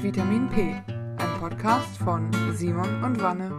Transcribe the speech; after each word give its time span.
Vitamin 0.00 0.48
P, 0.48 0.80
ein 0.86 1.40
Podcast 1.40 1.96
von 1.98 2.30
Simon 2.54 3.02
und 3.02 3.20
Wanne. 3.20 3.50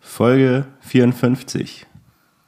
Folge 0.00 0.66
54. 0.80 1.86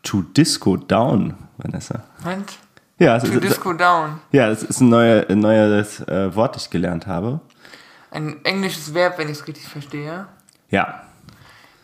To 0.03 0.23
Disco 0.23 0.77
Down, 0.77 1.35
Vanessa. 1.59 2.05
Und? 2.25 2.59
Ja, 2.99 3.17
es 3.17 3.25
To 3.25 3.31
ist, 3.33 3.43
Disco 3.45 3.73
Down. 3.73 4.21
ja, 4.33 4.49
das 4.49 4.63
ist 4.63 4.81
ein, 4.81 4.89
neuer, 4.89 5.27
ein 5.29 5.39
neues 5.41 6.01
äh, 6.01 6.35
Wort, 6.35 6.57
das 6.57 6.65
ich 6.65 6.71
gelernt 6.71 7.07
habe. 7.07 7.41
Ein 8.11 8.45
englisches 8.45 8.93
Verb, 8.95 9.19
wenn 9.19 9.29
ich 9.29 9.39
es 9.39 9.47
richtig 9.47 9.67
verstehe. 9.67 10.27
Ja, 10.71 11.03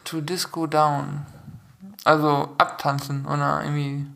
To 0.04 0.20
Disco 0.20 0.66
Down. 0.66 1.26
Also 2.04 2.54
abtanzen 2.58 3.26
oder 3.26 3.62
irgendwie. 3.62 4.06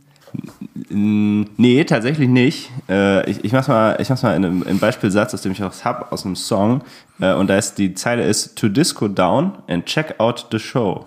Nee, 0.94 1.84
tatsächlich 1.84 2.28
nicht. 2.28 2.70
Äh, 2.88 3.28
ich, 3.30 3.44
ich 3.44 3.52
mach's 3.52 3.68
mal, 3.68 3.96
ich 3.98 4.10
mach's 4.10 4.22
mal 4.22 4.36
in 4.36 4.44
einem, 4.44 4.62
in 4.62 4.68
einem 4.68 4.78
Beispielsatz, 4.78 5.32
aus 5.32 5.40
dem 5.40 5.52
ich 5.52 5.62
auch 5.62 5.72
hab, 5.84 6.12
aus 6.12 6.26
einem 6.26 6.36
Song. 6.36 6.82
Äh, 7.20 7.32
und 7.32 7.48
da 7.48 7.56
ist 7.56 7.76
die 7.78 7.94
Zeile 7.94 8.26
ist 8.26 8.56
To 8.58 8.68
disco 8.68 9.08
down 9.08 9.52
and 9.68 9.86
check 9.86 10.14
out 10.18 10.48
the 10.50 10.58
show. 10.58 11.06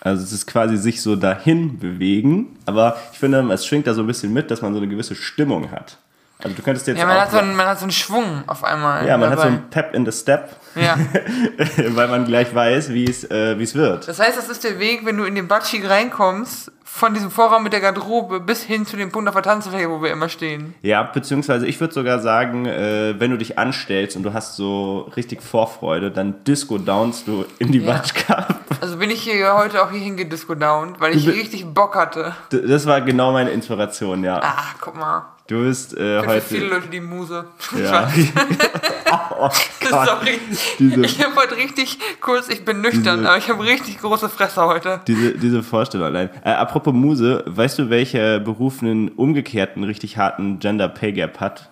Also 0.00 0.24
es 0.24 0.32
ist 0.32 0.46
quasi 0.46 0.76
sich 0.76 1.00
so 1.00 1.14
dahin 1.14 1.78
bewegen, 1.78 2.56
aber 2.66 2.96
ich 3.12 3.18
finde, 3.20 3.48
es 3.52 3.64
schwingt 3.64 3.86
da 3.86 3.94
so 3.94 4.00
ein 4.00 4.08
bisschen 4.08 4.32
mit, 4.32 4.50
dass 4.50 4.60
man 4.60 4.72
so 4.72 4.80
eine 4.80 4.88
gewisse 4.88 5.14
Stimmung 5.14 5.70
hat. 5.70 5.98
Also 6.44 6.56
du 6.56 6.62
könntest 6.62 6.86
jetzt 6.86 6.98
Ja, 6.98 7.06
man 7.06 7.16
auch 7.16 7.20
hat, 7.22 7.30
so 7.30 7.38
einen, 7.38 7.54
man 7.56 7.66
hat 7.66 7.78
so 7.78 7.84
einen 7.84 7.92
Schwung 7.92 8.42
auf 8.46 8.64
einmal. 8.64 9.06
ja, 9.06 9.16
man 9.16 9.30
hat 9.30 9.38
so 9.38 9.44
dabei. 9.44 9.56
einen 9.56 9.70
Pep 9.70 9.94
in 9.94 10.04
the 10.04 10.12
Step, 10.12 10.50
Ja. 10.74 10.96
weil 11.90 12.08
man 12.08 12.24
gleich 12.24 12.54
weiß, 12.54 12.90
wie 12.92 13.04
es 13.08 13.24
äh, 13.24 13.54
es 13.54 13.74
wird. 13.74 14.08
Das 14.08 14.18
heißt, 14.18 14.36
das 14.36 14.48
ist 14.48 14.64
der 14.64 14.78
Weg, 14.78 15.04
wenn 15.04 15.16
du 15.16 15.24
in 15.24 15.34
den 15.34 15.48
Batschi 15.48 15.84
reinkommst, 15.86 16.72
von 16.84 17.14
diesem 17.14 17.30
Vorraum 17.30 17.62
mit 17.62 17.72
der 17.72 17.80
Garderobe 17.80 18.38
bis 18.40 18.62
hin 18.64 18.84
zu 18.84 18.98
dem 18.98 19.10
Punkt 19.12 19.26
auf 19.26 19.34
der 19.34 19.42
Tanzfläche, 19.42 19.88
wo 19.88 20.02
wir 20.02 20.10
immer 20.10 20.28
stehen. 20.28 20.74
Ja, 20.82 21.02
beziehungsweise 21.04 21.66
ich 21.66 21.80
würde 21.80 21.94
sogar 21.94 22.18
sagen, 22.18 22.66
äh, 22.66 23.14
wenn 23.18 23.30
du 23.30 23.38
dich 23.38 23.58
anstellst 23.58 24.14
und 24.14 24.24
du 24.24 24.34
hast 24.34 24.56
so 24.56 25.10
richtig 25.16 25.40
Vorfreude, 25.40 26.10
dann 26.10 26.44
disco 26.44 26.76
downst 26.76 27.26
du 27.28 27.46
in 27.58 27.72
die 27.72 27.78
Ja. 27.78 27.92
Batschka. 27.94 28.46
Also 28.82 28.98
bin 28.98 29.10
ich 29.10 29.22
hier 29.22 29.54
heute 29.54 29.82
auch 29.82 29.90
hier 29.90 30.00
hingediscodownt, 30.00 31.00
weil 31.00 31.16
ich 31.16 31.26
richtig 31.28 31.64
Bock 31.72 31.94
hatte. 31.94 32.34
Das 32.50 32.84
war 32.86 33.00
genau 33.00 33.32
meine 33.32 33.50
Inspiration, 33.50 34.22
ja. 34.22 34.40
Ah, 34.42 34.64
guck 34.80 34.94
mal. 34.96 35.31
Du 35.48 35.64
bist 35.64 35.94
äh, 35.96 36.22
Für 36.22 36.40
viele 36.40 36.66
heute. 36.66 36.74
Leute 36.76 36.88
die 36.88 37.00
Muse. 37.00 37.44
Ja. 37.76 38.10
oh. 39.38 39.50
Sorry. 39.90 40.38
Diese- 40.78 41.04
Ich 41.04 41.22
habe 41.22 41.34
heute 41.36 41.56
richtig 41.56 41.98
kurz, 42.20 42.48
ich 42.48 42.64
bin 42.64 42.80
nüchtern, 42.80 43.18
Diese- 43.18 43.28
aber 43.28 43.38
ich 43.38 43.48
habe 43.50 43.62
richtig 43.64 43.98
große 43.98 44.28
Fresse 44.28 44.64
heute. 44.64 45.00
Diese, 45.06 45.32
diese 45.36 45.62
Vorstellung 45.62 46.06
allein. 46.06 46.30
Äh, 46.44 46.50
apropos 46.52 46.94
Muse, 46.94 47.42
weißt 47.46 47.80
du, 47.80 47.90
welcher 47.90 48.38
Beruf 48.40 48.82
einen 48.82 49.08
umgekehrten, 49.08 49.82
richtig 49.84 50.16
harten 50.16 50.58
Gender 50.60 50.88
Pay 50.88 51.12
Gap 51.12 51.40
hat? 51.40 51.70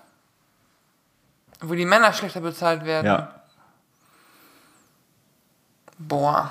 Wo 1.61 1.75
die 1.75 1.87
Männer 1.87 2.13
schlechter 2.13 2.41
bezahlt 2.41 2.85
werden. 2.85 3.07
Ja. 3.07 3.35
Boah. 5.99 6.51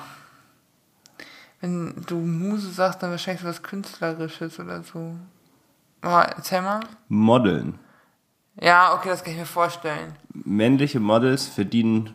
Wenn 1.62 1.96
du 2.08 2.16
Muse 2.16 2.70
sagst, 2.72 3.04
dann 3.04 3.12
wahrscheinlich 3.12 3.44
was 3.44 3.62
Künstlerisches 3.62 4.60
oder 4.60 4.84
so. 4.84 5.16
Erzähl 6.02 6.62
mal. 6.62 6.80
Modeln. 7.08 7.80
Ja, 8.62 8.94
okay, 8.94 9.10
das 9.10 9.24
kann 9.24 9.34
ich 9.34 9.40
mir 9.40 9.46
vorstellen. 9.46 10.14
Männliche 10.34 11.00
Models 11.00 11.48
verdienen 11.48 12.14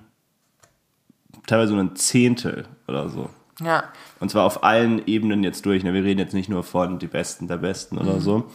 teilweise 1.46 1.72
nur 1.74 1.82
ein 1.82 1.96
Zehntel 1.96 2.66
oder 2.86 3.08
so. 3.08 3.30
Ja. 3.60 3.84
Und 4.20 4.30
zwar 4.30 4.44
auf 4.44 4.64
allen 4.64 5.06
Ebenen 5.06 5.44
jetzt 5.44 5.64
durch. 5.66 5.84
Ne? 5.84 5.92
Wir 5.92 6.04
reden 6.04 6.18
jetzt 6.18 6.34
nicht 6.34 6.48
nur 6.48 6.64
von 6.64 6.98
die 6.98 7.06
Besten 7.06 7.48
der 7.48 7.58
Besten 7.58 7.98
oder 7.98 8.20
so. 8.20 8.50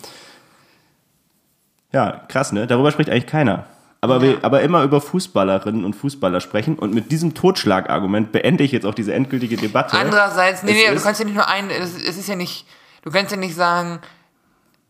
Ja, 1.92 2.24
krass, 2.28 2.52
ne? 2.52 2.68
Darüber 2.68 2.92
spricht 2.92 3.10
eigentlich 3.10 3.28
keiner. 3.28 3.66
Aber, 4.02 4.22
wir, 4.22 4.40
aber 4.44 4.62
immer 4.62 4.84
über 4.84 5.02
Fußballerinnen 5.02 5.84
und 5.84 5.94
Fußballer 5.94 6.40
sprechen. 6.40 6.78
Und 6.78 6.94
mit 6.94 7.12
diesem 7.12 7.34
Totschlagargument 7.34 8.32
beende 8.32 8.64
ich 8.64 8.72
jetzt 8.72 8.86
auch 8.86 8.94
diese 8.94 9.14
endgültige 9.14 9.58
Debatte. 9.58 9.98
Andererseits, 9.98 10.64
nee, 10.64 10.72
nee, 10.72 10.94
du 10.94 11.02
kannst 11.02 11.20
ja 11.20 11.26
nicht 11.26 11.36
nur 11.36 11.48
ein, 11.48 11.70
es, 11.70 11.96
es 11.96 12.18
ist 12.18 12.30
ja 12.30 12.36
nicht, 12.36 12.66
du 13.02 13.12
kannst 13.12 13.32
ja 13.32 13.38
nicht 13.38 13.56
sagen, 13.56 14.00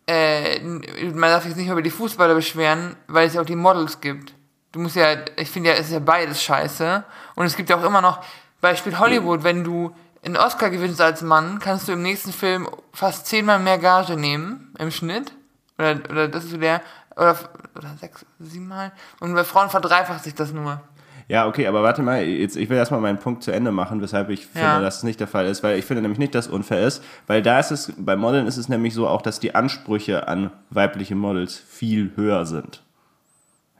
äh, 0.09 0.59
man 0.62 1.30
darf 1.30 1.44
sich 1.44 1.56
nicht 1.56 1.66
mehr 1.66 1.74
über 1.74 1.84
die 1.84 1.92
Fußballer 1.92 2.34
beschweren, 2.34 2.96
weil 3.08 3.28
es 3.28 3.36
ja 3.36 3.42
auch 3.42 3.46
die 3.46 3.56
Models 3.56 4.02
gibt. 4.02 4.34
Du 4.72 4.80
musst 4.80 4.96
ja, 4.96 5.16
ich 5.38 5.50
finde 5.50 5.70
ja, 5.70 5.75
es 5.75 5.88
ist 5.88 5.94
ja 5.94 6.00
beides 6.00 6.42
scheiße. 6.42 7.03
Und 7.36 7.46
es 7.46 7.56
gibt 7.56 7.70
ja 7.70 7.78
auch 7.78 7.84
immer 7.84 8.02
noch, 8.02 8.24
Beispiel 8.59 8.97
Hollywood, 8.97 9.44
wenn 9.44 9.64
du 9.64 9.96
einen 10.25 10.36
Oscar 10.36 10.70
gewinnst 10.70 11.00
als 11.00 11.22
Mann, 11.22 11.59
kannst 11.59 11.88
du 11.88 11.92
im 11.92 12.02
nächsten 12.02 12.34
Film 12.34 12.68
fast 12.92 13.28
zehnmal 13.28 13.59
mehr 13.59 13.78
Gage 13.78 14.18
nehmen, 14.18 14.74
im 14.80 14.92
Schnitt. 14.92 15.31
Oder, 15.78 16.00
oder 16.09 16.28
das 16.28 16.46
ist 16.46 16.52
so 16.52 16.58
der, 16.58 16.81
oder, 17.16 17.38
oder 17.76 17.96
sechs, 18.00 18.26
siebenmal. 18.40 18.91
Und 19.20 19.34
bei 19.36 19.44
Frauen 19.44 19.70
verdreifacht 19.70 20.24
sich 20.24 20.34
das 20.34 20.52
nur. 20.52 20.81
Ja, 21.29 21.47
okay, 21.47 21.67
aber 21.67 21.84
warte 21.84 22.01
mal, 22.01 22.23
jetzt, 22.23 22.57
ich 22.57 22.69
will 22.69 22.78
erstmal 22.78 23.00
meinen 23.01 23.19
Punkt 23.19 23.44
zu 23.44 23.51
Ende 23.51 23.72
machen, 23.72 24.01
weshalb 24.01 24.29
ich 24.31 24.47
finde, 24.47 24.67
Ja. 24.67 24.81
dass 24.81 24.97
es 24.97 25.03
nicht 25.03 25.19
der 25.19 25.28
Fall 25.28 25.45
ist, 25.45 25.62
weil 25.62 25.78
ich 25.78 25.85
finde 25.85 26.01
nämlich 26.01 26.17
nicht, 26.17 26.34
dass 26.34 26.47
es 26.47 26.51
unfair 26.51 26.85
ist, 26.85 27.03
weil 27.28 27.44
da 27.44 27.59
ist 27.59 27.69
es, 27.69 27.94
bei 27.97 28.16
Modeln 28.16 28.47
ist 28.47 28.57
es 28.57 28.67
nämlich 28.67 28.95
so 28.95 29.07
auch, 29.07 29.22
dass 29.22 29.40
die 29.40 29.53
Ansprüche 29.53 30.28
an 30.28 30.50
weibliche 30.72 31.13
Models 31.13 31.56
viel 31.56 32.12
höher 32.16 32.47
sind. 32.47 32.81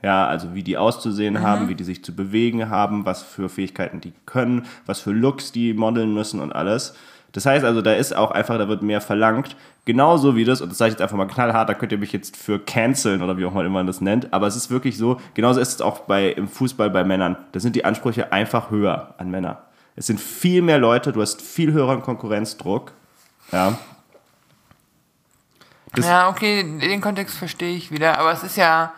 Ja, 0.02 0.28
also 0.28 0.54
wie 0.54 0.62
die 0.62 0.78
auszusehen 0.78 1.42
haben, 1.42 1.68
wie 1.68 1.74
die 1.74 1.84
sich 1.84 2.02
zu 2.04 2.14
bewegen 2.14 2.70
haben, 2.70 3.04
was 3.04 3.22
für 3.22 3.48
Fähigkeiten 3.50 4.00
die 4.00 4.14
können, 4.26 4.64
was 4.86 5.00
für 5.00 5.10
Looks 5.12 5.50
die 5.52 5.74
modeln 5.74 6.14
müssen 6.14 6.40
und 6.40 6.52
alles. 6.52 6.94
Das 7.32 7.46
heißt 7.46 7.64
also, 7.64 7.80
da 7.80 7.92
ist 7.92 8.14
auch 8.16 8.32
einfach, 8.32 8.58
da 8.58 8.66
wird 8.68 8.82
mehr 8.82 9.00
verlangt. 9.00 9.54
Genauso 9.84 10.34
wie 10.36 10.44
das, 10.44 10.60
und 10.60 10.70
das 10.70 10.78
sage 10.78 10.88
ich 10.88 10.92
jetzt 10.94 11.02
einfach 11.02 11.16
mal 11.16 11.26
knallhart, 11.26 11.68
da 11.68 11.74
könnt 11.74 11.92
ihr 11.92 11.98
mich 11.98 12.12
jetzt 12.12 12.36
für 12.36 12.58
canceln 12.58 13.22
oder 13.22 13.36
wie 13.38 13.44
auch 13.44 13.52
immer 13.54 13.68
man 13.68 13.86
das 13.86 14.00
nennt, 14.00 14.32
aber 14.32 14.46
es 14.48 14.56
ist 14.56 14.70
wirklich 14.70 14.98
so, 14.98 15.20
genauso 15.34 15.60
ist 15.60 15.74
es 15.74 15.80
auch 15.80 16.00
bei, 16.00 16.28
im 16.30 16.48
Fußball 16.48 16.90
bei 16.90 17.04
Männern. 17.04 17.36
Da 17.52 17.60
sind 17.60 17.76
die 17.76 17.84
Ansprüche 17.84 18.32
einfach 18.32 18.70
höher 18.70 19.14
an 19.18 19.30
Männer. 19.30 19.62
Es 19.96 20.06
sind 20.06 20.20
viel 20.20 20.62
mehr 20.62 20.78
Leute, 20.78 21.12
du 21.12 21.20
hast 21.22 21.40
viel 21.42 21.72
höheren 21.72 22.02
Konkurrenzdruck. 22.02 22.92
Ja. 23.52 23.78
Das- 25.94 26.06
ja, 26.06 26.28
okay, 26.28 26.62
den 26.62 27.00
Kontext 27.00 27.36
verstehe 27.36 27.76
ich 27.76 27.90
wieder, 27.90 28.18
aber 28.18 28.32
es 28.32 28.42
ist 28.42 28.56
ja, 28.56 28.92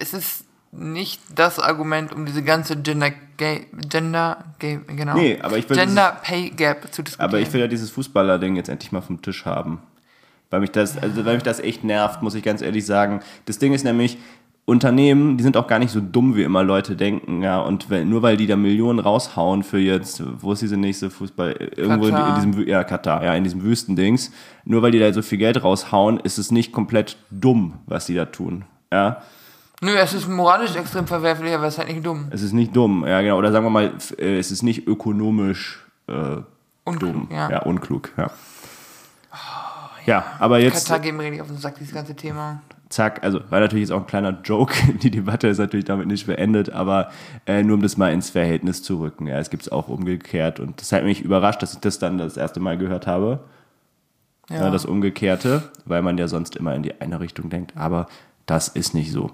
es 0.00 0.12
ist 0.12 0.44
nicht 0.72 1.20
das 1.34 1.58
Argument, 1.58 2.12
um 2.12 2.26
diese 2.26 2.42
ganze 2.42 2.76
Gender 2.76 3.10
Gay, 3.36 3.66
Gender 3.88 4.44
Gay, 4.58 4.80
genau. 4.86 5.14
Nee, 5.14 5.38
aber 5.40 5.58
ich 5.58 5.68
will 5.68 5.76
Gender 5.76 6.16
Pay 6.22 6.50
Gap 6.50 6.92
zu 6.92 7.02
diskutieren. 7.02 7.28
Aber 7.28 7.40
ich 7.40 7.52
will 7.52 7.60
ja 7.60 7.66
dieses 7.66 7.90
Fußballer-Ding 7.90 8.56
jetzt 8.56 8.68
endlich 8.68 8.92
mal 8.92 9.00
vom 9.00 9.20
Tisch 9.22 9.44
haben. 9.44 9.80
Weil 10.50 10.60
mich, 10.60 10.70
das, 10.70 10.96
also 10.96 11.24
weil 11.24 11.34
mich 11.34 11.42
das 11.42 11.60
echt 11.60 11.84
nervt, 11.84 12.22
muss 12.22 12.34
ich 12.34 12.42
ganz 12.42 12.62
ehrlich 12.62 12.86
sagen. 12.86 13.20
Das 13.46 13.58
Ding 13.58 13.72
ist 13.72 13.84
nämlich, 13.84 14.18
Unternehmen, 14.64 15.36
die 15.36 15.44
sind 15.44 15.56
auch 15.56 15.68
gar 15.68 15.78
nicht 15.78 15.92
so 15.92 16.00
dumm, 16.00 16.34
wie 16.34 16.42
immer 16.42 16.64
Leute 16.64 16.96
denken. 16.96 17.42
Ja, 17.42 17.60
und 17.60 17.88
weil, 17.88 18.04
nur 18.04 18.22
weil 18.22 18.36
die 18.36 18.48
da 18.48 18.56
Millionen 18.56 18.98
raushauen 18.98 19.62
für 19.62 19.78
jetzt, 19.78 20.22
wo 20.42 20.52
ist 20.52 20.60
diese 20.60 20.76
nächste 20.76 21.08
Fußball? 21.08 21.52
Irgendwo 21.76 22.08
in, 22.08 22.16
in 22.16 22.34
diesem, 22.34 22.68
ja, 22.68 22.82
Katar, 22.82 23.22
ja, 23.24 23.34
in 23.34 23.44
diesem 23.44 23.62
Wüstendings. 23.62 24.32
Nur 24.64 24.82
weil 24.82 24.90
die 24.90 24.98
da 24.98 25.12
so 25.12 25.22
viel 25.22 25.38
Geld 25.38 25.62
raushauen, 25.62 26.18
ist 26.18 26.38
es 26.38 26.50
nicht 26.50 26.72
komplett 26.72 27.16
dumm, 27.30 27.74
was 27.86 28.06
die 28.06 28.14
da 28.14 28.24
tun. 28.24 28.64
Ja, 28.92 29.22
Nö, 29.82 29.94
es 29.96 30.14
ist 30.14 30.26
moralisch 30.28 30.74
extrem 30.74 31.06
verwerflich, 31.06 31.52
aber 31.54 31.66
es 31.66 31.74
ist 31.74 31.78
halt 31.78 31.88
nicht 31.90 32.04
dumm. 32.06 32.28
es 32.30 32.42
ist 32.42 32.52
nicht 32.52 32.74
dumm. 32.74 33.04
Ja, 33.06 33.20
genau. 33.20 33.36
Oder 33.38 33.52
sagen 33.52 33.64
wir 33.66 33.70
mal, 33.70 33.92
äh, 34.18 34.38
es 34.38 34.50
ist 34.50 34.62
nicht 34.62 34.86
ökonomisch 34.86 35.84
äh, 36.08 36.38
Unklug, 36.84 37.12
dumm. 37.12 37.28
ja. 37.30 37.50
ja, 37.50 37.62
unklug, 37.62 38.10
ja. 38.16 38.30
Ja, 40.06 40.24
aber 40.38 40.60
jetzt. 40.60 40.88
Katar 40.88 41.12
mir 41.12 41.20
richtig 41.24 41.40
auf 41.42 41.48
den 41.48 41.56
Sack, 41.58 41.74
dieses 41.78 41.92
ganze 41.92 42.14
Thema. 42.14 42.62
zack, 42.88 43.24
also 43.24 43.40
war 43.50 43.58
natürlich 43.60 43.88
jetzt 43.88 43.90
auch 43.92 44.00
ein 44.02 44.06
kleiner 44.06 44.38
Joke, 44.44 44.74
die 45.02 45.10
Debatte 45.10 45.48
ist 45.48 45.58
natürlich 45.58 45.84
damit 45.84 46.06
nicht 46.06 46.26
beendet, 46.26 46.70
aber 46.70 47.10
äh, 47.46 47.62
nur 47.64 47.74
um 47.74 47.82
das 47.82 47.96
mal 47.96 48.12
ins 48.12 48.30
Verhältnis 48.30 48.82
zu 48.84 49.00
rücken. 49.00 49.26
Ja, 49.26 49.38
es 49.38 49.50
gibt 49.50 49.64
es 49.64 49.68
auch 49.72 49.88
umgekehrt 49.88 50.60
und 50.60 50.80
das 50.80 50.92
hat 50.92 51.02
mich 51.02 51.22
überrascht, 51.22 51.60
dass 51.62 51.74
ich 51.74 51.80
das 51.80 51.98
dann 51.98 52.18
das 52.18 52.36
erste 52.36 52.60
Mal 52.60 52.78
gehört 52.78 53.06
habe, 53.08 53.40
Ja. 54.48 54.56
ja. 54.62 54.70
das 54.70 54.84
Umgekehrte, 54.86 55.64
weil 55.84 56.02
man 56.02 56.16
ja 56.18 56.28
sonst 56.28 56.54
immer 56.54 56.74
in 56.76 56.84
die 56.84 57.00
eine 57.00 57.18
Richtung 57.18 57.50
denkt, 57.50 57.76
aber 57.76 58.06
das 58.46 58.68
ist 58.68 58.94
nicht 58.94 59.10
so. 59.10 59.32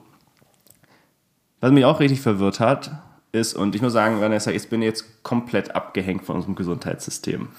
Was 1.62 1.70
mich 1.70 1.84
auch 1.84 2.00
richtig 2.00 2.20
verwirrt 2.20 2.58
hat, 2.58 2.90
ist, 3.30 3.54
und 3.54 3.76
ich 3.76 3.82
muss 3.82 3.92
sagen, 3.92 4.20
Vanessa, 4.20 4.50
ich 4.50 4.68
bin 4.68 4.82
jetzt 4.82 5.22
komplett 5.22 5.76
abgehängt 5.76 6.24
von 6.24 6.34
unserem 6.34 6.56
Gesundheitssystem. 6.56 7.50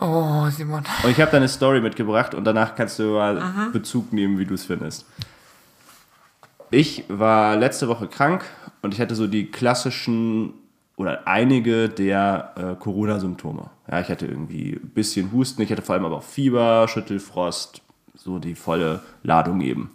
Oh, 0.00 0.48
Simon. 0.48 0.82
Und 1.04 1.10
ich 1.10 1.20
habe 1.20 1.30
da 1.30 1.36
eine 1.36 1.48
Story 1.48 1.82
mitgebracht 1.82 2.34
und 2.34 2.44
danach 2.44 2.74
kannst 2.74 2.98
du 2.98 3.12
mal 3.12 3.70
Bezug 3.74 4.10
nehmen, 4.14 4.38
wie 4.38 4.46
du 4.46 4.54
es 4.54 4.64
findest. 4.64 5.04
Ich 6.70 7.04
war 7.08 7.56
letzte 7.56 7.88
Woche 7.88 8.08
krank 8.08 8.46
und 8.80 8.94
ich 8.94 9.02
hatte 9.02 9.14
so 9.14 9.26
die 9.26 9.50
klassischen 9.50 10.54
oder 10.96 11.28
einige 11.28 11.90
der 11.90 12.54
äh, 12.56 12.74
Corona-Symptome. 12.82 13.68
Ja, 13.90 14.00
ich 14.00 14.08
hatte 14.08 14.26
irgendwie 14.26 14.80
ein 14.82 14.90
bisschen 14.94 15.30
Husten, 15.30 15.60
ich 15.60 15.70
hatte 15.70 15.82
vor 15.82 15.94
allem 15.94 16.06
aber 16.06 16.16
auch 16.16 16.22
Fieber, 16.22 16.88
Schüttelfrost, 16.88 17.82
so 18.14 18.38
die 18.38 18.54
volle 18.54 19.02
Ladung 19.22 19.60
eben. 19.60 19.90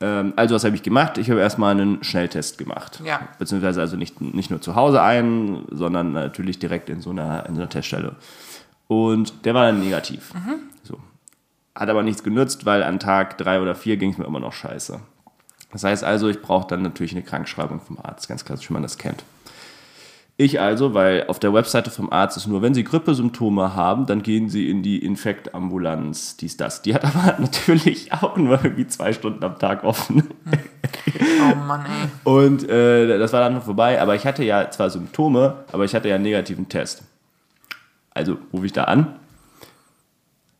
Ähm, 0.00 0.32
also 0.36 0.54
was 0.54 0.64
habe 0.64 0.76
ich 0.76 0.82
gemacht? 0.82 1.18
Ich 1.18 1.30
habe 1.30 1.40
erstmal 1.40 1.72
einen 1.72 2.02
Schnelltest 2.02 2.58
gemacht. 2.58 3.00
Ja. 3.04 3.28
Beziehungsweise 3.38 3.80
also 3.80 3.96
nicht, 3.96 4.20
nicht 4.20 4.50
nur 4.50 4.60
zu 4.60 4.74
Hause 4.74 5.02
ein, 5.02 5.64
sondern 5.70 6.12
natürlich 6.12 6.58
direkt 6.58 6.90
in 6.90 7.00
so 7.00 7.10
einer, 7.10 7.46
in 7.46 7.54
so 7.54 7.60
einer 7.60 7.70
Teststelle. 7.70 8.16
Und 8.88 9.44
der 9.44 9.54
war 9.54 9.66
dann 9.66 9.80
negativ. 9.80 10.32
So. 10.82 10.98
Hat 11.74 11.88
aber 11.88 12.02
nichts 12.02 12.22
genutzt, 12.22 12.66
weil 12.66 12.82
an 12.82 12.98
Tag 12.98 13.38
drei 13.38 13.60
oder 13.60 13.74
vier 13.74 13.96
ging 13.96 14.10
es 14.10 14.18
mir 14.18 14.26
immer 14.26 14.40
noch 14.40 14.52
scheiße. 14.52 15.00
Das 15.72 15.82
heißt 15.82 16.04
also, 16.04 16.28
ich 16.28 16.40
brauche 16.40 16.68
dann 16.68 16.82
natürlich 16.82 17.12
eine 17.12 17.22
Krankschreibung 17.22 17.80
vom 17.80 17.98
Arzt, 18.00 18.28
ganz 18.28 18.44
klassisch, 18.44 18.70
wie 18.70 18.74
man 18.74 18.82
das 18.82 18.98
kennt. 18.98 19.24
Ich 20.36 20.60
also, 20.60 20.94
weil 20.94 21.28
auf 21.28 21.38
der 21.38 21.54
Webseite 21.54 21.92
vom 21.92 22.10
Arzt 22.10 22.36
ist 22.36 22.48
nur, 22.48 22.60
wenn 22.60 22.74
Sie 22.74 22.82
Grippesymptome 22.82 23.76
haben, 23.76 24.06
dann 24.06 24.22
gehen 24.22 24.48
Sie 24.48 24.68
in 24.68 24.82
die 24.82 24.98
Infektambulanz, 24.98 26.36
dies, 26.36 26.56
das. 26.56 26.82
Die 26.82 26.92
hat 26.92 27.04
aber 27.04 27.36
natürlich 27.38 28.12
auch 28.12 28.36
nur 28.36 28.64
irgendwie 28.64 28.88
zwei 28.88 29.12
Stunden 29.12 29.44
am 29.44 29.60
Tag 29.60 29.84
offen. 29.84 30.24
Oh 31.40 31.54
Mann, 31.54 31.86
ey. 31.86 32.08
Und 32.24 32.68
äh, 32.68 33.16
das 33.16 33.32
war 33.32 33.48
dann 33.48 33.62
vorbei, 33.62 34.00
aber 34.02 34.16
ich 34.16 34.26
hatte 34.26 34.42
ja 34.42 34.70
zwar 34.70 34.90
Symptome, 34.90 35.64
aber 35.70 35.84
ich 35.84 35.94
hatte 35.94 36.08
ja 36.08 36.16
einen 36.16 36.24
negativen 36.24 36.68
Test. 36.68 37.04
Also 38.10 38.38
rufe 38.52 38.66
ich 38.66 38.72
da 38.72 38.84
an. 38.84 39.14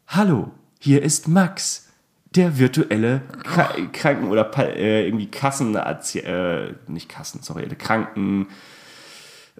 Hallo, 0.07 0.53
hier 0.79 1.03
ist 1.03 1.27
Max, 1.27 1.89
der 2.37 2.59
virtuelle 2.59 3.23
Kra 3.43 3.71
Kranken- 3.93 4.29
oder 4.29 4.49
äh, 4.57 5.07
irgendwie 5.07 5.27
Kassen, 5.27 5.75
äh, 5.75 6.75
nicht 6.87 7.09
Kassen, 7.09 7.43
sorry, 7.43 7.67
Kranken 7.77 8.47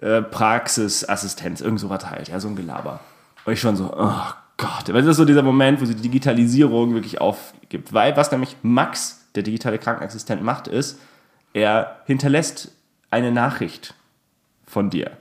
äh, 0.01 0.21
Praxisassistenz, 0.21 1.61
irgend 1.61 1.79
sowas 1.79 2.09
halt, 2.09 2.27
ja, 2.29 2.39
so 2.39 2.47
ein 2.47 2.55
Gelaber. 2.55 2.99
Und 3.45 3.53
ich 3.53 3.59
schon 3.59 3.75
so, 3.75 3.93
oh 3.95 4.33
Gott, 4.57 4.87
weil 4.87 5.01
das 5.01 5.11
ist 5.11 5.17
so 5.17 5.25
dieser 5.25 5.43
Moment, 5.43 5.81
wo 5.81 5.85
sie 5.85 5.95
die 5.95 6.01
Digitalisierung 6.01 6.93
wirklich 6.93 7.19
aufgibt. 7.21 7.93
Weil 7.93 8.15
was 8.15 8.31
nämlich 8.31 8.57
Max, 8.61 9.25
der 9.35 9.43
digitale 9.43 9.77
Krankenassistent, 9.77 10.41
macht, 10.43 10.67
ist, 10.67 10.99
er 11.53 11.99
hinterlässt 12.05 12.71
eine 13.11 13.31
Nachricht 13.31 13.93
von 14.65 14.89
dir. 14.89 15.11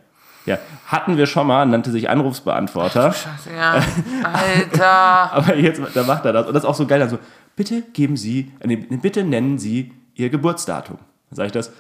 Ja, 0.47 0.59
hatten 0.87 1.17
wir 1.17 1.27
schon 1.27 1.47
mal, 1.47 1.65
nannte 1.65 1.91
sich 1.91 2.11
Anrufsbeantworter. 2.11 3.13
Scheiße, 3.13 3.51
ja. 3.55 3.83
Alter. 4.23 4.89
Aber 5.33 5.57
jetzt, 5.57 5.81
da 5.95 6.03
macht 6.03 6.25
er 6.27 6.33
das. 6.33 6.47
Und 6.47 6.55
das 6.55 6.65
ist 6.65 6.69
auch 6.69 6.75
so 6.75 6.87
geil. 6.87 7.01
Dann 7.01 7.09
so, 7.09 7.19
bitte 7.57 7.83
geben 7.93 8.17
Sie, 8.17 8.53
nee, 8.63 8.77
bitte 8.77 9.25
nennen 9.25 9.59
Sie 9.59 9.93
Ihr 10.15 10.29
Geburtsdatum. 10.29 10.99
Dann 11.31 11.37
sage 11.37 11.47
ich 11.47 11.53
das, 11.53 11.73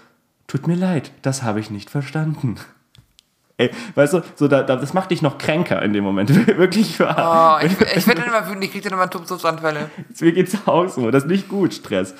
tut 0.47 0.67
mir 0.67 0.77
leid, 0.77 1.13
das 1.23 1.43
habe 1.43 1.61
ich 1.61 1.71
nicht 1.71 1.91
verstanden. 1.91 2.57
Ey, 3.57 3.71
weißt 3.95 4.15
du, 4.15 4.23
so, 4.35 4.49
da, 4.49 4.63
da, 4.63 4.77
das 4.77 4.95
macht 4.95 5.13
dich 5.13 5.23
noch 5.23 5.39
kränker 5.39 5.81
in 5.83 5.93
dem 5.93 6.03
Moment. 6.03 6.29
Wirklich 6.59 6.97
für 6.97 7.07
Oh, 7.17 7.65
ich, 7.65 7.73
ich 7.97 8.07
werde 8.07 8.23
dann 8.23 8.31
immer 8.31 8.49
wütend, 8.49 8.65
ich 8.65 8.73
kriege 8.73 8.89
dann 8.89 8.99
immer 8.99 9.09
Tupsupsanfälle. 9.09 9.91
Mir 10.21 10.33
geht's 10.33 10.57
auch 10.67 10.89
so. 10.89 11.11
Das 11.11 11.25
ist 11.25 11.29
nicht 11.29 11.49
gut, 11.49 11.73
Stress. 11.75 12.15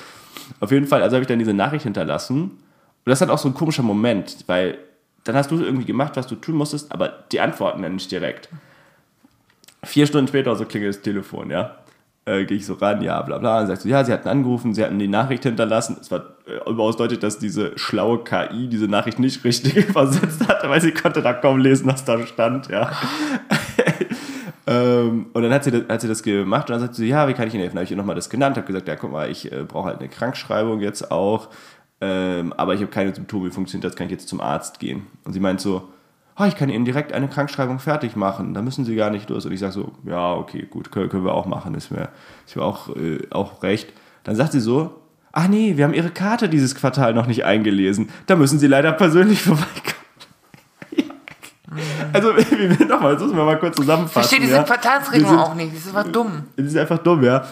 Auf 0.61 0.71
jeden 0.71 0.87
Fall, 0.87 1.03
also 1.03 1.15
habe 1.15 1.23
ich 1.23 1.27
dann 1.27 1.39
diese 1.39 1.53
Nachricht 1.53 1.83
hinterlassen. 1.83 2.41
Und 2.41 2.59
das 3.05 3.15
ist 3.15 3.21
dann 3.21 3.29
auch 3.29 3.37
so 3.37 3.49
ein 3.49 3.53
komischer 3.53 3.83
Moment, 3.83 4.45
weil 4.47 4.77
dann 5.25 5.35
hast 5.35 5.51
du 5.51 5.61
irgendwie 5.61 5.85
gemacht, 5.85 6.15
was 6.15 6.27
du 6.27 6.35
tun 6.35 6.55
musstest, 6.55 6.91
aber 6.91 7.09
die 7.31 7.39
antworten 7.41 7.81
dann 7.81 7.95
nicht 7.95 8.11
direkt. 8.11 8.47
Vier 9.83 10.07
Stunden 10.07 10.27
später 10.27 10.55
so 10.55 10.65
klingelt 10.65 10.95
das 10.95 11.01
Telefon, 11.01 11.51
ja. 11.51 11.75
Äh, 12.25 12.45
Gehe 12.45 12.57
ich 12.57 12.65
so 12.65 12.73
ran, 12.73 13.01
ja, 13.01 13.21
bla 13.21 13.37
bla. 13.37 13.59
Dann 13.59 13.67
sagst 13.67 13.85
du, 13.85 13.89
ja, 13.89 14.03
sie 14.03 14.11
hatten 14.11 14.27
angerufen, 14.27 14.73
sie 14.73 14.83
hatten 14.83 14.97
die 14.97 15.07
Nachricht 15.07 15.43
hinterlassen. 15.43 15.97
Es 16.01 16.09
war 16.09 16.21
äh, 16.47 16.69
überaus 16.69 16.97
deutlich, 16.97 17.19
dass 17.19 17.37
diese 17.37 17.77
schlaue 17.77 18.23
KI 18.23 18.67
diese 18.67 18.87
Nachricht 18.87 19.19
nicht 19.19 19.43
richtig 19.43 19.75
übersetzt 19.89 20.47
hatte, 20.47 20.69
weil 20.69 20.81
sie 20.81 20.91
konnte 20.91 21.21
da 21.21 21.33
kaum 21.33 21.59
lesen, 21.59 21.87
was 21.87 22.03
da 22.03 22.25
stand, 22.25 22.69
ja. 22.69 22.91
Ähm, 24.67 25.27
und 25.33 25.43
dann 25.43 25.53
hat 25.53 25.63
sie, 25.63 25.71
das, 25.71 25.83
hat 25.87 26.01
sie 26.01 26.07
das 26.07 26.23
gemacht 26.23 26.69
und 26.69 26.73
dann 26.73 26.79
sagt 26.79 26.95
sie, 26.95 27.07
ja, 27.07 27.27
wie 27.27 27.33
kann 27.33 27.47
ich 27.47 27.53
Ihnen 27.53 27.61
helfen? 27.61 27.77
Habe 27.77 27.83
ich 27.83 27.91
ihr 27.91 27.97
nochmal 27.97 28.15
das 28.15 28.29
genannt, 28.31 28.57
habe 28.57 28.65
gesagt, 28.65 28.87
ja, 28.87 28.95
guck 28.95 29.11
mal, 29.11 29.29
ich 29.29 29.51
äh, 29.51 29.63
brauche 29.63 29.89
halt 29.89 29.99
eine 29.99 30.09
Krankschreibung 30.09 30.79
jetzt 30.81 31.11
auch, 31.11 31.49
ähm, 32.01 32.51
aber 32.53 32.73
ich 32.73 32.81
habe 32.81 32.89
keine 32.91 33.13
Symptome, 33.13 33.47
wie 33.47 33.51
funktioniert 33.51 33.83
das, 33.83 33.95
kann 33.95 34.07
ich 34.07 34.13
jetzt 34.13 34.27
zum 34.27 34.41
Arzt 34.41 34.79
gehen? 34.79 35.05
Und 35.23 35.33
sie 35.33 35.39
meint 35.39 35.61
so, 35.61 35.89
oh, 36.37 36.43
ich 36.43 36.55
kann 36.55 36.69
Ihnen 36.69 36.85
direkt 36.85 37.13
eine 37.13 37.27
Krankschreibung 37.27 37.79
fertig 37.79 38.15
machen, 38.15 38.53
da 38.53 38.61
müssen 38.61 38.85
Sie 38.85 38.95
gar 38.95 39.09
nicht 39.09 39.29
los. 39.29 39.45
Und 39.45 39.51
ich 39.51 39.59
sage 39.59 39.71
so, 39.73 39.91
ja, 40.05 40.33
okay, 40.33 40.67
gut, 40.69 40.91
können, 40.91 41.09
können 41.09 41.25
wir 41.25 41.33
auch 41.33 41.45
machen, 41.45 41.73
ist 41.75 41.91
mir, 41.91 42.09
ist 42.45 42.55
mir 42.55 42.63
auch, 42.63 42.89
äh, 42.95 43.19
auch 43.31 43.63
recht. 43.63 43.93
Dann 44.23 44.35
sagt 44.35 44.51
sie 44.53 44.59
so, 44.59 45.01
ach 45.31 45.47
nee, 45.47 45.77
wir 45.77 45.83
haben 45.85 45.93
Ihre 45.93 46.09
Karte 46.09 46.49
dieses 46.49 46.75
Quartal 46.75 47.13
noch 47.13 47.27
nicht 47.27 47.45
eingelesen, 47.45 48.09
da 48.25 48.35
müssen 48.35 48.59
Sie 48.59 48.67
leider 48.67 48.91
persönlich 48.91 49.41
vorbeikommen. 49.43 49.71
Also, 52.13 52.31
nochmal, 52.87 53.13
das 53.13 53.23
müssen 53.23 53.35
wir 53.37 53.43
mal 53.43 53.59
kurz 53.59 53.75
Ich 53.77 53.81
zusammenfassen. 53.81 54.13
verstehe 54.13 54.39
diese 54.39 54.53
ja. 54.55 54.63
Quartalsregelung 54.63 55.31
Wir 55.31 55.43
auch 55.43 55.55
nicht. 55.55 55.75
Das 55.75 55.93
war 55.93 56.03
dumm. 56.05 56.43
das 56.55 56.67
ist 56.67 56.77
einfach 56.77 56.99
dumm, 56.99 57.23
ja. 57.23 57.43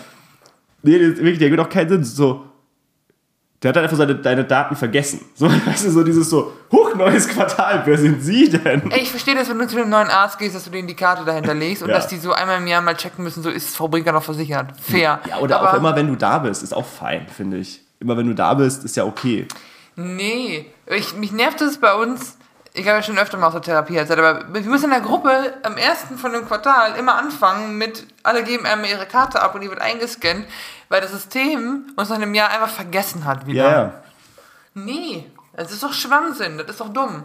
Nee, 0.81 0.97
das 0.99 1.07
ist 1.09 1.17
wirklich, 1.17 1.39
der 1.39 1.49
gibt 1.49 1.59
auch 1.61 1.69
keinen 1.69 1.89
Sinn. 1.89 2.01
Ist 2.01 2.15
So, 2.15 2.45
der 3.63 3.69
hat 3.69 3.75
halt 3.77 3.85
einfach 3.85 3.97
seine, 3.97 4.15
deine 4.15 4.43
Daten 4.43 4.75
vergessen. 4.75 5.21
So, 5.35 5.49
weißt 5.49 5.85
du, 5.85 5.91
so 5.91 6.03
dieses 6.03 6.29
so, 6.29 6.53
huch, 6.71 6.95
neues 6.95 7.27
Quartal, 7.27 7.81
wer 7.85 7.97
sind 7.97 8.21
Sie 8.21 8.49
denn? 8.49 8.91
Ey, 8.91 9.01
ich 9.01 9.09
verstehe 9.09 9.35
das, 9.35 9.49
wenn 9.49 9.57
du 9.57 9.67
zu 9.67 9.77
einem 9.77 9.89
neuen 9.89 10.09
Arzt 10.09 10.37
gehst, 10.37 10.55
dass 10.55 10.65
du 10.65 10.69
denen 10.69 10.87
die 10.87 10.95
Karte 10.95 11.25
dahinter 11.25 11.53
legst 11.53 11.81
und 11.81 11.89
Ja. 11.89 11.95
dass 11.95 12.07
die 12.07 12.17
so 12.17 12.33
einmal 12.33 12.57
im 12.59 12.67
Jahr 12.67 12.81
mal 12.81 12.95
checken 12.95 13.23
müssen, 13.23 13.41
so 13.41 13.49
ist 13.49 13.75
Frau 13.75 13.87
Brinker 13.87 14.11
noch 14.11 14.23
versichert. 14.23 14.73
Fair. 14.81 15.19
Ja, 15.27 15.39
oder 15.39 15.59
Aber 15.59 15.71
auch 15.71 15.77
immer, 15.77 15.95
wenn 15.95 16.07
du 16.07 16.15
da 16.15 16.37
bist, 16.39 16.61
ist 16.63 16.73
auch 16.73 16.85
fein, 16.85 17.25
finde 17.27 17.57
ich. 17.57 17.81
Immer 17.99 18.17
wenn 18.17 18.27
du 18.27 18.35
da 18.35 18.53
bist, 18.53 18.83
ist 18.83 18.95
ja 18.97 19.05
okay. 19.05 19.47
Nee, 19.95 20.65
ich, 20.87 21.15
mich 21.15 21.31
nervt 21.31 21.61
es 21.61 21.77
bei 21.79 21.93
uns. 21.93 22.37
Ich 22.75 22.87
habe 22.87 22.97
ja 22.97 23.03
schon 23.03 23.19
öfter 23.19 23.37
mal 23.37 23.47
aus 23.47 23.53
der 23.53 23.61
Therapie 23.61 23.95
erzählt, 23.95 24.17
aber 24.17 24.51
wir 24.51 24.61
müssen 24.61 24.85
in 24.85 24.89
der 24.89 25.01
Gruppe 25.01 25.53
am 25.61 25.77
ersten 25.77 26.17
von 26.17 26.33
dem 26.33 26.45
Quartal 26.47 26.97
immer 26.97 27.15
anfangen 27.15 27.77
mit, 27.77 28.07
alle 28.23 28.43
geben 28.43 28.65
einmal 28.65 28.89
ihre 28.89 29.05
Karte 29.05 29.41
ab 29.41 29.53
und 29.53 29.61
die 29.61 29.69
wird 29.69 29.79
eingescannt, 29.79 30.45
weil 30.89 30.99
das 30.99 31.11
System 31.11 31.85
uns 31.95 32.09
nach 32.09 32.15
einem 32.15 32.33
Jahr 32.33 32.49
einfach 32.49 32.69
vergessen 32.69 33.25
hat 33.25 33.45
wieder. 33.45 33.63
Ja, 33.63 33.71
ja. 33.71 33.93
Nee, 34.73 35.25
das 35.55 35.71
ist 35.71 35.83
doch 35.83 35.93
Schwachsinn, 35.93 36.57
das 36.57 36.67
ist 36.67 36.81
doch 36.81 36.89
dumm. 36.89 37.23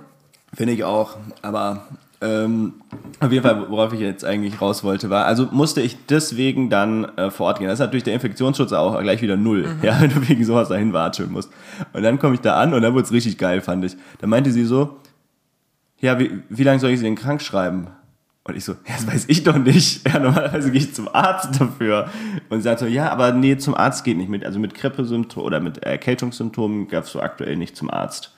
Finde 0.55 0.75
ich 0.75 0.85
auch. 0.85 1.17
Aber 1.41 1.87
ähm, 2.21 2.75
auf 3.21 3.31
jeden 3.31 3.43
Fall, 3.43 3.71
worauf 3.71 3.93
ich 3.93 4.01
jetzt 4.01 4.25
eigentlich 4.25 4.61
raus 4.61 4.85
wollte, 4.85 5.09
war, 5.09 5.25
also 5.25 5.49
musste 5.51 5.81
ich 5.81 5.97
deswegen 6.07 6.69
dann 6.69 7.05
äh, 7.17 7.31
vor 7.31 7.47
Ort 7.47 7.59
gehen. 7.59 7.69
Das 7.69 7.79
ist 7.79 7.85
natürlich 7.85 8.05
der 8.05 8.15
Infektionsschutz 8.15 8.73
auch 8.73 9.01
gleich 9.01 9.23
wieder 9.23 9.37
null, 9.37 9.77
ja, 9.83 9.99
wenn 10.01 10.11
du 10.11 10.29
wegen 10.29 10.45
sowas 10.45 10.69
dahin 10.69 10.93
watscheln 10.93 11.33
musst. 11.33 11.51
Und 11.93 12.03
dann 12.03 12.19
komme 12.19 12.35
ich 12.35 12.41
da 12.41 12.61
an 12.61 12.75
und 12.75 12.83
dann 12.83 12.93
wurde 12.93 13.05
es 13.05 13.13
richtig 13.13 13.39
geil, 13.39 13.61
fand 13.61 13.85
ich. 13.85 13.97
Da 14.21 14.27
meinte 14.27 14.51
sie 14.51 14.65
so, 14.65 14.99
ja, 16.01 16.19
wie, 16.19 16.43
wie 16.49 16.63
lange 16.63 16.79
soll 16.79 16.91
ich 16.91 16.99
sie 16.99 17.05
denn 17.05 17.17
krank 17.17 17.43
schreiben? 17.43 17.89
Und 18.45 18.57
ich 18.57 18.65
so, 18.65 18.73
ja, 18.73 18.95
das 18.95 19.07
weiß 19.07 19.25
ich 19.29 19.45
doch 19.45 19.59
nicht. 19.59 20.09
Ja, 20.09 20.19
normalerweise 20.19 20.71
gehe 20.71 20.81
ich 20.81 20.95
zum 20.95 21.09
Arzt 21.13 21.61
dafür. 21.61 22.11
Und 22.49 22.61
sie 22.61 22.65
sagt 22.65 22.81
so, 22.81 22.87
ja, 22.87 23.11
aber 23.11 23.33
nee, 23.33 23.59
zum 23.59 23.75
Arzt 23.75 24.05
geht 24.05 24.17
nicht 24.17 24.31
mit. 24.31 24.45
Also 24.45 24.59
mit 24.59 24.75
Grippesymptomen 24.75 25.47
oder 25.47 25.61
mit 25.61 25.79
Erkältungssymptomen 25.79 26.89
gabst 26.89 27.15
du 27.15 27.21
aktuell 27.21 27.57
nicht 27.57 27.77
zum 27.77 27.91
Arzt. 27.91 28.33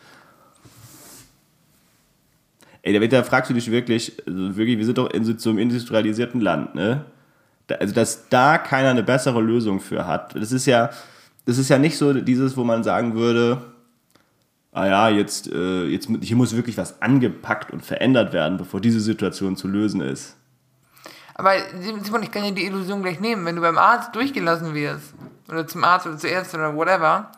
Ey, 2.83 2.99
da, 2.99 3.07
da 3.07 3.23
fragst 3.23 3.51
du 3.51 3.55
dich 3.55 3.71
wirklich, 3.71 4.17
also 4.27 4.57
wirklich, 4.57 4.79
wir 4.79 4.87
sind 4.87 4.99
doch 4.99 5.11
in 5.11 5.25
so 5.25 5.51
einem 5.51 5.59
industrialisierten 5.59 6.41
Land, 6.41 6.75
ne? 6.75 7.05
Da, 7.67 7.77
also, 7.77 7.95
dass 7.95 8.29
da 8.31 8.59
keiner 8.59 8.89
eine 8.89 9.05
bessere 9.05 9.41
Lösung 9.41 9.81
für 9.81 10.07
hat. 10.07 10.35
Das 10.35 10.51
ist 10.51 10.67
ja, 10.67 10.91
das 11.45 11.59
ist 11.59 11.69
ja 11.69 11.79
nicht 11.79 11.97
so 11.97 12.13
dieses, 12.15 12.57
wo 12.57 12.65
man 12.65 12.83
sagen 12.83 13.15
würde, 13.15 13.63
ah 14.73 14.87
ja, 14.87 15.09
jetzt, 15.09 15.51
äh, 15.53 15.85
jetzt, 15.85 16.09
hier 16.23 16.37
muss 16.37 16.55
wirklich 16.55 16.77
was 16.77 17.01
angepackt 17.03 17.73
und 17.73 17.85
verändert 17.85 18.33
werden, 18.33 18.59
bevor 18.59 18.81
diese 18.81 19.01
Situation 19.01 19.57
zu 19.57 19.69
lösen 19.69 20.01
ist. 20.01 20.37
Aber 21.35 21.53
Simon, 21.81 22.23
ich 22.23 22.31
kann 22.31 22.43
dir 22.43 22.53
die 22.53 22.67
Illusion 22.67 23.03
gleich 23.03 23.19
nehmen, 23.19 23.47
wenn 23.47 23.57
du 23.57 23.63
beim 23.63 23.79
Arzt 23.79 24.15
durchgelassen 24.15 24.75
wirst, 24.75 25.15
oder 25.49 25.67
zum 25.67 25.83
Arzt 25.85 26.07
oder 26.07 26.19
zur 26.19 26.31
Ärztin 26.31 26.61
oder 26.61 26.77
whatever, 26.77 27.33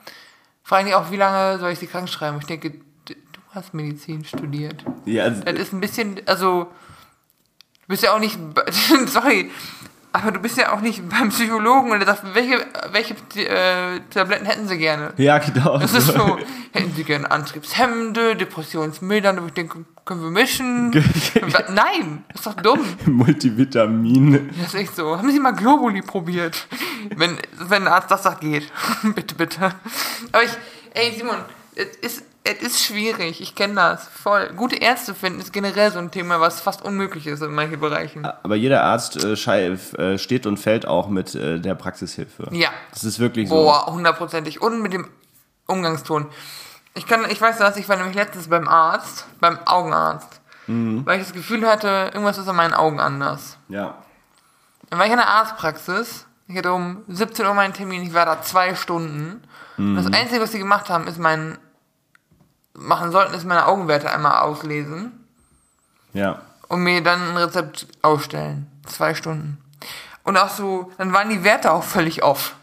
fragen 0.63 0.89
die 0.89 0.95
auch, 0.95 1.11
wie 1.11 1.17
lange 1.17 1.59
soll 1.59 1.71
ich 1.71 1.79
sie 1.79 1.87
krank 1.87 2.09
schreiben? 2.09 2.39
Ich 2.41 2.47
denke, 2.47 2.73
du 3.05 3.15
hast 3.51 3.75
Medizin 3.75 4.25
studiert. 4.25 4.85
Ja, 5.05 5.25
also, 5.25 5.43
Das 5.43 5.55
ist 5.55 5.73
ein 5.73 5.81
bisschen, 5.81 6.21
also, 6.27 6.65
du 7.83 7.89
bist 7.89 8.03
ja 8.03 8.15
auch 8.15 8.19
nicht, 8.19 8.39
sorry, 9.07 9.51
aber 10.13 10.33
du 10.33 10.41
bist 10.41 10.57
ja 10.59 10.73
auch 10.73 10.81
nicht 10.81 11.09
beim 11.09 11.31
Psychologen 11.31 11.91
und 11.91 12.01
der 12.01 12.07
sagt, 12.07 12.35
welche, 12.35 12.65
welche 12.93 13.15
äh, 13.41 14.01
Tabletten 14.11 14.47
hätten 14.47 14.69
sie 14.69 14.79
gerne? 14.79 15.13
ja, 15.17 15.39
genau. 15.39 15.79
Das 15.79 15.95
ist 15.95 16.09
so, 16.09 16.39
hätten 16.73 16.93
sie 16.95 17.05
gerne 17.05 17.31
Antriebshemmende, 17.31 18.37
Depressionsmildernde, 18.37 19.43
ich 19.47 19.53
denke, 19.53 19.85
können 20.05 20.23
wir 20.23 20.31
mischen? 20.31 20.91
Nein, 21.71 22.25
das 22.33 22.41
ist 22.41 22.47
doch 22.47 22.55
dumm. 22.55 22.81
Multivitamin. 23.07 24.51
Das 24.59 24.69
ist 24.69 24.75
echt 24.75 24.97
so. 24.97 25.17
Haben 25.17 25.31
Sie 25.31 25.39
mal 25.39 25.53
Globuli 25.53 26.03
probiert? 26.03 26.67
Wenn, 27.15 27.39
wenn 27.69 27.83
ein 27.83 27.89
Arzt 27.89 28.11
das 28.11 28.25
sagt, 28.25 28.41
geht. 28.41 28.71
bitte, 29.15 29.37
bitte. 29.37 29.73
Aber 30.33 30.43
ich, 30.43 30.51
ey 30.95 31.15
Simon, 31.17 31.37
es 31.77 31.97
ist, 31.99 32.25
es 32.45 32.61
ist 32.63 32.85
schwierig. 32.85 33.41
Ich 33.41 33.55
kenne 33.55 33.75
das. 33.75 34.09
Voll. 34.09 34.53
Gute 34.57 34.77
Ärzte 34.77 35.15
finden 35.15 35.41
ist 35.41 35.53
generell 35.53 35.93
so 35.93 35.99
ein 35.99 36.11
Thema, 36.11 36.41
was 36.41 36.61
fast 36.61 36.83
unmöglich 36.83 37.27
ist 37.27 37.43
in 37.43 37.55
manchen 37.55 37.79
Bereichen. 37.79 38.25
Aber 38.25 38.57
jeder 38.57 38.83
Arzt 38.83 39.23
äh, 39.23 39.35
äh, 39.35 40.19
steht 40.19 40.47
und 40.47 40.57
fällt 40.59 40.87
auch 40.87 41.09
mit 41.09 41.35
äh, 41.35 41.61
der 41.61 41.75
Praxishilfe. 41.75 42.49
Ja. 42.51 42.71
Das 42.91 43.05
ist 43.05 43.19
wirklich 43.19 43.49
so. 43.49 43.55
Boah, 43.55 43.87
hundertprozentig. 43.87 44.61
Und 44.61 44.83
mit 44.83 44.93
dem 44.93 45.09
Umgangston. 45.67 46.27
Ich 46.95 47.07
kann, 47.07 47.25
ich 47.31 47.41
weiß 47.41 47.59
das, 47.59 47.77
ich 47.77 47.89
war 47.89 47.97
nämlich 47.97 48.17
letztens 48.17 48.49
beim 48.49 48.69
Arzt, 48.69 49.27
beim 49.41 49.59
Augenarzt. 49.65 50.41
Weil 51.05 51.19
ich 51.19 51.27
das 51.27 51.35
Gefühl 51.35 51.69
hatte, 51.69 52.11
irgendwas 52.15 52.39
ist 52.39 52.49
an 52.49 52.57
meinen 52.57 52.73
Augen 52.73 53.01
anders. 53.01 53.59
Ja. 53.69 53.97
Dann 54.89 54.99
war 54.99 55.07
ich 55.07 55.13
in 55.13 55.19
der 55.19 55.29
Arztpraxis. 55.29 56.27
Ich 56.47 56.57
hatte 56.57 56.73
um 56.73 57.03
17 57.09 57.45
Uhr 57.45 57.55
meinen 57.55 57.75
Termin. 57.75 58.03
Ich 58.03 58.15
war 58.15 58.27
da 58.27 58.41
zwei 58.43 58.75
Stunden. 58.75 59.43
Und 59.77 59.97
das 59.97 60.07
Einzige, 60.07 60.41
was 60.41 60.53
sie 60.53 60.59
gemacht 60.59 60.89
haben, 60.89 61.07
ist 61.09 61.19
mein, 61.19 61.59
machen 62.75 63.13
sollten, 63.13 63.35
ist 63.35 63.45
meine 63.45 63.67
Augenwerte 63.67 64.11
einmal 64.11 64.41
auslesen 64.43 65.13
Ja. 66.13 66.41
und 66.69 66.83
mir 66.83 67.03
dann 67.03 67.31
ein 67.31 67.37
Rezept 67.37 67.87
ausstellen. 68.03 68.67
Zwei 68.87 69.15
Stunden. 69.15 69.59
Und 70.25 70.37
auch 70.37 70.49
so, 70.51 70.91
dann 70.99 71.13
waren 71.13 71.29
die 71.31 71.45
Werte 71.45 71.73
auch 71.73 71.83
völlig 71.85 72.23
off. 72.23 72.55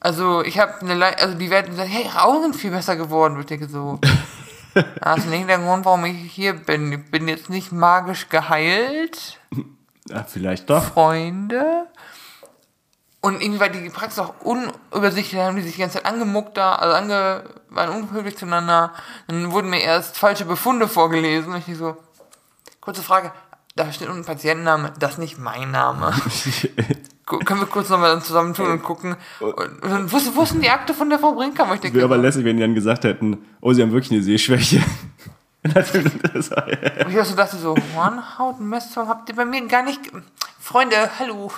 Also 0.00 0.42
ich 0.42 0.58
habe 0.58 0.74
eine, 0.80 0.94
Le 0.94 1.18
also 1.18 1.34
die 1.34 1.50
Werte 1.50 1.70
gesagt, 1.70 1.88
hey, 1.88 2.04
ihre 2.04 2.22
Augen 2.22 2.42
sind 2.42 2.56
viel 2.56 2.70
besser 2.70 2.96
geworden. 2.96 3.38
Ich 3.40 3.46
denke 3.46 3.68
so, 3.68 3.98
das 5.00 5.18
ist 5.18 5.26
nicht 5.26 5.48
der 5.48 5.58
Grund, 5.58 5.84
warum 5.84 6.04
ich 6.04 6.16
hier 6.32 6.52
bin. 6.52 6.92
Ich 6.92 7.10
bin 7.10 7.26
jetzt 7.28 7.50
nicht 7.50 7.72
magisch 7.72 8.28
geheilt, 8.28 9.38
Ja, 10.08 10.22
vielleicht 10.24 10.70
doch. 10.70 10.84
Freunde. 10.84 11.86
Und 13.20 13.40
irgendwie 13.40 13.60
war 13.60 13.68
die 13.68 13.90
Praxis 13.90 14.18
auch 14.20 14.34
unübersichtlich, 14.40 15.38
dann 15.38 15.46
haben 15.48 15.56
die 15.56 15.62
sich 15.62 15.74
die 15.74 15.80
ganze 15.80 15.98
Zeit 15.98 16.06
angemuckt 16.06 16.56
da, 16.56 16.76
also 16.76 16.94
ange, 16.94 17.44
waren 17.70 17.90
unhöflich 17.90 18.36
zueinander. 18.36 18.92
Dann 19.26 19.50
wurden 19.50 19.70
mir 19.70 19.80
erst 19.80 20.16
falsche 20.16 20.44
Befunde 20.44 20.86
vorgelesen. 20.86 21.52
Und 21.52 21.66
ich 21.66 21.76
so, 21.76 21.96
kurze 22.80 23.02
Frage, 23.02 23.32
da 23.74 23.92
steht 23.92 24.08
unten 24.08 24.24
Patientenname, 24.24 24.92
das 24.98 25.12
ist 25.12 25.18
nicht 25.18 25.38
mein 25.38 25.70
Name. 25.70 26.14
Können 27.26 27.60
wir 27.60 27.66
kurz 27.66 27.88
nochmal 27.88 28.22
zusammentun 28.22 28.70
und 28.70 28.82
gucken. 28.84 29.16
Und 29.40 29.82
dann, 29.82 30.06
ist 30.06 30.52
denn 30.52 30.60
die 30.60 30.70
Akte 30.70 30.94
von 30.94 31.10
der 31.10 31.18
Frau 31.18 31.32
Brinkhammer? 31.32 31.74
Ich 31.74 31.80
denke, 31.80 31.96
Wäre 31.96 32.04
aber 32.04 32.18
lässig, 32.18 32.44
wenn 32.44 32.56
die 32.56 32.62
dann 32.62 32.76
gesagt 32.76 33.02
hätten, 33.02 33.44
oh, 33.60 33.72
sie 33.72 33.82
haben 33.82 33.90
wirklich 33.90 34.12
eine 34.12 34.22
Sehschwäche. 34.22 34.80
Und 35.64 35.76
ich 37.10 37.24
so 37.24 37.34
dachte 37.34 37.56
so, 37.56 37.74
Hornhautmessung 37.96 39.08
habt 39.08 39.28
ihr 39.28 39.34
bei 39.34 39.44
mir 39.44 39.66
gar 39.66 39.82
nicht. 39.82 40.00
Freunde, 40.60 40.96
hallo. 41.18 41.50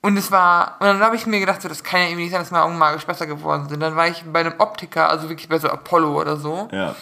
Und 0.00 0.16
es 0.16 0.30
war, 0.30 0.76
und 0.78 0.86
dann 0.86 1.00
habe 1.00 1.16
ich 1.16 1.26
mir 1.26 1.40
gedacht, 1.40 1.60
so, 1.60 1.68
das 1.68 1.82
kann 1.82 2.00
ja 2.00 2.06
irgendwie 2.06 2.24
nicht 2.24 2.32
sein, 2.32 2.40
dass 2.40 2.50
meine 2.50 2.64
Augen 2.64 2.78
magisch 2.78 3.04
besser 3.04 3.26
geworden 3.26 3.68
sind. 3.68 3.80
Dann 3.80 3.96
war 3.96 4.06
ich 4.06 4.24
bei 4.24 4.40
einem 4.40 4.54
Optiker, 4.58 5.10
also 5.10 5.28
wirklich 5.28 5.48
bei 5.48 5.58
so 5.58 5.68
Apollo 5.68 6.20
oder 6.20 6.36
so. 6.36 6.68
ja. 6.72 6.94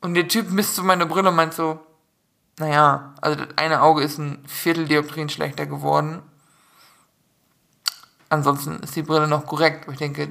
Und 0.00 0.14
der 0.14 0.28
Typ 0.28 0.50
misst 0.50 0.76
so 0.76 0.82
meine 0.82 1.06
Brille 1.06 1.30
und 1.30 1.34
meint 1.36 1.54
so, 1.54 1.80
naja, 2.58 3.14
also 3.20 3.44
das 3.44 3.48
eine 3.56 3.82
Auge 3.82 4.02
ist 4.02 4.18
ein 4.18 4.44
Viertel 4.46 4.86
Dioptrien 4.86 5.28
schlechter 5.28 5.66
geworden. 5.66 6.22
Ansonsten 8.28 8.80
ist 8.80 8.94
die 8.94 9.02
Brille 9.02 9.26
noch 9.26 9.46
korrekt. 9.46 9.86
Und 9.86 9.94
ich 9.94 9.98
denke, 9.98 10.28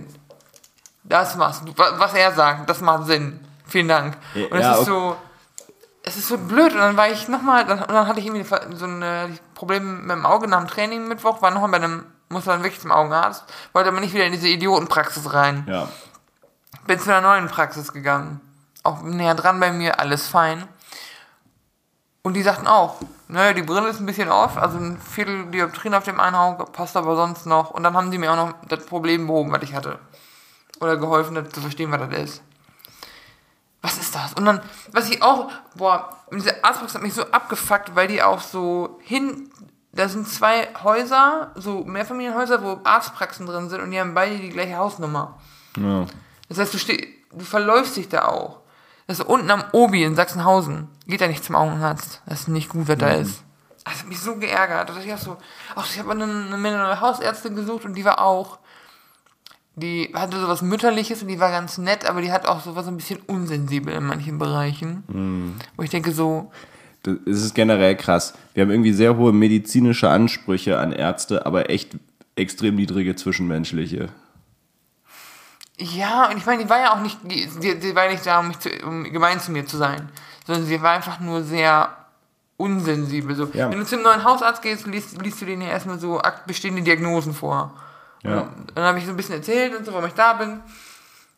das 1.04 1.36
macht, 1.36 1.62
was 1.78 2.14
er 2.14 2.32
sagt, 2.34 2.70
das 2.70 2.82
macht 2.82 3.06
Sinn. 3.08 3.46
Vielen 3.66 3.88
Dank. 3.88 4.18
Und 4.34 4.54
es 4.54 4.62
ja, 4.62 4.74
ist 4.74 4.80
okay. 4.80 4.86
so, 4.86 5.18
es 6.06 6.18
ist 6.18 6.28
so 6.28 6.38
blöd. 6.38 6.74
Und 6.74 6.80
dann 6.80 6.98
war 6.98 7.10
ich 7.10 7.28
nochmal, 7.28 7.66
dann, 7.66 7.80
und 7.80 7.92
dann 7.92 8.08
hatte 8.08 8.20
ich 8.20 8.28
irgendwie 8.28 8.48
so 8.76 8.86
ein 8.86 9.40
Problem 9.56 10.02
mit 10.02 10.12
dem 10.12 10.26
Auge 10.26 10.48
nach 10.48 10.60
dem 10.60 10.68
Training 10.68 11.08
Mittwoch, 11.08 11.42
war 11.42 11.52
nochmal 11.52 11.72
bei 11.72 11.78
einem, 11.78 12.06
musste 12.30 12.52
dann 12.52 12.64
wirklich 12.64 12.82
zum 12.82 12.92
Augenarzt, 12.92 13.44
wollte 13.74 13.90
aber 13.90 14.00
nicht 14.00 14.14
wieder 14.14 14.26
in 14.26 14.32
diese 14.32 14.48
Idiotenpraxis 14.48 15.34
rein. 15.34 15.66
Ja. 15.68 15.90
Bin 16.88 17.00
zu 17.00 17.10
einer 17.12 17.28
neuen 17.28 17.48
Praxis 17.48 17.92
gegangen. 17.92 18.40
Auch 18.84 19.02
näher 19.02 19.34
dran 19.34 19.60
bei 19.60 19.72
mir, 19.72 20.00
alles 20.00 20.28
fein. 20.28 20.68
Und 22.22 22.34
die 22.34 22.44
sagten 22.44 22.68
auch, 22.68 22.98
naja, 23.28 23.54
die 23.54 23.64
Brille 23.64 23.88
ist 23.88 24.00
ein 24.00 24.06
bisschen 24.06 24.30
off, 24.30 24.58
also 24.58 24.78
ein 24.78 25.00
Viertel 25.00 25.48
Dioptrien 25.48 25.96
auf 25.96 26.04
dem 26.04 26.20
einen 26.20 26.36
Auge, 26.36 26.66
passt 26.66 26.96
aber 26.96 27.16
sonst 27.16 27.48
noch. 27.48 27.72
Und 27.72 27.84
dann 27.84 27.96
haben 27.96 28.12
die 28.12 28.20
mir 28.20 28.32
auch 28.32 28.36
noch 28.36 28.54
das 28.68 28.86
Problem 28.86 29.28
behoben, 29.28 29.52
was 29.52 29.64
ich 29.64 29.74
hatte. 29.74 30.00
Oder 30.80 30.98
geholfen, 30.98 31.36
das 31.36 31.50
zu 31.50 31.62
verstehen, 31.62 31.92
was 31.92 32.02
das 32.02 32.20
ist. 32.20 32.42
Und 34.34 34.46
dann, 34.46 34.62
was 34.92 35.10
ich 35.10 35.22
auch, 35.22 35.52
boah, 35.76 36.10
diese 36.32 36.64
Arztpraxis 36.64 36.96
hat 36.96 37.04
mich 37.04 37.14
so 37.14 37.24
abgefuckt, 37.32 37.96
weil 37.96 38.08
die 38.08 38.24
auch 38.24 38.42
so 38.42 39.00
hin, 39.02 39.50
da 39.92 40.10
sind 40.10 40.28
zwei 40.28 40.68
Häuser, 40.84 41.52
so 41.56 41.84
Mehrfamilienhäuser, 41.84 42.64
wo 42.64 42.80
Arztpraxen 42.84 43.46
drin 43.46 43.70
sind 43.70 43.82
und 43.82 43.92
die 43.92 44.00
haben 44.00 44.14
beide 44.14 44.38
die 44.38 44.50
gleiche 44.50 44.78
Hausnummer. 44.78 45.40
ja. 45.78 46.06
Das 46.48 46.60
heißt, 46.60 46.74
du, 46.76 46.78
steh, 46.78 47.08
du 47.32 47.44
verläufst 47.44 47.98
dich 47.98 48.08
da 48.08 48.26
auch. 48.26 48.60
Das 49.08 49.20
ist 49.20 49.26
unten 49.26 49.50
am 49.52 49.64
Obi 49.72 50.04
in 50.04 50.16
Sachsenhausen. 50.16 50.90
Geht 51.08 51.22
da 51.22 51.28
nicht 51.28 51.44
zum 51.44 51.56
Augenarzt. 51.56 52.22
Das 52.26 52.42
ist 52.42 52.48
nicht 52.48 52.70
gut, 52.70 52.88
was 52.88 52.98
da 52.98 53.12
ist. 53.12 53.44
Das 53.84 54.00
hat 54.00 54.08
mich 54.08 54.20
so 54.20 54.36
geärgert. 54.36 54.90
dass 54.90 55.04
ich 55.04 55.14
auch 55.14 55.18
so, 55.18 55.38
auch 55.76 55.86
ich 55.86 56.00
habe 56.00 56.12
eine, 56.12 56.24
eine 56.24 56.58
neue 56.58 57.02
Hausärztin 57.02 57.56
gesucht 57.56 57.86
und 57.86 57.94
die 57.94 58.06
war 58.06 58.20
auch, 58.20 58.60
die 59.76 60.12
hatte 60.14 60.40
sowas 60.40 60.62
Mütterliches 60.62 61.22
und 61.22 61.28
die 61.28 61.40
war 61.40 61.52
ganz 61.52 61.78
nett, 61.78 62.06
aber 62.06 62.22
die 62.22 62.32
hat 62.32 62.48
auch 62.48 62.62
sowas 62.62 62.88
ein 62.88 62.98
bisschen 62.98 63.20
unsensibel 63.28 63.94
in 63.94 64.06
manchen 64.06 64.38
Bereichen. 64.38 65.56
Wo 65.76 65.84
ich 65.84 65.90
denke 65.90 66.12
so, 66.12 66.52
Das 67.04 67.16
ist 67.26 67.54
generell 67.54 67.96
krass. 67.96 68.34
Wir 68.54 68.64
haben 68.64 68.72
irgendwie 68.72 68.94
sehr 68.94 69.18
hohe 69.18 69.34
medizinische 69.34 70.10
Ansprüche 70.10 70.80
an 70.80 70.92
Ärzte, 70.92 71.46
aber 71.46 71.70
echt 71.70 71.98
extrem 72.36 72.76
niedrige 72.76 73.16
zwischenmenschliche. 73.16 74.10
Ja, 75.78 76.30
und 76.30 76.38
ich 76.38 76.46
meine, 76.46 76.64
die 76.64 76.70
war 76.70 76.80
ja 76.80 76.94
auch 76.94 77.02
nicht, 77.02 77.20
die, 77.24 77.50
die, 77.62 77.80
die 77.80 77.96
war 77.96 78.10
nicht 78.10 78.26
da, 78.26 78.40
um, 78.40 78.58
zu, 78.60 78.70
um 78.86 79.04
gemein 79.04 79.42
zu 79.42 79.52
mir 79.52 79.66
zu 79.66 79.78
sein, 79.78 80.10
sondern 80.48 80.66
sie 80.66 80.82
war 80.82 80.94
einfach 80.94 81.20
nur 81.20 81.44
sehr 81.44 81.90
unsensibel. 82.58 83.36
So. 83.36 83.50
Ja. 83.54 83.70
Wenn 83.70 83.80
du 83.80 83.86
zum 83.86 84.02
neuen 84.02 84.24
Hausarzt 84.24 84.62
gehst, 84.62 84.88
liest, 84.88 85.22
liest 85.22 85.42
du 85.42 85.46
denen 85.46 85.64
ja 85.64 85.70
erstmal 85.70 86.00
so 86.00 86.22
bestehende 86.48 86.82
Diagnosen 86.82 87.34
vor. 87.34 87.74
Ja. 88.24 88.42
Und 88.42 88.72
dann 88.76 88.84
habe 88.84 89.00
ich 89.00 89.06
so 89.06 89.12
ein 89.12 89.18
bisschen 89.18 89.36
erzählt 89.36 89.76
und 89.76 89.86
so, 89.86 89.94
warum 89.94 90.08
ich 90.08 90.14
da 90.14 90.34
bin. 90.34 90.62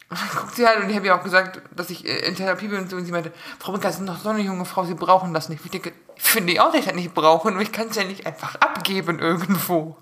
Und 0.10 0.22
dann 0.22 0.30
guckt 0.30 0.56
sie 0.56 0.66
halt 0.66 0.82
und 0.82 0.90
ich 0.90 0.96
habe 0.96 1.06
ihr 1.06 1.16
auch 1.16 1.24
gesagt, 1.24 1.62
dass 1.76 1.90
ich 1.90 2.08
äh, 2.08 2.28
in 2.28 2.36
Therapie 2.36 2.70
bin 2.70 2.80
und 2.80 2.90
so. 2.90 2.96
Und 2.96 3.06
sie 3.06 3.12
meinte, 3.12 3.32
Frau 3.60 3.74
Brinker, 3.74 3.92
Sie 3.92 3.98
sind 3.98 4.06
noch 4.06 4.20
so 4.20 4.30
eine 4.30 4.42
junge 4.42 4.64
Frau, 4.64 4.86
Sie 4.86 4.94
brauchen 4.94 5.34
das 5.34 5.50
nicht. 5.50 5.66
Ich 5.66 5.72
denke, 5.72 5.92
finde 6.16 6.54
ich 6.54 6.62
auch, 6.62 6.68
dass 6.68 6.80
ich 6.80 6.86
das 6.86 6.96
nicht 6.96 7.14
brauche, 7.14 7.52
nur 7.52 7.62
ich 7.62 7.72
kann 7.72 7.88
es 7.90 7.96
ja 7.98 8.06
nicht 8.06 8.26
einfach 8.26 8.56
abgeben 8.56 9.20
irgendwo. 9.20 9.98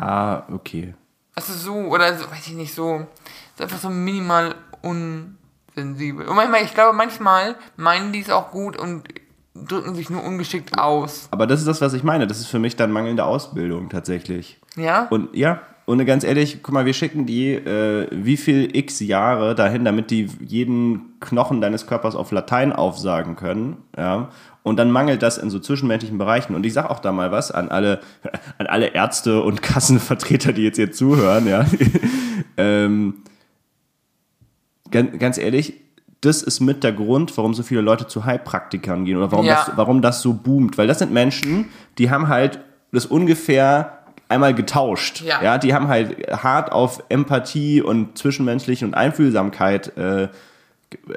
Ah, 0.00 0.42
okay. 0.52 0.94
Also 1.34 1.52
so, 1.52 1.74
oder 1.74 2.16
so, 2.16 2.30
weiß 2.30 2.46
ich 2.46 2.54
nicht, 2.54 2.74
so, 2.74 3.06
ist 3.54 3.62
einfach 3.62 3.78
so 3.78 3.90
minimal 3.90 4.54
unsensibel. 4.80 6.26
Und 6.26 6.36
manchmal, 6.36 6.62
ich 6.62 6.74
glaube, 6.74 6.96
manchmal 6.96 7.56
meinen 7.76 8.12
die 8.12 8.20
es 8.20 8.30
auch 8.30 8.50
gut 8.50 8.76
und 8.76 9.08
drücken 9.54 9.94
sich 9.94 10.08
nur 10.08 10.24
ungeschickt 10.24 10.78
aus. 10.78 11.28
Aber 11.30 11.46
das 11.46 11.60
ist 11.60 11.66
das, 11.66 11.80
was 11.80 11.92
ich 11.92 12.02
meine. 12.02 12.26
Das 12.26 12.38
ist 12.38 12.46
für 12.46 12.58
mich 12.58 12.76
dann 12.76 12.90
mangelnde 12.90 13.24
Ausbildung 13.24 13.90
tatsächlich. 13.90 14.60
Ja? 14.76 15.06
Und 15.10 15.34
ja, 15.36 15.60
und 15.84 16.04
ganz 16.06 16.22
ehrlich, 16.22 16.62
guck 16.62 16.72
mal, 16.74 16.86
wir 16.86 16.94
schicken 16.94 17.26
die 17.26 17.52
äh, 17.52 18.06
wie 18.12 18.36
viel 18.36 18.76
x 18.76 19.00
Jahre 19.00 19.54
dahin, 19.54 19.84
damit 19.84 20.10
die 20.10 20.28
jeden 20.40 21.18
Knochen 21.20 21.60
deines 21.60 21.86
Körpers 21.86 22.14
auf 22.14 22.30
Latein 22.30 22.72
aufsagen 22.72 23.34
können. 23.34 23.78
Ja. 23.96 24.28
Und 24.62 24.76
dann 24.76 24.92
mangelt 24.92 25.22
das 25.22 25.38
in 25.38 25.50
so 25.50 25.58
zwischenmenschlichen 25.58 26.18
Bereichen. 26.18 26.54
Und 26.54 26.64
ich 26.64 26.72
sag 26.72 26.88
auch 26.88 27.00
da 27.00 27.10
mal 27.10 27.32
was 27.32 27.50
an 27.50 27.68
alle, 27.68 28.00
an 28.58 28.66
alle 28.66 28.88
Ärzte 28.94 29.42
und 29.42 29.60
Kassenvertreter, 29.60 30.52
die 30.52 30.62
jetzt 30.62 30.76
hier 30.76 30.92
zuhören, 30.92 31.48
ja. 31.48 31.66
ähm, 32.56 33.14
ganz, 34.92 35.18
ganz 35.18 35.38
ehrlich, 35.38 35.74
das 36.20 36.42
ist 36.42 36.60
mit 36.60 36.84
der 36.84 36.92
Grund, 36.92 37.36
warum 37.36 37.54
so 37.54 37.64
viele 37.64 37.80
Leute 37.80 38.06
zu 38.06 38.24
Heilpraktikern 38.24 39.04
gehen 39.04 39.16
oder 39.16 39.32
warum, 39.32 39.44
Ja. 39.46 39.64
das, 39.66 39.76
warum 39.76 40.00
das 40.00 40.22
so 40.22 40.32
boomt. 40.32 40.78
Weil 40.78 40.86
das 40.86 41.00
sind 41.00 41.12
Menschen, 41.12 41.70
die 41.98 42.10
haben 42.10 42.28
halt 42.28 42.60
das 42.92 43.06
ungefähr 43.06 44.01
einmal 44.32 44.54
getauscht. 44.54 45.20
Ja. 45.20 45.42
Ja, 45.42 45.58
die 45.58 45.74
haben 45.74 45.88
halt 45.88 46.28
hart 46.42 46.72
auf 46.72 47.02
Empathie 47.08 47.82
und 47.82 48.18
Zwischenmenschliche 48.18 48.84
und 48.84 48.94
Einfühlsamkeit 48.94 49.96
äh, 49.96 50.28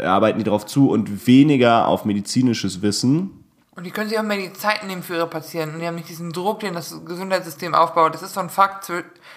arbeiten 0.03 0.37
die 0.37 0.43
darauf 0.43 0.65
zu 0.65 0.89
und 0.89 1.27
weniger 1.27 1.87
auf 1.87 2.05
medizinisches 2.05 2.81
Wissen. 2.81 3.43
Und 3.75 3.83
die 3.85 3.91
können 3.91 4.09
sich 4.09 4.17
auch 4.17 4.23
mehr 4.23 4.37
die 4.37 4.53
Zeit 4.53 4.85
nehmen 4.85 5.03
für 5.03 5.15
ihre 5.15 5.27
Patienten. 5.27 5.79
Die 5.79 5.87
haben 5.87 5.95
nicht 5.95 6.07
diesen 6.07 6.31
Druck, 6.31 6.61
den 6.61 6.73
das 6.73 7.01
Gesundheitssystem 7.05 7.75
aufbaut. 7.75 8.13
Das 8.13 8.21
ist 8.21 8.33
so 8.33 8.39
ein 8.39 8.49
Fakt, 8.49 8.89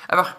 einfach 0.06 0.37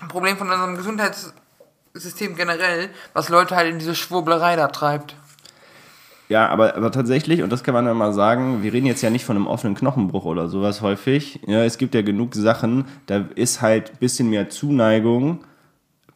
ein 0.00 0.08
Problem 0.08 0.36
von 0.36 0.48
unserem 0.48 0.76
Gesundheitssystem 0.76 2.36
generell, 2.36 2.90
was 3.14 3.28
Leute 3.28 3.56
halt 3.56 3.70
in 3.70 3.78
diese 3.80 3.96
Schwurblerei 3.96 4.54
da 4.54 4.68
treibt. 4.68 5.16
Ja, 6.28 6.48
aber, 6.48 6.74
aber 6.74 6.90
tatsächlich, 6.90 7.42
und 7.42 7.52
das 7.52 7.62
kann 7.62 7.74
man 7.74 7.86
ja 7.86 7.94
mal 7.94 8.12
sagen, 8.12 8.62
wir 8.62 8.72
reden 8.72 8.86
jetzt 8.86 9.02
ja 9.02 9.10
nicht 9.10 9.24
von 9.24 9.36
einem 9.36 9.46
offenen 9.46 9.76
Knochenbruch 9.76 10.24
oder 10.24 10.48
sowas 10.48 10.82
häufig. 10.82 11.40
Ja, 11.46 11.62
es 11.64 11.78
gibt 11.78 11.94
ja 11.94 12.02
genug 12.02 12.34
Sachen, 12.34 12.84
da 13.06 13.24
ist 13.36 13.62
halt 13.62 13.92
ein 13.92 13.98
bisschen 13.98 14.30
mehr 14.30 14.48
Zuneigung, 14.48 15.44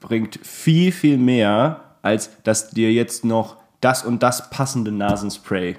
bringt 0.01 0.41
viel, 0.43 0.91
viel 0.91 1.17
mehr, 1.17 1.81
als 2.03 2.31
dass 2.43 2.71
dir 2.71 2.93
jetzt 2.93 3.25
noch 3.25 3.57
das 3.81 4.05
und 4.05 4.23
das 4.23 4.51
passende 4.51 4.91
Nasenspray 4.91 5.77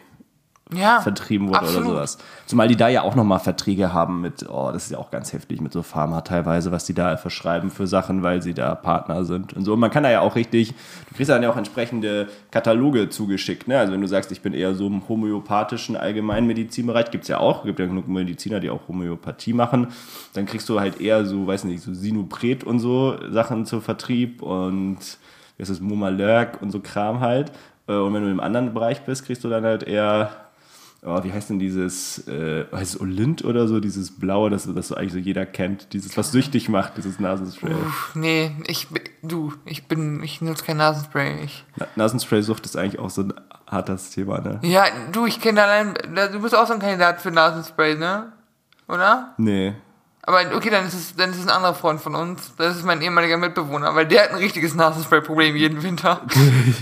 Ja. 0.73 1.01
vertrieben 1.01 1.47
wurde 1.49 1.59
absolut. 1.59 1.87
oder 1.87 1.95
sowas. 1.95 2.17
Zumal 2.45 2.67
die 2.67 2.75
da 2.75 2.87
ja 2.87 3.01
auch 3.01 3.15
nochmal 3.15 3.39
Verträge 3.39 3.93
haben 3.93 4.21
mit, 4.21 4.47
oh, 4.49 4.69
das 4.71 4.85
ist 4.85 4.91
ja 4.91 4.97
auch 4.97 5.11
ganz 5.11 5.33
heftig 5.33 5.59
mit 5.59 5.73
so 5.73 5.83
Pharma 5.83 6.21
teilweise, 6.21 6.71
was 6.71 6.85
die 6.85 6.93
da 6.93 7.17
verschreiben 7.17 7.69
für 7.69 7.87
Sachen, 7.87 8.23
weil 8.23 8.41
sie 8.41 8.53
da 8.53 8.75
Partner 8.75 9.25
sind 9.25 9.53
und 9.53 9.65
so. 9.65 9.73
Und 9.73 9.79
man 9.79 9.91
kann 9.91 10.03
da 10.03 10.11
ja 10.11 10.21
auch 10.21 10.35
richtig, 10.35 10.73
du 11.09 11.15
kriegst 11.15 11.29
dann 11.29 11.43
ja 11.43 11.51
auch 11.51 11.57
entsprechende 11.57 12.27
Kataloge 12.51 13.09
zugeschickt, 13.09 13.67
ne? 13.67 13.79
Also 13.79 13.91
wenn 13.91 14.01
du 14.01 14.07
sagst, 14.07 14.31
ich 14.31 14.41
bin 14.41 14.53
eher 14.53 14.73
so 14.73 14.87
im 14.87 15.07
homöopathischen 15.09 15.95
Allgemeinmedizinbereich, 15.97 17.11
gibt 17.11 17.23
es 17.25 17.27
ja 17.27 17.39
auch, 17.39 17.65
gibt 17.65 17.79
ja 17.79 17.85
genug 17.85 18.07
Mediziner, 18.07 18.59
die 18.59 18.69
auch 18.69 18.87
Homöopathie 18.87 19.53
machen, 19.53 19.87
dann 20.33 20.45
kriegst 20.45 20.69
du 20.69 20.79
halt 20.79 21.01
eher 21.01 21.25
so, 21.25 21.47
weiß 21.47 21.65
nicht, 21.65 21.83
so 21.83 21.93
Sinopret 21.93 22.63
und 22.63 22.79
so 22.79 23.17
Sachen 23.29 23.65
zur 23.65 23.81
Vertrieb 23.81 24.41
und 24.41 24.99
das, 25.57 25.79
Mumalurg 25.79 26.61
und 26.61 26.71
so 26.71 26.79
Kram 26.79 27.19
halt. 27.19 27.51
Äh, 27.87 27.93
Und 27.93 28.13
wenn 28.13 28.23
du 28.23 28.31
im 28.31 28.39
anderen 28.39 28.73
Bereich 28.73 29.01
bist, 29.01 29.25
kriegst 29.25 29.43
du 29.43 29.49
dann 29.49 29.63
halt 29.63 29.83
eher 29.83 30.31
oh, 31.03 31.23
wie 31.23 31.31
heißt 31.33 31.49
denn 31.49 31.59
dieses, 31.59 32.27
äh, 32.27 32.65
heißt 32.71 32.95
es 32.95 33.01
Olint 33.01 33.43
oder 33.43 33.67
so, 33.67 33.79
dieses 33.79 34.11
Blaue, 34.19 34.49
das, 34.49 34.67
das 34.73 34.91
eigentlich 34.91 35.13
so 35.13 35.17
jeder 35.19 35.45
kennt, 35.45 35.93
dieses, 35.93 36.15
was 36.17 36.31
süchtig 36.31 36.69
macht, 36.69 36.97
dieses 36.97 37.19
Nasenspray. 37.19 37.73
Uff, 37.73 38.11
nee, 38.15 38.51
ich, 38.67 38.87
du, 39.23 39.53
ich 39.65 39.87
bin, 39.87 40.21
ich 40.23 40.41
nutze 40.41 40.63
kein 40.65 40.77
Nasenspray. 40.77 41.43
Ich, 41.43 41.65
Na- 41.75 41.87
Nasenspray-Sucht 41.95 42.65
ist 42.65 42.75
eigentlich 42.77 42.99
auch 42.99 43.09
so 43.09 43.23
ein 43.23 43.33
hartes 43.67 44.11
Thema, 44.11 44.39
ne? 44.41 44.59
ja, 44.63 44.85
du, 45.11 45.25
ich 45.25 45.39
kenne 45.39 45.63
allein, 45.63 45.93
du 45.93 46.39
bist 46.41 46.53
auch 46.55 46.67
so 46.67 46.73
ein 46.73 46.79
Kandidat 46.79 47.21
für 47.21 47.31
Nasenspray, 47.31 47.95
ne? 47.95 48.31
Oder? 48.87 49.33
Nee. 49.37 49.73
Aber 50.23 50.39
okay, 50.55 50.69
dann 50.69 50.85
ist 50.85 50.93
es, 50.93 51.15
dann 51.15 51.31
ist 51.31 51.37
es 51.39 51.43
ein 51.47 51.49
anderer 51.49 51.73
Freund 51.73 51.99
von 51.99 52.13
uns. 52.13 52.53
Das 52.57 52.75
ist 52.77 52.85
mein 52.85 53.01
ehemaliger 53.01 53.37
Mitbewohner, 53.37 53.95
weil 53.95 54.05
der 54.05 54.23
hat 54.25 54.29
ein 54.31 54.35
richtiges 54.37 54.75
Nasenspray-Problem 54.75 55.55
jeden 55.55 55.81
Winter. 55.81 56.21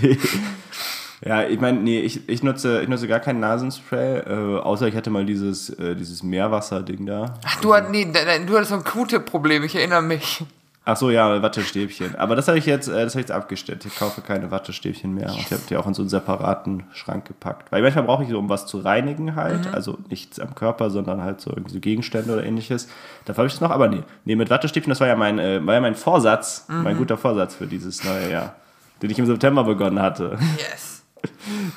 Ja, 1.23 1.43
ich 1.43 1.59
meine, 1.59 1.79
nee, 1.79 1.99
ich, 1.99 2.29
ich, 2.29 2.43
nutze, 2.43 2.81
ich 2.81 2.87
nutze 2.87 3.07
gar 3.07 3.19
kein 3.19 3.39
Nasenspray, 3.39 4.19
äh, 4.19 4.59
außer 4.59 4.87
ich 4.87 4.95
hatte 4.95 5.09
mal 5.09 5.25
dieses, 5.25 5.69
äh, 5.71 5.95
dieses 5.95 6.23
Meerwasser-Ding 6.23 7.05
da. 7.05 7.33
Ach, 7.45 7.59
du, 7.61 7.73
hat, 7.73 7.91
nee, 7.91 8.05
du 8.05 8.55
hattest 8.55 8.69
so 8.69 8.75
ein 8.75 8.83
Q-Tip-Problem, 8.83 9.63
ich 9.63 9.75
erinnere 9.75 10.01
mich. 10.01 10.43
Ach 10.85 10.97
so, 10.97 11.11
ja, 11.11 11.43
Wattestäbchen. 11.43 12.15
Aber 12.15 12.35
das 12.35 12.47
habe 12.47 12.57
ich 12.57 12.65
jetzt, 12.65 12.87
äh, 12.87 13.03
das 13.03 13.13
habe 13.13 13.21
ich 13.21 13.27
jetzt 13.27 13.31
abgestellt. 13.31 13.85
Ich 13.85 13.95
kaufe 13.95 14.21
keine 14.21 14.49
Wattestäbchen 14.49 15.13
mehr. 15.13 15.29
Und 15.29 15.37
ich 15.37 15.51
habe 15.51 15.61
die 15.69 15.77
auch 15.77 15.85
in 15.85 15.93
so 15.93 16.01
einen 16.01 16.09
separaten 16.09 16.83
Schrank 16.93 17.25
gepackt. 17.25 17.71
Weil 17.71 17.83
manchmal 17.83 18.05
brauche 18.05 18.23
ich 18.23 18.29
so, 18.29 18.39
um 18.39 18.49
was 18.49 18.65
zu 18.65 18.79
reinigen 18.79 19.35
halt. 19.35 19.71
Also 19.71 19.99
nichts 20.09 20.39
am 20.39 20.55
Körper, 20.55 20.89
sondern 20.89 21.21
halt 21.21 21.41
so 21.41 21.51
irgendwie 21.51 21.73
so 21.73 21.79
Gegenstände 21.79 22.33
oder 22.33 22.43
ähnliches. 22.43 22.87
Dafür 23.25 23.43
habe 23.43 23.47
ich 23.47 23.53
das 23.53 23.61
noch, 23.61 23.69
aber 23.69 23.87
nee. 23.87 24.01
Nee, 24.25 24.35
mit 24.35 24.49
Wattestäbchen, 24.49 24.89
das 24.89 24.99
war 24.99 25.07
ja 25.07 25.15
mein, 25.15 25.37
äh, 25.37 25.63
war 25.63 25.75
ja 25.75 25.81
mein 25.81 25.93
Vorsatz, 25.93 26.65
mein 26.69 26.97
guter 26.97 27.17
Vorsatz 27.17 27.53
für 27.53 27.67
dieses 27.67 28.03
neue 28.03 28.31
Jahr. 28.31 28.55
Den 29.03 29.11
ich 29.11 29.19
im 29.19 29.27
September 29.27 29.63
begonnen 29.63 30.01
hatte. 30.01 30.39
Yes. 30.57 30.88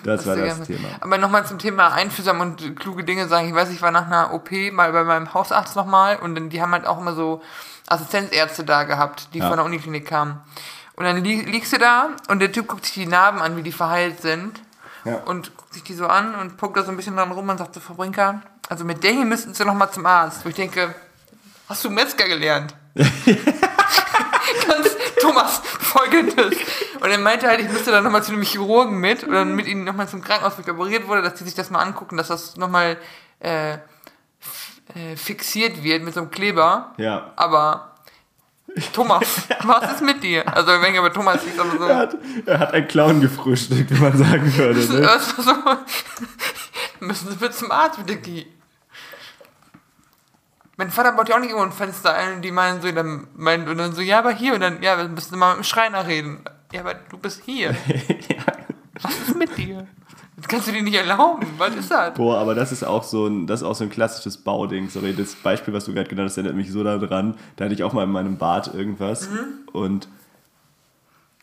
Das 0.04 0.26
war 0.26 0.36
das 0.36 0.62
Thema. 0.62 0.88
Aber 1.00 1.18
nochmal 1.18 1.46
zum 1.46 1.58
Thema 1.58 1.92
einfühlsam 1.92 2.40
und 2.40 2.76
kluge 2.78 3.04
Dinge 3.04 3.28
sagen. 3.28 3.48
Ich 3.48 3.54
weiß, 3.54 3.70
ich 3.70 3.82
war 3.82 3.90
nach 3.90 4.06
einer 4.06 4.32
OP 4.34 4.50
mal 4.72 4.92
bei 4.92 5.04
meinem 5.04 5.32
Hausarzt 5.34 5.76
nochmal 5.76 6.16
und 6.16 6.34
dann, 6.34 6.48
die 6.50 6.60
haben 6.62 6.72
halt 6.72 6.86
auch 6.86 6.98
immer 7.00 7.14
so 7.14 7.42
Assistenzärzte 7.88 8.64
da 8.64 8.84
gehabt, 8.84 9.28
die 9.34 9.38
Ja. 9.38 9.48
von 9.48 9.56
der 9.56 9.64
Uniklinik 9.66 10.06
kamen. 10.06 10.40
Und 10.94 11.04
dann 11.04 11.22
li 11.24 11.40
liegst 11.42 11.72
du 11.72 11.78
da 11.78 12.10
und 12.28 12.38
der 12.40 12.52
Typ 12.52 12.68
guckt 12.68 12.84
sich 12.84 12.94
die 12.94 13.06
Narben 13.06 13.40
an, 13.40 13.56
wie 13.56 13.62
die 13.62 13.72
verheilt 13.72 14.20
sind. 14.20 14.60
Ja. 15.04 15.16
Und 15.24 15.56
guckt 15.56 15.74
sich 15.74 15.82
die 15.82 15.94
so 15.94 16.06
an 16.06 16.34
und 16.36 16.58
guckt 16.58 16.76
da 16.76 16.84
so 16.84 16.90
ein 16.90 16.96
bisschen 16.96 17.16
dran 17.16 17.32
rum 17.32 17.48
und 17.48 17.58
sagt 17.58 17.74
so, 17.74 17.80
Frau 17.80 17.94
Brinker, 17.94 18.40
also 18.68 18.84
mit 18.84 19.02
der 19.02 19.12
hier 19.12 19.24
müssten 19.24 19.52
Sie 19.54 19.64
nochmal 19.64 19.90
zum 19.90 20.06
Arzt. 20.06 20.44
Wo 20.44 20.48
ich 20.48 20.54
denke, 20.54 20.94
hast 21.68 21.84
du 21.84 21.90
Metzger 21.90 22.24
gelernt? 22.28 22.74
Thomas, 25.20 25.62
folgendes. 25.92 26.56
Und 27.00 27.10
er 27.10 27.18
meinte 27.18 27.46
halt, 27.46 27.60
ich 27.60 27.68
müsste 27.68 27.90
dann 27.90 28.04
nochmal 28.04 28.22
zu 28.22 28.32
einem 28.32 28.42
Chirurgen 28.42 28.98
mit 28.98 29.24
und 29.24 29.32
dann 29.32 29.54
mit 29.54 29.66
ihnen 29.66 29.84
nochmal 29.84 30.08
zum 30.08 30.22
Krankenhaus, 30.22 30.56
wo 30.56 30.62
ich 30.62 30.70
operiert 30.70 31.06
wurde, 31.08 31.22
dass 31.22 31.34
die 31.34 31.44
sich 31.44 31.54
das 31.54 31.70
mal 31.70 31.80
angucken, 31.80 32.16
dass 32.16 32.28
das 32.28 32.56
nochmal 32.56 32.96
äh, 33.40 33.74
äh, 34.94 35.16
fixiert 35.16 35.82
wird 35.82 36.02
mit 36.02 36.14
so 36.14 36.20
einem 36.20 36.30
Kleber. 36.30 36.92
Ja. 36.96 37.32
Aber 37.36 37.96
Thomas, 38.92 39.42
was 39.62 39.92
ist 39.92 40.02
mit 40.02 40.22
dir? 40.22 40.46
Also 40.54 40.72
wenn 40.80 40.92
ich 40.92 40.98
aber 40.98 41.12
Thomas 41.12 41.42
hieß, 41.42 41.58
aber 41.58 41.78
so. 41.78 41.84
Er 41.84 41.96
hat, 41.96 42.16
er 42.46 42.58
hat 42.58 42.72
einen 42.72 42.88
Clown 42.88 43.20
gefrühstückt, 43.20 43.90
wie 43.90 44.00
man 44.00 44.16
sagen 44.16 44.56
würde. 44.56 44.80
Ne? 44.80 45.00
Das 45.02 45.36
war 45.38 45.44
so 45.44 45.80
müssen 47.00 47.30
Sie 47.30 47.36
bitte 47.36 47.52
zum 47.52 47.70
Arzt 47.70 47.98
bitte 48.04 48.20
gehen. 48.20 48.61
Mein 50.82 50.90
Vater 50.90 51.12
baut 51.12 51.28
ja 51.28 51.36
auch 51.36 51.40
nicht 51.40 51.52
immer 51.52 51.62
ein 51.62 51.70
Fenster 51.70 52.12
ein 52.12 52.34
und 52.34 52.42
die 52.42 52.50
meinen 52.50 52.82
so, 52.82 52.90
dann 52.90 53.28
meinen 53.36 53.68
und 53.68 53.78
dann 53.78 53.92
so, 53.92 54.00
ja, 54.02 54.18
aber 54.18 54.32
hier 54.32 54.54
und 54.54 54.60
dann, 54.62 54.82
ja, 54.82 54.98
wir 54.98 55.08
müssen 55.08 55.38
mal 55.38 55.50
mit 55.50 55.58
dem 55.58 55.64
Schreiner 55.64 56.08
reden. 56.08 56.40
Ja, 56.72 56.80
aber 56.80 56.94
du 56.94 57.18
bist 57.18 57.42
hier. 57.44 57.76
Was 59.00 59.16
ist 59.28 59.36
mit 59.38 59.56
dir? 59.56 59.86
Das 60.36 60.48
kannst 60.48 60.66
du 60.66 60.72
dir 60.72 60.82
nicht 60.82 60.96
erlauben. 60.96 61.46
Was 61.56 61.76
ist 61.76 61.88
das? 61.88 62.14
Boah, 62.14 62.38
aber 62.38 62.56
das 62.56 62.72
ist 62.72 62.82
auch 62.82 63.04
so 63.04 63.28
ein, 63.28 63.46
das 63.46 63.60
ist 63.60 63.66
auch 63.66 63.76
so 63.76 63.84
ein 63.84 63.90
klassisches 63.90 64.38
Bauding. 64.38 64.88
Sorry, 64.88 65.14
das 65.14 65.36
Beispiel, 65.36 65.72
was 65.72 65.84
du 65.84 65.94
gerade 65.94 66.08
genannt 66.08 66.30
hast, 66.30 66.36
erinnert 66.36 66.56
mich 66.56 66.72
so 66.72 66.82
daran. 66.82 67.36
Da 67.54 67.66
hatte 67.66 67.74
ich 67.74 67.84
auch 67.84 67.92
mal 67.92 68.02
in 68.02 68.10
meinem 68.10 68.36
Bad 68.36 68.74
irgendwas. 68.74 69.28
Und 69.72 70.08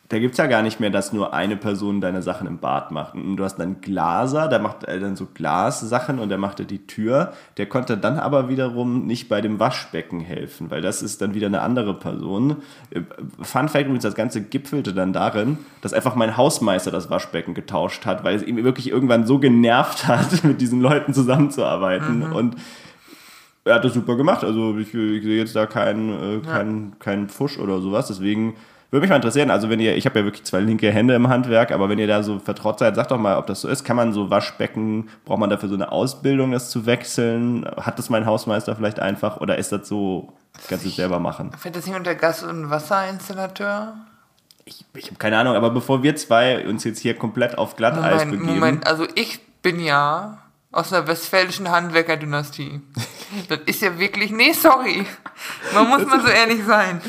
da 0.10 0.18
gibt 0.18 0.32
es 0.34 0.40
ja 0.40 0.48
gar 0.48 0.64
nicht 0.64 0.80
mehr, 0.80 0.90
dass 0.90 1.14
nur 1.14 1.36
eine 1.36 1.56
Person 1.56 2.02
deine 2.02 2.24
Sachen 2.24 2.48
im 2.48 2.58
Bad 2.58 2.90
macht. 2.90 3.14
Und 3.14 3.38
du 3.38 3.44
hast 3.44 3.58
dann 3.58 3.80
Glaser, 3.80 4.48
der 4.48 4.58
macht 4.58 4.84
äh, 4.86 5.00
dann 5.00 5.16
so 5.16 5.28
Glassachen 5.32 6.18
und 6.18 6.30
der 6.30 6.40
machte 6.40 6.66
die 6.66 6.88
Tür. 6.88 7.34
Der 7.58 7.68
konnte 7.68 7.96
dann 7.96 8.18
aber 8.18 8.50
wiederum 8.50 9.06
nicht 9.06 9.30
bei 9.30 9.40
dem 9.40 9.60
Waschbecken 9.60 10.20
helfen, 10.20 10.72
weil 10.72 10.82
das 10.82 11.04
ist 11.04 11.22
dann 11.22 11.36
wieder 11.36 11.46
eine 11.46 11.62
andere 11.62 11.94
Person. 11.94 12.58
Äh, 12.90 13.02
Fun 13.44 13.70
Fact 13.70 13.86
übrigens, 13.86 14.02
das 14.02 14.16
Ganze 14.16 14.42
gipfelte 14.42 14.96
dann 14.96 15.14
darin, 15.14 15.60
dass 15.82 15.94
einfach 15.94 16.16
mein 16.16 16.36
Hausmeister 16.36 16.90
das 16.90 17.12
Waschbecken 17.12 17.54
getauscht 17.54 18.08
hat, 18.08 18.24
weil 18.24 18.36
es 18.36 18.42
ihm 18.42 18.64
wirklich 18.64 18.90
irgendwann 18.90 19.28
so 19.28 19.38
genervt 19.38 20.08
hat, 20.08 20.44
mit 20.44 20.60
diesen 20.60 20.82
Leuten 20.82 21.14
zusammenzuarbeiten. 21.14 22.24
Und 22.24 22.56
er 23.64 23.76
hat 23.76 23.86
das 23.86 23.94
super 23.94 24.16
gemacht. 24.16 24.44
Also 24.44 24.76
ich, 24.80 24.92
ich 24.92 25.24
sehe 25.24 25.38
jetzt 25.38 25.56
da 25.56 25.68
keinen 25.68 26.40
äh, 26.40 26.40
keinen 26.40 26.98
keinen 26.98 27.30
Pfusch 27.30 27.60
oder 27.60 27.80
sowas. 27.80 28.08
Deswegen 28.08 28.56
würde 28.92 29.02
mich 29.02 29.10
mal 29.10 29.18
interessieren. 29.18 29.52
Also 29.52 29.70
wenn 29.70 29.80
ihr, 29.80 29.96
ich 29.96 30.06
habe 30.06 30.20
ja 30.20 30.26
wirklich 30.26 30.44
zwei 30.46 30.60
linke 30.60 30.92
Hände 30.92 31.14
im 31.14 31.28
Handwerk, 31.28 31.72
aber 31.72 31.90
wenn 31.90 32.00
ihr 32.00 32.08
da 32.08 32.24
so 32.24 32.40
vertraut 32.40 32.80
seid, 32.80 32.96
sagt 32.96 33.12
doch 33.12 33.20
mal, 33.20 33.38
ob 33.38 33.48
das 33.48 33.62
so 33.62 33.68
ist. 33.68 33.84
Kann 33.84 33.96
man 33.96 34.14
so 34.14 34.30
Waschbecken, 34.30 35.10
braucht 35.26 35.40
man 35.40 35.50
dafür 35.50 35.70
so 35.70 35.76
eine 35.76 35.92
Ausbildung, 35.92 36.52
das 36.52 36.72
zu 36.72 36.86
wechseln? 36.86 37.66
Hat 37.78 38.00
das 38.00 38.10
mein 38.10 38.26
Hausmeister 38.26 38.76
vielleicht 38.76 39.00
einfach 39.00 39.38
oder 39.38 39.58
ist 39.58 39.72
das 39.72 39.88
so, 39.88 40.34
kannst 40.68 40.86
du 40.86 40.90
es 40.90 40.96
selber 40.96 41.20
machen? 41.20 41.52
Fällt 41.58 41.76
das 41.76 41.86
nicht 41.86 41.96
unter 41.96 42.16
Gas- 42.16 42.44
und 42.44 42.70
Wasserinstallateur? 42.70 43.94
Ich, 44.66 44.86
ich 44.96 45.06
habe 45.06 45.18
keine 45.18 45.38
Ahnung, 45.38 45.56
aber 45.56 45.70
bevor 45.70 46.04
wir 46.04 46.16
zwei 46.16 46.68
uns 46.68 46.84
jetzt 46.84 47.00
hier 47.00 47.16
komplett 47.16 47.58
auf 47.58 47.76
Glatteis 47.76 48.26
Moment, 48.26 48.32
begeben. 48.32 48.60
Moment, 48.60 48.88
also 48.88 49.08
ich 49.16 49.40
bin 49.62 49.80
ja 49.80 50.38
aus 50.72 50.94
einer 50.94 51.08
westfälischen 51.08 51.70
Handwerkerdynastie. 51.72 52.82
Das 53.48 53.60
ist 53.66 53.82
ja 53.82 53.98
wirklich, 53.98 54.32
nee, 54.32 54.54
sorry. 54.54 55.06
Man 55.74 55.88
muss 55.90 56.06
mal 56.06 56.22
so 56.22 56.28
ehrlich 56.28 56.64
sein. 56.66 57.02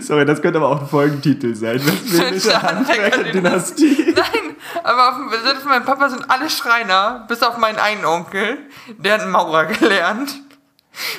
Sorry, 0.00 0.24
das 0.24 0.42
könnte 0.42 0.58
aber 0.58 0.68
auch 0.68 0.80
ein 0.80 0.88
Folgentitel 0.88 1.54
sein. 1.54 1.84
Westfälische 1.84 2.62
Handwerkerdynastie. 2.62 4.14
Nein, 4.16 4.56
aber 4.84 5.08
auf 5.08 5.16
dem 5.16 5.42
selbst 5.42 5.64
mein 5.64 5.84
Papa 5.84 6.08
sind 6.08 6.30
alle 6.30 6.50
Schreiner, 6.50 7.24
bis 7.28 7.42
auf 7.42 7.56
meinen 7.58 7.78
einen 7.78 8.04
Onkel, 8.04 8.58
der 8.96 9.14
hat 9.14 9.20
einen 9.22 9.32
Maurer 9.32 9.66
gelernt. 9.66 10.40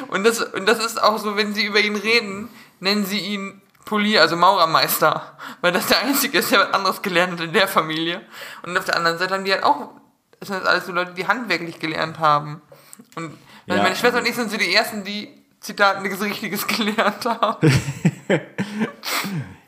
Und 0.07 0.25
das, 0.25 0.41
und 0.41 0.65
das 0.65 0.83
ist 0.83 1.01
auch 1.01 1.17
so, 1.17 1.37
wenn 1.37 1.53
sie 1.53 1.65
über 1.65 1.79
ihn 1.79 1.95
reden, 1.95 2.49
nennen 2.79 3.05
sie 3.05 3.19
ihn 3.19 3.61
Polier, 3.85 4.21
also 4.21 4.35
Maurermeister. 4.35 5.37
Weil 5.61 5.71
das 5.71 5.87
der 5.87 5.99
Einzige 5.99 6.39
ist, 6.39 6.51
der 6.51 6.59
was 6.59 6.73
anderes 6.73 7.01
gelernt 7.01 7.33
hat 7.33 7.41
in 7.41 7.53
der 7.53 7.67
Familie. 7.67 8.21
Und 8.63 8.77
auf 8.77 8.85
der 8.85 8.95
anderen 8.95 9.17
Seite 9.17 9.33
haben 9.33 9.45
die 9.45 9.53
halt 9.53 9.63
auch, 9.63 9.89
das 10.39 10.47
sind 10.49 10.57
jetzt 10.57 10.67
alles 10.67 10.85
so 10.85 10.91
Leute, 10.91 11.13
die 11.13 11.27
handwerklich 11.27 11.79
gelernt 11.79 12.19
haben. 12.19 12.61
Und 13.15 13.31
Ja. 13.65 13.77
meine 13.83 13.95
Schwester 13.95 14.19
und 14.19 14.25
ich 14.27 14.35
sind 14.35 14.49
so 14.49 14.57
die 14.57 14.73
Ersten, 14.73 15.03
die 15.03 15.29
Zitat 15.59 16.01
nichts 16.01 16.21
Richtiges 16.21 16.65
gelernt 16.67 17.25
haben. 17.25 17.71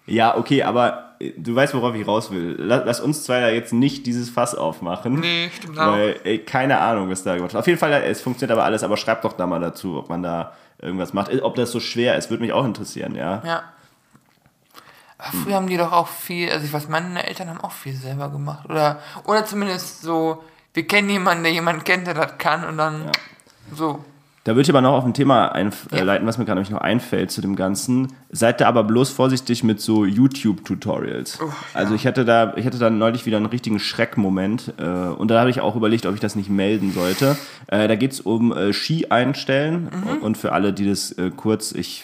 Ja, 0.08 0.36
okay, 0.36 0.64
aber 0.64 1.16
äh, 1.20 1.32
du 1.38 1.56
weißt, 1.56 1.74
worauf 1.74 1.96
ich 1.96 2.06
raus 2.06 2.32
will. 2.32 2.56
Lass, 2.60 2.82
lass 2.86 3.00
uns 3.00 3.24
zwei 3.24 3.40
da 3.40 3.50
jetzt 3.50 3.72
nicht 3.72 4.06
dieses 4.08 4.30
Fass 4.30 4.56
aufmachen. 4.56 5.20
Nee, 5.22 5.50
stimmt 5.56 5.80
auch. 5.80 5.94
Weil, 5.94 6.20
ey, 6.24 6.40
keine 6.40 6.80
Ahnung, 6.80 7.10
was 7.10 7.24
da 7.24 7.36
gemacht 7.36 7.54
wird. 7.54 7.60
Auf 7.62 7.68
jeden 7.68 7.80
Fall, 7.80 7.94
es 7.94 8.20
funktioniert 8.22 8.52
aber 8.58 8.66
alles, 8.66 8.84
aber 8.84 8.98
schreibt 8.98 9.24
doch 9.24 9.34
da 9.34 9.46
mal 9.48 9.62
dazu, 9.62 9.98
ob 9.98 10.10
man 10.10 10.22
da 10.22 10.54
irgendwas 10.82 11.14
macht. 11.14 11.32
Ob 11.44 11.56
das 11.56 11.72
so 11.72 11.80
schwer 11.80 12.18
ist, 12.18 12.30
würde 12.30 12.44
mich 12.44 12.52
auch 12.52 12.66
interessieren, 12.66 13.16
ja. 13.16 13.42
Ja. 13.46 13.64
Aber 15.18 15.38
früher 15.44 15.56
haben 15.56 15.68
die 15.68 15.78
doch 15.78 15.92
auch 15.94 16.08
viel, 16.08 16.52
also 16.52 16.66
ich 16.66 16.74
weiß, 16.74 16.90
meine 16.90 17.26
Eltern 17.26 17.48
haben 17.50 17.62
auch 17.62 17.72
viel 17.72 17.96
selber 17.96 18.30
gemacht. 18.30 18.68
Oder, 18.68 19.00
oder 19.26 19.46
zumindest 19.46 20.02
so, 20.02 20.44
wir 20.74 20.88
kennen 20.88 21.10
jemanden, 21.10 21.44
der 21.44 21.54
jemanden 21.54 21.84
kennt, 21.84 22.08
der 22.08 22.14
das 22.14 22.38
kann 22.38 22.64
und 22.64 22.78
dann 22.78 23.12
so. 23.76 24.04
Da 24.44 24.54
würde 24.54 24.64
ich 24.64 24.70
aber 24.72 24.82
noch 24.82 24.94
auf 24.94 25.06
ein 25.06 25.14
Thema 25.14 25.50
einleiten, 25.50 26.26
was 26.26 26.40
mir 26.40 26.46
gerade 26.46 26.56
nämlich 26.56 26.72
noch 26.72 26.82
einfällt 26.82 27.30
zu 27.30 27.42
dem 27.42 27.56
Ganzen. 27.56 28.12
Seid 28.32 28.60
da 28.60 28.68
aber 28.68 28.84
bloß 28.84 29.12
vorsichtig 29.12 29.64
mit 29.64 29.80
so 29.80 30.04
YouTube-Tutorials. 30.04 31.38
Also 31.76 31.94
ich 31.94 32.08
hatte 32.08 32.26
da, 32.26 32.56
ich 32.56 32.66
hatte 32.66 32.80
da 32.80 32.90
neulich 32.90 33.28
wieder 33.28 33.38
einen 33.38 33.46
richtigen 33.46 33.80
Schreckmoment 33.80 34.74
äh, 34.80 34.84
und 34.84 35.30
da 35.30 35.40
habe 35.42 35.52
ich 35.52 35.62
auch 35.62 35.76
überlegt, 35.76 36.08
ob 36.08 36.16
ich 36.16 36.22
das 36.22 36.36
nicht 36.36 36.50
melden 36.50 36.92
sollte. 36.92 37.38
Äh, 37.68 37.88
da 37.88 37.96
geht 37.96 38.14
es 38.14 38.20
um 38.20 38.52
äh, 38.52 38.74
Ski 38.74 39.08
einstellen 39.12 39.90
und, 40.10 40.24
und 40.24 40.38
für 40.40 40.54
alle, 40.54 40.74
die 40.74 40.90
das 40.90 41.12
äh, 41.12 41.30
kurz, 41.30 41.72
ich 41.72 42.04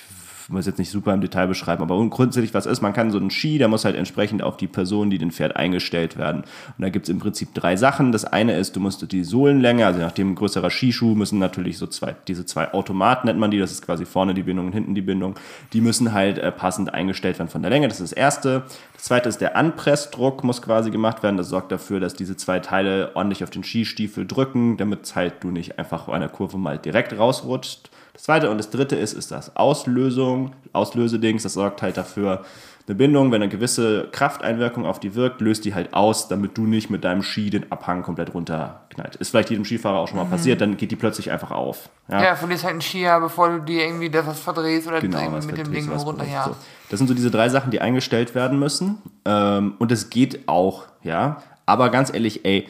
muss 0.50 0.66
jetzt 0.66 0.80
nicht 0.80 0.92
super 0.92 1.14
im 1.14 1.22
Detail 1.22 1.48
beschreiben, 1.48 1.82
aber 1.84 1.98
grundsätzlich 2.10 2.54
was 2.54 2.66
ist, 2.66 2.82
man 2.82 2.94
kann 2.94 3.12
so 3.12 3.18
einen 3.18 3.32
Ski, 3.32 3.58
der 3.58 3.68
muss 3.68 3.86
halt 3.86 3.96
entsprechend 3.96 4.42
auf 4.42 4.58
die 4.58 4.68
Person, 4.68 5.10
die 5.10 5.18
den 5.18 5.32
fährt, 5.32 5.56
eingestellt 5.56 6.18
werden. 6.18 6.42
Und 6.42 6.82
da 6.82 6.90
gibt 6.90 7.08
es 7.08 7.10
im 7.10 7.20
Prinzip 7.20 7.54
drei 7.54 7.76
Sachen. 7.76 8.12
Das 8.12 8.26
eine 8.26 8.58
ist, 8.58 8.76
du 8.76 8.80
musst 8.80 9.12
die 9.12 9.24
Sohlenlänge, 9.24 9.86
also 9.86 10.00
nachdem 10.00 10.32
ein 10.32 10.36
größerer 10.36 10.70
Skischuh, 10.70 11.16
müssen 11.16 11.40
natürlich 11.40 11.78
so 11.78 11.88
zwei, 11.88 12.16
diese 12.28 12.46
zwei 12.46 12.74
Automaten 12.74 13.28
nennt 13.28 13.40
man 13.40 13.52
die, 13.52 13.60
das 13.60 13.72
ist 13.72 13.86
quasi 13.86 14.06
vorne 14.06 14.34
die 14.34 14.44
Bindung 14.44 14.68
und 14.68 14.74
hinten 14.74 14.96
die 14.96 15.02
Bindung, 15.02 15.36
die 15.74 15.82
müssen 15.82 16.14
halt 16.14 16.38
äh, 16.38 16.52
passend 16.52 16.94
eingestellt 16.94 17.40
werden 17.40 17.50
von 17.50 17.62
der 17.62 17.72
Länge. 17.72 17.88
Das 17.88 18.00
ist 18.00 18.12
das 18.12 18.18
erste. 18.18 18.64
Das 18.94 19.04
zweite 19.04 19.30
ist 19.30 19.42
der 19.42 19.58
Anpressdruck, 19.58 20.44
muss 20.44 20.62
quasi 20.62 20.92
gemacht 20.92 21.24
werden. 21.24 21.38
Das 21.38 21.50
sorgt 21.50 21.72
dafür, 21.72 22.00
dass 22.00 22.14
diese 22.14 22.38
zwei 22.38 22.60
Teile 22.60 23.12
ordentlich 23.16 23.44
auf 23.44 23.50
den 23.50 23.64
Skistiefel 23.64 24.26
drücken, 24.26 24.78
damit 24.78 25.14
halt 25.16 25.44
du 25.44 25.52
nicht 25.52 25.78
einfach 25.78 26.08
an 26.08 26.22
der 26.22 26.30
Kurve 26.30 26.58
mal 26.58 26.78
direkt 26.78 27.18
rausrutscht. 27.18 27.90
Das 28.18 28.24
zweite 28.24 28.50
und 28.50 28.58
das 28.58 28.72
dritte 28.72 28.96
ist, 28.96 29.14
ist 29.14 29.30
das 29.30 29.56
Auslösung, 29.56 30.54
Auslösedings. 30.74 31.44
Das 31.44 31.54
sorgt 31.54 31.84
halt 31.84 31.98
dafür, 31.98 32.44
eine 32.88 32.96
Bindung, 32.96 33.32
wenn 33.32 33.44
eine 33.44 33.50
gewisse 33.52 34.08
Krafteinwirkung 34.12 34.88
auf 34.88 35.00
die 35.00 35.14
wirkt, 35.14 35.40
löst 35.40 35.66
die 35.66 35.76
halt 35.76 35.94
aus, 35.94 36.28
damit 36.28 36.58
du 36.58 36.66
nicht 36.66 36.90
mit 36.90 37.04
deinem 37.04 37.22
Ski 37.22 37.52
den 37.52 37.72
Abhang 37.72 38.02
komplett 38.02 38.34
runterknallt. 38.34 39.18
Ist 39.18 39.30
vielleicht 39.30 39.52
jedem 39.52 39.66
Skifahrer 39.66 40.00
auch 40.00 40.08
schon 40.08 40.18
mal 40.18 40.26
passiert, 40.26 40.62
dann 40.62 40.78
geht 40.78 40.90
die 40.90 40.96
plötzlich 40.96 41.30
einfach 41.30 41.52
auf. 41.52 41.90
Ja, 42.10 42.24
ja 42.24 42.36
verlierst 42.36 42.64
halt 42.64 42.72
einen 42.72 42.82
Skier, 42.82 43.20
bevor 43.20 43.50
du 43.50 43.60
dir 43.60 43.86
irgendwie 43.86 44.10
das 44.10 44.26
was 44.26 44.40
verdrehst 44.40 44.88
oder 44.88 45.00
Genau, 45.00 45.30
mit 45.30 45.56
dem 45.56 45.72
Ding 45.72 45.88
runter, 45.92 46.26
ja. 46.26 46.46
so. 46.46 46.56
Das 46.90 46.98
sind 46.98 47.08
so 47.08 47.14
diese 47.14 47.30
drei 47.30 47.50
Sachen, 47.50 47.70
die 47.70 47.82
eingestellt 47.82 48.34
werden 48.34 48.58
müssen. 48.58 49.00
Ähm, 49.26 49.76
und 49.78 49.92
es 49.92 50.10
geht 50.10 50.48
auch, 50.48 50.86
ja. 51.04 51.44
Aber 51.68 51.92
ganz 51.92 52.12
ehrlich, 52.12 52.46
ey, 52.46 52.68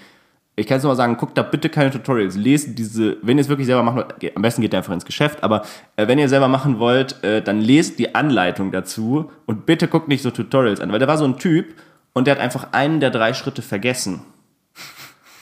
ich 0.59 0.65
kann 0.65 0.77
es 0.77 0.83
nur 0.83 0.91
mal 0.91 0.97
sagen, 0.97 1.17
guckt 1.17 1.37
da 1.37 1.43
bitte 1.43 1.69
keine 1.69 1.91
Tutorials. 1.91 2.35
Lest 2.35 2.77
diese, 2.79 3.17
wenn 3.21 3.37
ihr 3.37 3.41
es 3.41 3.47
wirklich 3.47 3.67
selber 3.67 3.83
machen 3.83 3.97
wollt, 3.97 4.35
am 4.35 4.41
besten 4.41 4.63
geht 4.63 4.73
ihr 4.73 4.77
einfach 4.77 4.93
ins 4.93 5.05
Geschäft, 5.05 5.43
aber 5.43 5.61
äh, 5.95 6.07
wenn 6.07 6.17
ihr 6.17 6.27
selber 6.29 6.47
machen 6.47 6.79
wollt, 6.79 7.23
äh, 7.23 7.43
dann 7.43 7.61
lest 7.61 7.99
die 7.99 8.15
Anleitung 8.15 8.71
dazu 8.71 9.31
und 9.45 9.67
bitte 9.67 9.87
guckt 9.87 10.07
nicht 10.07 10.23
so 10.23 10.31
Tutorials 10.31 10.81
an, 10.81 10.91
weil 10.91 10.99
da 10.99 11.07
war 11.07 11.17
so 11.17 11.25
ein 11.25 11.37
Typ 11.37 11.75
und 12.13 12.25
der 12.25 12.35
hat 12.35 12.41
einfach 12.41 12.69
einen 12.73 12.99
der 12.99 13.11
drei 13.11 13.35
Schritte 13.35 13.61
vergessen. 13.61 14.21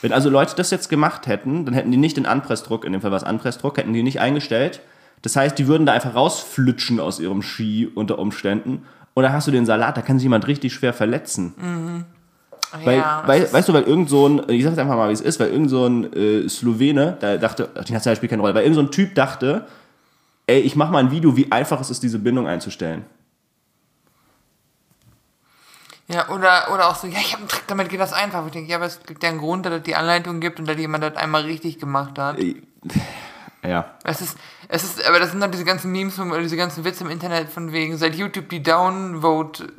Wenn 0.02 0.12
also 0.12 0.28
Leute 0.28 0.54
das 0.54 0.70
jetzt 0.70 0.90
gemacht 0.90 1.26
hätten, 1.26 1.64
dann 1.64 1.72
hätten 1.72 1.90
die 1.90 1.96
nicht 1.96 2.18
den 2.18 2.26
Anpressdruck, 2.26 2.84
in 2.84 2.92
dem 2.92 3.00
Fall 3.00 3.10
war 3.10 3.16
es 3.16 3.24
Anpressdruck, 3.24 3.78
hätten 3.78 3.94
die 3.94 4.02
nicht 4.02 4.20
eingestellt. 4.20 4.82
Das 5.22 5.34
heißt, 5.34 5.58
die 5.58 5.66
würden 5.66 5.86
da 5.86 5.94
einfach 5.94 6.14
rausflutschen 6.14 7.00
aus 7.00 7.20
ihrem 7.20 7.40
Ski 7.40 7.88
unter 7.92 8.18
Umständen. 8.18 8.82
Und 9.14 9.22
da 9.22 9.32
hast 9.32 9.46
du 9.46 9.50
den 9.50 9.64
Salat, 9.64 9.96
da 9.96 10.02
kann 10.02 10.18
sich 10.18 10.24
jemand 10.24 10.46
richtig 10.46 10.74
schwer 10.74 10.92
verletzen. 10.92 11.54
Weil, 12.84 12.98
ja, 12.98 13.22
weil, 13.26 13.52
weißt 13.52 13.68
du, 13.68 13.72
weil 13.72 13.84
irgend 13.84 14.08
so 14.08 14.28
ein, 14.28 14.48
ich 14.48 14.62
sag 14.62 14.70
jetzt 14.70 14.78
einfach 14.78 14.96
mal, 14.96 15.08
wie 15.08 15.12
es 15.12 15.20
ist, 15.20 15.40
weil 15.40 15.50
irgend 15.50 15.70
so 15.70 15.86
ein 15.86 16.12
äh, 16.12 16.48
Slowene, 16.48 17.16
da 17.20 17.36
dachte, 17.36 17.70
ach, 17.74 17.84
die 17.84 17.92
National 17.92 18.16
spielt 18.16 18.30
keine 18.30 18.42
Rolle, 18.42 18.54
weil 18.54 18.62
irgend 18.62 18.76
so 18.76 18.82
ein 18.82 18.90
Typ 18.90 19.14
dachte, 19.14 19.66
ey, 20.46 20.60
ich 20.60 20.76
mach 20.76 20.90
mal 20.90 20.98
ein 20.98 21.10
Video, 21.10 21.36
wie 21.36 21.50
einfach 21.50 21.80
es 21.80 21.90
ist, 21.90 22.02
diese 22.02 22.18
Bindung 22.18 22.46
einzustellen. 22.46 23.04
Ja, 26.08 26.28
oder, 26.28 26.72
oder 26.72 26.88
auch 26.88 26.94
so, 26.94 27.06
ja, 27.06 27.18
ich 27.18 27.32
habe 27.32 27.40
einen 27.40 27.48
Trick, 27.48 27.66
damit 27.66 27.88
geht 27.88 27.98
das 27.98 28.12
einfach. 28.12 28.46
Ich 28.46 28.52
denke, 28.52 28.70
ja, 28.70 28.76
aber 28.76 28.86
es 28.86 29.02
gibt 29.02 29.22
ja 29.22 29.28
einen 29.28 29.38
Grund, 29.38 29.66
dass 29.66 29.74
es 29.74 29.82
die 29.82 29.96
Anleitung 29.96 30.40
gibt 30.40 30.60
und 30.60 30.68
dass 30.68 30.76
jemand 30.76 31.02
das 31.02 31.16
einmal 31.16 31.42
richtig 31.42 31.78
gemacht 31.78 32.18
hat. 32.18 32.38
Äh, 32.38 32.62
Ja. 33.66 33.96
Es 34.04 34.20
ist, 34.20 34.38
es 34.68 34.84
ist, 34.84 35.06
aber 35.06 35.18
das 35.18 35.30
sind 35.30 35.40
dann 35.40 35.50
diese 35.50 35.64
ganzen 35.64 35.90
Memes 35.90 36.20
diese 36.40 36.56
ganzen 36.56 36.84
Witze 36.84 37.04
im 37.04 37.10
Internet 37.10 37.48
von 37.48 37.72
wegen, 37.72 37.96
seit 37.96 38.14
YouTube 38.14 38.48
die 38.48 38.62
Downvote, 38.62 39.72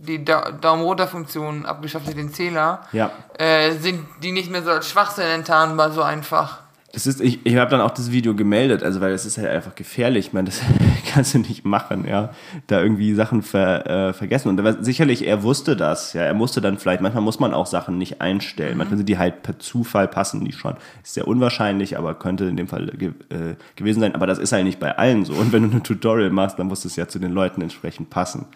die 0.00 0.24
da 0.24 0.50
Daumen 0.50 0.82
runter 0.82 1.06
Funktion 1.06 1.66
abgeschafft 1.66 2.06
hat, 2.08 2.16
den 2.16 2.32
Zähler, 2.32 2.80
Ja. 2.92 3.10
äh, 3.38 3.72
sind 3.72 4.06
die 4.22 4.32
nicht 4.32 4.50
mehr 4.50 4.62
so 4.62 4.70
als 4.70 4.88
Schwachsinn 4.88 5.26
enttarnbar, 5.26 5.92
so 5.92 6.02
einfach. 6.02 6.60
Das 6.92 7.06
ist, 7.06 7.20
ich, 7.20 7.46
ich 7.46 7.54
habe 7.54 7.70
dann 7.70 7.80
auch 7.80 7.92
das 7.92 8.10
Video 8.10 8.34
gemeldet, 8.34 8.82
also 8.82 9.00
weil 9.00 9.12
es 9.12 9.24
ist 9.24 9.38
halt 9.38 9.46
einfach 9.46 9.76
gefährlich. 9.76 10.26
Ich 10.26 10.32
meine, 10.32 10.46
das 10.46 10.60
kannst 11.12 11.34
du 11.34 11.38
nicht 11.38 11.64
machen, 11.64 12.04
ja. 12.08 12.30
Da 12.66 12.82
irgendwie 12.82 13.14
Sachen 13.14 13.42
ver, 13.42 13.86
äh, 14.08 14.12
vergessen. 14.12 14.48
Und 14.48 14.64
war, 14.64 14.82
sicherlich, 14.82 15.24
er 15.24 15.44
wusste 15.44 15.76
das, 15.76 16.14
ja. 16.14 16.22
Er 16.22 16.34
musste 16.34 16.60
dann 16.60 16.78
vielleicht, 16.78 17.00
manchmal 17.00 17.22
muss 17.22 17.38
man 17.38 17.54
auch 17.54 17.66
Sachen 17.66 17.96
nicht 17.96 18.20
einstellen. 18.20 18.76
Manchmal 18.76 18.96
sind 18.96 19.08
die 19.08 19.18
halt 19.18 19.44
per 19.44 19.60
Zufall 19.60 20.08
passen 20.08 20.44
die 20.44 20.50
schon. 20.50 20.74
Ist 21.04 21.14
sehr 21.14 21.28
unwahrscheinlich, 21.28 21.96
aber 21.96 22.14
könnte 22.14 22.46
in 22.46 22.56
dem 22.56 22.66
Fall 22.66 22.86
ge 22.86 23.10
äh, 23.28 23.54
gewesen 23.76 24.00
sein. 24.00 24.16
Aber 24.16 24.26
das 24.26 24.40
ist 24.40 24.50
halt 24.50 24.64
nicht 24.64 24.80
bei 24.80 24.98
allen 24.98 25.24
so. 25.24 25.34
Und 25.34 25.52
wenn 25.52 25.70
du 25.70 25.76
ein 25.76 25.84
Tutorial 25.84 26.30
machst, 26.30 26.58
dann 26.58 26.66
muss 26.66 26.84
es 26.84 26.96
ja 26.96 27.06
zu 27.06 27.20
den 27.20 27.30
Leuten 27.30 27.62
entsprechend 27.62 28.10
passen. 28.10 28.46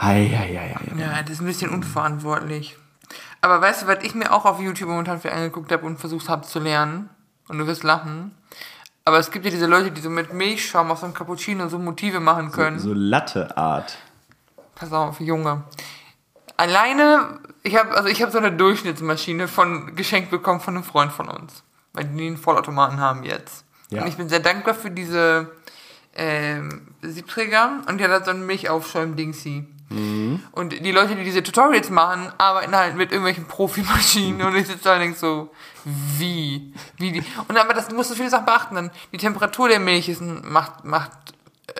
Hei, 0.00 0.28
hei, 0.28 0.54
hei, 0.56 0.76
hei. 0.78 1.00
Ja, 1.00 1.22
das 1.22 1.32
ist 1.32 1.40
ein 1.40 1.46
bisschen 1.46 1.70
unverantwortlich. 1.70 2.76
Aber 3.40 3.60
weißt 3.60 3.82
du, 3.82 3.86
was 3.88 3.98
ich 4.02 4.14
mir 4.14 4.32
auch 4.32 4.44
auf 4.44 4.60
YouTube 4.60 4.88
momentan 4.88 5.20
für 5.20 5.32
angeguckt 5.32 5.72
habe 5.72 5.84
und 5.86 5.98
versucht 5.98 6.28
habe 6.28 6.46
zu 6.46 6.60
lernen? 6.60 7.10
Und 7.48 7.58
du 7.58 7.66
wirst 7.66 7.82
lachen. 7.82 8.32
Aber 9.04 9.18
es 9.18 9.30
gibt 9.30 9.44
ja 9.44 9.50
diese 9.50 9.66
Leute, 9.66 9.90
die 9.90 10.00
so 10.00 10.10
mit 10.10 10.32
Milchschaum 10.32 10.90
aus 10.90 11.00
so 11.00 11.06
einem 11.06 11.14
Cappuccino 11.14 11.68
so 11.68 11.78
Motive 11.78 12.20
machen 12.20 12.52
können. 12.52 12.78
So 12.78 12.92
Latte-Art. 12.92 13.98
Pass 14.74 14.92
auf, 14.92 15.18
Junge. 15.18 15.64
Alleine, 16.56 17.40
ich 17.62 17.76
habe 17.76 17.96
also 17.96 18.08
ich 18.08 18.22
habe 18.22 18.30
so 18.30 18.38
eine 18.38 18.52
Durchschnittsmaschine 18.52 19.48
von 19.48 19.96
geschenkt 19.96 20.30
bekommen 20.30 20.60
von 20.60 20.74
einem 20.74 20.84
Freund 20.84 21.10
von 21.10 21.28
uns, 21.28 21.64
weil 21.92 22.04
die 22.04 22.26
einen 22.26 22.36
Vollautomaten 22.36 23.00
haben 23.00 23.24
jetzt. 23.24 23.64
Ja. 23.90 24.02
Und 24.02 24.08
ich 24.08 24.16
bin 24.16 24.28
sehr 24.28 24.40
dankbar 24.40 24.74
für 24.74 24.90
diese 24.90 25.50
ähm, 26.14 26.88
Siebträger 27.02 27.80
und 27.88 27.98
der 27.98 28.10
hat 28.10 28.26
so 28.26 28.30
ein 28.30 28.44
Milchaufschäum-Dingsy. 28.46 29.66
Und 29.90 30.84
die 30.84 30.92
Leute, 30.92 31.16
die 31.16 31.24
diese 31.24 31.42
Tutorials 31.42 31.88
machen, 31.88 32.30
arbeiten 32.36 32.76
halt 32.76 32.96
mit 32.96 33.10
irgendwelchen 33.10 33.46
Profimaschinen 33.46 34.46
und 34.46 34.54
ich 34.54 34.66
sitze 34.66 34.84
da 34.84 34.94
und 34.94 35.00
denk 35.00 35.16
so, 35.16 35.50
wie? 35.84 36.74
Wie 36.98 37.12
die? 37.12 37.24
Und 37.48 37.56
aber 37.56 37.72
das 37.72 37.90
musst 37.90 38.10
du 38.10 38.14
viele 38.14 38.28
Sachen 38.28 38.44
beachten. 38.44 38.74
Dann 38.74 38.90
die 39.12 39.16
Temperatur 39.16 39.68
der 39.68 39.80
Milch 39.80 40.10
ist 40.10 40.20
macht, 40.20 40.84
macht 40.84 41.12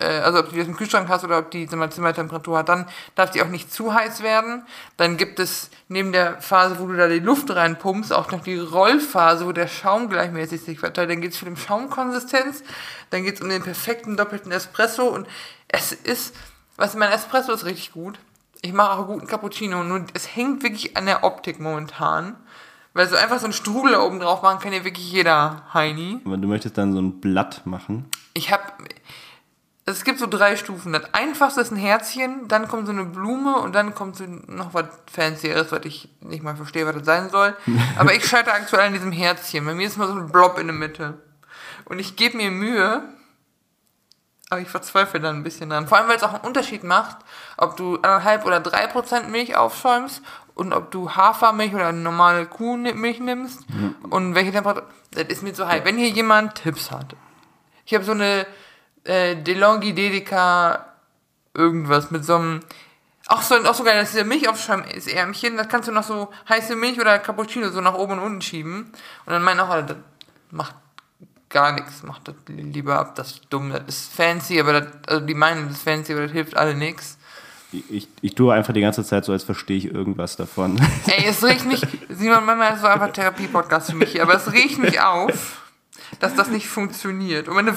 äh, 0.00 0.06
also 0.06 0.40
ob 0.40 0.50
du 0.50 0.58
aus 0.58 0.66
dem 0.66 0.76
Kühlschrank 0.76 1.08
hast 1.08 1.24
oder 1.24 1.38
ob 1.38 1.50
die 1.50 1.66
mal, 1.66 1.90
Zimmertemperatur 1.90 2.58
hat, 2.58 2.68
dann 2.68 2.86
darf 3.14 3.30
die 3.30 3.42
auch 3.42 3.48
nicht 3.48 3.72
zu 3.72 3.92
heiß 3.92 4.22
werden. 4.22 4.64
Dann 4.96 5.16
gibt 5.16 5.38
es 5.38 5.70
neben 5.88 6.12
der 6.12 6.40
Phase, 6.40 6.78
wo 6.78 6.86
du 6.86 6.96
da 6.96 7.08
die 7.08 7.18
Luft 7.18 7.50
reinpumpst, 7.50 8.12
auch 8.12 8.30
noch 8.30 8.42
die 8.42 8.58
Rollphase, 8.58 9.46
wo 9.46 9.52
der 9.52 9.68
Schaum 9.68 10.08
gleichmäßig 10.08 10.62
sich 10.62 10.78
verteilt. 10.78 11.10
Dann 11.10 11.20
geht 11.20 11.32
es 11.32 11.38
viel 11.38 11.48
um 11.48 11.56
Schaumkonsistenz, 11.56 12.62
dann 13.10 13.24
geht 13.24 13.36
es 13.36 13.40
um 13.40 13.48
den 13.48 13.62
perfekten 13.62 14.16
doppelten 14.16 14.52
Espresso 14.52 15.08
und 15.08 15.26
es 15.68 15.92
ist, 15.92 16.34
was 16.78 16.94
mein 16.94 17.12
Espresso 17.12 17.52
ist 17.52 17.66
richtig 17.66 17.92
gut. 17.92 18.18
Ich 18.62 18.72
mache 18.72 18.92
auch 18.92 19.06
guten 19.06 19.26
Cappuccino, 19.26 19.84
nur 19.84 20.06
es 20.14 20.34
hängt 20.34 20.62
wirklich 20.62 20.96
an 20.96 21.04
der 21.04 21.22
Optik 21.24 21.60
momentan. 21.60 22.36
Weil 22.94 23.06
so 23.08 23.16
einfach 23.16 23.38
so 23.38 23.44
einen 23.44 23.52
Strudel 23.52 23.96
oben 23.96 24.18
drauf 24.18 24.42
machen 24.42 24.60
kann 24.60 24.72
ja 24.72 24.82
wirklich 24.84 25.12
jeder 25.12 25.62
Heini. 25.74 26.20
Aber 26.24 26.36
du 26.36 26.48
möchtest 26.48 26.78
dann 26.78 26.92
so 26.92 27.00
ein 27.00 27.20
Blatt 27.20 27.66
machen. 27.66 28.06
Ich 28.32 28.50
habe 28.50 28.62
es 29.84 30.04
gibt 30.04 30.18
so 30.18 30.26
drei 30.26 30.56
Stufen. 30.56 30.92
Das 30.92 31.14
einfachste 31.14 31.62
ist 31.62 31.70
ein 31.70 31.76
Herzchen, 31.76 32.46
dann 32.48 32.68
kommt 32.68 32.86
so 32.86 32.92
eine 32.92 33.04
Blume 33.04 33.56
und 33.56 33.74
dann 33.74 33.94
kommt 33.94 34.16
so 34.16 34.24
noch 34.26 34.74
was 34.74 34.84
Fancyeres, 35.10 35.72
was 35.72 35.84
ich 35.84 36.10
nicht 36.20 36.42
mal 36.42 36.56
verstehe, 36.56 36.86
was 36.86 36.94
das 36.94 37.06
sein 37.06 37.30
soll. 37.30 37.56
Aber 37.98 38.14
ich 38.14 38.26
scheitere 38.26 38.54
aktuell 38.54 38.88
an 38.88 38.92
diesem 38.92 39.12
Herzchen. 39.12 39.64
Bei 39.64 39.74
mir 39.74 39.86
ist 39.86 39.96
mal 39.96 40.06
so 40.06 40.14
ein 40.14 40.30
Blob 40.30 40.58
in 40.58 40.66
der 40.66 40.76
Mitte. 40.76 41.14
Und 41.86 42.00
ich 42.00 42.16
gebe 42.16 42.36
mir 42.36 42.50
Mühe, 42.50 43.02
aber 44.50 44.60
ich 44.60 44.68
verzweifle 44.68 45.20
dann 45.20 45.36
ein 45.36 45.42
bisschen 45.42 45.70
dran. 45.70 45.88
Vor 45.88 45.98
allem, 45.98 46.08
weil 46.08 46.16
es 46.16 46.22
auch 46.22 46.32
einen 46.32 46.44
Unterschied 46.44 46.84
macht, 46.84 47.18
ob 47.56 47.76
du 47.76 47.96
anderthalb 47.96 48.46
oder 48.46 48.60
drei 48.60 48.86
Prozent 48.86 49.30
Milch 49.30 49.56
aufschäumst 49.56 50.22
und 50.54 50.72
ob 50.72 50.90
du 50.90 51.10
Hafermilch 51.14 51.74
oder 51.74 51.92
normale 51.92 52.46
Kuhmilch 52.46 53.20
nimmst 53.20 53.60
und 54.08 54.34
welche 54.34 54.52
Temperatur. 54.52 54.84
Das 55.12 55.24
ist 55.28 55.42
mir 55.42 55.52
zu 55.52 55.66
heiß. 55.66 55.84
Wenn 55.84 55.98
hier 55.98 56.08
jemand 56.08 56.56
Tipps 56.56 56.90
hat. 56.90 57.14
Ich 57.84 57.94
habe 57.94 58.04
so 58.04 58.12
eine 58.12 58.46
äh, 59.04 59.36
DeLonghi 59.36 59.94
Dedica 59.94 60.86
irgendwas 61.54 62.10
mit 62.10 62.24
so 62.24 62.36
einem. 62.36 62.60
Auch 63.30 63.42
so, 63.42 63.56
auch 63.56 63.74
so 63.74 63.84
geil, 63.84 64.00
dass 64.00 64.12
dieser 64.12 64.24
Milchaufschäumärmchen, 64.24 65.58
das 65.58 65.68
kannst 65.68 65.86
du 65.86 65.92
noch 65.92 66.02
so 66.02 66.30
heiße 66.48 66.74
Milch 66.76 66.98
oder 66.98 67.18
Cappuccino 67.18 67.68
so 67.68 67.82
nach 67.82 67.92
oben 67.92 68.14
und 68.14 68.20
unten 68.20 68.40
schieben. 68.40 68.90
Und 69.26 69.32
dann 69.32 69.42
meinen 69.42 69.60
auch 69.60 69.68
alle, 69.68 69.84
das 69.84 69.96
macht 70.50 70.74
gar 71.48 71.72
nichts, 71.72 72.02
macht 72.02 72.28
das 72.28 72.34
lieber 72.46 72.98
ab, 72.98 73.14
das 73.14 73.32
ist 73.32 73.42
dumm, 73.50 73.70
das 73.70 73.82
ist 73.86 74.12
fancy, 74.12 74.60
aber 74.60 74.80
das, 74.80 74.86
also 75.06 75.26
die 75.26 75.34
meinen, 75.34 75.68
das 75.68 75.78
ist 75.78 75.82
fancy, 75.82 76.12
aber 76.12 76.22
das 76.22 76.32
hilft 76.32 76.56
alle 76.56 76.74
nichts. 76.74 77.18
Ich, 77.90 78.08
ich, 78.22 78.34
tue 78.34 78.54
einfach 78.54 78.72
die 78.72 78.80
ganze 78.80 79.04
Zeit 79.04 79.26
so, 79.26 79.32
als 79.32 79.44
verstehe 79.44 79.76
ich 79.76 79.84
irgendwas 79.92 80.36
davon. 80.36 80.80
Ey, 81.06 81.26
es 81.26 81.44
riecht 81.44 81.66
mich, 81.66 81.82
Simon, 82.08 82.46
manchmal 82.46 82.72
ist 82.72 82.78
es 82.78 82.84
einfach 82.84 83.12
Therapie-Podcast 83.12 83.90
für 83.90 83.96
mich 83.96 84.12
hier, 84.12 84.22
aber 84.22 84.34
es 84.34 84.50
riecht 84.50 84.78
mich 84.78 85.00
auf, 85.00 85.62
dass 86.18 86.34
das 86.34 86.48
nicht 86.48 86.66
funktioniert. 86.66 87.46
Und 87.46 87.56
meine, 87.56 87.74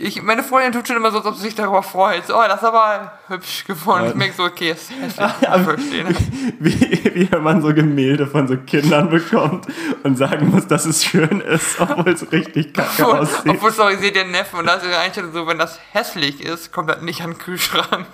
ich, 0.00 0.22
meine 0.22 0.44
Freundin 0.44 0.70
tut 0.70 0.86
schon 0.86 0.96
immer 0.96 1.10
so, 1.10 1.18
als 1.18 1.26
ob 1.26 1.34
sie 1.34 1.42
sich 1.42 1.56
darüber 1.56 1.82
freut. 1.82 2.24
So, 2.24 2.36
oh, 2.36 2.42
das 2.46 2.58
ist 2.62 2.64
aber 2.68 3.14
hübsch 3.26 3.64
geworden. 3.64 4.06
Ich 4.10 4.14
merke 4.14 4.34
so, 4.34 4.44
okay, 4.44 4.70
es 4.70 4.84
ist 4.84 4.92
hässlich. 5.18 5.92
Ich 5.92 6.04
das. 6.04 6.16
wie, 6.60 7.14
wie 7.14 7.32
wenn 7.32 7.42
man 7.42 7.60
so 7.60 7.74
Gemälde 7.74 8.28
von 8.28 8.46
so 8.46 8.56
Kindern 8.58 9.10
bekommt 9.10 9.66
und 10.04 10.16
sagen 10.16 10.50
muss, 10.50 10.68
dass 10.68 10.84
es 10.86 11.04
schön 11.04 11.40
ist, 11.40 11.80
obwohl 11.80 12.12
es 12.12 12.30
richtig 12.30 12.74
kacke 12.74 13.02
Obwohl, 13.02 13.18
aussieht. 13.18 13.48
obwohl, 13.48 13.72
sorry, 13.72 13.96
seht 13.96 14.14
ihr 14.14 14.24
Neffen 14.24 14.60
und 14.60 14.66
da 14.66 14.74
ist 14.74 14.84
ihre 14.84 14.98
Einstellung 14.98 15.32
so, 15.32 15.48
wenn 15.48 15.58
das 15.58 15.80
hässlich 15.90 16.42
ist, 16.44 16.70
kommt 16.72 16.90
das 16.90 17.02
nicht 17.02 17.22
an 17.22 17.32
den 17.32 17.38
Kühlschrank. 17.38 18.06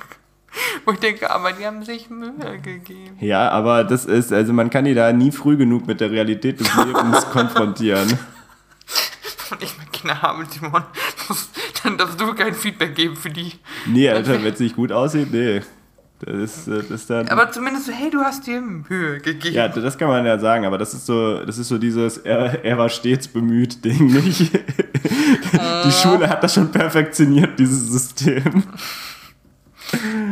Wo 0.86 0.92
ich 0.92 1.00
denke, 1.00 1.30
aber 1.30 1.52
die 1.52 1.66
haben 1.66 1.84
sich 1.84 2.08
Mühe 2.08 2.32
gegeben. 2.62 3.18
Ja, 3.20 3.50
aber 3.50 3.84
das 3.84 4.06
ist, 4.06 4.32
also 4.32 4.54
man 4.54 4.70
kann 4.70 4.86
die 4.86 4.94
da 4.94 5.12
nie 5.12 5.32
früh 5.32 5.58
genug 5.58 5.86
mit 5.86 6.00
der 6.00 6.10
Realität 6.10 6.60
des 6.60 6.74
Lebens 6.76 7.28
konfrontieren. 7.32 8.18
Und 9.50 9.62
ich 9.62 9.76
meine 9.76 9.90
Kinder 10.04 10.20
habe, 10.20 10.44
Simon, 10.50 10.82
dann 11.82 11.96
darfst 11.96 12.20
du 12.20 12.34
kein 12.34 12.54
Feedback 12.54 12.94
geben 12.94 13.16
für 13.16 13.30
die. 13.30 13.52
Nee, 13.86 14.10
Alter, 14.10 14.42
wenn 14.42 14.52
es 14.52 14.60
nicht 14.60 14.76
gut 14.76 14.92
aussieht, 14.92 15.32
nee. 15.32 15.62
Das 16.20 16.34
ist, 16.36 16.68
äh, 16.68 16.76
das 16.78 16.90
ist 16.90 17.10
dann. 17.10 17.28
Aber 17.28 17.50
zumindest 17.50 17.86
so, 17.86 17.92
hey, 17.92 18.10
du 18.10 18.20
hast 18.20 18.46
dir 18.46 18.60
Mühe 18.60 19.18
gegeben. 19.20 19.54
ja, 19.54 19.68
das 19.68 19.98
kann 19.98 20.08
man 20.08 20.24
ja 20.24 20.38
sagen, 20.38 20.64
aber 20.64 20.78
das 20.78 20.94
ist 20.94 21.06
so, 21.06 21.44
das 21.44 21.58
ist 21.58 21.68
so 21.68 21.76
dieses, 21.78 22.18
er, 22.18 22.64
er 22.64 22.78
war 22.78 22.88
stets 22.88 23.28
bemüht 23.28 23.84
Ding, 23.84 24.06
nicht? 24.06 24.52
Die 25.52 25.92
Schule 25.92 26.28
hat 26.28 26.42
das 26.42 26.54
schon 26.54 26.70
perfektioniert, 26.70 27.58
dieses 27.58 27.88
System. 27.90 28.62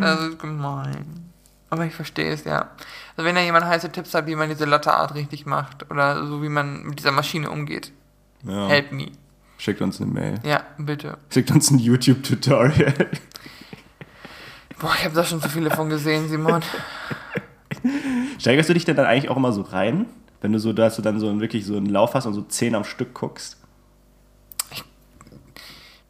Das 0.01 0.21
ist 0.21 0.39
gemein. 0.39 1.31
Aber 1.69 1.85
ich 1.87 1.95
verstehe 1.95 2.31
es, 2.33 2.45
ja. 2.45 2.71
Also 3.17 3.27
wenn 3.29 3.35
da 3.35 3.41
jemand 3.41 3.65
heiße 3.67 3.91
Tipps 3.91 4.15
hat, 4.15 4.27
wie 4.27 4.37
man 4.37 4.49
diese 4.49 4.65
Latte-Art 4.67 5.15
richtig 5.15 5.47
macht 5.47 5.91
oder 5.91 6.27
so, 6.27 6.43
wie 6.43 6.49
man 6.49 6.83
mit 6.85 6.99
dieser 6.99 7.13
Maschine 7.13 7.51
umgeht, 7.51 7.93
Ja. 8.45 8.69
help 8.69 8.93
me. 8.93 9.11
Schickt 9.63 9.81
uns 9.81 10.01
eine 10.01 10.11
Mail. 10.11 10.41
Ja, 10.43 10.65
bitte. 10.77 11.19
Schickt 11.31 11.53
uns 11.53 11.71
ein 11.71 11.79
YouTube-Tutorial. 11.79 12.93
Boah, 14.81 14.93
ich 14.99 15.05
habe 15.05 15.15
da 15.15 15.23
schon 15.23 15.41
so 15.41 15.49
viele 15.49 15.71
von 15.71 15.89
gesehen, 15.89 16.29
Simon. 16.29 16.63
Steigerst 18.41 18.71
du 18.71 18.75
dich 18.75 18.87
denn 18.87 18.97
dann 18.97 19.07
eigentlich 19.07 19.31
auch 19.31 19.37
immer 19.37 19.53
so 19.53 19.63
rein? 19.63 20.07
Wenn 20.41 20.53
du 20.53 20.59
so, 20.59 20.73
dass 20.73 20.97
du 20.97 21.03
dann 21.03 21.21
so 21.21 21.41
wirklich 21.41 21.65
so 21.65 21.77
einen 21.77 21.87
Lauf 21.87 22.15
hast 22.15 22.27
und 22.27 22.35
so 22.35 22.43
zehn 22.43 22.75
am 22.75 22.83
Stück 22.83 23.15
guckst? 23.15 23.57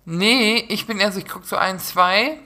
Nee, 0.07 0.65
ich 0.71 0.87
bin 0.87 0.99
eher 0.99 1.13
so, 1.13 1.19
ich 1.19 1.29
gucke 1.29 1.45
so 1.45 1.57
ein, 1.57 1.79
zwei 1.79 2.39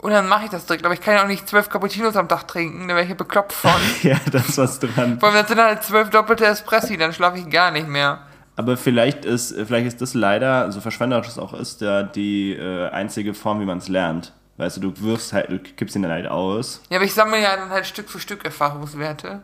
Und 0.00 0.10
dann 0.10 0.26
mache 0.26 0.46
ich 0.46 0.50
das 0.50 0.66
direkt. 0.66 0.84
Aber 0.84 0.94
ich 0.94 1.00
kann 1.00 1.14
ja 1.14 1.22
auch 1.22 1.28
nicht 1.28 1.48
zwölf 1.48 1.68
Cappuccinos 1.68 2.16
am 2.16 2.28
Tag 2.28 2.48
trinken, 2.48 2.88
da 2.88 2.96
wäre 2.96 3.04
ich 3.04 3.10
ja 3.10 3.14
bekloppt 3.14 3.52
von. 3.52 3.80
ja, 4.02 4.18
das 4.32 4.48
ist 4.48 4.58
was 4.58 4.80
dran. 4.80 5.20
Vor 5.20 5.28
allem, 5.28 5.38
das 5.38 5.46
sind 5.46 5.60
halt 5.60 5.84
zwölf 5.84 6.10
doppelte 6.10 6.44
Espressi, 6.44 6.96
dann 6.96 7.12
schlafe 7.12 7.38
ich 7.38 7.48
gar 7.48 7.70
nicht 7.70 7.86
mehr. 7.86 8.26
Aber 8.56 8.76
vielleicht 8.76 9.24
ist, 9.24 9.54
vielleicht 9.66 9.86
ist 9.86 10.00
das 10.00 10.14
leider, 10.14 10.70
so 10.70 10.80
verschwenderisch 10.80 11.28
es 11.28 11.38
auch 11.38 11.54
ist, 11.54 11.80
ja 11.80 12.02
die 12.04 12.52
äh, 12.52 12.88
einzige 12.90 13.34
Form, 13.34 13.60
wie 13.60 13.64
man 13.64 13.78
es 13.78 13.88
lernt. 13.88 14.32
Weißt 14.56 14.76
du, 14.76 14.80
du 14.90 15.00
wirfst 15.00 15.32
halt, 15.32 15.50
du 15.50 15.58
kippst 15.58 15.96
ihn 15.96 16.02
dann 16.02 16.12
halt 16.12 16.28
aus. 16.28 16.80
Ja, 16.88 16.98
aber 16.98 17.04
ich 17.04 17.12
sammle 17.14 17.42
ja 17.42 17.56
dann 17.56 17.70
halt 17.70 17.86
Stück 17.86 18.08
für 18.08 18.20
Stück 18.20 18.44
Erfahrungswerte. 18.44 19.42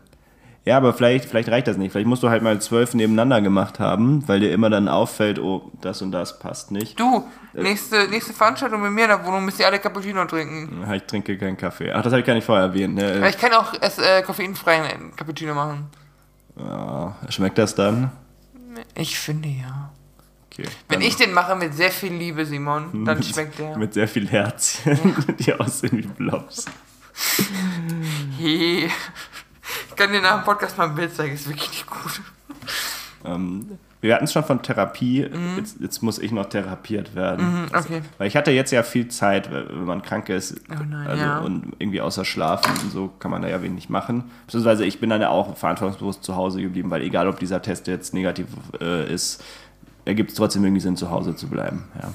Ja, 0.64 0.76
aber 0.76 0.92
vielleicht, 0.92 1.24
vielleicht 1.24 1.48
reicht 1.48 1.66
das 1.66 1.78
nicht. 1.78 1.90
Vielleicht 1.90 2.06
musst 2.06 2.22
du 2.22 2.28
halt 2.28 2.42
mal 2.42 2.60
zwölf 2.60 2.94
nebeneinander 2.94 3.40
gemacht 3.40 3.80
haben, 3.80 4.28
weil 4.28 4.40
dir 4.40 4.52
immer 4.52 4.68
dann 4.70 4.88
auffällt, 4.88 5.38
oh, 5.40 5.72
das 5.80 6.02
und 6.02 6.12
das 6.12 6.38
passt 6.38 6.70
nicht. 6.70 7.00
Du, 7.00 7.24
nächste, 7.54 8.06
nächste 8.08 8.34
Veranstaltung 8.34 8.82
mit 8.82 8.92
mir 8.92 9.04
in 9.04 9.08
der 9.08 9.24
Wohnung 9.24 9.44
müsst 9.44 9.58
ihr 9.58 9.66
alle 9.66 9.78
Cappuccino 9.80 10.24
trinken. 10.26 10.84
Ich 10.92 11.02
trinke 11.04 11.36
keinen 11.38 11.56
Kaffee. 11.56 11.90
Ach, 11.90 12.02
das 12.02 12.12
habe 12.12 12.20
ich 12.20 12.26
gar 12.26 12.34
nicht 12.34 12.44
vorher 12.44 12.66
erwähnt. 12.66 13.02
Aber 13.02 13.20
Ne? 13.20 13.28
ich 13.30 13.38
kann 13.38 13.52
auch 13.54 13.72
es, 13.80 13.98
äh, 13.98 14.22
koffeinfreien 14.22 15.16
Cappuccino 15.16 15.54
machen. 15.54 15.86
Ja, 16.56 17.16
schmeckt 17.30 17.58
das 17.58 17.74
dann? 17.74 18.12
Ich 18.94 19.18
finde 19.18 19.48
ja. 19.48 19.92
Okay. 20.52 20.68
Wenn 20.88 21.00
ich 21.00 21.16
den 21.16 21.32
mache 21.32 21.54
mit 21.54 21.74
sehr 21.74 21.90
viel 21.90 22.12
Liebe, 22.12 22.44
Simon, 22.44 23.04
dann 23.04 23.22
schmeckt 23.22 23.58
der. 23.58 23.76
Mit 23.76 23.94
sehr 23.94 24.08
viel 24.08 24.28
Herzchen, 24.28 25.14
die 25.38 25.54
aussehen 25.54 25.98
wie 25.98 26.06
Blobs. 26.06 26.66
Hey. 28.38 28.90
Ich 29.88 29.96
kann 29.96 30.12
dir 30.12 30.20
nach 30.20 30.40
dem 30.40 30.44
Podcast 30.44 30.76
mal 30.78 30.88
ein 30.88 30.94
Bild 30.94 31.14
zeigen, 31.14 31.34
ist 31.34 31.48
wirklich 31.48 31.70
nicht 31.70 31.86
gut. 31.86 32.20
Ähm, 33.24 33.78
wir 34.00 34.14
hatten 34.14 34.24
es 34.24 34.32
schon 34.32 34.44
von 34.44 34.62
Therapie. 34.62 35.28
Jetzt, 35.56 35.80
jetzt 35.80 36.02
muss 36.02 36.18
ich 36.18 36.32
noch 36.32 36.46
therapiert 36.46 37.14
werden. 37.14 37.46
Mhm, 37.46 37.64
okay. 37.76 38.02
Weil 38.18 38.28
ich 38.28 38.36
hatte 38.36 38.50
jetzt 38.50 38.70
ja 38.70 38.82
viel 38.82 39.08
Zeit, 39.08 39.50
wenn 39.52 39.84
man 39.84 40.02
krank 40.02 40.28
ist 40.28 40.60
Oh 40.70 40.82
nein, 40.88 41.06
also, 41.06 41.22
ja. 41.22 41.38
und 41.40 41.74
irgendwie 41.78 42.00
außer 42.00 42.24
Schlafen 42.24 42.72
und 42.82 42.92
so 42.92 43.10
kann 43.18 43.30
man 43.30 43.42
da 43.42 43.48
ja 43.48 43.62
wenig 43.62 43.90
machen. 43.90 44.24
Beziehungsweise 44.46 44.84
ich 44.84 45.00
bin 45.00 45.10
dann 45.10 45.20
ja 45.20 45.28
auch 45.28 45.56
verantwortungsbewusst 45.56 46.24
zu 46.24 46.34
Hause 46.34 46.62
geblieben, 46.62 46.90
weil 46.90 47.02
egal 47.02 47.28
ob 47.28 47.38
dieser 47.38 47.60
Test 47.60 47.86
jetzt 47.88 48.14
negativ 48.14 48.46
äh, 48.80 49.12
ist, 49.12 49.44
ergibt 50.04 50.30
es 50.30 50.36
trotzdem 50.36 50.64
irgendwie 50.64 50.80
Sinn, 50.80 50.96
zu 50.96 51.10
Hause 51.10 51.36
zu 51.36 51.48
bleiben. 51.48 51.84
Ja. 52.00 52.12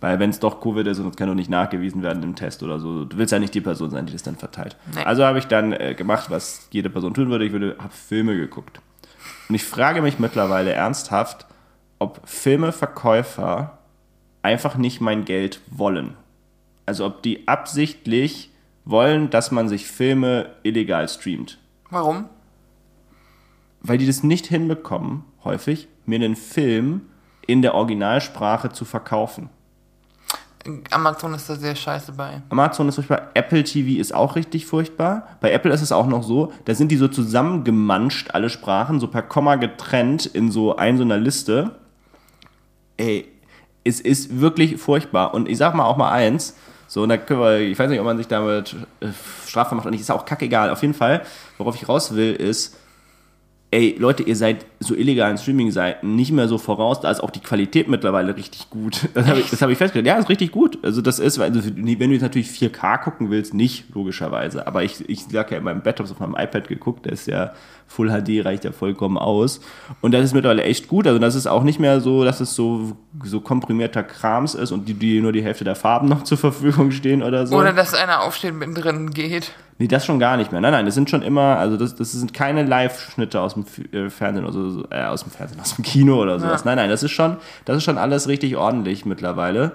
Weil 0.00 0.18
wenn 0.18 0.30
es 0.30 0.40
doch 0.40 0.60
Covid 0.60 0.86
ist 0.86 0.98
und 0.98 1.08
es 1.08 1.16
kann 1.16 1.28
doch 1.28 1.34
nicht 1.34 1.50
nachgewiesen 1.50 2.02
werden 2.02 2.22
im 2.22 2.34
Test 2.34 2.62
oder 2.62 2.78
so, 2.78 3.04
du 3.04 3.16
willst 3.16 3.32
ja 3.32 3.38
nicht 3.38 3.54
die 3.54 3.60
Person 3.60 3.90
sein, 3.90 4.06
die 4.06 4.12
das 4.12 4.22
dann 4.22 4.36
verteilt. 4.36 4.76
Nee. 4.94 5.02
Also 5.04 5.24
habe 5.24 5.38
ich 5.38 5.46
dann 5.46 5.72
äh, 5.72 5.94
gemacht, 5.94 6.30
was 6.30 6.68
jede 6.70 6.90
Person 6.90 7.14
tun 7.14 7.30
würde. 7.30 7.44
Ich 7.44 7.52
würde, 7.52 7.76
habe 7.78 7.92
Filme 7.92 8.36
geguckt. 8.36 8.80
Und 9.48 9.54
ich 9.54 9.64
frage 9.64 10.02
mich 10.02 10.18
mittlerweile 10.18 10.72
ernsthaft, 10.72 11.46
ob 11.98 12.20
Filmeverkäufer 12.28 13.78
einfach 14.42 14.76
nicht 14.76 15.00
mein 15.00 15.24
Geld 15.24 15.60
wollen. 15.70 16.16
Also 16.84 17.06
ob 17.06 17.22
die 17.22 17.48
absichtlich 17.48 18.50
wollen, 18.84 19.30
dass 19.30 19.50
man 19.50 19.68
sich 19.68 19.86
Filme 19.86 20.50
illegal 20.62 21.08
streamt. 21.08 21.58
Warum? 21.90 22.28
Weil 23.80 23.98
die 23.98 24.06
das 24.06 24.22
nicht 24.22 24.46
hinbekommen, 24.46 25.24
häufig, 25.44 25.88
mir 26.06 26.16
einen 26.16 26.36
Film 26.36 27.02
in 27.46 27.62
der 27.62 27.74
Originalsprache 27.74 28.70
zu 28.70 28.84
verkaufen. 28.84 29.50
Amazon 30.90 31.34
ist 31.34 31.48
da 31.48 31.56
sehr 31.56 31.74
scheiße 31.74 32.12
bei. 32.12 32.42
Amazon 32.48 32.88
ist 32.88 32.96
furchtbar, 32.96 33.30
Apple 33.34 33.64
TV 33.64 34.00
ist 34.00 34.14
auch 34.14 34.36
richtig 34.36 34.66
furchtbar. 34.66 35.26
Bei 35.40 35.52
Apple 35.52 35.72
ist 35.72 35.82
es 35.82 35.92
auch 35.92 36.06
noch 36.06 36.22
so, 36.22 36.52
da 36.64 36.74
sind 36.74 36.90
die 36.90 36.96
so 36.96 37.08
zusammengemanscht, 37.08 38.30
alle 38.32 38.50
Sprachen, 38.50 39.00
so 39.00 39.08
per 39.08 39.22
Komma 39.22 39.56
getrennt 39.56 40.26
in 40.26 40.50
so 40.50 40.76
ein 40.76 40.96
so 40.96 41.04
einer 41.04 41.18
Liste. 41.18 41.76
Ey, 42.96 43.28
es 43.84 44.00
ist 44.00 44.40
wirklich 44.40 44.78
furchtbar. 44.78 45.34
Und 45.34 45.48
ich 45.48 45.58
sag 45.58 45.74
mal 45.74 45.84
auch 45.84 45.96
mal 45.96 46.10
eins, 46.10 46.54
so, 46.88 47.02
und 47.02 47.08
da 47.08 47.16
können 47.16 47.40
wir, 47.40 47.58
ich 47.58 47.78
weiß 47.78 47.90
nicht, 47.90 47.98
ob 47.98 48.06
man 48.06 48.16
sich 48.16 48.28
damit 48.28 48.76
äh, 49.00 49.08
strafbar 49.46 49.76
macht 49.76 49.86
oder 49.86 49.90
nicht, 49.90 50.00
ist 50.00 50.10
auch 50.10 50.24
kackegal. 50.24 50.70
Auf 50.70 50.82
jeden 50.82 50.94
Fall, 50.94 51.22
worauf 51.58 51.74
ich 51.74 51.88
raus 51.88 52.14
will, 52.14 52.32
ist, 52.32 52.76
ey, 53.72 53.96
Leute, 53.98 54.22
ihr 54.22 54.36
seid 54.36 54.64
so 54.78 54.94
illegalen 54.94 55.38
Streaming-Seiten 55.38 56.14
nicht 56.14 56.30
mehr 56.30 56.46
so 56.46 56.56
voraus, 56.56 57.00
da 57.00 57.10
ist 57.10 57.20
auch 57.20 57.30
die 57.30 57.40
Qualität 57.40 57.88
mittlerweile 57.88 58.36
richtig 58.36 58.70
gut. 58.70 59.08
Das 59.16 59.26
habe 59.26 59.40
ich, 59.40 59.50
das 59.50 59.62
hab 59.62 59.70
ich 59.70 59.78
festgestellt. 59.78 60.06
Ja, 60.06 60.18
ist 60.18 60.28
richtig 60.28 60.52
gut. 60.52 60.78
Also 60.82 61.00
das 61.00 61.18
ist, 61.18 61.38
also 61.38 61.60
wenn 61.64 61.96
du 61.98 62.12
jetzt 62.12 62.22
natürlich 62.22 62.48
4K 62.48 62.98
gucken 62.98 63.30
willst, 63.30 63.54
nicht, 63.54 63.86
logischerweise. 63.94 64.66
Aber 64.66 64.84
ich, 64.84 65.08
ich 65.08 65.24
sag 65.24 65.50
ja 65.50 65.58
in 65.58 65.64
meinem 65.64 65.80
Bett, 65.80 65.98
habe 65.98 66.10
auf 66.10 66.20
meinem 66.20 66.36
iPad 66.36 66.68
geguckt, 66.68 67.06
der 67.06 67.12
ist 67.12 67.26
ja 67.26 67.52
Full 67.88 68.10
HD, 68.10 68.44
reicht 68.44 68.64
ja 68.64 68.72
vollkommen 68.72 69.16
aus. 69.16 69.60
Und 70.00 70.12
das 70.12 70.24
ist 70.24 70.34
mittlerweile 70.34 70.64
echt 70.64 70.86
gut. 70.88 71.06
Also 71.06 71.18
das 71.18 71.34
ist 71.34 71.46
auch 71.46 71.62
nicht 71.62 71.80
mehr 71.80 72.00
so, 72.00 72.24
dass 72.24 72.40
es 72.40 72.54
so, 72.54 72.96
so 73.24 73.40
komprimierter 73.40 74.02
Krams 74.02 74.54
ist 74.54 74.70
und 74.70 74.86
die, 74.86 74.94
die 74.94 75.20
nur 75.20 75.32
die 75.32 75.42
Hälfte 75.42 75.64
der 75.64 75.76
Farben 75.76 76.08
noch 76.08 76.24
zur 76.24 76.38
Verfügung 76.38 76.90
stehen 76.90 77.22
oder 77.22 77.46
so. 77.46 77.56
Oder 77.56 77.72
dass 77.72 77.94
einer 77.94 78.22
aufsteht 78.22 78.54
mittendrin 78.54 79.10
geht. 79.10 79.52
Nee, 79.78 79.88
das 79.88 80.06
schon 80.06 80.18
gar 80.18 80.36
nicht 80.38 80.52
mehr. 80.52 80.60
Nein, 80.60 80.72
nein, 80.72 80.86
das 80.86 80.94
sind 80.94 81.10
schon 81.10 81.20
immer, 81.22 81.58
also 81.58 81.76
das, 81.76 81.94
das 81.94 82.12
sind 82.12 82.32
keine 82.32 82.62
Live-Schnitte 82.64 83.40
aus 83.40 83.54
dem 83.54 83.66
äh, 83.92 84.08
Fernsehen 84.08 84.44
oder 84.44 84.52
so, 84.52 84.86
äh, 84.90 85.04
aus 85.04 85.22
dem 85.22 85.30
Fernsehen, 85.30 85.60
aus 85.60 85.76
dem 85.76 85.84
Kino 85.84 86.20
oder 86.20 86.40
sowas. 86.40 86.62
Ja. 86.62 86.70
Nein, 86.70 86.76
nein, 86.78 86.90
das 86.90 87.02
ist 87.02 87.10
schon, 87.10 87.36
das 87.66 87.76
ist 87.76 87.84
schon 87.84 87.98
alles 87.98 88.26
richtig 88.26 88.56
ordentlich 88.56 89.04
mittlerweile. 89.04 89.72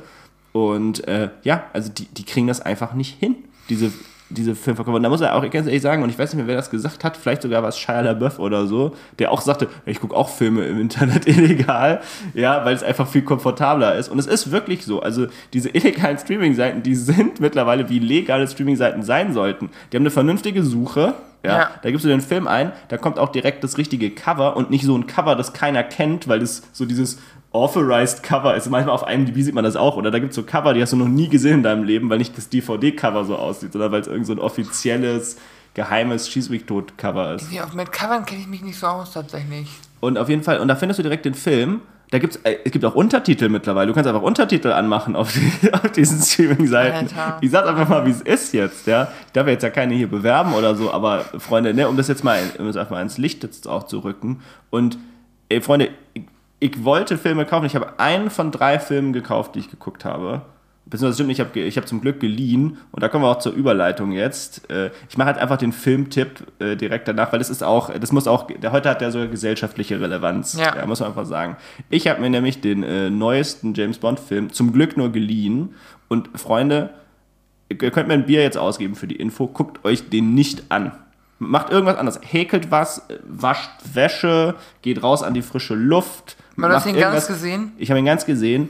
Und 0.54 1.08
äh, 1.08 1.30
ja, 1.44 1.66
also 1.74 1.92
die, 1.92 2.06
die 2.06 2.26
kriegen 2.26 2.48
das 2.48 2.62
einfach 2.62 2.94
nicht 2.94 3.20
hin, 3.20 3.36
diese, 3.70 3.92
diese 4.32 4.56
Filmverkäufer. 4.56 4.96
Und 4.98 5.04
da 5.04 5.10
muss 5.10 5.22
er 5.22 5.36
auch 5.36 5.42
ganz 5.50 5.68
ehrlich 5.68 5.82
sagen, 5.82 6.04
und 6.04 6.10
ich 6.10 6.18
weiß 6.20 6.34
nicht 6.34 6.38
mehr, 6.38 6.48
wer 6.48 6.56
das 6.56 6.70
gesagt 6.70 7.04
hat, 7.04 7.18
vielleicht 7.18 7.42
sogar 7.42 7.64
was 7.64 7.78
Shia 7.80 8.02
LaBeouf 8.02 8.40
oder 8.40 8.68
so, 8.68 8.96
der 9.20 9.32
auch 9.32 9.42
sagte, 9.42 9.68
ich 9.86 10.00
gucke 10.00 10.16
auch 10.16 10.30
Filme 10.30 10.66
im 10.66 10.80
Internet 10.80 11.28
illegal, 11.28 12.02
ja, 12.34 12.64
weil 12.66 12.76
es 12.76 12.84
einfach 12.84 13.08
viel 13.08 13.22
komfortabler 13.24 13.96
ist. 13.96 14.10
Und 14.10 14.20
es 14.20 14.28
ist 14.28 14.52
wirklich 14.52 14.86
so. 14.86 15.02
Also 15.02 15.28
diese 15.54 15.70
illegalen 15.70 16.18
Streaming-Seiten, 16.18 16.84
die 16.84 16.96
sind 16.96 17.40
mittlerweile 17.40 17.90
wie 17.90 18.00
legale 18.00 18.48
Streaming-Seiten 18.48 19.04
sein 19.04 19.34
sollten. 19.34 19.70
Die 19.92 19.98
haben 19.98 20.04
eine 20.04 20.12
vernünftige 20.12 20.64
Suche. 20.64 21.14
Ja, 21.44 21.58
Ja. 21.58 21.70
da 21.82 21.90
gibst 21.90 22.06
du 22.06 22.10
den 22.10 22.22
Film 22.22 22.48
ein, 22.48 22.72
da 22.90 22.98
kommt 22.98 23.18
auch 23.18 23.30
direkt 23.30 23.64
das 23.64 23.80
richtige 23.80 24.12
Cover 24.12 24.56
und 24.56 24.70
nicht 24.70 24.86
so 24.86 24.96
ein 24.96 25.08
Cover, 25.08 25.36
das 25.36 25.54
keiner 25.54 25.82
kennt, 25.84 26.28
weil 26.28 26.40
das 26.40 26.62
so 26.72 26.86
dieses 26.86 27.18
authorized 27.54 28.24
Cover 28.24 28.56
ist. 28.56 28.70
Manchmal 28.70 28.96
auf 28.96 29.04
einem 29.04 29.26
DB 29.26 29.42
sieht 29.42 29.54
man 29.54 29.64
das 29.64 29.76
auch. 29.76 29.98
Oder 29.98 30.12
da 30.12 30.20
gibt 30.20 30.32
es 30.32 30.36
so 30.36 30.44
Cover, 30.44 30.74
die 30.74 30.82
hast 30.82 30.94
du 30.94 30.98
noch 30.98 31.08
nie 31.08 31.28
gesehen 31.28 31.56
in 31.56 31.64
deinem 31.64 31.84
Leben, 31.84 32.10
weil 32.10 32.18
nicht 32.18 32.38
das 32.38 32.50
DVD-Cover 32.50 33.26
so 33.26 33.36
aussieht, 33.36 33.74
sondern 33.74 33.92
weil 33.92 34.02
es 34.02 34.08
irgend 34.08 34.28
so 34.28 34.34
ein 34.34 34.40
offizielles, 34.40 35.38
geheimes 35.74 36.30
Schieß-mich-tot-Cover 36.30 37.36
ist. 37.36 37.52
Wie 37.52 37.62
auch 37.62 37.74
mit 37.74 37.92
Covern 37.92 38.26
kenne 38.26 38.42
ich 38.42 38.48
mich 38.48 38.62
nicht 38.62 38.80
so 38.80 38.88
aus 38.88 39.14
tatsächlich. 39.14 39.70
Und 40.00 40.18
auf 40.18 40.30
jeden 40.30 40.44
Fall, 40.44 40.60
und 40.60 40.68
da 40.68 40.76
findest 40.76 41.00
du 41.00 41.04
direkt 41.04 41.26
den 41.26 41.34
Film. 41.34 41.82
Da 42.10 42.20
gibt's, 42.20 42.36
äh, 42.44 42.58
es 42.66 42.74
gibt 42.74 42.84
auch 42.84 42.96
Untertitel 42.96 43.48
mittlerweile. 43.48 43.88
Du 43.88 43.94
kannst 43.94 44.10
einfach 44.10 44.22
Untertitel 44.22 44.70
anmachen 44.70 45.16
auf, 45.16 45.32
die, 45.32 45.74
auf 45.74 45.92
diesen 45.92 46.22
Streaming-Seiten. 46.22 47.08
Ich 47.40 47.52
sag 47.52 47.66
einfach 47.66 47.88
mal, 47.88 48.06
wie 48.06 48.12
es 48.12 48.22
ist 48.22 48.54
jetzt, 48.54 48.88
ja. 48.88 49.10
Ich 49.28 49.32
darf 49.32 49.48
jetzt 49.48 49.64
ja 49.64 49.70
keine 49.70 49.94
hier 49.94 50.10
bewerben 50.10 50.54
oder 50.54 50.76
so, 50.76 50.92
aber 50.92 51.20
Freunde, 51.38 51.74
ne, 51.74 51.88
um 51.88 51.96
das 51.96 52.10
jetzt 52.10 52.24
mal, 52.26 52.40
um 52.60 52.68
das 52.68 52.76
einfach 52.76 52.92
mal 52.92 53.02
ins 53.02 53.18
Licht 53.18 53.44
jetzt 53.44 53.66
auch 53.66 53.84
zu 53.84 54.00
rücken. 54.00 54.42
Und, 54.70 54.98
ey, 55.48 55.62
Freunde, 55.62 55.92
ich, 56.62 56.84
wollte 56.86 57.18
Filme 57.18 57.46
kaufen. 57.46 57.66
Ich 57.66 57.76
habe 57.76 58.00
einen 58.00 58.30
von 58.30 58.52
drei 58.52 58.80
Filmen 58.80 59.12
gekauft, 59.12 59.56
die 59.56 59.60
ich 59.60 59.70
geguckt 59.70 60.06
habe. 60.06 60.44
Beziehungsweise 60.86 61.16
stimmt, 61.16 61.32
ich 61.32 61.40
habe 61.40 61.60
ich 61.60 61.78
hab 61.78 61.88
zum 61.88 62.02
Glück 62.02 62.20
geliehen 62.20 62.78
und 62.92 63.02
da 63.02 63.08
kommen 63.08 63.24
wir 63.24 63.30
auch 63.30 63.40
zur 63.40 63.54
Überleitung 63.54 64.12
jetzt. 64.12 64.70
Äh, 64.70 64.92
Ich 65.10 65.18
mache 65.18 65.28
halt 65.28 65.38
einfach 65.38 65.58
den 65.58 65.72
Filmtipp 65.72 66.44
äh, 66.60 66.76
direkt 66.76 67.08
danach, 67.08 67.32
weil 67.32 67.40
das 67.40 67.50
ist 67.50 67.64
auch, 67.64 67.92
das 67.92 68.12
muss 68.12 68.28
auch, 68.28 68.48
der 68.48 68.72
heute 68.72 68.90
hat 68.90 69.02
der 69.02 69.12
sogar 69.12 69.28
gesellschaftliche 69.28 70.00
Relevanz. 70.00 70.58
Ja. 70.60 70.86
muss 70.86 71.00
man 71.00 71.10
einfach 71.10 71.26
sagen. 71.26 71.56
Ich 71.90 72.08
habe 72.08 72.20
mir 72.22 72.30
nämlich 72.30 72.62
den 72.62 72.84
äh, 72.84 73.10
neuesten 73.10 73.74
James 73.74 74.00
Bond 74.00 74.20
Film 74.20 74.52
zum 74.52 74.74
Glück 74.74 74.98
nur 74.98 75.12
geliehen 75.12 75.76
und 76.10 76.30
Freunde, 76.40 76.90
ihr 77.70 77.78
könnt 77.78 78.08
mir 78.08 78.16
ein 78.16 78.26
Bier 78.26 78.42
jetzt 78.42 78.58
ausgeben 78.58 78.96
für 78.96 79.08
die 79.08 79.16
Info, 79.16 79.48
guckt 79.48 79.86
euch 79.86 80.10
den 80.10 80.34
nicht 80.34 80.66
an. 80.70 80.92
Macht 81.40 81.72
irgendwas 81.72 81.98
anderes. 81.98 82.20
Häkelt 82.24 82.70
was, 82.70 83.10
äh, 83.10 83.18
wascht 83.24 83.72
Wäsche, 83.94 84.56
geht 84.82 85.02
raus 85.02 85.24
an 85.24 85.34
die 85.34 85.42
frische 85.42 85.76
Luft. 85.76 86.38
Hast 86.58 86.58
macht 86.58 86.86
ihn 86.88 87.00
ganz 87.00 87.28
gesehen? 87.28 87.72
ich 87.78 87.90
habe 87.90 88.00
ihn 88.00 88.06
ganz 88.06 88.26
gesehen. 88.26 88.70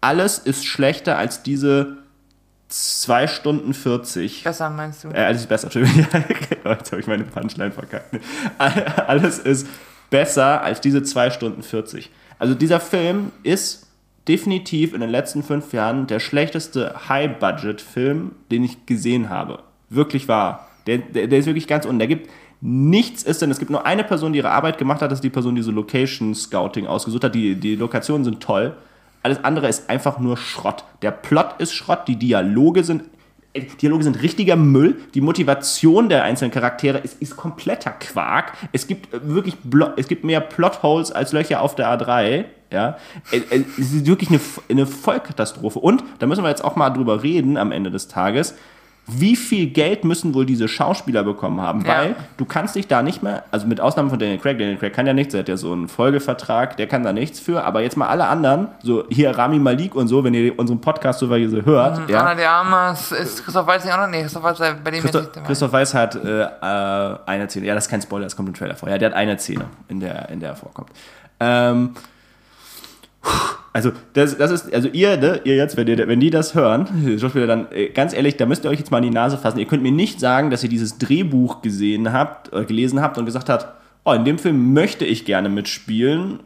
Alles 0.00 0.38
ist 0.38 0.66
schlechter 0.66 1.16
als 1.16 1.42
diese 1.42 1.98
2 2.68 3.26
Stunden 3.26 3.72
40. 3.72 4.42
Besser 4.42 4.70
meinst 4.70 5.04
du? 5.04 5.08
Äh, 5.08 5.24
alles 5.24 5.42
ist 5.42 5.48
besser, 5.48 5.64
Entschuldigung. 5.64 6.06
Jetzt 6.64 6.92
habe 6.92 7.00
ich 7.00 7.06
meine 7.06 7.24
Punchline 7.24 7.70
verkackt. 7.70 8.16
Alles 9.06 9.38
ist 9.38 9.66
besser 10.10 10.62
als 10.62 10.80
diese 10.80 11.02
2 11.02 11.30
Stunden 11.30 11.62
40. 11.62 12.10
Also 12.38 12.54
dieser 12.54 12.80
Film 12.80 13.32
ist 13.42 13.86
definitiv 14.26 14.94
in 14.94 15.00
den 15.00 15.10
letzten 15.10 15.42
fünf 15.42 15.72
Jahren 15.72 16.06
der 16.06 16.20
schlechteste 16.20 17.08
High-Budget-Film, 17.08 18.32
den 18.50 18.64
ich 18.64 18.86
gesehen 18.86 19.28
habe. 19.28 19.62
Wirklich 19.90 20.28
wahr. 20.28 20.68
Der, 20.86 20.98
der, 20.98 21.28
der 21.28 21.38
ist 21.38 21.46
wirklich 21.46 21.66
ganz 21.66 21.84
unten. 21.84 21.98
Der 21.98 22.08
gibt 22.08 22.30
nichts 22.60 23.22
ist 23.22 23.42
denn, 23.42 23.50
es 23.50 23.58
gibt 23.58 23.70
nur 23.70 23.86
eine 23.86 24.04
Person, 24.04 24.32
die 24.32 24.38
ihre 24.38 24.50
Arbeit 24.50 24.78
gemacht 24.78 25.02
hat, 25.02 25.10
das 25.10 25.18
ist 25.18 25.24
die 25.24 25.30
Person, 25.30 25.54
die 25.54 25.62
so 25.62 25.70
Location 25.70 26.34
Scouting 26.34 26.86
ausgesucht 26.86 27.24
hat. 27.24 27.34
Die, 27.34 27.54
die 27.54 27.76
Lokationen 27.76 28.24
sind 28.24 28.40
toll. 28.40 28.74
Alles 29.22 29.42
andere 29.42 29.68
ist 29.68 29.88
einfach 29.88 30.18
nur 30.18 30.36
Schrott. 30.36 30.84
Der 31.02 31.10
Plot 31.10 31.54
ist 31.58 31.72
Schrott, 31.72 32.08
die 32.08 32.16
Dialoge 32.16 32.84
sind 32.84 33.04
Ey, 33.56 33.68
Dialoge 33.80 34.02
sind 34.02 34.20
richtiger 34.20 34.56
Müll. 34.56 34.96
Die 35.14 35.20
Motivation 35.20 36.08
der 36.08 36.24
einzelnen 36.24 36.50
Charaktere 36.50 36.98
ist, 36.98 37.22
ist 37.22 37.36
kompletter 37.36 37.92
Quark. 37.92 38.52
Es 38.72 38.88
gibt 38.88 39.14
äh, 39.14 39.20
wirklich 39.22 39.56
Blo 39.62 39.90
es 39.96 40.08
gibt 40.08 40.24
mehr 40.24 40.40
Plotholes 40.40 41.12
als 41.12 41.32
Löcher 41.32 41.62
auf 41.62 41.76
der 41.76 41.88
A3. 41.88 42.46
Ja, 42.72 42.98
Äh, 43.30 43.36
äh, 43.50 43.64
es 43.78 43.92
ist 43.92 44.06
wirklich 44.06 44.30
eine, 44.30 44.40
eine 44.68 44.86
Vollkatastrophe. 44.86 45.78
Und 45.78 46.02
da 46.18 46.26
müssen 46.26 46.42
wir 46.42 46.48
jetzt 46.48 46.64
auch 46.64 46.74
mal 46.74 46.90
drüber 46.90 47.22
reden 47.22 47.56
am 47.56 47.70
Ende 47.70 47.92
des 47.92 48.08
Tages. 48.08 48.56
Wie 49.06 49.36
viel 49.36 49.66
Geld 49.66 50.04
müssen 50.04 50.32
wohl 50.32 50.46
diese 50.46 50.66
Schauspieler 50.66 51.24
bekommen 51.24 51.60
haben? 51.60 51.84
Ja. 51.84 51.88
Weil 51.88 52.16
du 52.38 52.46
kannst 52.46 52.74
dich 52.74 52.88
da 52.88 53.02
nicht 53.02 53.22
mehr, 53.22 53.44
also 53.50 53.66
mit 53.66 53.78
Ausnahme 53.80 54.08
von 54.08 54.18
Daniel 54.18 54.38
Craig, 54.38 54.58
Daniel 54.58 54.78
Craig 54.78 54.94
kann 54.94 55.06
ja 55.06 55.12
nichts, 55.12 55.32
der 55.32 55.40
hat 55.40 55.48
ja 55.48 55.58
so 55.58 55.72
einen 55.72 55.88
Folgevertrag, 55.88 56.78
der 56.78 56.86
kann 56.86 57.02
da 57.02 57.12
nichts 57.12 57.38
für, 57.38 57.64
aber 57.64 57.82
jetzt 57.82 57.98
mal 57.98 58.08
alle 58.08 58.26
anderen, 58.26 58.68
so 58.82 59.04
hier 59.10 59.36
Rami 59.36 59.58
Malik 59.58 59.94
und 59.94 60.08
so, 60.08 60.24
wenn 60.24 60.32
ihr 60.32 60.58
unseren 60.58 60.80
Podcast 60.80 61.18
so 61.18 61.28
hört, 61.28 61.98
Anna 61.98 62.08
ja, 62.08 62.34
de 62.34 62.44
Armas 62.46 63.12
ist 63.12 63.44
Christoph 63.44 63.66
Waltz 63.66 63.84
nicht 63.84 63.92
auch 63.92 63.98
noch? 63.98 64.08
Nee, 64.08 64.22
Christoph 64.22 64.42
Waltz 64.42 64.58
bei 64.58 64.90
dem 64.90 65.02
Christoph, 65.02 65.34
nicht. 65.34 65.46
Christoph 65.46 65.72
Weiß 65.72 65.92
hat 65.92 66.14
äh, 66.14 66.42
äh, 66.42 67.18
eine 67.26 67.48
Szene, 67.50 67.66
ja, 67.66 67.74
das 67.74 67.84
ist 67.84 67.90
kein 67.90 68.00
Spoiler, 68.00 68.24
das 68.24 68.34
kommt 68.34 68.48
im 68.48 68.54
Trailer 68.54 68.74
vor. 68.74 68.88
Ja, 68.88 68.96
der 68.96 69.10
hat 69.10 69.16
eine 69.16 69.38
Szene, 69.38 69.66
in 69.88 70.00
der, 70.00 70.30
in 70.30 70.40
der 70.40 70.50
er 70.50 70.56
vorkommt. 70.56 70.88
Ähm, 71.40 71.94
also, 73.74 73.90
das, 74.12 74.38
das 74.38 74.50
ist, 74.52 74.72
also 74.72 74.88
ihr, 74.88 75.16
ne, 75.16 75.40
ihr 75.44 75.56
jetzt, 75.56 75.76
wenn, 75.76 75.88
ihr, 75.88 76.06
wenn 76.08 76.20
die 76.20 76.30
das 76.30 76.54
hören, 76.54 77.18
Schauspieler, 77.20 77.46
dann, 77.48 77.70
äh, 77.72 77.88
ganz 77.90 78.14
ehrlich, 78.14 78.36
da 78.36 78.46
müsst 78.46 78.64
ihr 78.64 78.70
euch 78.70 78.78
jetzt 78.78 78.90
mal 78.92 78.98
in 78.98 79.04
die 79.04 79.10
Nase 79.10 79.36
fassen. 79.36 79.58
Ihr 79.58 79.66
könnt 79.66 79.82
mir 79.82 79.90
nicht 79.92 80.20
sagen, 80.20 80.50
dass 80.50 80.62
ihr 80.62 80.68
dieses 80.68 80.96
Drehbuch 80.98 81.60
gesehen 81.60 82.12
habt, 82.12 82.52
äh, 82.52 82.64
gelesen 82.64 83.02
habt 83.02 83.18
und 83.18 83.26
gesagt 83.26 83.48
habt, 83.48 83.66
oh, 84.04 84.12
in 84.12 84.24
dem 84.24 84.38
Film 84.38 84.72
möchte 84.72 85.04
ich 85.04 85.24
gerne 85.24 85.48
mitspielen. 85.48 86.40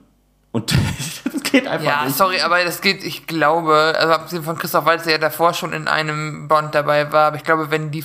Und 0.53 0.73
das 1.33 1.43
geht 1.43 1.67
einfach 1.69 1.87
Ja, 1.87 2.05
nicht. 2.07 2.17
sorry, 2.17 2.41
aber 2.41 2.65
das 2.65 2.81
geht, 2.81 3.05
ich 3.05 3.27
glaube, 3.27 3.95
also 3.99 4.15
abgesehen 4.15 4.43
von 4.43 4.57
Christoph 4.57 4.87
Waltz, 4.87 5.05
der 5.05 5.13
ja 5.13 5.19
davor 5.19 5.53
schon 5.53 5.75
in 5.75 5.87
einem 5.87 6.49
Bond 6.49 6.75
dabei 6.75 7.13
war, 7.13 7.27
aber 7.27 7.37
ich 7.37 7.45
glaube, 7.45 7.71
wenn 7.71 7.91
die 7.91 8.05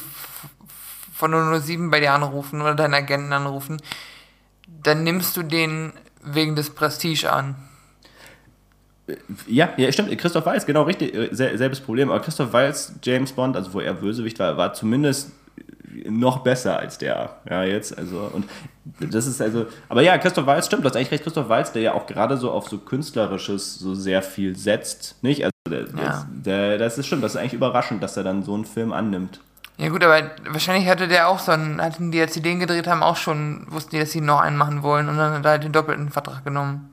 von 1.16 1.32
007 1.62 1.90
bei 1.90 2.02
dir 2.02 2.12
anrufen 2.12 2.62
oder 2.62 2.76
deinen 2.76 2.94
Agenten 2.94 3.32
anrufen, 3.32 3.82
dann 4.68 5.04
nimmst 5.06 5.38
du 5.38 5.44
den 5.44 5.94
wegen 6.22 6.58
des 6.58 6.72
Prestige 6.72 7.32
an. 7.32 7.56
Ja, 9.48 9.70
ja, 9.78 9.92
stimmt. 9.92 10.18
Christoph 10.18 10.46
Waltz, 10.46 10.66
genau 10.66 10.84
richtig, 10.84 11.14
äh, 11.14 11.30
sel 11.32 11.58
selbes 11.58 11.82
Problem. 11.82 12.10
Aber 12.10 12.22
Christoph 12.22 12.54
Waltz, 12.54 12.94
James 13.04 13.34
Bond, 13.34 13.56
also 13.56 13.74
wo 13.74 13.80
er 13.82 13.94
Bösewicht 13.94 14.40
war, 14.40 14.56
war 14.58 14.74
zumindest 14.74 15.32
noch 16.10 16.40
besser 16.40 16.80
als 16.80 16.98
der. 16.98 17.38
Ja, 17.50 17.64
jetzt, 17.64 17.98
also, 17.98 18.32
und 18.34 18.46
das 19.00 19.28
ist 19.28 19.42
also, 19.42 19.68
aber 19.90 20.02
ja, 20.02 20.18
Christoph 20.18 20.46
Waltz, 20.46 20.66
stimmt, 20.68 20.84
du 20.84 20.90
hast 20.90 20.96
eigentlich 20.96 21.12
recht, 21.12 21.24
Christoph 21.24 21.50
Waltz, 21.50 21.72
der 21.72 21.82
ja 21.82 21.94
auch 21.94 22.08
gerade 22.08 22.38
so 22.38 22.52
auf 22.52 22.68
so 22.70 22.78
Künstlerisches 22.78 23.78
so 23.78 23.94
sehr 23.94 24.22
viel 24.22 24.56
setzt, 24.56 25.22
nicht? 25.22 25.44
Also, 25.44 25.52
der, 25.70 26.04
Ja. 26.04 26.28
der, 26.32 26.78
das 26.78 26.98
ist 26.98 27.08
stimmt, 27.08 27.24
das 27.24 27.36
ist 27.36 27.40
eigentlich 27.40 27.54
überraschend, 27.54 28.02
dass 28.02 28.18
er 28.18 28.24
dann 28.24 28.44
so 28.44 28.54
einen 28.54 28.66
Film 28.66 28.92
annimmt. 28.94 29.40
Ja 29.78 29.90
gut, 29.90 30.04
aber 30.04 30.32
wahrscheinlich 30.50 30.88
hatte 30.88 31.08
der 31.08 31.28
auch 31.28 31.40
so 31.40 31.52
einen, 31.52 31.82
hatten 31.82 32.12
die, 32.12 32.22
als 32.22 32.34
die 32.34 32.42
den 32.42 32.60
gedreht 32.60 32.88
haben, 32.88 33.04
auch 33.04 33.18
schon, 33.18 33.66
wussten 33.70 33.92
die, 33.92 34.00
dass 34.00 34.12
sie 34.12 34.22
noch 34.22 34.40
einen 34.40 34.58
machen 34.58 34.84
wollen 34.84 35.10
und 35.10 35.18
dann 35.18 35.34
hat 35.34 35.46
er 35.46 35.52
halt 35.52 35.64
den 35.64 35.72
doppelten 35.72 36.10
Vertrag 36.10 36.44
genommen. 36.44 36.90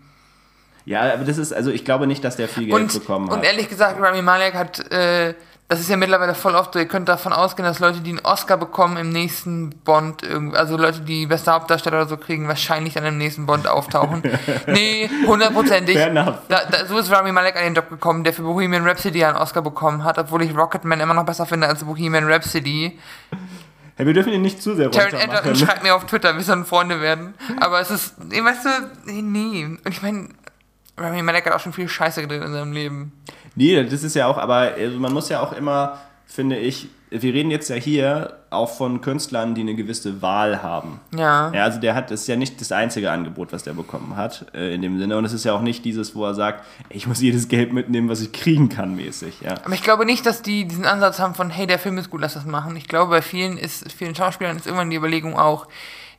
Ja, 0.85 1.03
aber 1.13 1.25
das 1.25 1.39
ist, 1.39 1.53
also 1.53 1.71
ich 1.71 1.85
glaube 1.85 2.07
nicht, 2.07 2.25
dass 2.25 2.37
der 2.37 2.49
viel 2.49 2.67
Geld 2.67 2.75
Und, 2.75 2.93
bekommen 2.93 3.31
hat. 3.31 3.37
und 3.37 3.45
ehrlich 3.45 3.69
gesagt, 3.69 4.01
Rami 4.01 4.23
Malek 4.23 4.55
hat, 4.55 4.91
äh, 4.91 5.35
das 5.69 5.79
ist 5.79 5.89
ja 5.89 5.97
mittlerweile 5.97 6.35
voll 6.35 6.57
oft 6.57 6.73
so, 6.73 6.81
ihr 6.81 6.89
könnt 6.89 7.09
davon 7.09 7.33
ausgehen, 7.33 7.65
dass 7.65 7.79
Leute, 7.79 8.01
die 8.01 8.11
einen 8.11 8.19
Oscar 8.25 8.57
bekommen 8.57 8.97
im 8.97 9.11
nächsten 9.11 9.71
Bond, 9.85 10.25
also 10.55 10.77
Leute, 10.77 11.03
die 11.03 11.27
beste 11.27 11.53
Hauptdarsteller 11.53 11.99
oder 11.99 12.09
so 12.09 12.17
kriegen, 12.17 12.49
wahrscheinlich 12.49 12.95
dann 12.95 13.05
im 13.05 13.19
nächsten 13.19 13.47
Bond 13.47 13.69
auftauchen. 13.69 14.21
nee, 14.67 15.09
hundertprozentig. 15.29 15.97
Fair 15.97 16.09
enough. 16.09 16.39
Da, 16.49 16.63
da, 16.69 16.87
so 16.87 16.99
ist 16.99 17.13
Rami 17.13 17.31
Malek 17.31 17.55
an 17.57 17.63
den 17.63 17.75
Job 17.75 17.89
gekommen, 17.89 18.25
der 18.25 18.33
für 18.33 18.43
Bohemian 18.43 18.85
Rhapsody 18.85 19.25
einen 19.25 19.37
Oscar 19.37 19.63
bekommen 19.63 20.03
hat, 20.03 20.19
obwohl 20.19 20.43
ich 20.43 20.57
Rocketman 20.57 20.99
immer 20.99 21.15
noch 21.15 21.25
besser 21.25 21.47
finde 21.47 21.69
als 21.69 21.85
Bohemian 21.85 22.25
Rhapsody. 22.25 22.99
hey, 23.97 24.07
wir 24.07 24.13
dürfen 24.13 24.33
ihn 24.33 24.43
nicht 24.43 24.61
zu 24.61 24.75
sehr 24.75 24.87
Egerton 24.87 25.29
machen. 25.29 25.55
schreibt 25.55 25.85
mir 25.85 25.95
auf 25.95 26.05
Twitter, 26.07 26.35
wir 26.35 26.43
sollen 26.43 26.65
Freunde 26.65 27.01
werden. 27.01 27.35
Aber 27.61 27.79
es 27.79 27.93
ist, 27.93 28.15
weißt 28.19 28.65
du, 28.65 28.71
nee, 29.05 29.23
nee. 29.23 29.65
Und 29.67 29.89
ich 29.89 30.03
meine, 30.03 30.31
Rami 31.01 31.23
Malek 31.23 31.47
hat 31.47 31.55
auch 31.55 31.61
schon 31.61 31.73
viel 31.73 31.89
Scheiße 31.89 32.21
gedreht 32.23 32.43
in 32.43 32.53
seinem 32.53 32.73
Leben. 32.73 33.13
Nee, 33.55 33.83
das 33.83 34.03
ist 34.03 34.15
ja 34.15 34.27
auch, 34.27 34.39
aber 34.39 34.75
also 34.77 34.99
man 34.99 35.13
muss 35.13 35.29
ja 35.29 35.41
auch 35.41 35.53
immer, 35.53 35.99
finde 36.27 36.57
ich, 36.57 36.89
wir 37.11 37.35
reden 37.35 37.51
jetzt 37.51 37.69
ja 37.69 37.77
hier 37.77 38.39
auch 38.51 38.71
von 38.71 39.01
Künstlern, 39.01 39.55
die 39.55 39.63
eine 39.63 39.75
gewisse 39.75 40.23
Wahl 40.23 40.63
haben. 40.63 41.01
Ja. 41.17 41.53
Ja, 41.53 41.65
also 41.65 41.81
der 41.81 41.95
hat, 41.95 42.11
das 42.11 42.23
ist 42.23 42.27
ja 42.29 42.37
nicht 42.37 42.61
das 42.61 42.71
einzige 42.71 43.11
Angebot, 43.11 43.53
was 43.53 43.65
der 43.65 43.73
bekommen 43.73 44.17
hat, 44.17 44.47
äh, 44.55 44.75
in 44.75 44.83
dem 44.83 44.99
Sinne. 44.99 45.17
Und 45.17 45.25
es 45.25 45.33
ist 45.33 45.45
ja 45.45 45.53
auch 45.53 45.61
nicht 45.61 45.85
dieses, 45.85 46.15
wo 46.15 46.25
er 46.25 46.35
sagt, 46.35 46.65
ich 46.89 47.07
muss 47.09 47.21
jedes 47.21 47.49
Geld 47.49 47.73
mitnehmen, 47.73 48.09
was 48.09 48.21
ich 48.21 48.33
kriegen 48.33 48.69
kann, 48.69 48.95
mäßig. 48.95 49.41
Ja. 49.41 49.55
Aber 49.65 49.75
ich 49.75 49.83
glaube 49.83 50.05
nicht, 50.05 50.25
dass 50.25 50.43
die 50.43 50.67
diesen 50.67 50.85
Ansatz 50.85 51.19
haben 51.19 51.35
von, 51.35 51.51
hey, 51.51 51.67
der 51.67 51.81
Film 51.81 51.99
ist 51.99 52.11
gut, 52.11 52.21
lass 52.21 52.35
das 52.35 52.45
machen. 52.45 52.77
Ich 52.77 52.87
glaube, 52.87 53.11
bei 53.11 53.23
vielen 53.23 53.59
ist, 53.59 53.91
vielen 53.93 54.15
Schauspielern 54.15 54.57
ist 54.57 54.67
irgendwann 54.67 54.91
die 54.91 54.97
Überlegung 54.97 55.37
auch, 55.37 55.67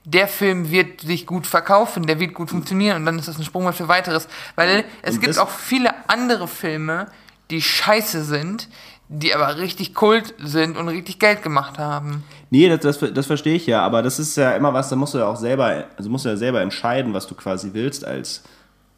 der 0.03 0.27
Film 0.27 0.71
wird 0.71 1.01
sich 1.01 1.25
gut 1.27 1.45
verkaufen, 1.45 2.07
der 2.07 2.19
wird 2.19 2.33
gut 2.33 2.49
funktionieren 2.49 2.97
und 2.97 3.05
dann 3.05 3.19
ist 3.19 3.27
das 3.27 3.37
ein 3.37 3.43
Sprung 3.43 3.71
für 3.73 3.87
weiteres. 3.87 4.27
Weil 4.55 4.85
es 5.01 5.15
Und 5.15 5.21
gibt 5.21 5.37
auch 5.37 5.49
viele 5.49 5.91
andere 6.09 6.47
Filme, 6.47 7.07
die 7.51 7.61
scheiße 7.61 8.23
sind, 8.23 8.67
die 9.09 9.35
aber 9.35 9.57
richtig 9.57 9.93
Kult 9.93 10.33
sind 10.39 10.77
und 10.77 10.87
richtig 10.87 11.19
Geld 11.19 11.43
gemacht 11.43 11.77
haben. 11.77 12.23
Nee, 12.49 12.69
das, 12.69 12.97
das, 12.97 13.13
das 13.13 13.27
verstehe 13.27 13.55
ich 13.55 13.67
ja, 13.67 13.81
aber 13.81 14.01
das 14.01 14.19
ist 14.19 14.37
ja 14.37 14.51
immer 14.51 14.73
was, 14.73 14.89
da 14.89 14.95
musst 14.95 15.13
du 15.13 15.17
ja 15.17 15.27
auch 15.27 15.35
selber, 15.35 15.85
also 15.97 16.09
musst 16.09 16.25
du 16.25 16.29
ja 16.29 16.37
selber 16.37 16.61
entscheiden, 16.61 17.13
was 17.13 17.27
du 17.27 17.35
quasi 17.35 17.71
willst 17.73 18.05
als 18.05 18.43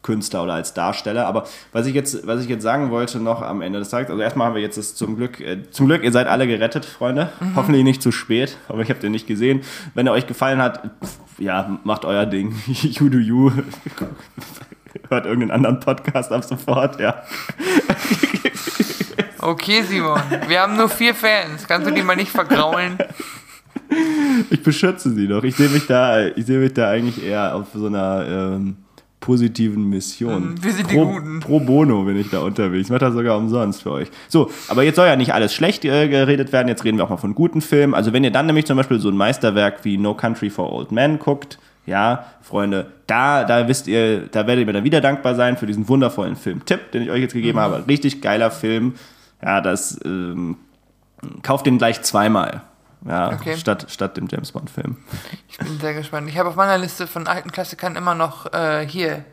Künstler 0.04 0.44
oder 0.44 0.52
als 0.52 0.74
Darsteller. 0.74 1.26
Aber 1.26 1.44
was 1.72 1.86
ich 1.86 1.94
jetzt, 1.94 2.24
was 2.24 2.42
ich 2.42 2.48
jetzt 2.48 2.62
sagen 2.62 2.90
wollte 2.90 3.18
noch 3.18 3.42
am 3.42 3.60
Ende 3.60 3.80
des 3.80 3.88
Tages, 3.88 4.10
also 4.10 4.22
erstmal 4.22 4.46
haben 4.46 4.54
wir 4.54 4.62
jetzt 4.62 4.78
das 4.78 4.94
zum 4.94 5.16
Glück, 5.16 5.40
äh, 5.40 5.68
zum 5.70 5.86
Glück, 5.86 6.04
ihr 6.04 6.12
seid 6.12 6.28
alle 6.28 6.46
gerettet, 6.46 6.84
Freunde. 6.84 7.30
Hoffentlich 7.56 7.82
nicht 7.82 8.02
zu 8.02 8.12
spät, 8.12 8.56
aber 8.68 8.82
ich 8.82 8.90
habe 8.90 9.00
den 9.00 9.10
nicht 9.10 9.26
gesehen. 9.26 9.62
Wenn 9.94 10.06
er 10.06 10.12
euch 10.12 10.28
gefallen 10.28 10.62
hat, 10.62 10.90
ja, 11.38 11.80
macht 11.82 12.04
euer 12.04 12.26
Ding. 12.26 12.54
you 12.66 13.08
do 13.08 13.18
you. 13.18 13.50
Hört 15.08 15.26
irgendeinen 15.26 15.50
anderen 15.50 15.80
Podcast 15.80 16.30
ab 16.30 16.44
sofort, 16.44 17.00
ja. 17.00 17.22
Okay, 19.40 19.82
Simon, 19.82 20.18
wir 20.48 20.60
haben 20.60 20.74
nur 20.74 20.88
vier 20.88 21.14
Fans. 21.14 21.66
Kannst 21.68 21.86
du 21.86 21.92
die 21.92 22.02
mal 22.02 22.16
nicht 22.16 22.30
vergraulen? 22.30 22.96
Ich 24.48 24.62
beschütze 24.62 25.10
sie 25.10 25.28
doch. 25.28 25.44
Ich 25.44 25.54
sehe 25.54 25.68
mich 25.68 25.86
da, 25.86 26.28
ich 26.28 26.46
sehe 26.46 26.60
mich 26.60 26.72
da 26.72 26.88
eigentlich 26.88 27.22
eher 27.22 27.54
auf 27.54 27.66
so 27.74 27.86
einer 27.86 28.24
ähm, 28.26 28.76
positiven 29.24 29.88
Mission. 29.88 30.50
Mhm, 30.50 30.62
wir 30.64 30.72
sind 30.72 30.90
die 30.90 30.94
pro, 30.96 31.06
Guten. 31.06 31.40
Pro 31.40 31.60
Bono 31.60 32.02
bin 32.02 32.18
ich 32.18 32.28
da 32.28 32.40
unterwegs. 32.40 32.88
Ich 32.88 32.90
mache 32.90 33.00
das 33.00 33.14
sogar 33.14 33.38
umsonst 33.38 33.82
für 33.82 33.90
euch. 33.90 34.08
So, 34.28 34.50
aber 34.68 34.82
jetzt 34.82 34.96
soll 34.96 35.06
ja 35.06 35.16
nicht 35.16 35.32
alles 35.32 35.54
schlecht 35.54 35.82
äh, 35.86 36.08
geredet 36.08 36.52
werden. 36.52 36.68
Jetzt 36.68 36.84
reden 36.84 36.98
wir 36.98 37.04
auch 37.04 37.08
mal 37.08 37.16
von 37.16 37.34
guten 37.34 37.62
Filmen. 37.62 37.94
Also 37.94 38.12
wenn 38.12 38.22
ihr 38.22 38.30
dann 38.30 38.44
nämlich 38.44 38.66
zum 38.66 38.76
Beispiel 38.76 38.98
so 39.00 39.08
ein 39.08 39.16
Meisterwerk 39.16 39.82
wie 39.84 39.96
No 39.96 40.12
Country 40.14 40.50
for 40.50 40.70
Old 40.70 40.92
Men 40.92 41.18
guckt, 41.18 41.58
ja, 41.86 42.26
Freunde, 42.42 42.86
da, 43.06 43.44
da 43.44 43.66
wisst 43.66 43.88
ihr, 43.88 44.26
da 44.30 44.46
werdet 44.46 44.62
ihr 44.62 44.66
mir 44.66 44.72
dann 44.74 44.84
wieder 44.84 45.00
dankbar 45.00 45.34
sein 45.34 45.56
für 45.56 45.66
diesen 45.66 45.88
wundervollen 45.88 46.36
Film-Tipp, 46.36 46.92
den 46.92 47.02
ich 47.02 47.10
euch 47.10 47.20
jetzt 47.22 47.32
gegeben 47.34 47.56
Mhm. 47.58 47.62
habe. 47.62 47.84
Richtig 47.88 48.20
geiler 48.20 48.50
Film. 48.50 48.92
Ja, 49.42 49.60
das 49.62 49.98
ähm, 50.04 50.56
kauft 51.42 51.64
den 51.64 51.78
gleich 51.78 52.02
zweimal. 52.02 52.62
Ja, 53.06 53.32
Okay. 53.32 53.56
statt, 53.56 53.86
statt 53.90 54.16
dem 54.16 54.28
James 54.28 54.52
Bond-Film. 54.52 54.96
Ich 55.48 55.58
bin 55.58 55.78
sehr 55.78 55.94
gespannt. 55.94 56.28
Ich 56.28 56.38
habe 56.38 56.48
auf 56.48 56.56
meiner 56.56 56.78
Liste 56.78 57.06
von 57.06 57.26
alten 57.26 57.50
Klassikern 57.52 57.96
immer 57.96 58.14
noch 58.14 58.52
äh, 58.52 58.86
hier 58.86 59.24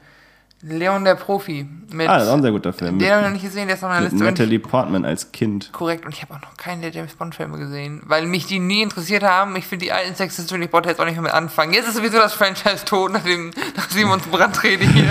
Leon 0.64 1.04
der 1.06 1.16
Profi. 1.16 1.68
Mit, 1.92 2.08
Ah, 2.08 2.16
das 2.16 2.24
ist 2.24 2.30
auch 2.30 2.36
ein 2.36 2.42
sehr 2.44 2.52
guter 2.52 2.72
Film. 2.72 3.00
den 3.00 3.10
habe 3.10 3.20
ich 3.22 3.26
noch 3.26 3.34
nicht 3.34 3.44
gesehen, 3.44 3.68
der 3.68 3.76
ist 3.78 3.84
auf 3.84 3.90
meiner 3.90 4.02
mit 4.04 4.12
Liste. 4.12 4.24
Natalie 4.26 4.60
Portman 4.60 5.04
als 5.06 5.32
Kind. 5.32 5.72
korrekt, 5.74 6.06
und 6.06 6.14
ich 6.14 6.22
habe 6.22 6.34
auch 6.36 6.42
noch 6.42 6.56
keinen 6.56 6.82
der 6.82 6.92
James 6.92 7.14
Bond-Filme 7.16 7.58
gesehen, 7.58 8.02
weil 8.06 8.26
mich 8.28 8.46
die 8.46 8.60
nie 8.60 8.82
interessiert 8.82 9.24
haben. 9.24 9.56
Ich 9.56 9.66
finde 9.66 9.86
die 9.86 9.92
alten 9.92 10.16
sexistischen, 10.16 10.62
ich 10.62 10.72
wollte 10.72 10.88
jetzt 10.90 11.00
auch 11.02 11.06
nicht 11.06 11.16
mehr 11.16 11.24
mit 11.24 11.34
anfangen. 11.34 11.74
Jetzt 11.74 11.88
ist 11.88 11.96
sowieso 11.96 12.18
das 12.20 12.34
Franchise 12.34 12.86
tot, 12.86 13.12
nach, 13.12 13.24
dem, 13.24 13.52
nach 13.76 13.90
Simons 13.90 14.24
Brandrede 14.32 14.86
hier. 14.86 15.10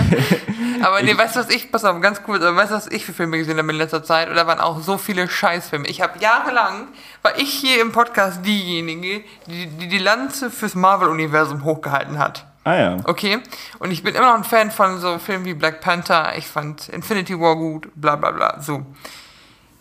Aber 0.82 1.02
nee, 1.02 1.16
weißt 1.16 1.36
du, 1.36 1.40
was 1.40 1.50
ich, 1.50 1.70
pass 1.70 1.84
auf, 1.84 2.00
ganz 2.00 2.22
cool, 2.28 2.36
aber 2.36 2.56
weißt 2.56 2.70
du, 2.70 2.76
was 2.76 2.86
ich 2.86 3.04
für 3.04 3.12
Filme 3.12 3.36
gesehen 3.36 3.58
habe 3.58 3.70
in 3.70 3.76
letzter 3.76 4.02
Zeit? 4.02 4.30
Und 4.30 4.36
da 4.36 4.46
waren 4.46 4.60
auch 4.60 4.80
so 4.80 4.96
viele 4.96 5.28
Scheißfilme. 5.28 5.86
Ich 5.88 6.00
habe 6.00 6.18
jahrelang, 6.20 6.88
war 7.22 7.38
ich 7.38 7.50
hier 7.52 7.82
im 7.82 7.92
Podcast 7.92 8.46
diejenige, 8.46 9.22
die 9.46 9.66
die, 9.66 9.88
die 9.88 9.98
Lanze 9.98 10.50
fürs 10.50 10.74
Marvel-Universum 10.74 11.64
hochgehalten 11.64 12.18
hat. 12.18 12.46
Ah 12.70 12.76
ja. 12.76 12.96
Okay? 13.02 13.40
Und 13.80 13.90
ich 13.90 14.04
bin 14.04 14.14
immer 14.14 14.26
noch 14.26 14.36
ein 14.36 14.44
Fan 14.44 14.70
von 14.70 15.00
so 15.00 15.18
Filmen 15.18 15.44
wie 15.44 15.54
Black 15.54 15.80
Panther. 15.80 16.36
Ich 16.36 16.46
fand 16.46 16.88
Infinity 16.88 17.38
War 17.40 17.56
gut, 17.56 17.88
bla 17.96 18.14
bla 18.14 18.30
bla. 18.30 18.60
So. 18.60 18.86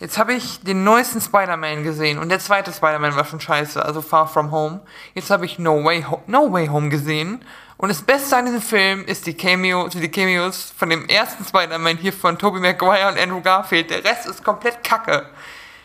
Jetzt 0.00 0.18
habe 0.18 0.32
ich 0.32 0.60
den 0.62 0.82
neuesten 0.82 1.20
Spider-Man 1.20 1.84
gesehen 1.84 2.18
und 2.18 2.30
der 2.30 2.40
zweite 2.40 2.72
Spider-Man 2.72 3.14
war 3.14 3.24
schon 3.26 3.38
scheiße, 3.38 3.84
also 3.84 4.02
Far 4.02 4.26
From 4.26 4.50
Home. 4.50 4.80
Jetzt 5.14 5.30
habe 5.30 5.44
ich 5.44 5.60
No 5.60 5.84
Way, 5.84 6.02
Ho 6.10 6.20
no 6.26 6.50
Way 6.50 6.66
Home 6.66 6.88
gesehen 6.88 7.44
und 7.76 7.90
das 7.90 8.02
Beste 8.02 8.36
an 8.36 8.46
diesem 8.46 8.62
Film 8.62 9.04
ist 9.04 9.24
die 9.26 9.34
Cameo, 9.34 9.88
sind 9.88 10.00
die 10.00 10.10
Cameos 10.10 10.72
von 10.76 10.90
dem 10.90 11.06
ersten 11.06 11.44
Spider-Man 11.44 11.98
hier 11.98 12.12
von 12.12 12.38
Tobey 12.38 12.58
Maguire 12.58 13.08
und 13.08 13.20
Andrew 13.20 13.40
Garfield. 13.40 13.90
Der 13.90 14.02
Rest 14.02 14.26
ist 14.26 14.42
komplett 14.42 14.82
Kacke. 14.82 15.26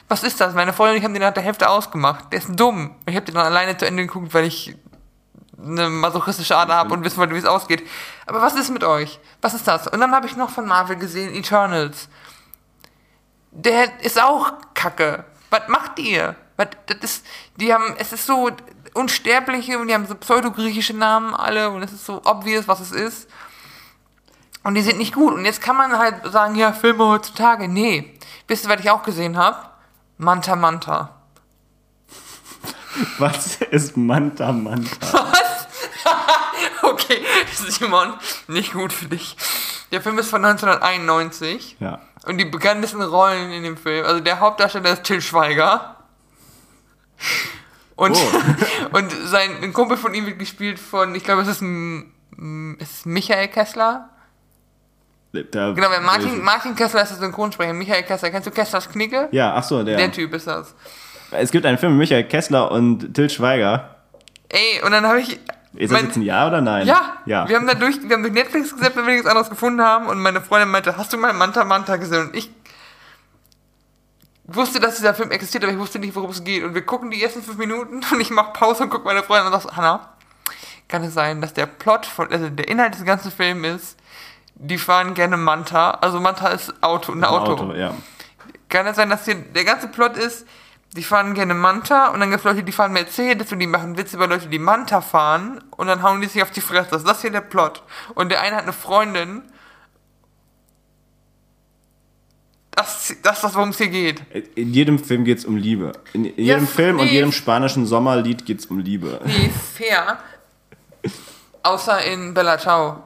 Was 0.08 0.24
ist 0.24 0.40
das? 0.40 0.54
Meine 0.54 0.72
Freundin 0.72 0.96
und 0.96 1.00
ich 1.00 1.04
haben 1.04 1.14
den 1.14 1.24
nach 1.24 1.34
der 1.34 1.44
Hälfte 1.44 1.68
ausgemacht. 1.68 2.32
Der 2.32 2.40
ist 2.40 2.50
dumm. 2.60 2.96
Ich 3.06 3.16
habe 3.16 3.26
den 3.26 3.36
dann 3.36 3.46
alleine 3.46 3.76
zu 3.78 3.86
Ende 3.86 4.06
geguckt, 4.06 4.34
weil 4.34 4.46
ich 4.46 4.76
eine 5.58 5.90
masochistische 5.90 6.56
Ader 6.56 6.76
habe 6.76 6.94
und 6.94 7.04
wissen 7.04 7.18
wollte, 7.18 7.34
wie 7.34 7.40
es 7.40 7.46
ausgeht. 7.46 7.88
Aber 8.26 8.42
was 8.42 8.56
ist 8.56 8.70
mit 8.70 8.84
euch? 8.84 9.20
Was 9.42 9.54
ist 9.54 9.68
das? 9.68 9.88
Und 9.88 10.00
dann 10.00 10.12
habe 10.12 10.28
ich 10.28 10.36
noch 10.36 10.50
von 10.50 10.66
Marvel 10.66 10.96
gesehen, 10.96 11.34
Eternals. 11.34 12.10
Der 13.52 14.02
ist 14.02 14.22
auch 14.22 14.54
Kacke. 14.74 15.24
Was 15.50 15.68
macht 15.68 16.00
ihr? 16.00 16.36
Was, 16.58 16.68
das 16.88 16.98
ist, 17.02 17.26
die 17.58 17.74
haben, 17.74 17.96
es 17.98 18.12
ist 18.12 18.26
so 18.26 18.50
Unsterbliche 18.94 19.78
und 19.78 19.88
die 19.88 19.94
haben 19.94 20.06
so 20.06 20.16
pseudogriechische 20.16 20.96
Namen 20.96 21.34
alle 21.34 21.70
und 21.70 21.84
es 21.84 21.92
ist 21.92 22.06
so 22.06 22.22
obvious, 22.26 22.68
was 22.68 22.80
es 22.80 22.92
ist. 22.92 23.30
Und 24.64 24.76
die 24.76 24.82
sind 24.82 24.98
nicht 24.98 25.14
gut. 25.14 25.34
Und 25.34 25.46
jetzt 25.46 25.62
kann 25.62 25.78
man 25.78 25.98
halt 25.98 26.26
sagen, 26.32 26.56
ja, 26.56 26.74
Filme 26.74 27.06
heutzutage. 27.06 27.68
Nee. 27.68 28.18
Wisst 28.48 28.66
ihr, 28.66 28.70
was 28.70 28.80
ich 28.80 28.90
auch 28.90 29.04
gesehen 29.04 29.38
habe? 29.38 29.58
Manta 30.18 30.56
Manta. 30.56 31.12
Was 33.20 33.58
ist 33.58 33.98
Manta 33.98 34.54
Manta? 34.54 35.34
Simon, 37.70 38.14
nicht 38.48 38.74
gut 38.74 38.92
für 38.94 39.06
dich. 39.06 39.36
Der 39.92 40.02
Film 40.02 40.18
ist 40.20 40.30
von 40.30 40.44
1991 40.44 41.78
Ja. 41.80 42.00
und 42.26 42.38
die 42.38 42.46
bekanntesten 42.46 43.02
Rollen 43.02 43.52
in 43.52 43.64
dem 43.64 43.78
Film, 43.78 44.06
also 44.06 44.20
der 44.20 44.40
Hauptdarsteller 44.40 44.94
ist 44.94 45.04
Till 45.04 45.22
Schweiger. 45.22 45.96
Und, 47.96 48.16
Oh. 48.16 48.18
und 48.98 49.12
sein 49.26 49.52
ein 49.64 49.74
Kumpel 49.74 49.98
von 49.98 50.14
ihm 50.14 50.26
wird 50.26 50.40
gespielt 50.40 50.80
von, 50.80 51.16
ich 51.16 51.24
glaube, 51.24 51.44
es 51.44 51.48
ist, 51.48 51.62
ist 52.82 53.06
Michael 53.06 53.48
Kessler. 53.48 54.10
Da, 55.52 55.72
Genau, 55.74 55.90
weil 55.90 56.02
Martin, 56.02 56.42
Martin 56.42 56.76
Kessler 56.76 57.04
ist 57.04 57.10
der 57.10 57.18
Synchronsprecher. 57.20 57.74
Michael 57.74 58.04
Kessler, 58.04 58.30
kennst 58.32 58.48
du 58.48 58.52
Kesslers 58.52 58.90
Knicke? 58.90 59.28
Ja, 59.32 59.54
ach 59.56 59.64
so, 59.64 59.84
der. 59.84 59.98
Der 59.98 60.12
Typ 60.12 60.34
ist 60.34 60.48
das. 60.48 60.74
Es 61.32 61.52
gibt 61.52 61.66
einen 61.66 61.78
Film 61.78 61.94
mit 61.98 62.10
Michael 62.10 62.26
Kessler 62.26 62.72
und 62.72 63.14
Till 63.14 63.30
Schweiger. 63.30 63.96
Ey, 64.50 64.82
und 64.84 64.92
dann 64.92 65.06
habe 65.06 65.20
ich. 65.22 65.40
Ist 65.78 65.92
das 65.92 66.00
mein- 66.00 66.06
jetzt 66.08 66.16
ein 66.18 66.22
Ja 66.24 66.48
oder 66.48 66.62
Nein? 66.62 66.88
Ja, 66.88 67.18
Ja. 67.26 67.48
Wir 67.48 67.56
haben 67.58 67.68
da 67.68 67.74
durch, 67.74 68.02
wir 68.02 68.16
haben 68.16 68.24
durch 68.24 68.34
Netflix 68.34 68.74
gesetzt, 68.74 68.96
weil 68.96 69.06
wir 69.06 69.14
nichts 69.14 69.28
anderes 69.28 69.50
gefunden 69.50 69.82
haben. 69.82 70.08
Und 70.08 70.20
meine 70.20 70.42
Freundin 70.42 70.70
meinte, 70.70 70.98
hast 70.98 71.12
du 71.14 71.18
mal 71.18 71.34
Manta 71.34 71.64
Manta 71.66 71.98
gesehen? 71.98 72.28
Und 72.28 72.36
ich 72.36 72.50
wusste, 74.46 74.80
dass 74.80 74.96
dieser 74.98 75.14
Film 75.14 75.32
existiert, 75.32 75.64
aber 75.64 75.74
ich 75.74 75.80
wusste 75.80 76.00
nicht, 76.00 76.16
worum 76.16 76.30
es 76.32 76.44
geht. 76.44 76.64
Und 76.64 76.74
wir 76.76 76.86
gucken 76.86 77.12
die 77.12 77.22
ersten 77.24 77.42
fünf 77.42 77.58
Minuten 77.58 78.02
und 78.12 78.20
ich 78.20 78.30
mache 78.30 78.54
Pause 78.54 78.84
und 78.84 78.90
gucke 78.90 79.06
meine 79.06 79.24
Freundin 79.24 79.52
und 79.52 79.62
sage, 79.62 79.76
Hanna, 79.76 80.10
kann 80.88 81.04
es 81.04 81.14
sein, 81.14 81.42
dass 81.42 81.54
der 81.54 81.66
Plot 81.66 82.06
von, 82.06 82.32
also 82.32 82.50
der 82.50 82.68
Inhalt 82.68 82.94
des 82.94 83.06
ganzen 83.06 83.32
Films 83.32 83.68
ist, 83.68 84.00
die 84.56 84.78
fahren 84.78 85.14
gerne 85.16 85.36
Manta. 85.38 85.92
Also 85.92 86.20
Manta 86.20 86.50
ist 86.50 86.74
Auto, 86.82 87.12
ein 87.12 87.24
Ein 87.24 87.30
Auto. 87.30 87.74
ja. 87.74 87.94
Kann 88.70 88.88
es 88.88 88.96
sein, 88.96 89.10
dass 89.10 89.26
hier 89.26 89.36
der 89.36 89.64
ganze 89.64 89.88
Plot 89.88 90.18
ist, 90.18 90.46
die 90.94 91.04
fahren 91.04 91.34
gerne 91.34 91.54
Manta 91.54 92.08
und 92.10 92.20
dann 92.22 92.30
gibt 92.30 92.40
es 92.40 92.46
Leute, 92.46 92.64
die 92.64 92.72
fahren 92.72 92.94
Mercedes 92.94 93.52
und 93.52 93.60
die 93.60 93.68
machen 93.68 93.98
Witze 93.98 94.16
über 94.16 94.28
Leute, 94.28 94.48
die 94.48 94.60
Manta 94.60 95.02
fahren 95.02 95.62
und 95.76 95.88
dann 95.88 96.02
hauen 96.04 96.22
die 96.22 96.28
sich 96.28 96.42
auf 96.42 96.52
die 96.52 96.62
Fresse. 96.62 96.92
Das 96.92 97.04
ist 97.04 97.22
hier 97.22 97.32
der 97.32 97.42
Plot. 97.42 97.84
Und 98.14 98.30
der 98.30 98.42
eine 98.42 98.56
hat 98.56 98.64
eine 98.64 98.74
Freundin. 98.74 99.44
Das, 102.72 103.14
das 103.24 103.36
ist 103.38 103.44
das, 103.44 103.56
worum 103.56 103.70
es 103.70 103.78
hier 103.78 103.88
geht. 103.88 104.22
In 104.56 104.74
jedem 104.74 105.00
Film 105.00 105.24
geht 105.24 105.38
es 105.38 105.46
um 105.46 105.56
Liebe. 105.56 105.94
In, 106.14 106.26
in 106.26 106.44
jedem 106.44 106.68
Film 106.68 107.00
und 107.00 107.08
jedem 107.08 107.32
spanischen 107.32 107.86
Sommerlied 107.86 108.46
geht 108.46 108.60
es 108.60 108.66
um 108.66 108.80
Liebe. 108.80 109.22
Nee, 109.26 109.50
fair. 109.76 110.20
Außer 111.64 112.04
in 112.04 112.34
Bella 112.34 112.58
Ciao. 112.58 113.02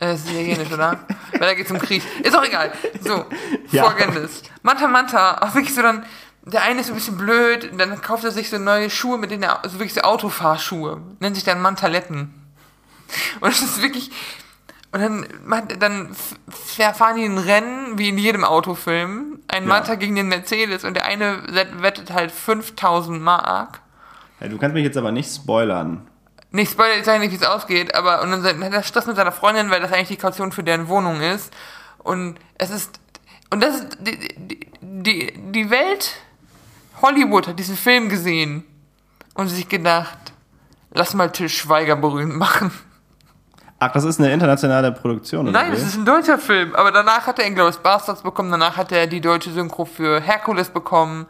Äh, 0.00 0.06
Das 0.06 0.20
ist 0.24 0.30
italienisch, 0.30 0.72
oder? 0.72 0.98
Weil 1.32 1.40
da 1.40 1.54
geht's 1.54 1.70
um 1.70 1.78
Krieg. 1.78 2.02
Ist 2.24 2.36
auch 2.36 2.44
egal. 2.44 2.72
So, 3.00 3.24
Ja. 3.70 3.84
folgendes. 3.84 4.42
Manta 4.62 4.88
Manta, 4.88 5.38
auch 5.40 5.54
wirklich 5.54 5.74
so 5.74 5.82
dann, 5.82 6.04
der 6.44 6.62
eine 6.62 6.80
ist 6.80 6.88
ein 6.88 6.94
bisschen 6.94 7.16
blöd, 7.16 7.70
und 7.70 7.78
dann 7.78 8.00
kauft 8.00 8.24
er 8.24 8.30
sich 8.30 8.50
so 8.50 8.58
neue 8.58 8.90
Schuhe, 8.90 9.18
mit 9.18 9.30
denen 9.30 9.44
er, 9.44 9.60
so 9.64 9.74
wirklich 9.74 9.94
so 9.94 10.00
Autofahrschuhe. 10.02 11.00
Nennt 11.20 11.36
sich 11.36 11.44
dann 11.44 11.60
Mantaletten. 11.60 12.34
Und 13.40 13.50
es 13.50 13.62
ist 13.62 13.82
wirklich, 13.82 14.10
und 14.90 15.00
dann, 15.00 15.26
dann 15.78 16.16
fahren 16.48 17.16
die 17.16 17.24
ein 17.24 17.38
Rennen, 17.38 17.98
wie 17.98 18.08
in 18.08 18.18
jedem 18.18 18.44
Autofilm. 18.44 19.40
Ein 19.48 19.62
Ja. 19.64 19.68
Manta 19.68 19.94
gegen 19.96 20.14
den 20.16 20.28
Mercedes 20.28 20.84
und 20.84 20.94
der 20.94 21.04
eine 21.06 21.42
wettet 21.80 22.12
halt 22.12 22.30
5000 22.30 23.20
Mark. 23.20 23.80
Ja, 24.40 24.48
du 24.48 24.58
kannst 24.58 24.74
mich 24.74 24.84
jetzt 24.84 24.96
aber 24.96 25.12
nicht 25.12 25.32
spoilern. 25.34 26.08
Nicht 26.50 26.72
spoiler, 26.72 26.96
ich 26.98 27.04
sage 27.04 27.20
nicht, 27.20 27.32
wie 27.32 27.36
es 27.36 27.42
ausgeht, 27.44 27.94
aber 27.94 28.22
und 28.22 28.30
dann 28.30 28.64
hat 28.64 28.72
er 28.72 28.82
Stress 28.82 29.06
mit 29.06 29.16
seiner 29.16 29.32
Freundin, 29.32 29.70
weil 29.70 29.80
das 29.80 29.92
eigentlich 29.92 30.08
die 30.08 30.16
Kaution 30.16 30.52
für 30.52 30.62
deren 30.62 30.88
Wohnung 30.88 31.20
ist. 31.20 31.52
Und 31.98 32.38
es 32.58 32.70
ist. 32.70 33.00
Und 33.50 33.62
das 33.62 33.76
ist. 33.76 33.98
Die, 34.00 34.66
die, 34.82 35.32
die 35.52 35.70
Welt, 35.70 36.16
Hollywood 37.02 37.48
hat 37.48 37.58
diesen 37.58 37.76
Film 37.76 38.08
gesehen 38.08 38.64
und 39.34 39.48
sich 39.48 39.68
gedacht, 39.68 40.18
lass 40.92 41.14
mal 41.14 41.30
Till 41.30 41.48
Schweiger 41.48 41.96
berühmt 41.96 42.36
machen. 42.36 42.70
Ach, 43.78 43.90
das 43.92 44.04
ist 44.04 44.20
eine 44.20 44.32
internationale 44.32 44.92
Produktion, 44.92 45.48
oder? 45.48 45.60
Nein, 45.60 45.72
das 45.72 45.82
ist 45.82 45.96
ein 45.96 46.04
deutscher 46.04 46.38
Film. 46.38 46.74
Aber 46.76 46.92
danach 46.92 47.26
hat 47.26 47.40
er 47.40 47.46
Inglourious 47.46 47.78
Bastards 47.78 48.22
bekommen, 48.22 48.50
danach 48.52 48.76
hat 48.76 48.92
er 48.92 49.08
die 49.08 49.20
deutsche 49.20 49.50
Synchro 49.50 49.84
für 49.84 50.20
Herkules 50.20 50.70
bekommen, 50.70 51.26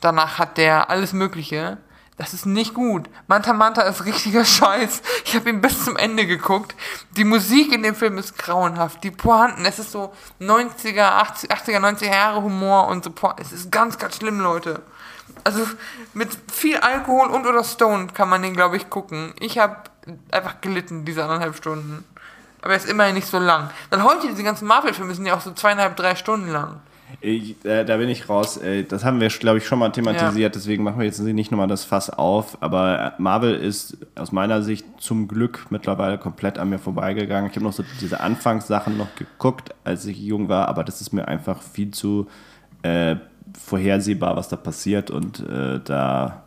danach 0.00 0.38
hat 0.38 0.56
er 0.58 0.88
alles 0.88 1.12
Mögliche. 1.12 1.78
Das 2.18 2.32
ist 2.32 2.46
nicht 2.46 2.72
gut. 2.72 3.10
Manta 3.26 3.52
Manta 3.52 3.82
ist 3.82 4.04
richtiger 4.06 4.44
Scheiß. 4.56 5.02
Ich 5.24 5.34
habe 5.34 5.50
ihn 5.50 5.60
bis 5.60 5.84
zum 5.84 5.96
Ende 5.96 6.26
geguckt. 6.26 6.74
Die 7.16 7.24
Musik 7.24 7.72
in 7.74 7.82
dem 7.82 7.94
Film 7.94 8.16
ist 8.18 8.38
grauenhaft. 8.38 9.02
Die 9.04 9.10
Pointen, 9.10 9.66
es 9.66 9.78
ist 9.80 9.90
so 9.92 10.14
90er, 10.40 11.02
80, 11.02 11.50
80er, 11.50 11.78
90er 11.80 12.06
Jahre 12.06 12.42
Humor 12.42 12.86
und 12.88 13.04
so. 13.04 13.10
Po- 13.10 13.34
Es 13.38 13.52
ist 13.52 13.70
ganz, 13.70 13.98
ganz 13.98 14.16
schlimm, 14.16 14.40
Leute. 14.40 14.80
Also 15.46 15.60
mit 16.12 16.28
viel 16.52 16.76
Alkohol 16.78 17.28
und 17.28 17.46
oder 17.46 17.62
Stone 17.62 18.08
kann 18.08 18.28
man 18.28 18.42
den, 18.42 18.52
glaube 18.52 18.76
ich, 18.76 18.90
gucken. 18.90 19.32
Ich 19.38 19.58
habe 19.58 19.76
einfach 20.32 20.60
gelitten, 20.60 21.04
diese 21.04 21.22
anderthalb 21.22 21.54
Stunden. 21.54 22.04
Aber 22.62 22.72
er 22.72 22.78
ist 22.78 22.90
immerhin 22.90 23.14
nicht 23.14 23.28
so 23.28 23.38
lang. 23.38 23.70
Dann 23.90 24.02
heute, 24.02 24.26
diese 24.26 24.42
ganzen 24.42 24.66
Marvel-Filme 24.66 25.14
sind 25.14 25.24
ja 25.24 25.36
auch 25.36 25.40
so 25.40 25.52
zweieinhalb, 25.52 25.94
drei 25.94 26.16
Stunden 26.16 26.50
lang. 26.50 26.80
Ich, 27.20 27.64
äh, 27.64 27.84
da 27.84 27.96
bin 27.96 28.08
ich 28.08 28.28
raus. 28.28 28.56
Äh, 28.56 28.82
das 28.82 29.04
haben 29.04 29.20
wir, 29.20 29.28
glaube 29.28 29.58
ich, 29.58 29.66
schon 29.68 29.78
mal 29.78 29.90
thematisiert, 29.90 30.56
deswegen 30.56 30.82
machen 30.82 30.98
wir 30.98 31.06
jetzt 31.06 31.20
nicht 31.20 31.52
nochmal 31.52 31.68
das 31.68 31.84
Fass 31.84 32.10
auf. 32.10 32.60
Aber 32.60 33.14
äh, 33.16 33.22
Marvel 33.22 33.54
ist 33.54 33.98
aus 34.16 34.32
meiner 34.32 34.62
Sicht 34.62 34.84
zum 34.98 35.28
Glück 35.28 35.66
mittlerweile 35.70 36.18
komplett 36.18 36.58
an 36.58 36.70
mir 36.70 36.80
vorbeigegangen. 36.80 37.48
Ich 37.48 37.56
habe 37.56 37.64
noch 37.64 37.72
so 37.72 37.84
diese 38.00 38.18
Anfangssachen 38.18 38.98
noch 38.98 39.14
geguckt, 39.14 39.72
als 39.84 40.06
ich 40.06 40.18
jung 40.18 40.48
war, 40.48 40.66
aber 40.66 40.82
das 40.82 41.00
ist 41.00 41.12
mir 41.12 41.28
einfach 41.28 41.62
viel 41.62 41.92
zu 41.92 42.26
äh, 42.82 43.14
vorhersehbar, 43.64 44.36
was 44.36 44.48
da 44.48 44.56
passiert 44.56 45.10
und 45.10 45.40
äh, 45.40 45.80
da 45.84 46.42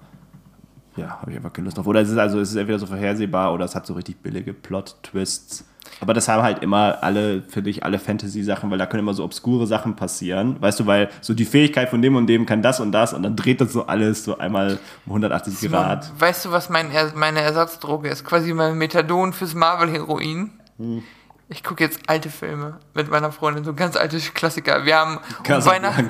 ja, 0.95 1.21
habe 1.21 1.31
ich 1.31 1.37
einfach 1.37 1.53
keine 1.53 1.65
Lust 1.65 1.77
drauf. 1.77 1.87
Oder 1.87 2.01
es 2.01 2.09
ist 2.09 2.17
also 2.17 2.39
es 2.39 2.51
ist 2.51 2.55
entweder 2.55 2.79
so 2.79 2.85
vorhersehbar 2.85 3.53
oder 3.53 3.65
es 3.65 3.75
hat 3.75 3.85
so 3.85 3.93
richtig 3.93 4.21
billige 4.21 4.53
Plot-Twists. 4.53 5.65
Aber 6.01 6.13
das 6.13 6.27
haben 6.27 6.43
halt 6.43 6.61
immer 6.61 7.01
alle, 7.01 7.41
finde 7.41 7.69
ich, 7.69 7.83
alle 7.83 7.99
Fantasy-Sachen, 7.99 8.69
weil 8.69 8.77
da 8.77 8.85
können 8.85 9.03
immer 9.03 9.13
so 9.13 9.23
obskure 9.23 9.65
Sachen 9.67 9.95
passieren. 9.95 10.55
Weißt 10.61 10.79
du, 10.79 10.85
weil 10.85 11.09
so 11.21 11.33
die 11.33 11.45
Fähigkeit 11.45 11.89
von 11.89 12.01
dem 12.01 12.15
und 12.15 12.27
dem 12.27 12.45
kann 12.45 12.61
das 12.61 12.79
und 12.79 12.91
das 12.91 13.13
und 13.13 13.23
dann 13.23 13.35
dreht 13.35 13.59
das 13.59 13.73
so 13.73 13.87
alles 13.87 14.23
so 14.23 14.37
einmal 14.37 14.79
um 15.05 15.11
180 15.11 15.69
Grad. 15.69 16.11
Weißt 16.19 16.45
du, 16.45 16.51
was 16.51 16.69
mein, 16.69 16.91
meine 17.15 17.41
Ersatzdroge 17.41 18.09
ist? 18.09 18.23
Quasi 18.23 18.53
mein 18.53 18.77
Methadon 18.77 19.33
fürs 19.33 19.55
Marvel-Heroin. 19.55 20.51
Hm. 20.77 21.03
Ich 21.51 21.63
gucke 21.63 21.83
jetzt 21.83 22.01
alte 22.05 22.29
Filme 22.29 22.79
mit 22.93 23.09
meiner 23.09 23.31
Freundin, 23.31 23.63
so 23.63 23.73
ganz 23.73 23.95
alte 23.95 24.19
Klassiker. 24.19 24.85
Wir 24.85 24.97
haben 24.97 25.17
um 25.17 25.65
Weihnachten, 25.65 26.07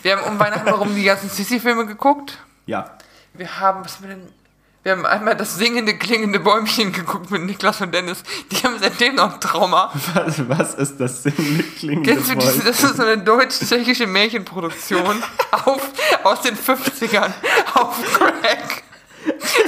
wir 0.00 0.16
haben 0.16 0.32
um 0.32 0.38
Weihnachten 0.38 0.66
herum 0.66 0.94
die 0.94 1.04
ganzen 1.04 1.28
Sissy-Filme 1.28 1.84
geguckt. 1.84 2.38
Ja. 2.64 2.96
Wir 3.34 3.60
haben, 3.60 3.84
was 3.84 3.96
haben 3.96 4.08
wir 4.08 4.16
denn? 4.16 4.28
Wir 4.82 4.92
haben 4.92 5.04
einmal 5.04 5.36
das 5.36 5.56
singende, 5.56 5.96
klingende 5.96 6.40
Bäumchen 6.40 6.90
geguckt 6.90 7.30
mit 7.30 7.42
Niklas 7.42 7.82
und 7.82 7.92
Dennis. 7.92 8.22
Die 8.50 8.56
haben 8.64 8.78
seitdem 8.80 9.14
noch 9.14 9.34
ein 9.34 9.40
Trauma. 9.40 9.92
Was, 10.14 10.48
was 10.48 10.74
ist 10.74 10.98
das 10.98 11.22
singende 11.22 11.62
klingende 11.62 12.10
Kennst 12.10 12.30
du 12.30 12.34
diese, 12.36 12.64
das 12.64 12.82
ist 12.82 12.96
so 12.96 13.02
eine 13.02 13.18
deutsch-tschechische 13.18 14.06
Märchenproduktion 14.06 15.22
auf, 15.66 15.82
aus 16.24 16.40
den 16.40 16.56
50ern 16.56 17.30
auf 17.74 17.96
Crack. 18.14 18.82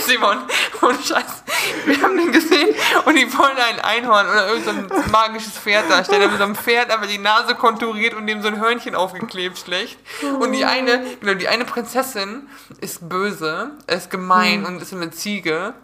Simon, 0.00 0.38
ohne 0.82 0.98
Scheiß. 0.98 1.44
Wir 1.86 2.02
haben 2.02 2.16
den 2.16 2.32
gesehen 2.32 2.74
und 3.04 3.14
die 3.14 3.32
wollen 3.38 3.56
ein 3.56 3.73
Einhorn 3.84 4.26
oder 4.26 4.48
irgendein 4.48 4.88
so 4.88 4.94
ein 4.94 5.10
magisches 5.10 5.58
Pferd 5.58 5.90
darstellen. 5.90 6.22
Da 6.22 6.28
mit 6.28 6.38
so 6.38 6.44
einem 6.44 6.56
Pferd 6.56 6.90
aber 6.90 7.06
die 7.06 7.18
Nase 7.18 7.54
konturiert 7.54 8.14
und 8.14 8.26
dem 8.26 8.42
so 8.42 8.48
ein 8.48 8.60
Hörnchen 8.60 8.94
aufgeklebt 8.94 9.58
schlecht. 9.58 9.98
Und 10.40 10.52
die 10.52 10.64
eine, 10.64 11.04
genau, 11.20 11.34
die 11.34 11.48
eine 11.48 11.64
Prinzessin 11.64 12.48
ist 12.80 13.08
böse, 13.08 13.70
ist 13.86 14.10
gemein 14.10 14.64
und 14.64 14.82
ist 14.82 14.92
eine 14.92 15.10
Ziege. 15.10 15.74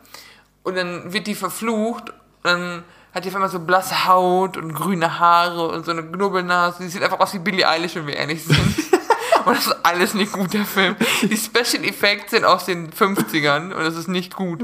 Und 0.63 0.77
dann 0.77 1.13
wird 1.13 1.27
die 1.27 1.35
verflucht 1.35 2.11
und 2.11 2.45
dann 2.45 2.85
hat 3.15 3.25
die 3.25 3.29
auf 3.29 3.35
einmal 3.35 3.51
so 3.51 3.59
blasse 3.59 4.07
Haut 4.07 4.57
und 4.57 4.75
grüne 4.75 5.19
Haare 5.19 5.69
und 5.69 5.85
so 5.85 5.91
eine 5.91 6.03
Knubbelnase. 6.03 6.83
Die 6.83 6.89
sieht 6.89 7.03
einfach 7.03 7.21
aus 7.21 7.35
wie 7.35 7.39
Billie 7.39 7.69
Eilish, 7.69 7.95
wenn 7.97 8.07
wir 8.07 8.17
ehrlich 8.17 8.45
sind. 8.45 8.59
und 9.45 9.57
das 9.57 9.67
ist 9.67 9.77
alles 9.85 10.15
nicht 10.15 10.33
gut, 10.33 10.53
der 10.53 10.65
Film. 10.65 10.97
Die 11.23 11.37
Special 11.37 11.85
Effects 11.85 12.31
sind 12.31 12.45
aus 12.45 12.67
den 12.67 12.91
50ern 12.93 13.73
und 13.73 13.85
das 13.85 13.97
ist 13.97 14.09
nicht 14.09 14.37
gut. 14.37 14.63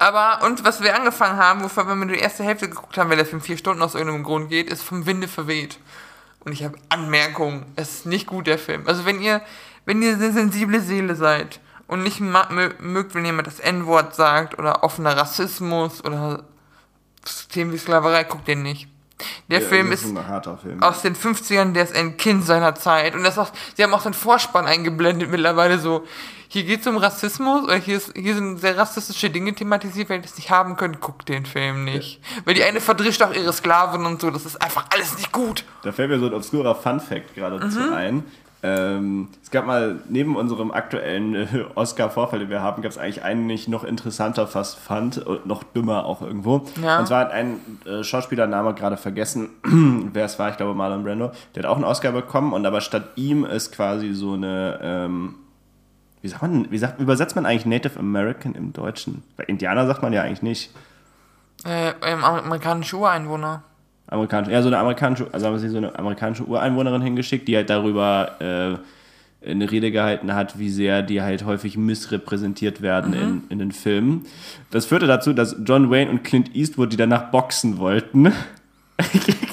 Aber, 0.00 0.44
und 0.46 0.64
was 0.64 0.82
wir 0.82 0.96
angefangen 0.96 1.36
haben, 1.36 1.62
wovon 1.62 1.86
wir 2.00 2.06
die 2.06 2.18
erste 2.18 2.42
Hälfte 2.42 2.70
geguckt 2.70 2.96
haben, 2.96 3.10
weil 3.10 3.18
der 3.18 3.26
Film 3.26 3.42
vier 3.42 3.58
Stunden 3.58 3.82
aus 3.82 3.94
irgendeinem 3.94 4.24
Grund 4.24 4.48
geht, 4.48 4.70
ist 4.72 4.82
vom 4.82 5.04
Winde 5.04 5.28
verweht. 5.28 5.78
Und 6.42 6.52
ich 6.52 6.64
habe 6.64 6.78
Anmerkungen. 6.88 7.66
Es 7.76 7.96
ist 7.96 8.06
nicht 8.06 8.26
gut, 8.26 8.46
der 8.46 8.58
Film. 8.58 8.84
Also 8.86 9.04
wenn 9.04 9.20
ihr, 9.20 9.42
wenn 9.84 10.00
ihr 10.00 10.14
eine 10.14 10.32
sensible 10.32 10.80
Seele 10.80 11.16
seid 11.16 11.60
und 11.86 12.02
nicht 12.02 12.18
mögt, 12.18 13.14
wenn 13.14 13.26
jemand 13.26 13.46
das 13.46 13.60
N-Wort 13.60 14.14
sagt 14.14 14.58
oder 14.58 14.82
offener 14.84 15.14
Rassismus 15.18 16.02
oder 16.02 16.44
Themen 17.52 17.70
wie 17.74 17.78
Sklaverei, 17.78 18.24
guckt 18.24 18.48
den 18.48 18.62
nicht. 18.62 18.88
Der 19.50 19.60
Ja, 19.60 19.68
Film 19.68 19.92
ist 19.92 20.04
Film. 20.04 20.82
aus 20.82 21.02
den 21.02 21.14
50ern, 21.14 21.74
der 21.74 21.84
ist 21.84 21.94
ein 21.94 22.16
Kind 22.16 22.46
seiner 22.46 22.74
Zeit. 22.74 23.14
Und 23.14 23.22
das 23.22 23.36
auch, 23.36 23.50
sie 23.76 23.82
haben 23.84 23.92
auch 23.92 24.00
so 24.00 24.06
einen 24.06 24.14
Vorspann 24.14 24.64
eingeblendet 24.64 25.30
mittlerweile 25.30 25.78
so, 25.78 26.06
hier 26.52 26.64
geht 26.64 26.80
es 26.80 26.86
um 26.88 26.96
Rassismus, 26.96 27.62
oder 27.62 27.76
hier, 27.76 27.96
ist, 27.96 28.12
hier 28.16 28.34
sind 28.34 28.58
sehr 28.58 28.76
rassistische 28.76 29.30
Dinge 29.30 29.54
thematisiert, 29.54 30.08
wenn 30.08 30.20
ihr 30.20 30.22
das 30.22 30.36
nicht 30.36 30.50
haben 30.50 30.76
könnt, 30.76 31.00
guckt 31.00 31.28
den 31.28 31.46
Film 31.46 31.84
nicht. 31.84 32.20
Weil 32.44 32.54
die 32.54 32.64
eine 32.64 32.80
verdrischt 32.80 33.22
auch 33.22 33.32
ihre 33.32 33.52
Sklaven 33.52 34.04
und 34.04 34.20
so, 34.20 34.30
das 34.32 34.44
ist 34.44 34.60
einfach 34.60 34.86
alles 34.92 35.16
nicht 35.16 35.30
gut. 35.30 35.64
Da 35.84 35.92
fällt 35.92 36.10
mir 36.10 36.18
so 36.18 36.26
ein 36.26 36.34
obskurer 36.34 36.74
Fun-Fact 36.74 37.36
geradezu 37.36 37.78
Mhm. 37.78 37.92
ein. 37.92 38.24
Ähm, 38.62 39.28
es 39.42 39.50
gab 39.50 39.64
mal 39.66 40.00
neben 40.08 40.34
unserem 40.36 40.70
aktuellen 40.72 41.34
äh, 41.34 41.46
Oscar-Vorfall, 41.76 42.40
den 42.40 42.50
wir 42.50 42.60
haben, 42.60 42.82
gab 42.82 42.90
es 42.90 42.98
eigentlich 42.98 43.22
einen, 43.22 43.48
den 43.48 43.54
ich 43.54 43.68
noch 43.68 43.84
interessanter 43.84 44.46
fast 44.48 44.76
fand 44.78 45.18
und 45.24 45.46
noch 45.46 45.62
dümmer 45.62 46.04
auch 46.04 46.20
irgendwo. 46.20 46.64
Ja. 46.82 46.98
Und 46.98 47.06
zwar 47.06 47.20
hat 47.20 47.30
ein 47.30 47.60
äh, 47.86 48.02
Schauspielername 48.02 48.74
gerade 48.74 48.96
vergessen, 48.98 49.50
wer 50.12 50.24
es 50.26 50.38
war, 50.38 50.50
ich 50.50 50.56
glaube 50.58 50.74
Marlon 50.74 51.04
Brando, 51.04 51.30
der 51.54 51.62
hat 51.62 51.70
auch 51.70 51.76
einen 51.76 51.84
Oscar 51.84 52.12
bekommen 52.12 52.52
und 52.52 52.66
aber 52.66 52.80
statt 52.82 53.04
ihm 53.14 53.44
ist 53.46 53.72
quasi 53.72 54.12
so 54.12 54.32
eine, 54.34 54.78
ähm, 54.82 55.36
wie 56.22 56.28
sagt 56.28 56.42
man, 56.42 56.70
wie 56.70 56.78
sagt, 56.78 57.00
übersetzt 57.00 57.34
man 57.34 57.46
eigentlich 57.46 57.66
Native 57.66 57.98
American 57.98 58.54
im 58.54 58.72
Deutschen? 58.72 59.22
Bei 59.36 59.44
Indianer 59.44 59.86
sagt 59.86 60.02
man 60.02 60.12
ja 60.12 60.22
eigentlich 60.22 60.42
nicht. 60.42 60.70
Äh, 61.64 61.92
ähm, 62.04 62.24
amerikanische 62.24 62.96
Ureinwohner. 62.96 63.62
amerikanische, 64.06 64.52
ja, 64.52 64.62
so 64.62 64.68
eine 64.68 64.78
amerikanische, 64.78 65.28
also 65.32 65.46
haben 65.46 65.58
sie 65.58 65.68
so 65.68 65.78
eine 65.78 65.98
amerikanische 65.98 66.44
Ureinwohnerin 66.44 67.02
hingeschickt, 67.02 67.48
die 67.48 67.56
halt 67.56 67.70
darüber 67.70 68.36
äh, 68.40 69.48
eine 69.48 69.70
Rede 69.70 69.90
gehalten 69.90 70.34
hat, 70.34 70.58
wie 70.58 70.68
sehr 70.68 71.02
die 71.02 71.22
halt 71.22 71.44
häufig 71.44 71.78
missrepräsentiert 71.78 72.82
werden 72.82 73.14
in, 73.14 73.42
in 73.48 73.58
den 73.58 73.72
Filmen. 73.72 74.26
Das 74.70 74.84
führte 74.84 75.06
dazu, 75.06 75.32
dass 75.32 75.56
John 75.64 75.90
Wayne 75.90 76.10
und 76.10 76.24
Clint 76.24 76.54
Eastwood, 76.54 76.92
die 76.92 76.98
danach 76.98 77.30
boxen 77.30 77.78
wollten, 77.78 78.32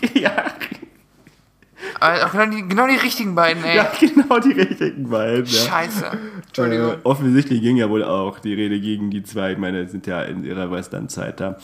auch 2.00 2.32
genau 2.32 2.46
die, 2.46 2.68
genau 2.68 2.88
die 2.88 2.96
richtigen 2.96 3.36
beiden, 3.36 3.64
ey. 3.64 3.78
ja, 3.78 3.92
genau 4.00 4.40
die 4.40 4.52
richtigen 4.52 5.10
beiden. 5.10 5.46
Ja. 5.46 5.62
Scheiße. 5.62 6.12
Entschuldigung. 6.48 6.92
Äh, 6.92 6.98
offensichtlich 7.04 7.62
ging 7.62 7.78
ja 7.78 7.90
wohl 7.90 8.04
auch 8.04 8.40
die 8.40 8.54
Rede 8.54 8.80
gegen 8.80 9.10
die 9.10 9.24
zwei. 9.24 9.54
Ich 9.54 9.58
meine, 9.58 9.86
die 9.86 9.92
sind 9.92 10.08
ja 10.08 10.22
in 10.24 10.44
ihrer 10.44 10.72
Western-Zeit 10.72 11.40
da. 11.40 11.58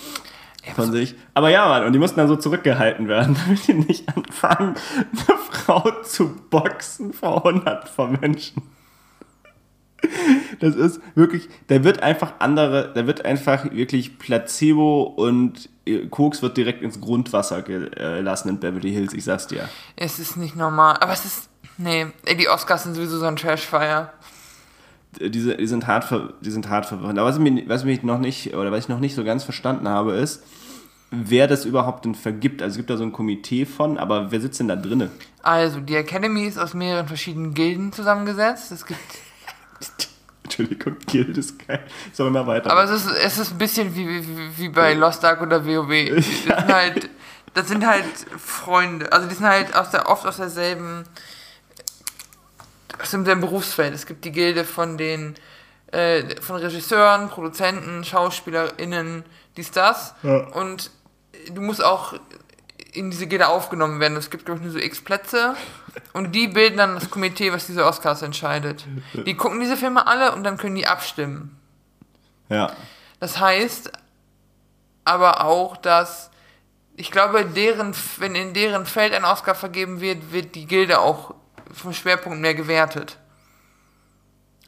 Von 0.76 0.94
sich. 0.94 1.16
Aber 1.34 1.50
ja, 1.50 1.68
Mann, 1.68 1.84
und 1.84 1.92
die 1.92 2.00
mussten 2.00 2.18
dann 2.18 2.30
so 2.30 2.38
zurückgehalten 2.38 3.10
werden, 3.10 3.36
damit 3.46 3.68
die 3.68 3.74
nicht 3.74 4.08
anfangen, 4.16 4.76
eine 5.12 5.38
Frau 5.52 5.92
zu 6.04 6.36
boxen 6.50 7.12
vor 7.12 7.44
hundert 7.44 7.90
von 7.90 8.18
Menschen. 8.22 8.62
Das 10.60 10.76
ist 10.76 11.01
wirklich, 11.16 11.49
da 11.68 11.84
wird 11.84 12.01
einfach 12.04 12.34
andere, 12.39 12.91
da 12.93 13.06
wird 13.08 13.26
einfach 13.26 13.70
wirklich 13.72 14.18
Placebo 14.18 15.04
und 15.04 15.70
äh, 15.86 16.06
Koks 16.08 16.41
wird 16.41 16.56
direkt 16.56 16.82
ins 16.82 17.01
Grundwasser 17.01 17.62
gelassen 17.62 18.49
in 18.49 18.60
Beverly 18.60 18.91
Hills, 18.91 19.14
ich 19.14 19.24
sag's 19.26 19.47
dir. 19.47 19.68
Es 19.95 20.20
ist 20.20 20.38
nicht 20.38 20.56
normal. 20.56 20.97
Aber 21.01 21.14
es 21.14 21.26
ist. 21.26 21.49
Nee, 21.78 22.08
ey, 22.26 22.38
die 22.38 22.47
Oscars 22.47 22.84
sind 22.84 22.93
sowieso 22.93 23.18
so 23.18 23.26
ein 23.26 23.36
Trashfire. 23.36 24.12
diese, 25.20 25.58
die 25.58 25.68
sind 25.68 25.88
hart, 25.88 26.06
die 26.41 26.51
sind 26.51 26.70
hart 26.70 26.86
verwirrend. 26.86 27.20
Aber 27.20 27.30
was, 27.30 27.39
mir, 27.39 27.68
was 27.68 27.84
mich 27.84 28.04
noch 28.04 28.20
nicht, 28.20 28.54
oder 28.54 28.72
was 28.72 28.86
ich 28.86 28.89
noch 28.89 28.99
nicht 28.99 29.16
so 29.16 29.24
ganz 29.24 29.43
verstanden 29.43 29.89
habe, 29.89 30.14
ist, 30.14 30.43
wer 31.10 31.47
das 31.47 31.66
überhaupt 31.66 32.06
denn 32.06 32.16
vergibt. 32.16 32.62
Also 32.62 32.74
es 32.74 32.78
gibt 32.78 32.89
da 32.89 32.97
so 32.97 33.04
ein 33.04 33.12
Komitee 33.12 33.66
von, 33.66 33.97
aber 33.97 34.32
wer 34.32 34.39
sitzt 34.39 34.60
denn 34.60 34.68
da 34.68 34.76
drinne? 34.76 35.10
Also, 35.41 35.80
die 35.80 35.95
Academy 35.95 36.45
ist 36.45 36.58
aus 36.58 36.74
mehreren 36.74 37.08
verschiedenen 37.08 37.54
Gilden 37.54 37.91
zusammengesetzt. 37.91 38.72
Es 38.72 38.86
gibt. 38.86 38.99
Entschuldigung, 40.44 40.98
Guild 41.10 41.38
ist 41.38 41.66
geil. 41.66 41.84
Sollen 42.12 42.34
wir 42.34 42.44
mal 42.44 42.48
weiter? 42.48 42.70
Aber 42.72 42.84
es 42.84 42.92
ist, 42.92 43.08
es 43.08 43.38
ist 43.38 43.52
ein 43.52 43.58
bisschen 43.58 43.96
wie, 43.96 44.08
wie, 44.08 44.58
wie 44.58 44.70
bei 44.70 44.94
Lost 44.94 45.24
Ark 45.24 45.42
oder 45.42 45.66
WoW. 45.66 46.16
Das 46.16 46.26
sind 46.44 46.74
halt, 46.74 47.10
das 47.54 47.68
sind 47.68 47.86
halt 47.86 48.06
Freunde. 48.38 49.12
Also 49.12 49.28
die 49.28 49.36
sind 49.36 49.46
halt 49.46 49.74
aus 49.76 49.92
der, 49.92 50.10
oft 50.10 50.26
aus 50.26 50.38
derselben, 50.38 51.06
aus 53.02 53.12
demselben 53.12 53.42
Berufsfeld. 53.42 53.94
Es 53.94 54.06
gibt 54.06 54.26
die 54.26 54.32
Gilde 54.32 54.66
von 54.66 54.98
den, 54.98 55.36
äh, 55.92 56.42
von 56.42 56.58
Regisseuren, 56.58 57.30
Produzenten, 57.30 58.04
SchauspielerInnen, 58.04 59.24
dies, 59.56 59.72
das. 59.72 60.14
Ja. 60.24 60.48
Und 60.48 60.92
du 61.54 61.62
musst 61.62 61.84
auch 61.84 62.16
in 62.94 63.12
diese 63.12 63.28
Gilde 63.28 63.48
aufgenommen 63.48 64.00
werden. 64.00 64.18
Es 64.18 64.30
gibt, 64.30 64.46
glaube 64.46 64.60
ich, 64.60 64.64
nur 64.64 64.72
so 64.74 64.80
x 64.80 65.02
Plätze. 65.02 65.56
Und 66.14 66.34
die 66.34 66.48
bilden 66.48 66.78
dann 66.78 66.96
das 66.96 67.10
Komitee, 67.10 67.52
was 67.52 67.68
diese 67.68 67.86
Oscars 67.86 68.22
entscheidet. 68.22 68.86
Die 69.14 69.36
gucken 69.36 69.60
diese 69.60 69.78
Filme 69.78 70.08
alle 70.08 70.32
und 70.34 70.44
dann 70.44 70.58
können 70.58 70.76
die 70.76 70.88
abstimmen. 70.88 71.60
ja. 72.50 72.72
Das 73.20 73.39
heißt 73.39 73.89
aber 75.06 75.46
auch, 75.46 75.78
dass 75.78 76.30
ich 76.96 77.10
glaube, 77.10 77.46
deren, 77.46 77.94
wenn 78.18 78.36
in 78.36 78.54
deren 78.54 78.86
Feld 78.86 79.14
ein 79.14 79.26
Oscar 79.26 79.56
vergeben 79.56 80.02
wird, 80.02 80.32
wird 80.32 80.56
die 80.56 80.66
Gilde 80.66 81.00
auch 81.00 81.34
vom 81.72 81.94
Schwerpunkt 81.94 82.39
mehr 82.39 82.54
gewertet. 82.54 83.18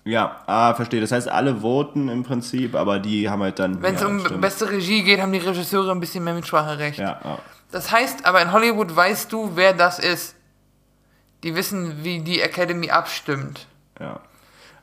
Ja, 0.05 0.41
ah, 0.45 0.73
verstehe. 0.75 1.01
Das 1.01 1.11
heißt, 1.11 1.27
alle 1.27 1.61
voten 1.61 2.09
im 2.09 2.23
Prinzip, 2.23 2.75
aber 2.75 2.99
die 2.99 3.29
haben 3.29 3.41
halt 3.41 3.57
dann. 3.57 3.81
Wenn 3.81 3.95
es 3.95 4.03
um 4.03 4.19
stimmt. 4.19 4.41
beste 4.41 4.69
Regie 4.69 5.03
geht, 5.03 5.19
haben 5.19 5.31
die 5.31 5.39
Regisseure 5.39 5.91
ein 5.91 5.99
bisschen 5.99 6.23
mehr 6.23 6.35
Mitspracherecht. 6.35 6.99
Ja, 6.99 7.19
ja. 7.23 7.39
Das 7.75 7.91
heißt 7.91 8.25
aber, 8.25 8.41
in 8.41 8.53
Hollywood 8.53 8.95
weißt 8.95 9.33
du, 9.33 9.51
wer 9.55 9.73
das 9.73 9.99
ist. 9.99 10.37
Die 11.43 11.55
wissen, 11.55 12.05
wie 12.05 12.21
die 12.21 12.39
Academy 12.39 12.89
abstimmt. 12.89 13.67
Ja. 13.99 14.21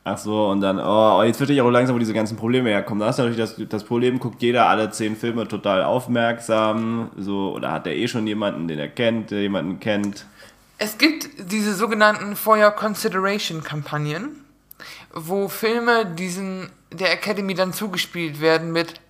Ach 0.03 0.19
so, 0.19 0.49
und 0.49 0.61
dann, 0.61 0.77
oh, 0.77 1.23
jetzt 1.23 1.37
verstehe 1.37 1.55
ich 1.55 1.61
auch 1.63 1.71
langsam, 1.71 1.95
wo 1.95 1.99
diese 1.99 2.13
ganzen 2.13 2.37
Probleme 2.37 2.69
herkommen. 2.69 2.99
Da 2.99 3.09
ist 3.09 3.17
natürlich 3.17 3.39
das, 3.39 3.55
das 3.67 3.83
Problem, 3.83 4.19
guckt 4.19 4.43
jeder 4.43 4.67
alle 4.67 4.91
zehn 4.91 5.15
Filme 5.15 5.47
total 5.47 5.81
aufmerksam, 5.81 7.09
so, 7.17 7.55
oder 7.55 7.71
hat 7.71 7.87
er 7.87 7.95
eh 7.95 8.07
schon 8.07 8.27
jemanden, 8.27 8.67
den 8.67 8.77
er 8.77 8.89
kennt, 8.89 9.31
der 9.31 9.41
jemanden 9.41 9.79
kennt. 9.79 10.27
Es 10.77 10.99
gibt 10.99 11.51
diese 11.51 11.73
sogenannten 11.73 12.35
For 12.35 12.59
Your 12.59 12.73
Consideration 12.73 13.63
Kampagnen, 13.63 14.45
wo 15.11 15.47
Filme 15.47 16.05
diesen 16.05 16.69
der 16.91 17.11
Academy 17.11 17.55
dann 17.55 17.73
zugespielt 17.73 18.39
werden 18.39 18.71
mit 18.71 19.01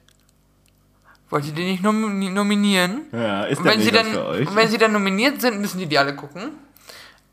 Wollt 1.30 1.46
ihr 1.46 1.54
die 1.54 1.64
nicht 1.64 1.84
nom 1.84 2.20
nominieren? 2.34 3.08
Ja, 3.12 3.44
ist 3.46 3.60
Und 3.60 3.66
wenn, 3.66 3.82
sie 3.82 3.92
dann, 3.92 4.06
für 4.06 4.26
euch? 4.26 4.48
und 4.48 4.56
wenn 4.56 4.68
sie 4.70 4.78
dann 4.78 4.92
nominiert 4.92 5.42
sind, 5.42 5.60
müssen 5.60 5.80
die 5.80 5.88
die 5.88 5.98
alle 5.98 6.16
gucken. 6.16 6.52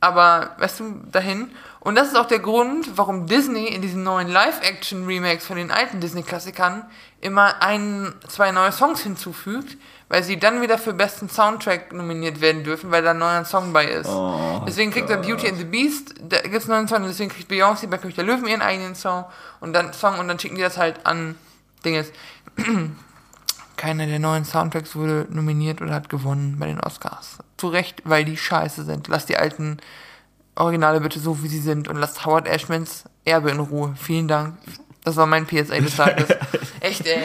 Aber, 0.01 0.57
weißt 0.59 0.81
du, 0.81 0.95
dahin. 1.13 1.51
Und 1.81 1.95
das 1.95 2.09
ist 2.09 2.17
auch 2.17 2.27
der 2.27 2.39
Grund, 2.39 2.97
warum 2.97 3.27
Disney 3.27 3.67
in 3.67 3.83
diesen 3.83 4.03
neuen 4.03 4.29
Live-Action-Remakes 4.29 5.47
von 5.47 5.57
den 5.57 5.71
alten 5.71 6.01
Disney-Klassikern 6.01 6.85
immer 7.21 7.63
ein, 7.63 8.15
zwei 8.29 8.51
neue 8.53 8.73
Songs 8.73 9.03
hinzufügt, 9.03 9.77
weil 10.09 10.23
sie 10.23 10.39
dann 10.39 10.63
wieder 10.63 10.79
für 10.79 10.93
besten 10.95 11.29
Soundtrack 11.29 11.93
nominiert 11.93 12.41
werden 12.41 12.65
dürfen, 12.65 12.91
weil 12.91 13.03
da 13.03 13.11
ein 13.11 13.19
neuer 13.19 13.45
Song 13.45 13.73
bei 13.73 13.85
ist. 13.85 14.09
Oh, 14.09 14.63
deswegen 14.67 14.91
kriegt 14.91 15.09
er 15.11 15.19
Beauty 15.19 15.49
and 15.49 15.59
the 15.59 15.65
Beast, 15.65 16.15
da 16.21 16.41
gibt 16.41 16.57
es 16.57 16.65
einen 16.65 16.79
neuen 16.79 16.89
Song, 16.89 17.03
deswegen 17.07 17.31
kriegt 17.31 17.51
Beyoncé 17.51 17.87
bei 17.87 17.99
König 17.99 18.17
der 18.17 18.25
Löwen 18.25 18.47
ihren 18.47 18.63
eigenen 18.63 18.95
Song 18.95 19.25
und 19.61 19.73
dann 19.73 19.93
Song 19.93 20.19
und 20.19 20.29
dann 20.29 20.39
schicken 20.39 20.57
die 20.57 20.63
das 20.63 20.79
halt 20.79 21.05
an 21.07 21.37
Dinges. 21.85 22.11
Keiner 23.81 24.07
der 24.07 24.19
neuen 24.19 24.45
Soundtracks 24.45 24.95
wurde 24.95 25.27
nominiert 25.31 25.81
oder 25.81 25.95
hat 25.95 26.11
gewonnen 26.11 26.59
bei 26.59 26.67
den 26.67 26.81
Oscars. 26.81 27.39
Zu 27.57 27.69
Recht, 27.69 28.03
weil 28.05 28.27
die 28.27 28.37
scheiße 28.37 28.85
sind. 28.85 29.09
Lasst 29.09 29.31
die 29.31 29.39
alten 29.39 29.79
Originale 30.55 31.01
bitte 31.01 31.19
so, 31.19 31.43
wie 31.43 31.49
sie 31.49 31.63
sind 31.63 31.89
und 31.89 31.97
lasst 31.97 32.27
Howard 32.27 32.47
Ashmans 32.47 33.05
Erbe 33.25 33.51
in 33.51 33.59
Ruhe. 33.59 33.95
Vielen 33.99 34.29
Dank. 34.29 34.59
Das 35.03 35.17
war 35.17 35.25
mein 35.25 35.47
PSA 35.47 35.81
des 35.81 35.97
Tages. 35.97 36.29
Echt, 36.81 37.07
ey. 37.07 37.23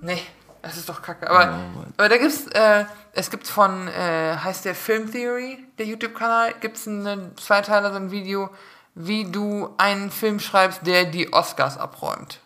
Nee, 0.00 0.20
das 0.62 0.78
ist 0.78 0.88
doch 0.88 1.00
kacke. 1.00 1.30
Aber, 1.30 1.60
aber 1.96 2.08
da 2.08 2.16
gibt's, 2.16 2.48
äh, 2.48 2.84
es 3.12 3.30
gibt 3.30 3.46
von, 3.46 3.86
äh, 3.86 4.36
heißt 4.38 4.64
der 4.64 4.74
Film 4.74 5.12
Theory, 5.12 5.64
der 5.78 5.86
YouTube-Kanal, 5.86 6.54
gibt's 6.60 6.88
einen 6.88 7.36
Zweiteiler, 7.36 7.92
so 7.92 7.98
ein 7.98 8.10
Video, 8.10 8.50
wie 8.96 9.30
du 9.30 9.68
einen 9.78 10.10
Film 10.10 10.40
schreibst, 10.40 10.84
der 10.88 11.04
die 11.04 11.32
Oscars 11.32 11.78
abräumt. 11.78 12.40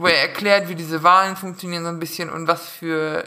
Wo 0.00 0.06
er 0.06 0.20
erklärt, 0.22 0.68
wie 0.68 0.74
diese 0.74 1.02
Wahlen 1.02 1.36
funktionieren 1.36 1.82
so 1.82 1.88
ein 1.90 1.98
bisschen 1.98 2.30
und 2.30 2.48
was 2.48 2.68
für 2.68 3.24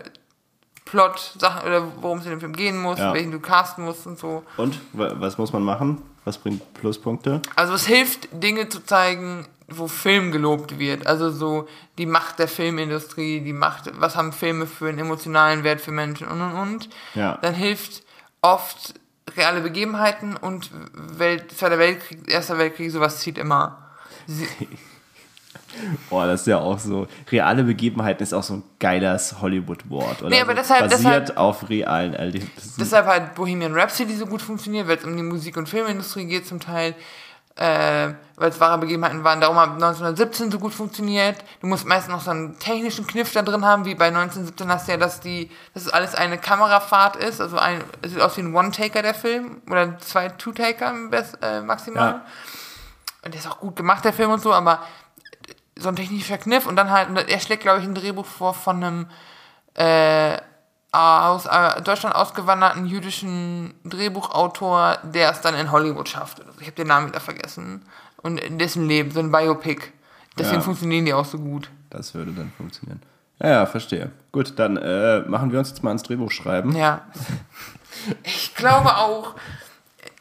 Plot, 0.85 1.33
Sachen 1.39 1.67
oder 1.67 1.83
worum 2.01 2.19
es 2.19 2.25
in 2.25 2.31
dem 2.31 2.39
Film 2.39 2.53
gehen 2.53 2.77
muss, 2.81 2.99
Ja. 2.99 3.13
welchen 3.13 3.31
du 3.31 3.39
casten 3.39 3.85
musst 3.85 4.05
und 4.05 4.17
so. 4.19 4.43
Und 4.57 4.79
wa- 4.93 5.13
was 5.15 5.37
muss 5.37 5.53
man 5.53 5.63
machen? 5.63 6.01
Was 6.25 6.37
bringt 6.37 6.73
Pluspunkte? 6.75 7.41
Also 7.55 7.73
es 7.73 7.85
hilft, 7.85 8.27
Dinge 8.31 8.69
zu 8.69 8.83
zeigen, 8.85 9.45
wo 9.67 9.87
Film 9.87 10.31
gelobt 10.31 10.77
wird. 10.79 11.05
Also 11.07 11.31
so 11.31 11.67
die 11.97 12.05
Macht 12.05 12.39
der 12.39 12.47
Filmindustrie, 12.47 13.41
die 13.41 13.53
Macht, 13.53 13.91
was 13.99 14.15
haben 14.15 14.31
Filme 14.33 14.67
für 14.67 14.87
einen 14.89 14.99
emotionalen 14.99 15.63
Wert 15.63 15.81
für 15.81 15.91
Menschen 15.91 16.27
und 16.27 16.41
und 16.41 16.53
und. 16.53 16.89
Ja. 17.15 17.37
Dann 17.41 17.53
hilft 17.53 18.03
oft 18.41 18.93
reale 19.37 19.61
Begebenheiten 19.61 20.35
und 20.37 20.69
Welt, 20.93 21.51
Zweiter 21.57 21.79
Weltkrieg, 21.79 22.29
Erster 22.29 22.57
Weltkrieg, 22.57 22.91
sowas 22.91 23.19
zieht 23.19 23.37
immer. 23.37 23.89
Boah, 26.09 26.27
das 26.27 26.41
ist 26.41 26.47
ja 26.47 26.57
auch 26.59 26.79
so. 26.79 27.07
Reale 27.31 27.63
Begebenheiten 27.63 28.23
ist 28.23 28.33
auch 28.33 28.43
so 28.43 28.55
ein 28.55 28.63
geiles 28.79 29.35
Hollywood-Wort, 29.41 30.21
oder? 30.21 30.29
Nee, 30.29 30.41
aber 30.41 30.51
so. 30.51 30.57
deshalb- 30.57 30.89
Basiert 30.89 31.21
deshalb- 31.29 31.37
auf 31.37 31.69
realen 31.69 32.13
Erlebnissen. 32.13 32.73
Deshalb 32.79 33.05
halt 33.07 33.35
Bohemian 33.35 33.73
Rhapsody 33.73 34.15
so 34.15 34.25
gut 34.25 34.41
funktioniert, 34.41 34.87
weil 34.87 34.97
es 34.97 35.03
um 35.05 35.15
die 35.15 35.23
Musik- 35.23 35.57
und 35.57 35.67
Filmindustrie 35.69 36.25
geht 36.25 36.47
zum 36.47 36.59
Teil, 36.59 36.95
äh, 37.55 38.09
weil 38.35 38.49
es 38.49 38.59
wahre 38.59 38.79
Begebenheiten 38.79 39.23
waren. 39.23 39.39
Darum 39.39 39.57
hat 39.57 39.69
1917 39.73 40.49
so 40.51 40.57
gut 40.57 40.73
funktioniert. 40.73 41.35
Du 41.61 41.67
musst 41.67 41.85
meistens 41.85 42.11
noch 42.11 42.21
so 42.21 42.31
einen 42.31 42.57
technischen 42.57 43.05
Kniff 43.05 43.31
da 43.31 43.43
drin 43.43 43.63
haben, 43.63 43.85
wie 43.85 43.93
bei 43.93 44.07
1917 44.07 44.69
hast 44.71 44.87
du 44.87 44.93
ja, 44.93 44.97
dass 44.97 45.19
die, 45.19 45.51
dass 45.75 45.83
es 45.83 45.89
alles 45.93 46.15
eine 46.15 46.39
Kamerafahrt 46.39 47.15
ist, 47.15 47.39
also 47.41 47.57
ein, 47.59 47.83
es 48.01 48.11
sieht 48.11 48.21
aus 48.21 48.37
wie 48.37 48.41
ein 48.41 48.55
One-Taker 48.55 49.03
der 49.03 49.13
Film, 49.13 49.61
oder 49.69 49.99
zwei 49.99 50.29
Two-Taker 50.29 50.93
äh, 51.41 51.61
maximal. 51.61 52.07
Ja. 52.07 52.25
Und 53.25 53.33
der 53.33 53.39
ist 53.39 53.47
auch 53.47 53.59
gut 53.59 53.75
gemacht, 53.75 54.03
der 54.03 54.13
Film 54.13 54.31
und 54.31 54.41
so, 54.41 54.51
aber 54.51 54.79
so 55.77 55.89
ein 55.89 55.95
technischer 55.95 56.37
Kniff 56.37 56.65
und 56.67 56.75
dann 56.75 56.89
halt, 56.91 57.09
er 57.29 57.39
schlägt, 57.39 57.63
glaube 57.63 57.79
ich, 57.81 57.85
ein 57.85 57.95
Drehbuch 57.95 58.25
vor 58.25 58.53
von 58.53 58.83
einem, 58.83 59.07
äh, 59.75 60.37
aus 60.91 61.47
äh, 61.47 61.81
Deutschland 61.81 62.15
ausgewanderten 62.15 62.85
jüdischen 62.85 63.73
Drehbuchautor, 63.83 64.99
der 65.03 65.31
es 65.31 65.41
dann 65.41 65.55
in 65.55 65.71
Hollywood 65.71 66.07
schafft. 66.07 66.45
Also 66.45 66.59
ich 66.59 66.67
habe 66.67 66.75
den 66.75 66.87
Namen 66.87 67.07
wieder 67.07 67.19
vergessen. 67.19 67.83
Und 68.21 68.39
in 68.39 68.59
dessen 68.59 68.87
Leben, 68.87 69.09
so 69.11 69.19
ein 69.19 69.31
Biopic. 69.31 69.91
Deswegen 70.37 70.57
Ja. 70.59 70.61
funktionieren 70.61 71.05
die 71.05 71.13
auch 71.13 71.25
so 71.25 71.39
gut. 71.39 71.69
Das 71.89 72.13
würde 72.13 72.31
dann 72.31 72.51
funktionieren. 72.55 73.01
Ja, 73.39 73.49
ja, 73.49 73.65
verstehe. 73.65 74.11
Gut, 74.31 74.57
dann 74.59 74.77
äh, 74.77 75.21
machen 75.21 75.51
wir 75.51 75.59
uns 75.59 75.69
jetzt 75.69 75.83
mal 75.83 75.89
ans 75.89 76.03
Drehbuch 76.03 76.31
schreiben. 76.31 76.75
Ja. 76.75 77.01
Ich 78.23 78.53
glaube 78.55 78.95
auch. 78.97 79.35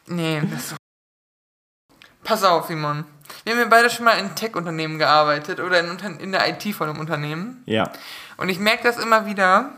Nee, 0.07 0.41
das 0.51 0.61
ist 0.61 0.69
so. 0.71 0.77
Pass 2.25 2.45
auf, 2.45 2.67
Simon. 2.67 3.05
Wir 3.45 3.53
haben 3.53 3.61
ja 3.61 3.67
beide 3.67 3.91
schon 3.91 4.05
mal 4.05 4.19
in 4.19 4.35
Tech-Unternehmen 4.35 4.99
gearbeitet 4.99 5.61
oder 5.61 5.81
in, 5.81 6.19
in 6.19 6.33
der 6.33 6.49
IT 6.49 6.75
von 6.75 6.89
einem 6.89 7.01
Unternehmen. 7.01 7.63
Ja. 7.67 7.91
Und 8.37 8.49
ich 8.49 8.59
merke 8.59 8.85
das 8.85 8.99
immer 8.99 9.27
wieder. 9.27 9.71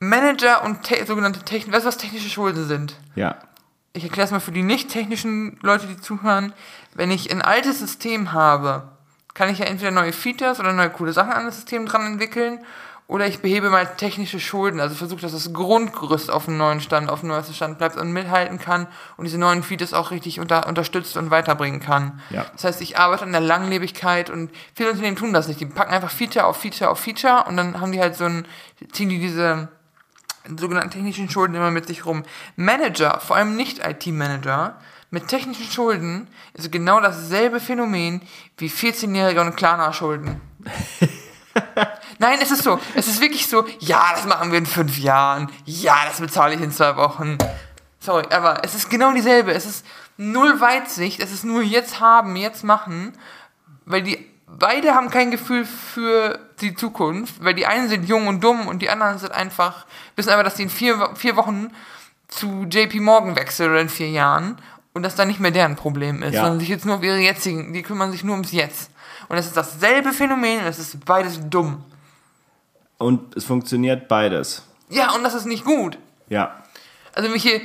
Manager 0.00 0.64
und 0.64 0.82
te 0.82 1.04
sogenannte 1.06 1.40
Technik, 1.40 1.72
weißt 1.74 1.84
du, 1.84 1.88
was 1.88 1.96
technische 1.96 2.28
Schulden 2.28 2.66
sind? 2.66 2.94
Ja. 3.14 3.36
Ich 3.92 4.04
erkläre 4.04 4.26
es 4.26 4.32
mal 4.32 4.40
für 4.40 4.52
die 4.52 4.62
nicht 4.62 4.90
technischen 4.90 5.58
Leute, 5.62 5.86
die 5.86 5.98
zuhören. 5.98 6.52
Wenn 6.94 7.10
ich 7.10 7.30
ein 7.30 7.42
altes 7.42 7.78
System 7.78 8.32
habe, 8.32 8.88
kann 9.34 9.48
ich 9.48 9.58
ja 9.58 9.66
entweder 9.66 9.92
neue 9.92 10.12
Features 10.12 10.60
oder 10.60 10.72
neue 10.72 10.90
coole 10.90 11.12
Sachen 11.12 11.32
an 11.32 11.46
das 11.46 11.56
System 11.56 11.86
dran 11.86 12.06
entwickeln 12.06 12.60
oder 13.06 13.26
ich 13.26 13.40
behebe 13.40 13.68
mal 13.68 13.84
technische 13.96 14.40
Schulden, 14.40 14.80
also 14.80 14.94
versuche, 14.94 15.20
dass 15.20 15.32
das 15.32 15.52
Grundgerüst 15.52 16.30
auf 16.30 16.46
dem 16.46 16.56
neuen 16.56 16.80
Stand, 16.80 17.10
auf 17.10 17.20
dem 17.20 17.28
neuesten 17.28 17.52
Stand 17.52 17.76
bleibt 17.76 17.96
und 17.96 18.12
mithalten 18.12 18.58
kann 18.58 18.86
und 19.18 19.24
diese 19.24 19.36
neuen 19.36 19.62
Features 19.62 19.92
auch 19.92 20.10
richtig 20.10 20.40
unter, 20.40 20.66
unterstützt 20.66 21.18
und 21.18 21.30
weiterbringen 21.30 21.80
kann. 21.80 22.22
Ja. 22.30 22.46
Das 22.54 22.64
heißt, 22.64 22.80
ich 22.80 22.96
arbeite 22.98 23.24
an 23.24 23.32
der 23.32 23.42
Langlebigkeit 23.42 24.30
und 24.30 24.50
viele 24.74 24.90
Unternehmen 24.90 25.16
tun 25.16 25.34
das 25.34 25.48
nicht. 25.48 25.60
Die 25.60 25.66
packen 25.66 25.92
einfach 25.92 26.10
Feature 26.10 26.46
auf 26.46 26.56
Feature 26.56 26.90
auf 26.90 26.98
Feature 26.98 27.44
und 27.46 27.58
dann 27.58 27.78
haben 27.78 27.92
die 27.92 28.00
halt 28.00 28.16
so 28.16 28.24
ein, 28.24 28.46
ziehen 28.92 29.10
die 29.10 29.20
diese 29.20 29.68
sogenannten 30.58 30.90
technischen 30.90 31.28
Schulden 31.28 31.54
immer 31.54 31.70
mit 31.70 31.86
sich 31.86 32.06
rum. 32.06 32.22
Manager, 32.56 33.20
vor 33.20 33.36
allem 33.36 33.54
nicht 33.54 33.84
IT-Manager, 33.86 34.78
mit 35.10 35.28
technischen 35.28 35.70
Schulden 35.70 36.26
ist 36.54 36.72
genau 36.72 37.00
dasselbe 37.00 37.60
Phänomen 37.60 38.22
wie 38.56 38.68
14-Jährige 38.68 39.42
und 39.42 39.56
Klarna-Schulden. 39.56 40.40
Nein, 42.18 42.38
es 42.40 42.50
ist 42.50 42.62
so. 42.62 42.78
Es 42.94 43.06
ist 43.08 43.20
wirklich 43.20 43.46
so, 43.46 43.64
ja, 43.80 44.10
das 44.14 44.24
machen 44.26 44.50
wir 44.50 44.58
in 44.58 44.66
fünf 44.66 44.98
Jahren. 44.98 45.50
Ja, 45.64 45.96
das 46.06 46.20
bezahle 46.20 46.54
ich 46.54 46.60
in 46.60 46.70
zwei 46.72 46.96
Wochen. 46.96 47.38
Sorry, 48.00 48.26
aber 48.30 48.62
es 48.64 48.74
ist 48.74 48.90
genau 48.90 49.12
dieselbe. 49.12 49.52
Es 49.52 49.66
ist 49.66 49.84
null 50.16 50.60
Weitsicht. 50.60 51.20
Es 51.20 51.32
ist 51.32 51.44
nur 51.44 51.62
jetzt 51.62 52.00
haben, 52.00 52.36
jetzt 52.36 52.64
machen. 52.64 53.12
Weil 53.86 54.02
die 54.02 54.18
beide 54.46 54.94
haben 54.94 55.10
kein 55.10 55.30
Gefühl 55.30 55.64
für 55.64 56.38
die 56.60 56.74
Zukunft. 56.74 57.42
Weil 57.42 57.54
die 57.54 57.66
einen 57.66 57.88
sind 57.88 58.08
jung 58.08 58.26
und 58.28 58.42
dumm 58.44 58.66
und 58.68 58.80
die 58.82 58.90
anderen 58.90 59.18
sind 59.18 59.32
einfach, 59.32 59.86
wissen 60.16 60.30
einfach, 60.30 60.44
dass 60.44 60.54
die 60.54 60.64
in 60.64 60.70
vier, 60.70 61.10
vier 61.14 61.36
Wochen 61.36 61.70
zu 62.28 62.64
JP 62.70 63.00
Morgan 63.00 63.36
wechseln 63.36 63.70
oder 63.70 63.80
in 63.80 63.88
vier 63.88 64.10
Jahren. 64.10 64.56
Und 64.92 65.02
das 65.02 65.16
dann 65.16 65.26
nicht 65.28 65.40
mehr 65.40 65.50
deren 65.50 65.74
Problem 65.74 66.22
ist, 66.22 66.34
Ja. 66.34 66.42
sondern 66.42 66.60
sich 66.60 66.68
jetzt 66.68 66.84
nur 66.86 66.96
auf 66.96 67.02
ihre 67.02 67.18
jetzigen, 67.18 67.72
die 67.72 67.82
kümmern 67.82 68.12
sich 68.12 68.22
nur 68.22 68.34
ums 68.34 68.52
Jetzt. 68.52 68.90
Und 69.28 69.36
es 69.36 69.46
ist 69.46 69.56
dasselbe 69.56 70.12
Phänomen 70.12 70.60
und 70.60 70.66
es 70.66 70.78
ist 70.78 71.04
beides 71.04 71.38
dumm. 71.48 71.84
Und 72.98 73.36
es 73.36 73.44
funktioniert 73.44 74.08
beides. 74.08 74.62
Ja, 74.88 75.12
und 75.12 75.24
das 75.24 75.34
ist 75.34 75.46
nicht 75.46 75.64
gut. 75.64 75.98
Ja. 76.28 76.62
Also 77.14 77.28
mich 77.28 77.42
hier, 77.42 77.60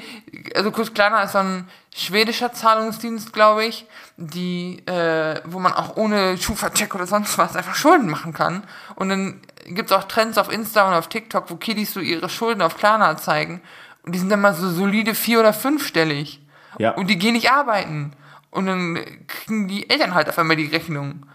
also 0.56 0.72
Kurs 0.72 0.94
Klarna 0.94 1.24
ist 1.24 1.32
so 1.32 1.40
ein 1.40 1.68
schwedischer 1.96 2.54
Zahlungsdienst, 2.54 3.34
glaube 3.34 3.66
ich, 3.66 3.86
die, 4.18 4.86
äh, 4.86 5.42
wo 5.46 5.60
man 5.60 5.74
auch 5.74 5.98
ohne 5.98 6.38
Schufa-Check 6.38 6.94
oder 6.94 7.08
sonst 7.08 7.38
was 7.38 7.56
einfach 7.56 7.74
Schulden 7.74 8.10
machen 8.10 8.34
kann. 8.34 8.64
Und 8.96 9.10
dann 9.10 9.42
gibt's 9.66 9.92
auch 9.92 10.04
Trends 10.04 10.38
auf 10.38 10.52
Insta 10.52 10.88
und 10.88 10.94
auf 10.94 11.08
TikTok, 11.08 11.50
wo 11.50 11.56
Kiddies 11.56 11.94
so 11.94 12.00
ihre 12.00 12.30
Schulden 12.30 12.62
auf 12.62 12.78
Klarna 12.78 13.18
zeigen. 13.18 13.62
Und 14.04 14.14
die 14.14 14.20
sind 14.20 14.30
dann 14.30 14.42
mal 14.42 14.54
so 14.54 14.70
solide 14.70 15.16
vier- 15.16 15.40
oder 15.40 15.54
fünfstellig. 15.54 16.42
Ja. 16.78 16.92
Und 16.92 17.08
die 17.08 17.18
gehen 17.18 17.34
nicht 17.34 17.52
arbeiten. 17.52 18.14
Und 18.52 18.68
dann 18.68 19.00
kriegen 19.28 19.68
die 19.68 19.90
Eltern 19.90 20.14
halt 20.14 20.30
auf 20.30 20.38
einmal 20.38 20.58
die 20.58 20.68
Rechnung. 20.68 21.26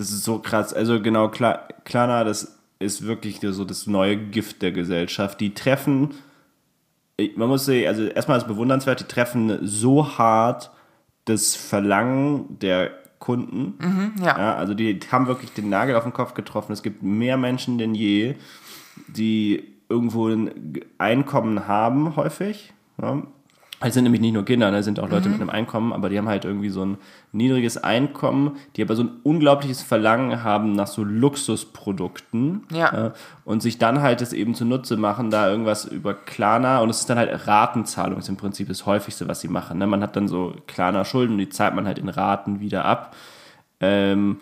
Das 0.00 0.10
ist 0.10 0.24
so 0.24 0.38
krass. 0.38 0.72
Also 0.72 1.02
genau, 1.02 1.28
Kla 1.28 1.68
Klarna, 1.84 2.24
das 2.24 2.58
ist 2.78 3.06
wirklich 3.06 3.40
so 3.42 3.66
das 3.66 3.86
neue 3.86 4.16
Gift 4.16 4.62
der 4.62 4.72
Gesellschaft. 4.72 5.38
Die 5.40 5.52
treffen, 5.52 6.14
man 7.36 7.48
muss 7.48 7.66
sagen, 7.66 7.86
also 7.86 8.04
erstmal 8.04 8.38
ist 8.38 8.46
bewundernswert, 8.46 9.00
die 9.00 9.04
treffen 9.04 9.58
so 9.60 10.16
hart 10.16 10.70
das 11.26 11.54
Verlangen 11.54 12.58
der 12.60 12.92
Kunden. 13.18 13.74
Ja. 14.20 14.38
Ja, 14.38 14.54
also 14.56 14.72
die 14.72 14.98
haben 15.12 15.26
wirklich 15.26 15.52
den 15.52 15.68
Nagel 15.68 15.96
auf 15.96 16.04
den 16.04 16.14
Kopf 16.14 16.32
getroffen. 16.32 16.72
Es 16.72 16.82
gibt 16.82 17.02
mehr 17.02 17.36
Menschen 17.36 17.76
denn 17.76 17.94
je, 17.94 18.36
die 19.08 19.62
irgendwo 19.90 20.28
ein 20.28 20.80
Einkommen 20.96 21.68
haben, 21.68 22.16
häufig. 22.16 22.72
Ja. 23.02 23.22
Es 23.82 23.94
sind 23.94 24.04
nämlich 24.04 24.20
nicht 24.20 24.34
nur 24.34 24.44
Kinder, 24.44 24.70
ne, 24.70 24.78
es 24.78 24.84
sind 24.84 25.00
auch 25.00 25.08
Leute 25.08 25.30
mit 25.30 25.40
einem 25.40 25.48
Einkommen, 25.48 25.94
aber 25.94 26.10
die 26.10 26.18
haben 26.18 26.28
halt 26.28 26.44
irgendwie 26.44 26.68
so 26.68 26.84
ein 26.84 26.98
niedriges 27.32 27.78
Einkommen, 27.78 28.56
die 28.76 28.82
aber 28.82 28.94
so 28.94 29.04
ein 29.04 29.10
unglaubliches 29.22 29.82
Verlangen 29.82 30.44
haben 30.44 30.72
nach 30.72 30.86
so 30.86 31.02
Luxusprodukten 31.02 32.66
Ja. 32.70 33.06
äh, 33.06 33.10
und 33.46 33.62
sich 33.62 33.78
dann 33.78 34.02
halt 34.02 34.20
es 34.20 34.34
eben 34.34 34.54
zunutze 34.54 34.98
machen, 34.98 35.30
da 35.30 35.48
irgendwas 35.50 35.86
über 35.86 36.12
Klarna 36.12 36.80
und 36.80 36.90
es 36.90 37.00
ist 37.00 37.10
dann 37.10 37.16
halt 37.18 37.46
Ratenzahlung, 37.46 38.18
ist 38.18 38.28
im 38.28 38.36
Prinzip 38.36 38.68
das 38.68 38.84
häufigste, 38.84 39.26
was 39.28 39.40
sie 39.40 39.48
machen. 39.48 39.78
Ne? 39.78 39.86
Man 39.86 40.02
hat 40.02 40.14
dann 40.14 40.28
so 40.28 40.54
Klarna-Schulden, 40.66 41.38
die 41.38 41.48
zahlt 41.48 41.74
man 41.74 41.86
halt 41.86 41.98
in 41.98 42.10
Raten 42.10 42.60
wieder 42.60 42.84
ab. 42.84 43.16
Ähm, 43.80 44.36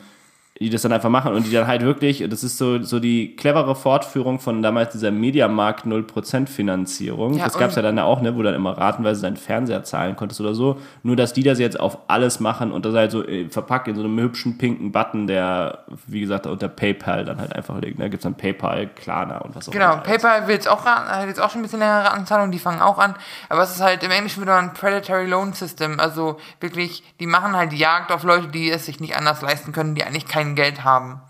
die 0.60 0.70
das 0.70 0.82
dann 0.82 0.92
einfach 0.92 1.08
machen 1.08 1.34
und 1.34 1.46
die 1.46 1.52
dann 1.52 1.66
halt 1.66 1.82
wirklich, 1.82 2.24
das 2.28 2.42
ist 2.42 2.58
so, 2.58 2.82
so 2.82 2.98
die 2.98 3.36
clevere 3.36 3.76
Fortführung 3.76 4.40
von 4.40 4.60
damals 4.62 4.92
dieser 4.92 5.10
Mediamarkt 5.10 5.86
0% 5.86 6.48
Finanzierung. 6.48 7.34
Ja, 7.34 7.44
das 7.44 7.58
gab 7.58 7.70
es 7.70 7.76
ja 7.76 7.82
dann 7.82 7.98
auch, 7.98 8.20
ne, 8.20 8.34
wo 8.34 8.38
du 8.38 8.44
dann 8.44 8.54
immer 8.54 8.76
ratenweise 8.76 9.22
deinen 9.22 9.36
Fernseher 9.36 9.84
zahlen 9.84 10.16
konntest 10.16 10.40
oder 10.40 10.54
so. 10.54 10.78
Nur, 11.02 11.16
dass 11.16 11.32
die 11.32 11.42
das 11.42 11.58
jetzt 11.58 11.78
auf 11.78 11.98
alles 12.08 12.40
machen 12.40 12.72
und 12.72 12.84
das 12.84 12.94
halt 12.94 13.10
so 13.10 13.24
äh, 13.24 13.48
verpackt 13.48 13.88
in 13.88 13.94
so 13.94 14.02
einem 14.02 14.18
hübschen 14.18 14.58
pinken 14.58 14.90
Button, 14.90 15.26
der, 15.26 15.84
wie 16.06 16.20
gesagt, 16.20 16.46
unter 16.46 16.68
PayPal 16.68 17.24
dann 17.24 17.38
halt 17.38 17.54
einfach 17.54 17.80
liegt. 17.80 18.00
Da 18.00 18.04
gibt 18.08 18.20
es 18.20 18.22
dann 18.24 18.34
PayPal, 18.34 18.88
Klarna 18.88 19.38
und 19.38 19.54
was 19.54 19.68
auch 19.68 19.72
Genau, 19.72 19.92
immer. 19.92 20.02
PayPal 20.02 20.48
will 20.48 20.54
jetzt 20.54 20.68
auch 20.68 20.84
hat 20.84 21.26
jetzt 21.26 21.40
auch 21.40 21.50
schon 21.50 21.60
ein 21.60 21.62
bisschen 21.62 21.80
längere 21.80 22.10
Anzahlung, 22.10 22.50
die 22.50 22.58
fangen 22.58 22.80
auch 22.80 22.98
an. 22.98 23.14
Aber 23.48 23.62
es 23.62 23.70
ist 23.70 23.80
halt 23.80 24.02
im 24.02 24.10
Englischen 24.10 24.42
wieder 24.42 24.56
ein 24.56 24.72
Predatory 24.72 25.26
Loan 25.26 25.52
System. 25.52 26.00
Also 26.00 26.38
wirklich, 26.60 27.02
die 27.20 27.26
machen 27.26 27.54
halt 27.56 27.72
Jagd 27.72 28.10
auf 28.10 28.24
Leute, 28.24 28.48
die 28.48 28.70
es 28.70 28.86
sich 28.86 29.00
nicht 29.00 29.16
anders 29.16 29.42
leisten 29.42 29.72
können, 29.72 29.94
die 29.94 30.04
eigentlich 30.04 30.26
kein 30.48 30.54
Geld 30.54 30.84
haben. 30.84 31.20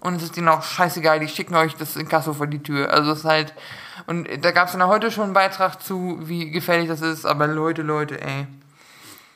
Und 0.00 0.16
es 0.16 0.24
ist 0.24 0.36
denen 0.36 0.48
auch 0.48 0.62
scheißegal, 0.62 1.20
die 1.20 1.28
schicken 1.28 1.54
euch 1.54 1.74
das 1.74 1.96
Inkasso 1.96 2.32
vor 2.32 2.46
die 2.46 2.62
Tür. 2.62 2.92
Also 2.92 3.12
es 3.12 3.20
ist 3.20 3.24
halt. 3.24 3.54
Und 4.06 4.28
da 4.42 4.50
gab 4.52 4.66
es 4.66 4.72
dann 4.72 4.86
heute 4.86 5.10
schon 5.10 5.24
einen 5.24 5.32
Beitrag 5.32 5.82
zu, 5.82 6.18
wie 6.22 6.50
gefährlich 6.50 6.88
das 6.88 7.00
ist, 7.00 7.24
aber 7.24 7.46
Leute, 7.46 7.82
Leute, 7.82 8.20
ey. 8.20 8.46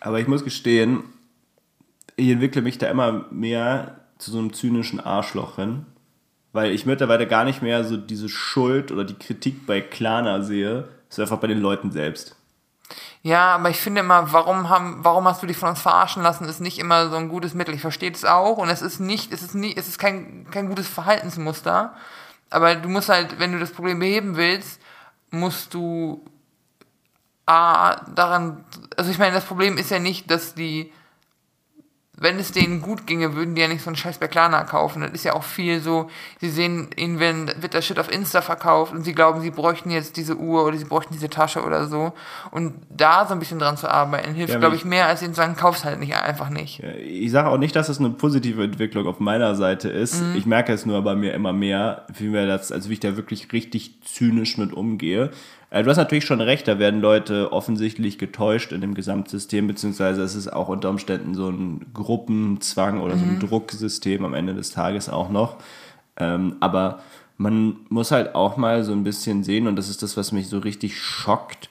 Aber 0.00 0.20
ich 0.20 0.28
muss 0.28 0.44
gestehen, 0.44 1.02
ich 2.16 2.28
entwickle 2.28 2.62
mich 2.62 2.78
da 2.78 2.88
immer 2.88 3.26
mehr 3.30 4.00
zu 4.18 4.30
so 4.30 4.38
einem 4.38 4.52
zynischen 4.52 5.00
Arschloch 5.00 5.56
hin, 5.56 5.86
weil 6.52 6.72
ich 6.72 6.86
mittlerweile 6.86 7.26
gar 7.26 7.44
nicht 7.44 7.62
mehr 7.62 7.84
so 7.84 7.96
diese 7.96 8.28
Schuld 8.28 8.92
oder 8.92 9.04
die 9.04 9.14
Kritik 9.14 9.66
bei 9.66 9.80
Klarna 9.80 10.42
sehe, 10.42 10.88
ist 11.08 11.18
einfach 11.18 11.38
bei 11.38 11.46
den 11.46 11.60
Leuten 11.60 11.90
selbst. 11.90 12.36
Ja, 13.22 13.54
aber 13.56 13.68
ich 13.68 13.78
finde 13.78 14.00
immer, 14.00 14.32
warum 14.32 14.70
haben, 14.70 15.04
warum 15.04 15.26
hast 15.28 15.42
du 15.42 15.46
dich 15.46 15.58
von 15.58 15.68
uns 15.68 15.80
verarschen 15.80 16.22
lassen, 16.22 16.46
ist 16.46 16.60
nicht 16.60 16.78
immer 16.78 17.10
so 17.10 17.16
ein 17.16 17.28
gutes 17.28 17.52
Mittel. 17.52 17.74
Ich 17.74 17.82
verstehe 17.82 18.10
es 18.10 18.24
auch 18.24 18.56
und 18.56 18.70
es 18.70 18.80
ist 18.80 18.98
nicht, 18.98 19.32
es 19.32 19.42
ist 19.42 19.54
nie, 19.54 19.74
es 19.76 19.88
ist 19.88 19.98
kein, 19.98 20.46
kein 20.50 20.68
gutes 20.68 20.88
Verhaltensmuster. 20.88 21.94
Aber 22.48 22.74
du 22.74 22.88
musst 22.88 23.10
halt, 23.10 23.38
wenn 23.38 23.52
du 23.52 23.58
das 23.58 23.72
Problem 23.72 23.98
beheben 23.98 24.36
willst, 24.36 24.80
musst 25.30 25.74
du 25.74 26.24
A, 27.46 27.96
daran, 28.14 28.64
also 28.96 29.10
ich 29.10 29.18
meine, 29.18 29.34
das 29.34 29.44
Problem 29.44 29.76
ist 29.76 29.90
ja 29.90 29.98
nicht, 29.98 30.30
dass 30.30 30.54
die, 30.54 30.92
wenn 32.20 32.38
es 32.38 32.52
denen 32.52 32.82
gut 32.82 33.06
ginge, 33.06 33.34
würden 33.34 33.54
die 33.54 33.62
ja 33.62 33.68
nicht 33.68 33.82
so 33.82 33.88
einen 33.88 33.96
Scheiß 33.96 34.18
bei 34.18 34.28
Klarna 34.28 34.62
kaufen. 34.64 35.00
Das 35.00 35.12
ist 35.12 35.24
ja 35.24 35.32
auch 35.32 35.42
viel 35.42 35.80
so, 35.80 36.10
sie 36.38 36.50
sehen, 36.50 36.90
ihnen 36.96 37.18
werden, 37.18 37.50
wird 37.60 37.72
das 37.72 37.86
Shit 37.86 37.98
auf 37.98 38.12
Insta 38.12 38.42
verkauft 38.42 38.92
und 38.92 39.04
sie 39.04 39.14
glauben, 39.14 39.40
sie 39.40 39.50
bräuchten 39.50 39.90
jetzt 39.90 40.18
diese 40.18 40.36
Uhr 40.36 40.66
oder 40.66 40.76
sie 40.76 40.84
bräuchten 40.84 41.14
diese 41.14 41.30
Tasche 41.30 41.64
oder 41.64 41.86
so. 41.86 42.12
Und 42.50 42.74
da 42.90 43.26
so 43.26 43.32
ein 43.32 43.38
bisschen 43.38 43.58
dran 43.58 43.78
zu 43.78 43.90
arbeiten, 43.90 44.34
hilft, 44.34 44.52
Ja, 44.52 44.58
glaube 44.58 44.76
ich, 44.76 44.84
mehr, 44.84 45.06
als 45.06 45.22
ihnen 45.22 45.32
zu 45.32 45.40
sagen, 45.40 45.56
kauf's 45.56 45.86
halt 45.86 45.98
nicht, 45.98 46.14
einfach 46.14 46.50
nicht. 46.50 46.82
Ich 46.82 47.30
sage 47.30 47.48
auch 47.48 47.58
nicht, 47.58 47.74
dass 47.74 47.88
es 47.88 47.98
eine 47.98 48.10
positive 48.10 48.64
Entwicklung 48.64 49.06
auf 49.06 49.18
meiner 49.18 49.54
Seite 49.54 49.88
ist. 49.88 50.22
Ich 50.36 50.44
merke 50.44 50.74
es 50.74 50.84
nur 50.84 51.00
bei 51.00 51.14
mir 51.14 51.32
immer 51.32 51.54
mehr, 51.54 52.04
wie 52.12 52.28
mir 52.28 52.46
das, 52.46 52.70
also 52.70 52.90
wie 52.90 52.94
ich 52.94 53.00
da 53.00 53.16
wirklich 53.16 53.50
richtig 53.52 54.02
zynisch 54.04 54.58
mit 54.58 54.74
umgehe. 54.74 55.30
Äh, 55.70 55.82
Du 55.82 55.90
hast 55.90 55.96
natürlich 55.96 56.24
schon 56.24 56.40
recht, 56.40 56.68
da 56.68 56.78
werden 56.78 57.00
Leute 57.00 57.52
offensichtlich 57.52 58.18
getäuscht 58.18 58.72
in 58.72 58.80
dem 58.80 58.94
Gesamtsystem, 58.94 59.66
beziehungsweise 59.66 60.22
es 60.22 60.34
ist 60.34 60.52
auch 60.52 60.68
unter 60.68 60.90
Umständen 60.90 61.34
so 61.34 61.48
ein 61.48 61.86
Gruppenzwang 61.94 63.00
oder 63.00 63.16
so 63.16 63.24
ein 63.24 63.38
Drucksystem 63.38 64.24
am 64.24 64.34
Ende 64.34 64.54
des 64.54 64.72
Tages 64.72 65.08
auch 65.08 65.30
noch. 65.30 65.56
Ähm, 66.16 66.56
aber 66.60 67.00
man 67.38 67.76
muss 67.88 68.10
halt 68.10 68.34
auch 68.34 68.56
mal 68.56 68.84
so 68.84 68.92
ein 68.92 69.04
bisschen 69.04 69.44
sehen, 69.44 69.66
und 69.66 69.76
das 69.76 69.88
ist 69.88 70.02
das, 70.02 70.16
was 70.16 70.32
mich 70.32 70.48
so 70.48 70.58
richtig 70.58 71.00
schockt, 71.00 71.70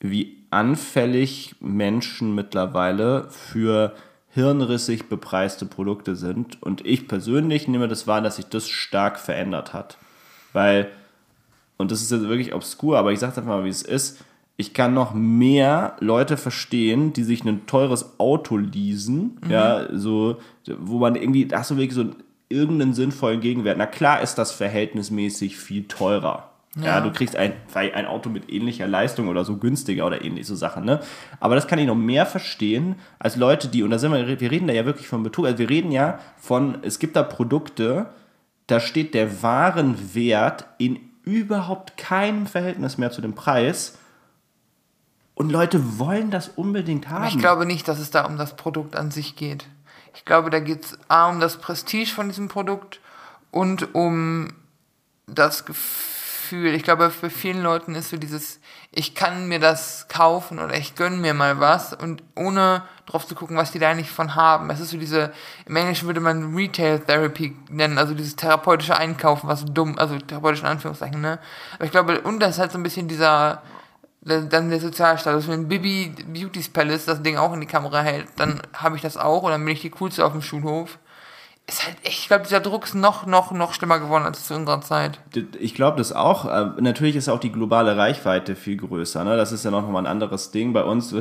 wie 0.00 0.36
anfällig 0.50 1.56
Menschen 1.60 2.34
mittlerweile 2.34 3.28
für 3.30 3.94
hirnrissig 4.30 5.08
bepreiste 5.08 5.66
Produkte 5.66 6.14
sind. 6.14 6.62
Und 6.62 6.86
ich 6.86 7.08
persönlich 7.08 7.66
nehme 7.66 7.88
das 7.88 8.06
wahr, 8.06 8.20
dass 8.20 8.36
sich 8.36 8.46
das 8.46 8.68
stark 8.68 9.18
verändert 9.18 9.72
hat. 9.72 9.98
Weil 10.52 10.88
und 11.78 11.90
das 11.90 12.02
ist 12.02 12.10
jetzt 12.10 12.28
wirklich 12.28 12.54
obskur, 12.54 12.98
aber 12.98 13.12
ich 13.12 13.20
sage 13.20 13.36
einfach 13.36 13.48
mal, 13.48 13.64
wie 13.64 13.70
es 13.70 13.82
ist, 13.82 14.22
ich 14.56 14.74
kann 14.74 14.92
noch 14.92 15.14
mehr 15.14 15.96
Leute 16.00 16.36
verstehen, 16.36 17.12
die 17.12 17.22
sich 17.22 17.44
ein 17.44 17.66
teures 17.66 18.18
Auto 18.18 18.56
leasen, 18.56 19.38
mhm. 19.42 19.50
ja, 19.50 19.86
so, 19.92 20.38
wo 20.78 20.98
man 20.98 21.14
irgendwie, 21.14 21.46
da 21.46 21.60
hast 21.60 21.70
du 21.70 21.76
wirklich 21.76 21.94
so 21.94 22.06
irgendeinen 22.48 22.92
sinnvollen 22.92 23.40
Gegenwert. 23.40 23.78
Na 23.78 23.86
klar 23.86 24.20
ist 24.20 24.36
das 24.36 24.52
verhältnismäßig 24.52 25.56
viel 25.56 25.84
teurer. 25.84 26.50
Ja, 26.76 26.84
ja 26.84 27.00
du 27.00 27.12
kriegst 27.12 27.36
ein, 27.36 27.52
ein 27.74 28.06
Auto 28.06 28.30
mit 28.30 28.50
ähnlicher 28.50 28.88
Leistung 28.88 29.28
oder 29.28 29.44
so 29.44 29.58
günstiger 29.58 30.06
oder 30.06 30.24
ähnliche 30.24 30.46
so 30.46 30.56
Sachen, 30.56 30.84
ne? 30.84 31.00
Aber 31.40 31.54
das 31.54 31.68
kann 31.68 31.78
ich 31.78 31.86
noch 31.86 31.94
mehr 31.94 32.26
verstehen 32.26 32.96
als 33.18 33.36
Leute, 33.36 33.68
die, 33.68 33.84
und 33.84 33.90
da 33.90 33.98
sind 33.98 34.12
wir, 34.12 34.40
wir 34.40 34.50
reden 34.50 34.66
da 34.66 34.74
ja 34.74 34.86
wirklich 34.86 35.08
von 35.08 35.22
Betrug, 35.22 35.46
also 35.46 35.58
wir 35.58 35.70
reden 35.70 35.92
ja 35.92 36.18
von, 36.36 36.78
es 36.82 36.98
gibt 36.98 37.16
da 37.16 37.22
Produkte, 37.22 38.06
da 38.66 38.80
steht 38.80 39.14
der 39.14 39.42
Warenwert 39.42 40.66
in 40.78 40.98
überhaupt 41.28 41.96
keinem 41.96 42.46
Verhältnis 42.46 42.96
mehr 42.96 43.10
zu 43.10 43.20
dem 43.20 43.34
Preis 43.34 43.98
und 45.34 45.50
Leute 45.50 45.98
wollen 45.98 46.30
das 46.30 46.48
unbedingt 46.48 47.10
haben. 47.10 47.26
Ich 47.26 47.38
glaube 47.38 47.66
nicht, 47.66 47.86
dass 47.86 47.98
es 47.98 48.10
da 48.10 48.24
um 48.24 48.38
das 48.38 48.56
Produkt 48.56 48.96
an 48.96 49.10
sich 49.10 49.36
geht. 49.36 49.66
Ich 50.14 50.24
glaube, 50.24 50.50
da 50.50 50.58
geht 50.58 50.84
es 50.84 50.98
A 51.08 51.28
um 51.28 51.38
das 51.38 51.58
Prestige 51.58 52.10
von 52.10 52.28
diesem 52.28 52.48
Produkt 52.48 53.00
und 53.50 53.94
um 53.94 54.48
das 55.26 55.64
Gefühl. 55.64 56.17
Ich 56.52 56.82
glaube, 56.82 57.10
für 57.10 57.30
vielen 57.30 57.62
Leuten 57.62 57.94
ist 57.94 58.10
so 58.10 58.16
dieses, 58.16 58.60
ich 58.90 59.14
kann 59.14 59.48
mir 59.48 59.58
das 59.58 60.06
kaufen 60.08 60.58
oder 60.58 60.74
ich 60.74 60.94
gönne 60.94 61.16
mir 61.16 61.34
mal 61.34 61.60
was 61.60 61.94
und 61.94 62.22
ohne 62.34 62.82
drauf 63.06 63.26
zu 63.26 63.34
gucken, 63.34 63.56
was 63.56 63.72
die 63.72 63.78
da 63.78 63.90
eigentlich 63.90 64.10
von 64.10 64.34
haben. 64.34 64.70
Es 64.70 64.80
ist 64.80 64.90
so 64.90 64.98
diese, 64.98 65.32
im 65.66 65.76
Englischen 65.76 66.06
würde 66.06 66.20
man 66.20 66.54
Retail 66.54 67.00
Therapy 67.00 67.56
nennen, 67.70 67.98
also 67.98 68.14
dieses 68.14 68.36
therapeutische 68.36 68.96
Einkaufen, 68.96 69.48
was 69.48 69.64
dumm, 69.64 69.98
also 69.98 70.18
therapeutisch 70.18 70.60
in 70.60 70.66
Anführungszeichen, 70.66 71.20
ne? 71.20 71.38
Aber 71.74 71.84
ich 71.84 71.90
glaube, 71.90 72.20
und 72.20 72.40
das 72.40 72.56
ist 72.56 72.58
halt 72.58 72.72
so 72.72 72.78
ein 72.78 72.82
bisschen 72.82 73.08
dieser, 73.08 73.62
dann 74.20 74.70
der 74.70 74.80
Sozialstatus. 74.80 75.48
Wenn 75.48 75.68
Bibi 75.68 76.14
Beauty's 76.26 76.68
Palace 76.68 77.06
das 77.06 77.22
Ding 77.22 77.36
auch 77.36 77.52
in 77.52 77.60
die 77.60 77.66
Kamera 77.66 78.02
hält, 78.02 78.28
dann 78.36 78.60
habe 78.74 78.96
ich 78.96 79.02
das 79.02 79.16
auch 79.16 79.42
oder 79.42 79.52
dann 79.52 79.64
bin 79.64 79.74
ich 79.74 79.80
die 79.80 79.90
coolste 79.90 80.24
auf 80.24 80.32
dem 80.32 80.42
Schulhof. 80.42 80.98
Ist 81.68 81.84
halt 81.84 81.96
echt, 82.02 82.20
ich 82.20 82.28
glaube, 82.28 82.44
dieser 82.44 82.60
Druck 82.60 82.84
ist 82.86 82.94
noch, 82.94 83.26
noch, 83.26 83.52
noch 83.52 83.74
schlimmer 83.74 83.98
geworden 83.98 84.24
als 84.24 84.46
zu 84.46 84.54
unserer 84.54 84.80
Zeit. 84.80 85.20
Ich 85.60 85.74
glaube 85.74 85.98
das 85.98 86.14
auch. 86.14 86.46
Äh, 86.46 86.80
natürlich 86.80 87.14
ist 87.14 87.28
auch 87.28 87.38
die 87.38 87.52
globale 87.52 87.94
Reichweite 87.94 88.56
viel 88.56 88.78
größer. 88.78 89.22
Ne? 89.22 89.36
Das 89.36 89.52
ist 89.52 89.66
ja 89.66 89.70
noch 89.70 89.86
mal 89.86 89.98
ein 89.98 90.06
anderes 90.06 90.50
Ding. 90.50 90.72
Bei 90.72 90.82
uns, 90.82 91.14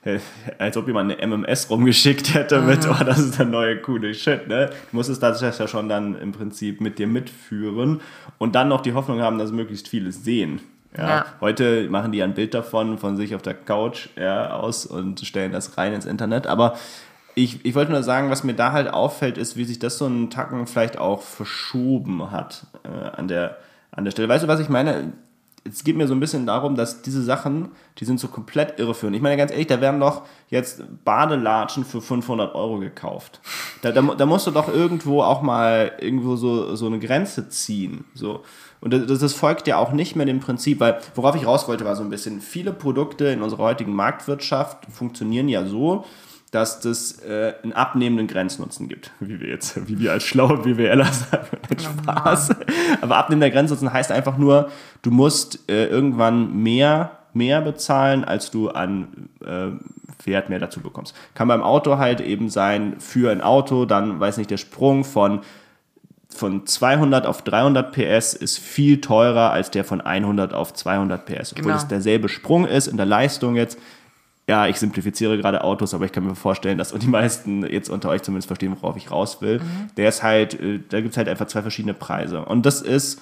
als 0.58 0.76
ob 0.76 0.86
jemand 0.86 1.10
eine 1.10 1.26
MMS 1.26 1.68
rumgeschickt 1.68 2.32
hätte 2.32 2.60
mit, 2.60 2.86
mhm. 2.86 2.94
oh, 2.96 3.02
das 3.02 3.18
ist 3.18 3.40
der 3.40 3.46
neue 3.46 3.82
coole 3.82 4.14
Shit. 4.14 4.46
Ne? 4.46 4.70
Du 4.90 4.96
musstest 4.96 5.20
das 5.20 5.40
ja 5.40 5.66
schon 5.66 5.88
dann 5.88 6.14
im 6.14 6.30
Prinzip 6.30 6.80
mit 6.80 7.00
dir 7.00 7.08
mitführen 7.08 8.00
und 8.38 8.54
dann 8.54 8.68
noch 8.68 8.82
die 8.82 8.94
Hoffnung 8.94 9.20
haben, 9.20 9.38
dass 9.38 9.50
möglichst 9.50 9.88
viele 9.88 10.12
sehen. 10.12 10.60
Ja. 10.96 11.08
ja. 11.08 11.26
Heute 11.40 11.90
machen 11.90 12.12
die 12.12 12.22
ein 12.22 12.34
Bild 12.34 12.54
davon, 12.54 12.98
von 12.98 13.16
sich 13.16 13.34
auf 13.34 13.42
der 13.42 13.54
Couch 13.54 14.08
ja, 14.16 14.52
aus 14.52 14.86
und 14.86 15.20
stellen 15.20 15.50
das 15.50 15.76
rein 15.76 15.92
ins 15.92 16.06
Internet. 16.06 16.46
Aber 16.46 16.76
ich, 17.38 17.64
ich 17.64 17.74
wollte 17.74 17.92
nur 17.92 18.02
sagen, 18.02 18.30
was 18.30 18.44
mir 18.44 18.54
da 18.54 18.72
halt 18.72 18.92
auffällt, 18.92 19.38
ist, 19.38 19.56
wie 19.56 19.64
sich 19.64 19.78
das 19.78 19.98
so 19.98 20.06
einen 20.06 20.30
Tacken 20.30 20.66
vielleicht 20.66 20.98
auch 20.98 21.22
verschoben 21.22 22.30
hat 22.30 22.66
äh, 22.84 22.88
an, 22.88 23.28
der, 23.28 23.58
an 23.92 24.04
der 24.04 24.10
Stelle. 24.10 24.28
Weißt 24.28 24.44
du, 24.44 24.48
was 24.48 24.60
ich 24.60 24.68
meine? 24.68 25.12
Es 25.64 25.84
geht 25.84 25.96
mir 25.96 26.06
so 26.06 26.14
ein 26.14 26.20
bisschen 26.20 26.46
darum, 26.46 26.76
dass 26.76 27.02
diese 27.02 27.22
Sachen, 27.22 27.68
die 27.98 28.06
sind 28.06 28.18
so 28.18 28.28
komplett 28.28 28.78
irreführend. 28.78 29.16
Ich 29.16 29.22
meine 29.22 29.36
ganz 29.36 29.50
ehrlich, 29.50 29.66
da 29.66 29.80
werden 29.80 30.00
doch 30.00 30.22
jetzt 30.48 30.82
Badelatschen 31.04 31.84
für 31.84 32.00
500 32.00 32.54
Euro 32.54 32.78
gekauft. 32.78 33.40
Da, 33.82 33.92
da, 33.92 34.00
da 34.00 34.24
musst 34.24 34.46
du 34.46 34.50
doch 34.50 34.72
irgendwo 34.72 35.22
auch 35.22 35.42
mal 35.42 35.92
irgendwo 36.00 36.36
so, 36.36 36.74
so 36.74 36.86
eine 36.86 36.98
Grenze 36.98 37.50
ziehen. 37.50 38.04
So. 38.14 38.44
Und 38.80 38.94
das, 38.94 39.18
das 39.18 39.34
folgt 39.34 39.66
ja 39.66 39.76
auch 39.76 39.92
nicht 39.92 40.16
mehr 40.16 40.26
dem 40.26 40.40
Prinzip, 40.40 40.80
weil 40.80 41.00
worauf 41.14 41.36
ich 41.36 41.46
raus 41.46 41.68
wollte, 41.68 41.84
war 41.84 41.96
so 41.96 42.02
ein 42.02 42.10
bisschen, 42.10 42.40
viele 42.40 42.72
Produkte 42.72 43.26
in 43.26 43.42
unserer 43.42 43.64
heutigen 43.64 43.92
Marktwirtschaft 43.92 44.86
funktionieren 44.90 45.48
ja 45.48 45.66
so, 45.66 46.06
dass 46.50 46.80
das 46.80 47.20
äh, 47.20 47.54
einen 47.62 47.74
abnehmenden 47.74 48.26
Grenznutzen 48.26 48.88
gibt. 48.88 49.10
Wie 49.20 49.40
wir 49.40 49.48
jetzt, 49.48 49.88
wie 49.88 49.98
wir 49.98 50.12
als 50.12 50.24
schlaue 50.24 50.58
BWLer 50.58 51.04
sagen, 51.04 51.46
Spaß. 51.78 52.50
Aber 53.00 53.16
abnehmender 53.16 53.50
Grenznutzen 53.50 53.92
heißt 53.92 54.10
einfach 54.10 54.38
nur, 54.38 54.70
du 55.02 55.10
musst 55.10 55.68
äh, 55.70 55.86
irgendwann 55.86 56.62
mehr, 56.62 57.18
mehr 57.34 57.60
bezahlen, 57.60 58.24
als 58.24 58.50
du 58.50 58.70
an 58.70 59.28
äh, 59.44 59.68
Wert 60.24 60.48
mehr 60.48 60.58
dazu 60.58 60.80
bekommst. 60.80 61.14
Kann 61.34 61.48
beim 61.48 61.62
Auto 61.62 61.98
halt 61.98 62.20
eben 62.20 62.48
sein, 62.48 62.96
für 62.98 63.30
ein 63.30 63.40
Auto, 63.40 63.84
dann, 63.84 64.18
weiß 64.18 64.38
nicht, 64.38 64.50
der 64.50 64.56
Sprung 64.56 65.04
von 65.04 65.40
von 66.30 66.66
200 66.66 67.26
auf 67.26 67.42
300 67.42 67.90
PS 67.90 68.34
ist 68.34 68.58
viel 68.58 69.00
teurer 69.00 69.50
als 69.50 69.70
der 69.70 69.82
von 69.82 70.00
100 70.00 70.52
auf 70.52 70.74
200 70.74 71.24
PS, 71.24 71.52
obwohl 71.52 71.64
genau. 71.64 71.76
es 71.76 71.88
derselbe 71.88 72.28
Sprung 72.28 72.66
ist 72.66 72.86
in 72.86 72.96
der 72.98 73.06
Leistung 73.06 73.56
jetzt. 73.56 73.78
Ja, 74.48 74.66
ich 74.66 74.76
simplifiziere 74.76 75.36
gerade 75.36 75.62
Autos, 75.62 75.92
aber 75.92 76.06
ich 76.06 76.12
kann 76.12 76.24
mir 76.24 76.34
vorstellen, 76.34 76.78
dass 76.78 76.92
die 76.94 77.06
meisten 77.06 77.64
jetzt 77.64 77.90
unter 77.90 78.08
euch 78.08 78.22
zumindest 78.22 78.48
verstehen, 78.48 78.74
worauf 78.80 78.96
ich 78.96 79.10
raus 79.10 79.40
will. 79.42 79.58
Mhm. 79.58 79.90
Der 79.96 80.08
ist 80.08 80.22
halt, 80.22 80.58
äh, 80.58 80.80
da 80.88 81.00
gibt 81.00 81.12
es 81.12 81.16
halt 81.18 81.28
einfach 81.28 81.46
zwei 81.46 81.62
verschiedene 81.62 81.94
Preise. 81.94 82.44
Und 82.44 82.64
das 82.66 82.80
ist 82.80 83.20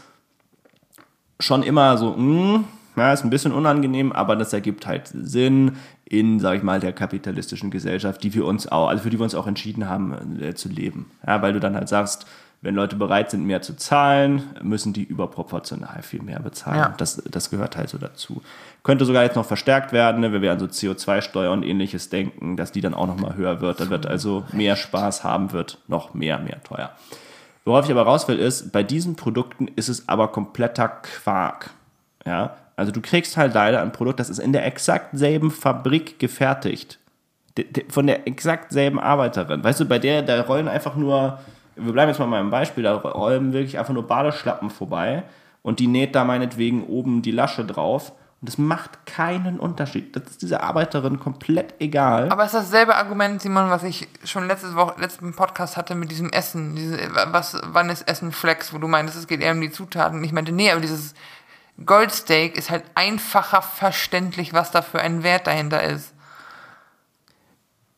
schon 1.41 1.62
immer 1.62 1.99
so, 1.99 2.12
mh, 2.12 2.55
hm, 2.55 2.64
ja, 2.97 3.12
ist 3.12 3.24
ein 3.24 3.31
bisschen 3.31 3.53
unangenehm, 3.53 4.12
aber 4.12 4.37
das 4.37 4.53
ergibt 4.55 4.87
halt 4.87 5.11
Sinn 5.12 5.72
in, 6.07 6.41
sag 6.41 6.57
ich 6.57 6.62
mal, 6.62 6.81
der 6.81 6.93
kapitalistischen 6.93 7.70
Gesellschaft, 7.70 8.22
die 8.22 8.33
wir 8.33 8.47
uns 8.47 8.68
auch, 8.68 8.89
also 8.89 9.03
für 9.03 9.11
die 9.11 9.18
wir 9.18 9.24
uns 9.24 9.35
auch 9.35 9.47
entschieden 9.47 9.89
haben, 9.89 10.41
äh, 10.41 10.55
zu 10.55 10.68
leben. 10.68 11.11
Ja, 11.27 11.43
weil 11.43 11.53
du 11.53 11.61
dann 11.61 11.74
halt 11.74 11.89
sagst, 11.89 12.27
wenn 12.67 12.75
Leute 12.75 12.97
bereit 12.97 13.31
sind, 13.31 13.47
mehr 13.47 13.62
zu 13.62 13.77
zahlen, 13.77 14.43
müssen 14.61 14.93
die 14.93 15.05
überproportional 15.05 16.03
viel 16.03 16.21
mehr 16.21 16.41
bezahlen. 16.41 16.79
Ja. 16.79 16.95
Das, 16.99 17.23
das 17.31 17.49
gehört 17.49 17.77
halt 17.77 17.89
so 17.89 17.97
dazu. 17.97 18.43
Könnte 18.83 19.05
sogar 19.05 19.23
jetzt 19.23 19.37
noch 19.37 19.47
verstärkt 19.47 19.93
werden, 19.93 20.21
ne, 20.21 20.33
wenn 20.33 20.43
wir 20.43 20.51
an 20.51 20.59
so 20.59 20.67
CO2-Steuer 20.67 21.53
und 21.53 21.62
ähnliches 21.62 22.09
denken, 22.09 22.57
dass 22.57 22.73
die 22.73 22.81
dann 22.81 22.93
auch 22.93 23.07
noch 23.07 23.19
mal 23.19 23.37
höher 23.37 23.61
wird. 23.61 23.79
Dann 23.79 23.91
wird 23.91 24.07
also 24.07 24.43
mehr 24.51 24.75
Spaß 24.75 25.23
haben, 25.23 25.53
wird 25.53 25.79
noch 25.87 26.12
mehr, 26.12 26.41
mehr 26.41 26.61
teuer. 26.64 26.91
Worauf 27.64 27.85
ich 27.85 27.93
aber 27.93 28.03
raus 28.03 28.27
will, 28.27 28.39
ist, 28.41 28.73
bei 28.73 28.83
diesen 28.83 29.14
Produkten 29.14 29.69
ist 29.69 29.89
es 29.89 30.09
aber 30.09 30.27
kompletter 30.27 30.89
Quark. 30.89 31.71
Ja? 32.25 32.57
Also 32.75 32.91
du 32.91 33.01
kriegst 33.01 33.37
halt 33.37 33.55
leider 33.55 33.81
ein 33.81 33.93
Produkt, 33.93 34.19
das 34.19 34.29
ist 34.29 34.41
in 34.41 34.53
der 34.53 34.67
exakt 34.67 35.17
selben 35.17 35.53
Fabrik 35.53 36.19
gefertigt. 36.19 36.99
Von 37.91 38.09
der 38.09 38.27
exakt 38.27 38.73
selben 38.73 38.99
Arbeiterin. 38.99 39.62
Weißt 39.62 39.79
du, 39.79 39.85
bei 39.85 40.01
der, 40.01 40.23
da 40.23 40.43
rollen 40.43 40.67
einfach 40.67 40.97
nur 40.97 41.39
wir 41.77 41.93
bleiben 41.93 42.11
jetzt 42.11 42.18
mal 42.18 42.24
bei 42.24 42.31
meinem 42.33 42.51
Beispiel, 42.51 42.85
da 42.85 42.95
räumen 42.95 43.53
wirklich 43.53 43.79
einfach 43.79 43.95
nur 43.95 44.07
Badeschlappen 44.07 44.70
vorbei 44.70 45.24
und 45.62 45.79
die 45.79 45.87
näht 45.87 46.14
da 46.14 46.24
meinetwegen 46.24 46.87
oben 46.87 47.22
die 47.22 47.31
Lasche 47.31 47.64
drauf. 47.64 48.12
Und 48.41 48.51
das 48.51 48.59
macht 48.59 49.07
keinen 49.07 49.59
Unterschied. 49.59 50.14
Das 50.14 50.24
ist 50.24 50.43
dieser 50.43 50.62
Arbeiterin 50.62 51.18
komplett 51.18 51.74
egal. 51.81 52.31
Aber 52.31 52.45
es 52.45 52.53
ist 52.53 52.64
dasselbe 52.64 52.95
Argument, 52.95 53.41
Simon, 53.41 53.70
was 53.70 53.83
ich 53.83 54.09
schon 54.24 54.47
letzte 54.47 54.74
Woche, 54.74 55.01
letzten 55.01 55.35
Podcast 55.35 55.79
hatte 55.79 55.95
mit 55.95 56.11
diesem 56.11 56.31
Essen. 56.31 56.77
Diese, 56.77 56.99
was, 57.33 57.59
wann 57.64 57.89
ist 57.89 58.07
Essen 58.07 58.33
Flex, 58.33 58.74
wo 58.74 58.79
du 58.79 58.89
meintest, 58.89 59.18
es 59.18 59.27
geht 59.27 59.41
eher 59.41 59.53
um 59.53 59.61
die 59.62 59.70
Zutaten. 59.70 60.18
Und 60.18 60.24
ich 60.24 60.33
meinte, 60.33 60.53
nee, 60.53 60.70
aber 60.70 60.83
dieses 60.83 61.14
Goldsteak 61.85 62.57
ist 62.57 62.70
halt 62.70 62.85
einfacher 62.95 63.62
verständlich, 63.62 64.53
was 64.53 64.70
da 64.70 64.83
für 64.83 65.01
ein 65.01 65.22
Wert 65.22 65.47
dahinter 65.47 65.83
ist. 65.83 66.12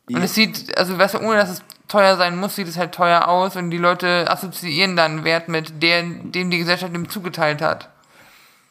Und 0.07 0.23
es 0.23 0.33
sieht, 0.33 0.77
also 0.77 0.97
weißt 0.97 1.15
du, 1.15 1.19
ohne 1.19 1.37
dass 1.37 1.49
es 1.49 1.63
teuer 1.89 2.15
sein 2.15 2.37
muss, 2.37 2.55
sieht 2.55 2.67
es 2.67 2.77
halt 2.77 2.93
teuer 2.93 3.27
aus 3.27 3.55
und 3.55 3.71
die 3.71 3.77
Leute 3.77 4.29
assoziieren 4.29 4.95
dann 4.95 5.25
Wert 5.25 5.49
mit 5.49 5.83
der, 5.83 6.03
dem 6.03 6.49
die 6.49 6.59
Gesellschaft 6.59 6.93
ihm 6.93 7.09
zugeteilt 7.09 7.61
hat. 7.61 7.89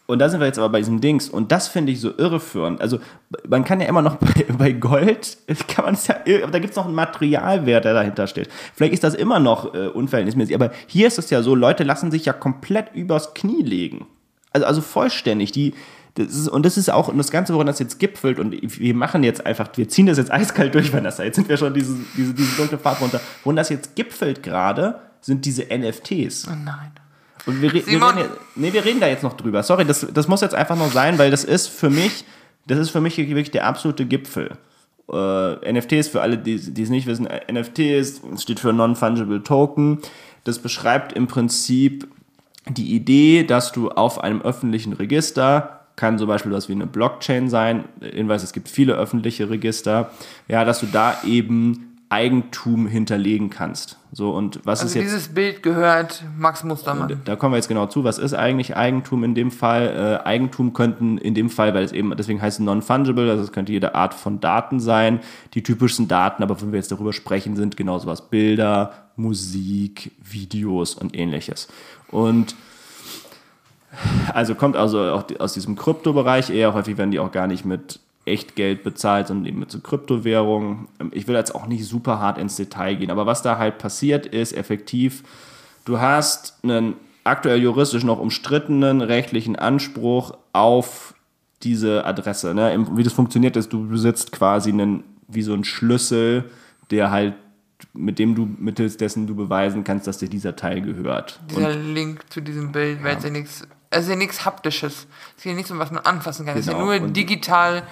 Und 0.06 0.20
da 0.20 0.30
sind 0.30 0.40
wir 0.40 0.46
jetzt 0.46 0.58
aber 0.58 0.70
bei 0.70 0.78
diesem 0.78 1.02
Dings 1.02 1.28
und 1.28 1.52
das 1.52 1.68
finde 1.68 1.92
ich 1.92 2.00
so 2.00 2.16
irreführend. 2.16 2.80
Also 2.80 2.98
man 3.46 3.64
kann 3.64 3.78
ja 3.78 3.86
immer 3.86 4.00
noch 4.00 4.16
bei, 4.16 4.46
bei 4.48 4.72
Gold, 4.72 5.36
kann 5.68 5.84
man 5.84 5.94
es 5.94 6.06
ja, 6.06 6.16
da 6.24 6.58
gibt 6.58 6.70
es 6.70 6.76
noch 6.76 6.86
einen 6.86 6.94
Materialwert, 6.94 7.84
der 7.84 7.92
dahinter 7.92 8.26
steht. 8.26 8.48
Vielleicht 8.74 8.94
ist 8.94 9.04
das 9.04 9.14
immer 9.14 9.38
noch 9.38 9.74
äh, 9.74 9.88
unverhältnismäßig, 9.88 10.54
aber 10.54 10.70
hier 10.86 11.08
ist 11.08 11.18
es 11.18 11.28
ja 11.28 11.42
so, 11.42 11.54
Leute 11.54 11.84
lassen 11.84 12.10
sich 12.10 12.24
ja 12.24 12.32
komplett 12.32 12.94
übers 12.94 13.34
Knie 13.34 13.62
legen. 13.62 14.06
Also, 14.50 14.66
also 14.66 14.80
vollständig. 14.80 15.52
Die, 15.52 15.74
das 16.18 16.34
ist, 16.34 16.48
und 16.48 16.66
das 16.66 16.76
ist 16.76 16.90
auch, 16.90 17.08
und 17.08 17.18
das 17.18 17.30
Ganze, 17.30 17.54
woran 17.54 17.66
das 17.66 17.78
jetzt 17.78 17.98
gipfelt, 17.98 18.38
und 18.38 18.56
wir 18.60 18.94
machen 18.94 19.22
jetzt 19.22 19.46
einfach, 19.46 19.68
wir 19.76 19.88
ziehen 19.88 20.06
das 20.06 20.18
jetzt 20.18 20.30
eiskalt 20.30 20.74
durch, 20.74 20.92
Vanessa, 20.92 21.22
jetzt 21.22 21.36
sind 21.36 21.48
wir 21.48 21.56
schon 21.56 21.72
diese, 21.72 21.96
diese, 22.16 22.34
diese 22.34 22.56
dunkle 22.56 22.78
Farbe 22.78 23.00
runter. 23.00 23.20
Woran 23.44 23.56
das 23.56 23.68
jetzt 23.68 23.94
gipfelt 23.94 24.42
gerade, 24.42 24.98
sind 25.20 25.44
diese 25.44 25.64
NFTs. 25.64 26.48
Oh 26.48 26.56
nein. 26.64 26.92
Und 27.46 27.62
wir, 27.62 27.72
wir, 27.72 27.86
reden, 27.86 28.28
nee, 28.56 28.72
wir 28.72 28.84
reden 28.84 29.00
da 29.00 29.06
jetzt 29.06 29.22
noch 29.22 29.34
drüber. 29.34 29.62
Sorry, 29.62 29.84
das, 29.84 30.06
das 30.12 30.28
muss 30.28 30.40
jetzt 30.40 30.54
einfach 30.54 30.76
noch 30.76 30.92
sein, 30.92 31.18
weil 31.18 31.30
das 31.30 31.44
ist 31.44 31.68
für 31.68 31.88
mich, 31.88 32.24
das 32.66 32.78
ist 32.78 32.90
für 32.90 33.00
mich 33.00 33.16
wirklich 33.16 33.50
der 33.50 33.64
absolute 33.64 34.04
Gipfel. 34.04 34.58
Äh, 35.10 35.72
NFTs, 35.72 36.08
für 36.08 36.20
alle, 36.20 36.36
die, 36.36 36.58
die 36.58 36.82
es 36.82 36.90
nicht 36.90 37.06
wissen, 37.06 37.26
NFTs 37.50 38.20
steht 38.38 38.60
für 38.60 38.72
Non-Fungible 38.72 39.42
Token. 39.42 39.98
Das 40.44 40.58
beschreibt 40.58 41.14
im 41.14 41.26
Prinzip 41.26 42.08
die 42.68 42.94
Idee, 42.94 43.44
dass 43.44 43.72
du 43.72 43.90
auf 43.90 44.22
einem 44.22 44.42
öffentlichen 44.42 44.92
Register 44.92 45.77
kann 45.98 46.16
zum 46.16 46.28
Beispiel 46.28 46.52
was 46.52 46.70
wie 46.70 46.72
eine 46.72 46.86
Blockchain 46.86 47.50
sein. 47.50 47.84
Hinweis, 48.00 48.42
es 48.42 48.54
gibt 48.54 48.70
viele 48.70 48.94
öffentliche 48.94 49.50
Register. 49.50 50.10
Ja, 50.48 50.64
dass 50.64 50.80
du 50.80 50.86
da 50.86 51.16
eben 51.26 51.84
Eigentum 52.10 52.86
hinterlegen 52.86 53.50
kannst. 53.50 53.98
So, 54.12 54.30
und 54.30 54.60
was 54.64 54.80
Also 54.80 54.86
ist 54.88 54.94
jetzt. 54.94 55.04
dieses 55.04 55.28
Bild 55.28 55.62
gehört 55.62 56.24
Max 56.38 56.64
Mustermann. 56.64 57.20
Da 57.26 57.36
kommen 57.36 57.52
wir 57.52 57.58
jetzt 57.58 57.68
genau 57.68 57.84
zu. 57.84 58.02
Was 58.02 58.16
ist 58.16 58.32
eigentlich 58.32 58.76
Eigentum 58.76 59.24
in 59.24 59.34
dem 59.34 59.50
Fall? 59.50 60.20
Äh, 60.24 60.26
Eigentum 60.26 60.72
könnten 60.72 61.18
in 61.18 61.34
dem 61.34 61.50
Fall, 61.50 61.74
weil 61.74 61.84
es 61.84 61.92
eben, 61.92 62.16
deswegen 62.16 62.40
heißt 62.40 62.60
es 62.60 62.64
non-fungible, 62.64 63.28
also 63.30 63.42
es 63.42 63.52
könnte 63.52 63.72
jede 63.72 63.94
Art 63.94 64.14
von 64.14 64.40
Daten 64.40 64.80
sein. 64.80 65.20
Die 65.52 65.62
typischsten 65.62 66.08
Daten, 66.08 66.42
aber 66.42 66.58
wenn 66.62 66.72
wir 66.72 66.78
jetzt 66.78 66.90
darüber 66.92 67.12
sprechen, 67.12 67.56
sind 67.56 67.76
genau 67.76 67.98
sowas 67.98 68.30
Bilder, 68.30 69.10
Musik, 69.16 70.12
Videos 70.24 70.94
und 70.94 71.14
ähnliches. 71.14 71.68
Und 72.10 72.54
also 74.32 74.54
kommt 74.54 74.76
also 74.76 75.00
auch 75.00 75.24
aus 75.38 75.52
diesem 75.54 75.76
Kryptobereich. 75.76 76.50
Eher 76.50 76.74
häufig 76.74 76.96
werden 76.98 77.10
die 77.10 77.20
auch 77.20 77.32
gar 77.32 77.46
nicht 77.46 77.64
mit 77.64 78.00
Echtgeld 78.24 78.84
bezahlt, 78.84 79.28
sondern 79.28 79.46
eben 79.46 79.58
mit 79.58 79.70
so 79.70 79.80
Kryptowährungen. 79.80 80.88
Ähm, 81.00 81.10
Ich 81.14 81.26
will 81.26 81.34
jetzt 81.34 81.54
auch 81.54 81.66
nicht 81.66 81.86
super 81.86 82.18
hart 82.18 82.38
ins 82.38 82.56
Detail 82.56 82.94
gehen, 82.94 83.10
aber 83.10 83.26
was 83.26 83.42
da 83.42 83.58
halt 83.58 83.78
passiert 83.78 84.26
ist, 84.26 84.52
effektiv, 84.56 85.24
du 85.84 85.98
hast 85.98 86.58
einen 86.62 86.94
aktuell 87.24 87.60
juristisch 87.60 88.04
noch 88.04 88.18
umstrittenen 88.18 89.00
rechtlichen 89.00 89.56
Anspruch 89.56 90.36
auf 90.52 91.14
diese 91.62 92.04
Adresse. 92.04 92.54
Ne? 92.54 92.86
Wie 92.92 93.02
das 93.02 93.12
funktioniert 93.12 93.56
ist, 93.56 93.72
du 93.72 93.88
besitzt 93.88 94.32
quasi 94.32 94.70
einen, 94.70 95.04
wie 95.26 95.42
so 95.42 95.52
einen 95.52 95.64
Schlüssel, 95.64 96.44
der 96.90 97.10
halt, 97.10 97.34
mit 97.92 98.18
dem 98.18 98.34
du, 98.34 98.48
mittels 98.58 98.96
dessen 98.96 99.26
du 99.26 99.34
beweisen 99.34 99.84
kannst, 99.84 100.06
dass 100.06 100.18
dir 100.18 100.28
dieser 100.28 100.56
Teil 100.56 100.80
gehört. 100.80 101.40
Und 101.42 101.58
Dieser 101.58 101.74
Link 101.74 102.24
zu 102.30 102.40
diesem 102.40 102.72
Bild, 102.72 103.02
weil 103.02 103.16
es 103.16 103.24
ja 103.24 103.30
nichts, 103.30 103.66
es 103.90 104.04
ist 104.04 104.10
ja 104.10 104.16
nichts 104.16 104.44
Haptisches. 104.44 105.06
Es 105.36 105.38
ist 105.38 105.44
ja 105.44 105.54
nichts, 105.54 105.70
was 105.76 105.90
man 105.90 106.04
anfassen 106.04 106.44
kann. 106.46 106.54
Es 106.54 106.60
ist 106.60 106.66
ja 106.66 106.72
Genau, 106.74 106.86
nur 106.86 107.00
und- 107.00 107.16
digital, 107.16 107.82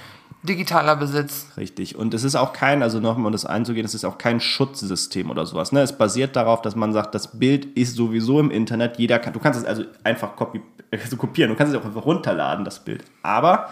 digitaler 0.42 0.96
Besitz. 0.96 1.46
Richtig. 1.56 1.96
Und 1.96 2.14
es 2.14 2.22
ist 2.24 2.34
auch 2.36 2.52
kein, 2.52 2.82
also 2.82 3.00
nochmal 3.00 3.26
um 3.26 3.32
das 3.32 3.44
einzugehen, 3.46 3.84
es 3.84 3.94
ist 3.94 4.04
auch 4.04 4.18
kein 4.18 4.38
Schutzsystem 4.40 5.30
oder 5.30 5.46
sowas. 5.46 5.72
Ne? 5.72 5.80
Es 5.80 5.96
basiert 5.96 6.36
darauf, 6.36 6.62
dass 6.62 6.76
man 6.76 6.92
sagt, 6.92 7.14
das 7.14 7.38
Bild 7.38 7.64
ist 7.76 7.96
sowieso 7.96 8.38
im 8.40 8.50
Internet. 8.50 8.98
Jeder 8.98 9.18
kann, 9.18 9.32
du 9.32 9.40
kannst 9.40 9.58
es 9.60 9.66
also 9.66 9.84
einfach 10.04 10.36
kopi 10.36 10.60
also 10.92 11.16
kopieren. 11.16 11.50
Du 11.50 11.56
kannst 11.56 11.74
es 11.74 11.80
auch 11.80 11.84
einfach 11.84 12.04
runterladen, 12.04 12.64
das 12.64 12.78
Bild. 12.84 13.02
Aber 13.22 13.68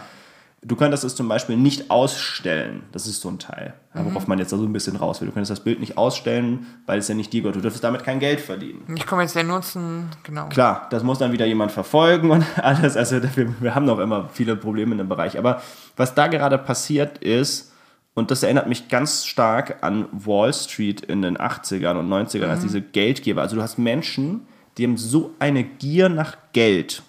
du 0.64 0.76
könntest 0.76 1.04
es 1.04 1.14
zum 1.14 1.28
Beispiel 1.28 1.56
nicht 1.56 1.90
ausstellen. 1.90 2.82
Das 2.92 3.06
ist 3.06 3.20
so 3.20 3.28
ein 3.28 3.38
Teil, 3.38 3.74
ja, 3.94 4.04
worauf 4.04 4.26
man 4.26 4.38
jetzt 4.38 4.52
da 4.52 4.56
so 4.56 4.64
ein 4.64 4.72
bisschen 4.72 4.96
raus 4.96 5.20
will. 5.20 5.28
Du 5.28 5.34
könntest 5.34 5.50
das 5.50 5.60
Bild 5.60 5.80
nicht 5.80 5.98
ausstellen, 5.98 6.66
weil 6.86 6.98
es 6.98 7.08
ja 7.08 7.14
nicht 7.14 7.32
dir 7.32 7.42
gehört. 7.42 7.56
Du 7.56 7.60
dürftest 7.60 7.84
damit 7.84 8.02
kein 8.02 8.18
Geld 8.18 8.40
verdienen. 8.40 8.82
Ich 8.94 9.06
komme 9.06 9.22
jetzt 9.22 9.36
der 9.36 9.44
Nutzen, 9.44 10.08
genau. 10.22 10.48
Klar, 10.48 10.88
das 10.90 11.02
muss 11.02 11.18
dann 11.18 11.32
wieder 11.32 11.46
jemand 11.46 11.72
verfolgen 11.72 12.30
und 12.30 12.44
alles. 12.56 12.96
Also 12.96 13.22
wir, 13.22 13.54
wir 13.60 13.74
haben 13.74 13.86
noch 13.86 13.98
immer 13.98 14.28
viele 14.32 14.56
Probleme 14.56 14.92
in 14.92 14.98
dem 14.98 15.08
Bereich. 15.08 15.38
Aber 15.38 15.62
was 15.96 16.14
da 16.14 16.26
gerade 16.26 16.58
passiert 16.58 17.18
ist, 17.18 17.72
und 18.14 18.30
das 18.30 18.44
erinnert 18.44 18.68
mich 18.68 18.88
ganz 18.88 19.26
stark 19.26 19.78
an 19.82 20.06
Wall 20.12 20.52
Street 20.54 21.00
in 21.00 21.22
den 21.22 21.36
80ern 21.36 21.98
und 21.98 22.08
90ern, 22.08 22.46
als 22.46 22.60
diese 22.60 22.80
Geldgeber. 22.80 23.42
Also 23.42 23.56
du 23.56 23.62
hast 23.62 23.76
Menschen, 23.76 24.46
die 24.78 24.84
haben 24.84 24.96
so 24.96 25.34
eine 25.40 25.64
Gier 25.64 26.08
nach 26.08 26.36
Geld. 26.52 27.02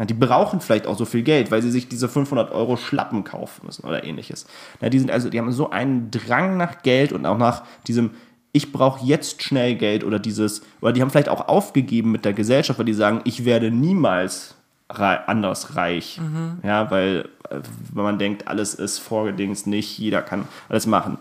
Ja, 0.00 0.06
die 0.06 0.14
brauchen 0.14 0.62
vielleicht 0.62 0.86
auch 0.86 0.96
so 0.96 1.04
viel 1.04 1.22
Geld, 1.22 1.50
weil 1.50 1.60
sie 1.60 1.70
sich 1.70 1.86
diese 1.86 2.08
500 2.08 2.52
Euro 2.52 2.78
Schlappen 2.78 3.22
kaufen 3.22 3.66
müssen 3.66 3.86
oder 3.86 4.02
ähnliches. 4.02 4.46
Ja, 4.80 4.88
die, 4.88 4.98
sind 4.98 5.10
also, 5.10 5.28
die 5.28 5.38
haben 5.38 5.52
so 5.52 5.68
einen 5.68 6.10
Drang 6.10 6.56
nach 6.56 6.80
Geld 6.82 7.12
und 7.12 7.26
auch 7.26 7.36
nach 7.36 7.64
diesem, 7.86 8.12
ich 8.52 8.72
brauche 8.72 9.04
jetzt 9.04 9.42
schnell 9.42 9.74
Geld 9.74 10.02
oder 10.02 10.18
dieses, 10.18 10.62
oder 10.80 10.94
die 10.94 11.02
haben 11.02 11.10
vielleicht 11.10 11.28
auch 11.28 11.48
aufgegeben 11.48 12.12
mit 12.12 12.24
der 12.24 12.32
Gesellschaft, 12.32 12.78
weil 12.78 12.86
die 12.86 12.94
sagen, 12.94 13.20
ich 13.24 13.44
werde 13.44 13.70
niemals 13.70 14.54
rei 14.88 15.16
anders 15.26 15.76
reich. 15.76 16.18
Ja, 16.66 16.90
weil, 16.90 17.28
äh, 17.50 17.60
weil 17.92 18.04
man 18.04 18.18
denkt, 18.18 18.48
alles 18.48 18.72
ist 18.72 19.00
vorgedings 19.00 19.66
nicht, 19.66 19.98
jeder 19.98 20.22
kann 20.22 20.48
alles 20.70 20.86
machen. 20.86 21.18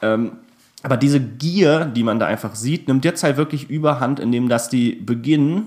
Ähm, 0.00 0.32
aber 0.82 0.96
diese 0.96 1.20
Gier, 1.20 1.84
die 1.84 2.02
man 2.02 2.18
da 2.18 2.24
einfach 2.24 2.54
sieht, 2.54 2.88
nimmt 2.88 3.04
jetzt 3.04 3.22
halt 3.22 3.36
wirklich 3.36 3.68
überhand, 3.68 4.18
indem 4.20 4.48
dass 4.48 4.70
die 4.70 4.92
beginnen, 4.92 5.66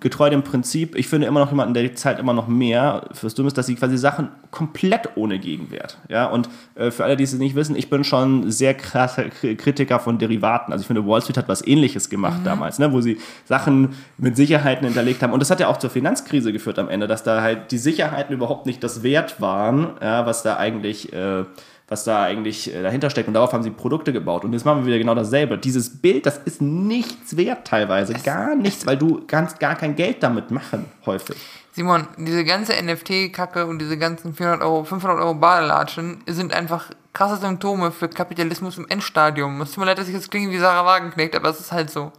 getreu 0.00 0.30
dem 0.30 0.42
Prinzip, 0.42 0.96
ich 0.96 1.06
finde 1.06 1.28
immer 1.28 1.38
noch 1.38 1.50
jemanden, 1.50 1.74
der 1.74 1.94
zahlt 1.94 2.18
immer 2.18 2.32
noch 2.32 2.48
mehr 2.48 3.08
fürs 3.12 3.34
Dumme 3.34 3.46
ist, 3.46 3.56
dass 3.56 3.66
sie 3.66 3.76
quasi 3.76 3.96
Sachen 3.98 4.28
komplett 4.50 5.10
ohne 5.14 5.38
Gegenwert. 5.38 5.98
Ja, 6.08 6.26
und 6.26 6.48
äh, 6.74 6.90
für 6.90 7.04
alle, 7.04 7.16
die 7.16 7.22
es 7.22 7.32
nicht 7.34 7.54
wissen, 7.54 7.76
ich 7.76 7.88
bin 7.88 8.02
schon 8.02 8.50
sehr 8.50 8.74
krasser 8.74 9.28
Kritiker 9.28 10.00
von 10.00 10.18
Derivaten. 10.18 10.72
Also 10.72 10.82
ich 10.82 10.86
finde, 10.88 11.06
Wall 11.06 11.22
Street 11.22 11.36
hat 11.36 11.48
was 11.48 11.64
ähnliches 11.64 12.10
gemacht 12.10 12.40
damals, 12.44 12.80
ne, 12.80 12.92
wo 12.92 13.00
sie 13.00 13.18
Sachen 13.44 13.90
mit 14.18 14.36
Sicherheiten 14.36 14.84
hinterlegt 14.84 15.22
haben. 15.22 15.32
Und 15.32 15.40
das 15.40 15.50
hat 15.50 15.60
ja 15.60 15.68
auch 15.68 15.78
zur 15.78 15.90
Finanzkrise 15.90 16.52
geführt 16.52 16.80
am 16.80 16.88
Ende, 16.88 17.06
dass 17.06 17.22
da 17.22 17.40
halt 17.40 17.70
die 17.70 17.78
Sicherheiten 17.78 18.34
überhaupt 18.34 18.66
nicht 18.66 18.82
das 18.82 19.04
Wert 19.04 19.40
waren, 19.40 19.90
ja, 20.02 20.26
was 20.26 20.42
da 20.42 20.56
eigentlich 20.56 21.12
äh, 21.12 21.44
was 21.90 22.04
da 22.04 22.22
eigentlich 22.22 22.72
äh, 22.72 22.82
dahinter 22.82 23.10
steckt. 23.10 23.28
Und 23.28 23.34
darauf 23.34 23.52
haben 23.52 23.64
sie 23.64 23.70
Produkte 23.70 24.12
gebaut. 24.12 24.44
Und 24.44 24.52
jetzt 24.54 24.64
machen 24.64 24.80
wir 24.80 24.86
wieder 24.86 24.98
genau 24.98 25.14
dasselbe. 25.14 25.58
Dieses 25.58 26.00
Bild, 26.00 26.24
das 26.24 26.38
ist 26.38 26.62
nichts 26.62 27.36
wert 27.36 27.66
teilweise. 27.66 28.14
Gar 28.14 28.54
nichts, 28.54 28.86
weil 28.86 28.96
du 28.96 29.22
kannst 29.26 29.60
gar 29.60 29.74
kein 29.74 29.96
Geld 29.96 30.22
damit 30.22 30.52
machen, 30.52 30.86
häufig. 31.04 31.36
Simon, 31.72 32.06
diese 32.16 32.44
ganze 32.44 32.72
NFT-Kacke 32.80 33.66
und 33.66 33.80
diese 33.80 33.98
ganzen 33.98 34.34
400 34.34 34.62
Euro, 34.62 34.84
500 34.84 35.18
Euro 35.18 35.34
Badelatschen 35.34 36.22
sind 36.26 36.52
einfach 36.52 36.90
krasse 37.12 37.36
Symptome 37.36 37.90
für 37.90 38.08
Kapitalismus 38.08 38.78
im 38.78 38.86
Endstadium. 38.88 39.60
Es 39.60 39.72
tut 39.72 39.78
mir 39.78 39.86
leid, 39.86 39.98
dass 39.98 40.08
ich 40.08 40.14
jetzt 40.14 40.30
klinge 40.30 40.50
wie 40.50 40.58
Sarah 40.58 40.86
Wagenknecht, 40.86 41.34
aber 41.34 41.48
es 41.48 41.58
ist 41.58 41.72
halt 41.72 41.90
so. 41.90 42.12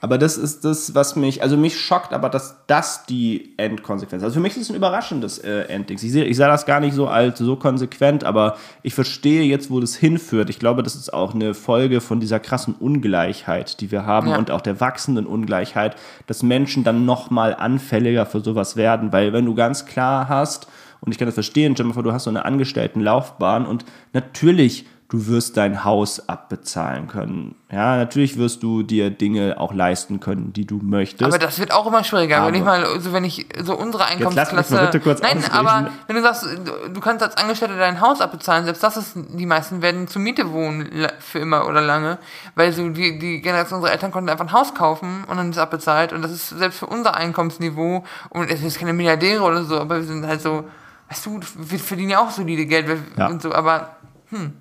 Aber 0.00 0.16
das 0.16 0.38
ist 0.38 0.64
das, 0.64 0.94
was 0.94 1.14
mich, 1.14 1.42
also 1.42 1.56
mich 1.56 1.78
schockt, 1.78 2.12
aber 2.12 2.28
dass 2.30 2.56
das 2.66 3.04
die 3.04 3.52
Endkonsequenz 3.58 4.22
ist. 4.22 4.24
Also 4.24 4.34
für 4.34 4.40
mich 4.40 4.56
ist 4.56 4.62
es 4.62 4.70
ein 4.70 4.76
überraschendes 4.76 5.38
äh, 5.38 5.62
Endding. 5.68 5.98
Ich 6.02 6.10
sehe 6.12 6.24
ich 6.24 6.36
seh 6.36 6.44
das 6.44 6.64
gar 6.64 6.80
nicht 6.80 6.94
so 6.94 7.06
als 7.06 7.38
so 7.38 7.56
konsequent, 7.56 8.24
aber 8.24 8.56
ich 8.82 8.94
verstehe 8.94 9.42
jetzt, 9.42 9.70
wo 9.70 9.78
das 9.80 9.94
hinführt. 9.96 10.48
Ich 10.48 10.58
glaube, 10.58 10.82
das 10.82 10.94
ist 10.96 11.12
auch 11.12 11.34
eine 11.34 11.52
Folge 11.54 12.00
von 12.00 12.18
dieser 12.20 12.40
krassen 12.40 12.74
Ungleichheit, 12.74 13.80
die 13.80 13.90
wir 13.90 14.06
haben 14.06 14.28
Ja. 14.30 14.38
und 14.38 14.50
auch 14.50 14.62
der 14.62 14.80
wachsenden 14.80 15.26
Ungleichheit, 15.26 15.96
dass 16.26 16.42
Menschen 16.42 16.82
dann 16.84 17.04
noch 17.04 17.30
mal 17.30 17.54
anfälliger 17.54 18.24
für 18.26 18.40
sowas 18.40 18.76
werden. 18.76 19.12
Weil 19.12 19.32
wenn 19.32 19.44
du 19.44 19.54
ganz 19.54 19.84
klar 19.84 20.28
hast, 20.28 20.66
und 21.02 21.12
ich 21.12 21.18
kann 21.18 21.26
das 21.26 21.34
verstehen, 21.34 21.74
Jennifer, 21.76 22.02
du 22.02 22.12
hast 22.12 22.24
so 22.24 22.30
eine 22.30 22.44
Angestelltenlaufbahn 22.44 23.66
und 23.66 23.84
natürlich 24.12 24.86
du 25.10 25.26
wirst 25.26 25.56
dein 25.56 25.82
Haus 25.84 26.28
abbezahlen 26.28 27.08
können. 27.08 27.56
Ja, 27.70 27.96
natürlich 27.96 28.38
wirst 28.38 28.62
du 28.62 28.84
dir 28.84 29.10
Dinge 29.10 29.56
auch 29.58 29.74
leisten 29.74 30.20
können, 30.20 30.52
die 30.52 30.66
du 30.66 30.78
möchtest. 30.82 31.24
Aber 31.24 31.38
das 31.38 31.58
wird 31.58 31.72
auch 31.72 31.84
immer 31.86 32.04
schwieriger. 32.04 32.38
Aber- 32.38 32.46
wenn 32.48 32.54
ich 32.54 32.64
mal, 32.64 33.00
so 33.00 33.12
wenn 33.12 33.24
ich 33.24 33.46
so 33.62 33.76
unsere 33.76 34.04
Einkommensklasse. 34.04 34.72
mal 34.74 34.84
bitte 34.86 35.00
kurz 35.00 35.20
Nein, 35.20 35.38
ausreden. 35.38 35.52
aber 35.66 35.90
wenn 36.06 36.16
du 36.16 36.22
sagst, 36.22 36.46
du, 36.94 37.00
kannst 37.00 37.24
als 37.24 37.36
Angestellter 37.36 37.76
dein 37.76 38.00
Haus 38.00 38.20
abbezahlen, 38.20 38.64
selbst 38.64 38.82
das 38.84 38.96
ist, 38.96 39.12
die 39.16 39.46
meisten 39.46 39.82
werden 39.82 40.06
zur 40.06 40.22
Miete 40.22 40.52
wohnen 40.52 40.88
für 41.18 41.40
immer 41.40 41.66
oder 41.66 41.80
lange, 41.80 42.18
weil 42.54 42.72
so 42.72 42.88
die, 42.88 43.18
die 43.18 43.40
Generation 43.40 43.78
unserer 43.78 43.92
Eltern 43.92 44.12
konnten 44.12 44.30
einfach 44.30 44.46
ein 44.46 44.52
Haus 44.52 44.74
kaufen 44.74 45.24
und 45.28 45.36
dann 45.36 45.50
ist 45.50 45.56
es 45.56 45.62
abbezahlt 45.62 46.12
und 46.12 46.22
das 46.22 46.30
ist 46.30 46.50
selbst 46.50 46.78
für 46.78 46.86
unser 46.86 47.16
Einkommensniveau 47.16 48.04
und 48.30 48.48
es 48.50 48.62
ist 48.62 48.78
keine 48.78 48.92
Milliardäre 48.92 49.42
oder 49.42 49.64
so, 49.64 49.76
aber 49.80 49.96
wir 49.96 50.04
sind 50.04 50.24
halt 50.24 50.40
so, 50.40 50.64
weißt 51.08 51.26
du, 51.26 51.40
wir 51.56 51.78
verdienen 51.80 52.10
ja 52.10 52.20
auch 52.20 52.30
solide 52.30 52.64
Geld 52.66 52.86
Ja. 53.16 53.26
und 53.26 53.42
so, 53.42 53.52
aber 53.52 53.96
hm. 54.28 54.52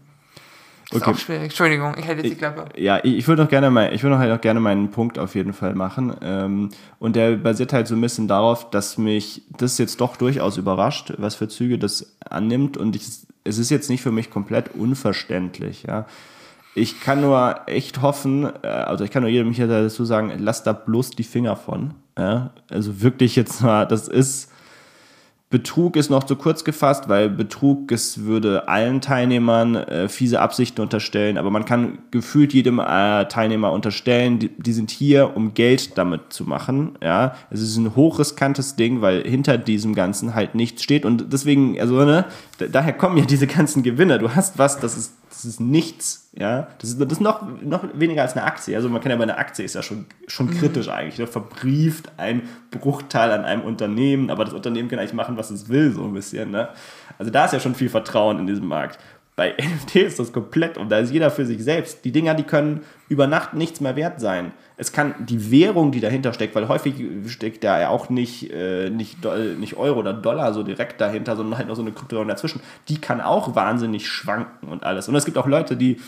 Ist 0.92 1.02
Okay. 1.04 1.12
auch 1.12 1.18
schwierig. 1.18 1.44
Entschuldigung, 1.44 1.96
ich 2.00 2.08
halte 2.08 2.22
jetzt 2.24 2.32
die 2.32 2.38
Klappe. 2.38 2.66
Ja, 2.76 3.00
ich, 3.04 3.18
ich 3.18 3.28
würde 3.28 3.44
noch 3.44 3.50
gerne 3.50 3.70
mal, 3.70 3.94
ich 3.94 4.02
würde 4.02 4.16
noch 4.16 4.22
halt 4.22 4.32
auch 4.32 4.42
gerne 4.42 4.60
meinen 4.60 4.90
Punkt 4.90 5.20
auf 5.20 5.36
jeden 5.36 5.54
Fall 5.54 5.76
machen. 5.76 6.16
Ähm, 6.22 6.70
und 6.98 7.16
der 7.16 7.36
basiert 7.38 7.74
halt 7.74 7.88
so 7.88 7.96
ein 7.96 8.02
bisschen 8.02 8.28
darauf, 8.28 8.72
dass 8.72 8.98
mich 8.98 9.44
das 9.56 9.78
jetzt 9.78 10.02
doch 10.02 10.16
durchaus 10.18 10.58
überrascht, 10.58 11.14
was 11.18 11.36
für 11.36 11.48
Züge 11.48 11.78
das 11.78 12.16
annimmt. 12.28 12.76
Und 12.76 12.96
ich, 12.96 13.04
es 13.44 13.58
ist 13.60 13.70
jetzt 13.70 13.90
nicht 13.90 14.02
für 14.02 14.12
mich 14.12 14.32
komplett 14.32 14.74
unverständlich, 14.74 15.84
ja. 15.84 16.06
Ich 16.76 17.02
kann 17.02 17.22
nur 17.22 17.62
echt 17.66 18.02
hoffen, 18.02 18.50
äh, 18.64 18.68
also 18.68 19.04
ich 19.04 19.12
kann 19.12 19.24
nur 19.24 19.32
jedem 19.32 19.52
hier 19.52 19.68
dazu 19.68 20.06
sagen, 20.06 20.32
lasst 20.38 20.66
da 20.66 20.74
bloß 20.74 21.12
die 21.12 21.24
Finger 21.24 21.56
von. 21.56 21.94
Ja? 22.18 22.52
Also 22.70 23.02
wirklich 23.02 23.36
jetzt 23.36 23.62
mal, 23.62 23.86
das 23.86 24.08
ist, 24.08 24.49
Betrug 25.52 25.96
ist 25.96 26.12
noch 26.12 26.26
zu 26.26 26.36
kurz 26.36 26.64
gefasst, 26.64 27.10
weil 27.10 27.28
Betrug 27.28 27.92
es 27.92 28.26
würde 28.26 28.68
allen 28.68 29.02
Teilnehmern 29.02 29.76
äh, 29.76 30.08
fiese 30.08 30.42
Absichten 30.42 30.80
unterstellen, 30.80 31.40
aber 31.40 31.50
man 31.50 31.66
kann 31.66 31.98
gefühlt 32.12 32.54
jedem 32.54 32.78
äh, 32.78 33.26
Teilnehmer 33.26 33.72
unterstellen, 33.72 34.38
die, 34.38 34.50
die 34.50 34.74
sind 34.74 34.92
hier, 34.92 35.36
um 35.36 35.56
Geld 35.56 35.98
damit 35.98 36.32
zu 36.32 36.44
machen. 36.44 37.00
Ja, 37.02 37.34
es 37.50 37.62
ist 37.62 37.78
ein 37.78 37.96
hochriskantes 37.96 38.76
Ding, 38.76 39.02
weil 39.02 39.24
hinter 39.24 39.58
diesem 39.58 39.96
Ganzen 39.96 40.36
halt 40.36 40.54
nichts 40.54 40.84
steht 40.84 41.04
und 41.04 41.34
deswegen, 41.34 41.82
also 41.82 42.06
ne, 42.06 42.26
daher 42.68 42.94
kommen 42.94 43.18
ja 43.18 43.26
diese 43.26 43.48
ganzen 43.48 43.84
Gewinne. 43.84 44.20
Du 44.20 44.36
hast 44.36 44.58
was, 44.58 44.80
das 44.80 44.98
ist, 44.98 45.14
das 45.30 45.46
ist 45.46 45.60
nichts. 45.60 46.30
Ja, 46.38 46.68
das 46.80 46.92
ist, 46.92 47.02
das 47.02 47.12
ist 47.14 47.22
noch, 47.22 47.42
noch 47.62 47.84
weniger 47.94 48.22
als 48.22 48.34
eine 48.34 48.46
Aktie. 48.46 48.76
Also 48.76 48.90
man 48.90 49.02
kann 49.02 49.12
ja 49.12 49.18
bei 49.18 49.24
einer 49.24 49.38
Aktie 49.38 49.64
ist 49.64 49.76
ja 49.76 49.84
schon, 49.84 50.06
schon 50.28 50.50
kritisch 50.52 50.90
eigentlich. 50.90 51.18
Ne? 51.18 51.28
Verbrieft 51.28 52.12
ein 52.18 52.44
Bruchteil 52.72 53.32
an 53.32 53.46
einem 53.46 53.62
Unternehmen, 53.62 54.30
aber 54.30 54.46
das 54.46 54.54
Unternehmen 54.54 54.90
kann 54.90 55.00
eigentlich 55.00 55.14
machen, 55.14 55.38
was 55.38 55.50
es 55.52 55.70
will, 55.70 55.92
so 55.92 56.04
ein 56.04 56.14
bisschen. 56.14 56.52
Ne? 56.52 56.70
Also 57.18 57.32
da 57.32 57.46
ist 57.46 57.54
ja 57.54 57.60
schon 57.60 57.76
viel 57.76 57.90
Vertrauen 57.90 58.40
in 58.40 58.48
diesem 58.48 58.68
Markt. 58.68 59.00
Bei 59.40 59.56
NFT 59.58 59.96
ist 59.96 60.20
das 60.20 60.34
komplett 60.34 60.78
und 60.78 60.90
da 60.90 60.98
ist 60.98 61.14
jeder 61.14 61.32
für 61.32 61.46
sich 61.46 61.64
selbst. 61.64 62.04
Die 62.04 62.12
Dinger, 62.12 62.34
die 62.34 62.44
können 62.44 62.82
über 63.08 63.26
Nacht 63.26 63.54
nichts 63.54 63.80
mehr 63.80 63.96
wert 63.96 64.20
sein. 64.20 64.52
Es 64.76 64.92
kann 64.92 65.16
die 65.18 65.50
Währung, 65.50 65.94
die 65.94 66.02
dahinter 66.02 66.34
steckt, 66.34 66.56
weil 66.56 66.68
häufig 66.68 66.96
steckt 67.28 67.64
da 67.64 67.80
ja 67.80 67.88
auch 67.88 68.10
nicht, 68.10 68.52
äh, 68.52 68.90
nicht, 68.90 69.24
Doll- 69.24 69.56
nicht 69.56 69.78
Euro 69.78 70.02
oder 70.02 70.12
Dollar 70.12 70.54
so 70.54 70.62
direkt 70.64 71.00
dahinter, 71.00 71.38
sondern 71.38 71.58
halt 71.58 71.70
noch 71.70 71.78
so 71.78 71.82
eine 71.82 71.94
Kryptowährung 71.94 72.28
dazwischen. 72.28 72.60
Die 72.90 73.00
kann 73.00 73.22
auch 73.22 73.56
wahnsinnig 73.56 74.10
schwanken 74.10 74.68
und 74.68 74.84
alles. 74.84 75.08
Und 75.08 75.16
es 75.16 75.24
gibt 75.24 75.38
auch 75.38 75.48
Leute, 75.48 75.78
die 75.78 76.02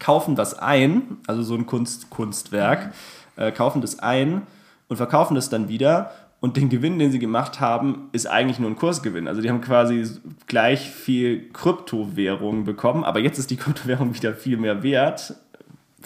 kaufen 0.00 0.34
das 0.34 0.58
ein, 0.58 1.18
also 1.28 1.44
so 1.44 1.54
ein 1.54 1.64
Kunst, 1.64 2.10
Kunstwerk, 2.10 2.92
äh, 3.36 3.52
kaufen 3.52 3.80
das 3.82 4.00
ein 4.00 4.42
und 4.88 4.96
verkaufen 4.96 5.36
das 5.36 5.48
dann 5.48 5.68
wieder. 5.68 6.10
Und 6.40 6.56
den 6.56 6.68
Gewinn, 6.68 6.98
den 7.00 7.10
sie 7.10 7.18
gemacht 7.18 7.58
haben, 7.58 8.08
ist 8.12 8.26
eigentlich 8.26 8.60
nur 8.60 8.70
ein 8.70 8.76
Kursgewinn. 8.76 9.26
Also 9.26 9.40
die 9.40 9.50
haben 9.50 9.60
quasi 9.60 10.08
gleich 10.46 10.88
viel 10.90 11.50
Kryptowährung 11.52 12.64
bekommen, 12.64 13.02
aber 13.04 13.18
jetzt 13.18 13.38
ist 13.38 13.50
die 13.50 13.56
Kryptowährung 13.62 14.14
wieder 14.14 14.34
viel 14.34 14.56
mehr 14.56 14.82
wert. 14.82 15.34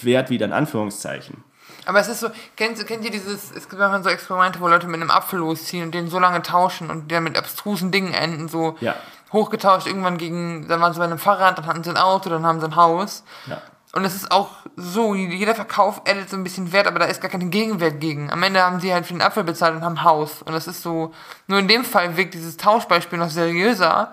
Wert 0.00 0.30
wieder 0.30 0.46
in 0.46 0.54
Anführungszeichen. 0.54 1.44
Aber 1.84 2.00
es 2.00 2.08
ist 2.08 2.20
so, 2.20 2.28
kennt, 2.56 2.84
kennt 2.86 3.04
ihr 3.04 3.10
dieses, 3.10 3.50
es 3.50 3.68
gibt 3.68 3.78
manchmal 3.78 4.02
so 4.02 4.08
Experimente, 4.08 4.58
wo 4.60 4.68
Leute 4.68 4.86
mit 4.86 5.00
einem 5.00 5.10
Apfel 5.10 5.40
losziehen 5.40 5.84
und 5.84 5.94
den 5.94 6.08
so 6.08 6.18
lange 6.18 6.40
tauschen 6.42 6.88
und 6.90 7.10
dann 7.12 7.24
mit 7.24 7.36
abstrusen 7.36 7.90
Dingen 7.90 8.14
enden, 8.14 8.48
so 8.48 8.76
Ja. 8.80 8.94
hochgetauscht, 9.32 9.86
irgendwann 9.86 10.16
gegen, 10.16 10.66
dann 10.68 10.80
waren 10.80 10.92
sie 10.94 10.98
bei 10.98 11.04
einem 11.04 11.18
Fahrrad, 11.18 11.58
dann 11.58 11.66
hatten 11.66 11.84
sie 11.84 11.90
ein 11.90 11.96
Auto, 11.98 12.30
dann 12.30 12.46
haben 12.46 12.60
sie 12.60 12.66
ein 12.66 12.76
Haus. 12.76 13.24
Ja. 13.46 13.60
Und 13.94 14.06
es 14.06 14.14
ist 14.14 14.32
auch 14.32 14.48
so, 14.74 15.14
jeder 15.14 15.54
Verkauf 15.54 16.00
addet 16.08 16.30
so 16.30 16.36
ein 16.36 16.44
bisschen 16.44 16.72
Wert, 16.72 16.86
aber 16.86 16.98
da 16.98 17.04
ist 17.04 17.20
gar 17.20 17.30
kein 17.30 17.50
Gegenwert 17.50 18.00
gegen. 18.00 18.30
Am 18.30 18.42
Ende 18.42 18.62
haben 18.62 18.80
sie 18.80 18.92
halt 18.92 19.04
für 19.04 19.12
den 19.12 19.20
Apfel 19.20 19.44
bezahlt 19.44 19.76
und 19.76 19.82
haben 19.82 20.02
Haus. 20.02 20.40
Und 20.40 20.52
das 20.52 20.66
ist 20.66 20.82
so, 20.82 21.12
nur 21.46 21.58
in 21.58 21.68
dem 21.68 21.84
Fall 21.84 22.16
wirkt 22.16 22.32
dieses 22.32 22.56
Tauschbeispiel 22.56 23.18
noch 23.18 23.28
seriöser, 23.28 24.12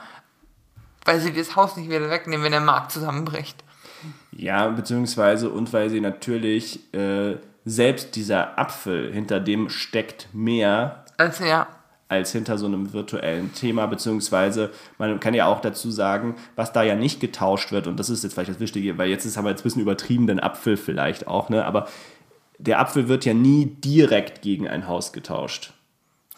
weil 1.06 1.22
sie 1.22 1.32
das 1.32 1.56
Haus 1.56 1.78
nicht 1.78 1.90
wieder 1.90 2.10
wegnehmen, 2.10 2.44
wenn 2.44 2.52
der 2.52 2.60
Markt 2.60 2.92
zusammenbricht. 2.92 3.64
Ja, 4.34 4.68
beziehungsweise 4.68 5.50
und 5.50 5.72
weil 5.72 5.90
sie 5.90 6.02
natürlich 6.02 6.94
äh, 6.94 7.38
selbst 7.64 8.16
dieser 8.18 8.60
Apfel, 8.60 9.14
hinter 9.14 9.40
dem 9.40 9.70
steckt 9.70 10.28
mehr 10.34 11.06
Also 11.18 11.46
ja, 11.46 11.68
als 12.10 12.32
hinter 12.32 12.58
so 12.58 12.66
einem 12.66 12.92
virtuellen 12.92 13.54
Thema, 13.54 13.86
beziehungsweise 13.86 14.72
man 14.98 15.20
kann 15.20 15.36
ja 15.36 15.46
auch 15.46 15.62
dazu 15.62 15.92
sagen, 15.92 16.36
was 16.56 16.74
da 16.74 16.82
ja 16.82 16.96
nicht 16.96 17.20
getauscht 17.22 17.72
wird, 17.72 17.88
und 17.88 17.98
das 17.98 18.10
ist 18.10 18.24
jetzt 18.24 18.34
vielleicht 18.34 18.50
das 18.50 18.60
Wichtige, 18.60 18.98
weil 18.98 19.10
jetzt 19.10 19.26
ist, 19.26 19.38
haben 19.38 19.46
wir 19.46 19.52
jetzt 19.52 19.62
ein 19.62 19.64
bisschen 19.64 19.84
übertrieben, 19.84 20.28
den 20.28 20.40
Apfel 20.40 20.76
vielleicht 20.76 21.28
auch, 21.28 21.50
ne? 21.50 21.64
aber 21.64 21.88
der 22.58 22.80
Apfel 22.80 23.08
wird 23.08 23.26
ja 23.26 23.34
nie 23.34 23.66
direkt 23.66 24.42
gegen 24.42 24.68
ein 24.68 24.88
Haus 24.88 25.14
getauscht. 25.14 25.72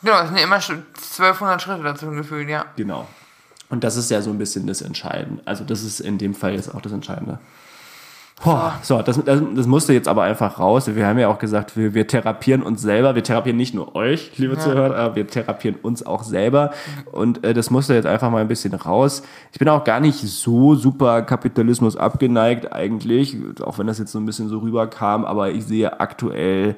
genau, 0.03 0.19
es 0.19 0.27
sind 0.27 0.37
ja 0.37 0.43
immer 0.43 0.61
schon 0.61 0.83
1200 0.95 1.61
Schritte 1.61 1.83
dazu 1.83 2.11
gefühlt, 2.11 2.49
ja. 2.49 2.65
Genau. 2.75 3.07
Und 3.69 3.85
das 3.85 3.95
ist 3.95 4.11
ja 4.11 4.21
so 4.21 4.29
ein 4.29 4.37
bisschen 4.37 4.67
das 4.67 4.81
Entscheidende. 4.81 5.41
Also 5.45 5.63
das 5.63 5.81
ist 5.83 6.01
in 6.01 6.17
dem 6.17 6.35
Fall 6.35 6.53
jetzt 6.53 6.75
auch 6.75 6.81
das 6.81 6.91
Entscheidende. 6.91 7.39
Boah, 8.43 8.79
so, 8.81 9.01
das, 9.03 9.23
das, 9.23 9.39
das 9.55 9.67
musste 9.67 9.93
jetzt 9.93 10.07
aber 10.07 10.23
einfach 10.23 10.57
raus. 10.57 10.93
Wir 10.95 11.05
haben 11.05 11.19
ja 11.19 11.27
auch 11.27 11.37
gesagt, 11.37 11.77
wir, 11.77 11.93
wir 11.93 12.07
therapieren 12.07 12.63
uns 12.63 12.81
selber. 12.81 13.13
Wir 13.13 13.23
therapieren 13.23 13.55
nicht 13.55 13.75
nur 13.75 13.95
euch, 13.95 14.35
liebe 14.37 14.57
Zuhörer, 14.57 14.95
aber 14.95 15.15
wir 15.15 15.27
therapieren 15.27 15.77
uns 15.81 16.03
auch 16.03 16.23
selber. 16.23 16.71
Und 17.11 17.43
äh, 17.43 17.53
das 17.53 17.69
musste 17.69 17.93
jetzt 17.93 18.07
einfach 18.07 18.31
mal 18.31 18.41
ein 18.41 18.47
bisschen 18.47 18.73
raus. 18.73 19.21
Ich 19.51 19.59
bin 19.59 19.69
auch 19.69 19.83
gar 19.83 19.99
nicht 19.99 20.17
so 20.17 20.73
super 20.73 21.21
Kapitalismus 21.21 21.95
abgeneigt 21.95 22.73
eigentlich, 22.73 23.37
auch 23.63 23.77
wenn 23.77 23.85
das 23.85 23.99
jetzt 23.99 24.11
so 24.11 24.19
ein 24.19 24.25
bisschen 24.25 24.49
so 24.49 24.57
rüberkam. 24.57 25.23
Aber 25.23 25.51
ich 25.51 25.65
sehe 25.65 25.99
aktuell 25.99 26.75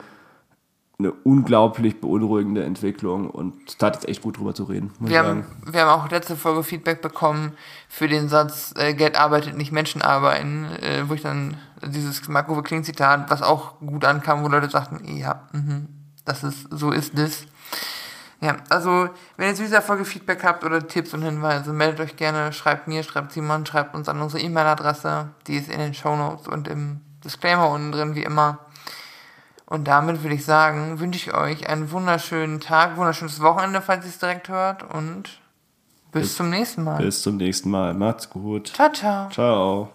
eine 1.00 1.12
unglaublich 1.12 2.00
beunruhigende 2.00 2.64
Entwicklung 2.64 3.30
und 3.30 3.68
es 3.68 3.78
tat 3.78 3.96
jetzt 3.96 4.08
echt 4.08 4.22
gut 4.22 4.38
drüber 4.38 4.54
zu 4.54 4.66
reden, 4.66 4.92
Wir 5.00 5.24
sagen. 5.24 5.46
haben, 5.66 5.74
wir 5.74 5.82
haben 5.82 6.02
auch 6.02 6.10
letzte 6.10 6.36
Folge 6.36 6.64
Feedback 6.64 7.02
bekommen 7.02 7.54
für 7.90 8.08
den 8.08 8.30
Satz, 8.30 8.74
äh, 8.78 8.94
Geld 8.94 9.18
arbeitet, 9.20 9.58
nicht 9.58 9.72
Menschen 9.72 10.02
arbeiten, 10.02 10.66
äh, 10.82 11.04
wo 11.08 11.16
ich 11.16 11.22
dann 11.22 11.58
dieses 11.84 12.28
Marco 12.28 12.62
Kling 12.62 12.84
Zitat, 12.84 13.30
was 13.30 13.42
auch 13.42 13.80
gut 13.80 14.06
ankam, 14.06 14.44
wo 14.44 14.48
Leute 14.48 14.70
sagten, 14.70 15.18
ja, 15.18 15.48
mhm, 15.52 15.88
das 16.26 16.44
ist, 16.44 16.68
so 16.70 16.92
ist 16.92 17.18
es. 17.18 17.46
Ja, 18.40 18.58
also, 18.70 19.10
wenn 19.38 19.48
ihr 19.48 19.56
zu 19.56 19.64
dieser 19.64 19.82
Folge 19.82 20.04
Feedback 20.04 20.44
habt 20.44 20.66
oder 20.66 20.86
Tipps 20.86 21.14
und 21.14 21.22
Hinweise, 21.22 21.72
meldet 21.72 22.02
euch 22.02 22.18
gerne, 22.18 22.52
schreibt 22.52 22.90
mir, 22.90 23.02
schreibt 23.04 23.32
Simon, 23.32 23.66
schreibt 23.66 23.96
uns 23.96 24.10
an 24.10 24.22
unsere 24.22 24.44
E-Mail-Adresse, 24.44 25.30
die 25.48 25.56
ist 25.56 25.70
in 25.70 25.80
den 25.80 25.94
Shownotes 25.94 26.50
und 26.50 26.68
im 26.68 27.00
Disclaimer 27.24 27.70
unten 27.70 27.94
drin, 27.94 28.16
wie 28.16 28.24
immer. 28.24 28.60
Und 29.66 29.88
damit 29.88 30.22
würde 30.24 30.36
ich 30.36 30.46
sagen, 30.46 31.00
wünsche 31.00 31.18
ich 31.30 31.34
euch 31.34 31.68
einen 31.70 31.92
wunderschönen 31.92 32.60
Tag, 32.60 32.98
wunderschönes 32.98 33.42
Wochenende, 33.42 33.82
falls 33.82 34.06
ihr 34.06 34.10
es 34.12 34.20
direkt 34.20 34.50
hört. 34.50 34.84
Und 34.84 35.40
bis, 36.12 36.24
Bis- 36.24 36.36
zum 36.36 36.50
nächsten 36.50 36.84
Mal. 36.84 36.98
Bis 37.02 37.22
zum 37.24 37.38
nächsten 37.38 37.70
Mal. 37.72 37.94
Macht's 37.94 38.30
gut. 38.30 38.68
Ciao, 38.68 38.92
ciao. 38.92 39.30
Ciao. 39.30 39.90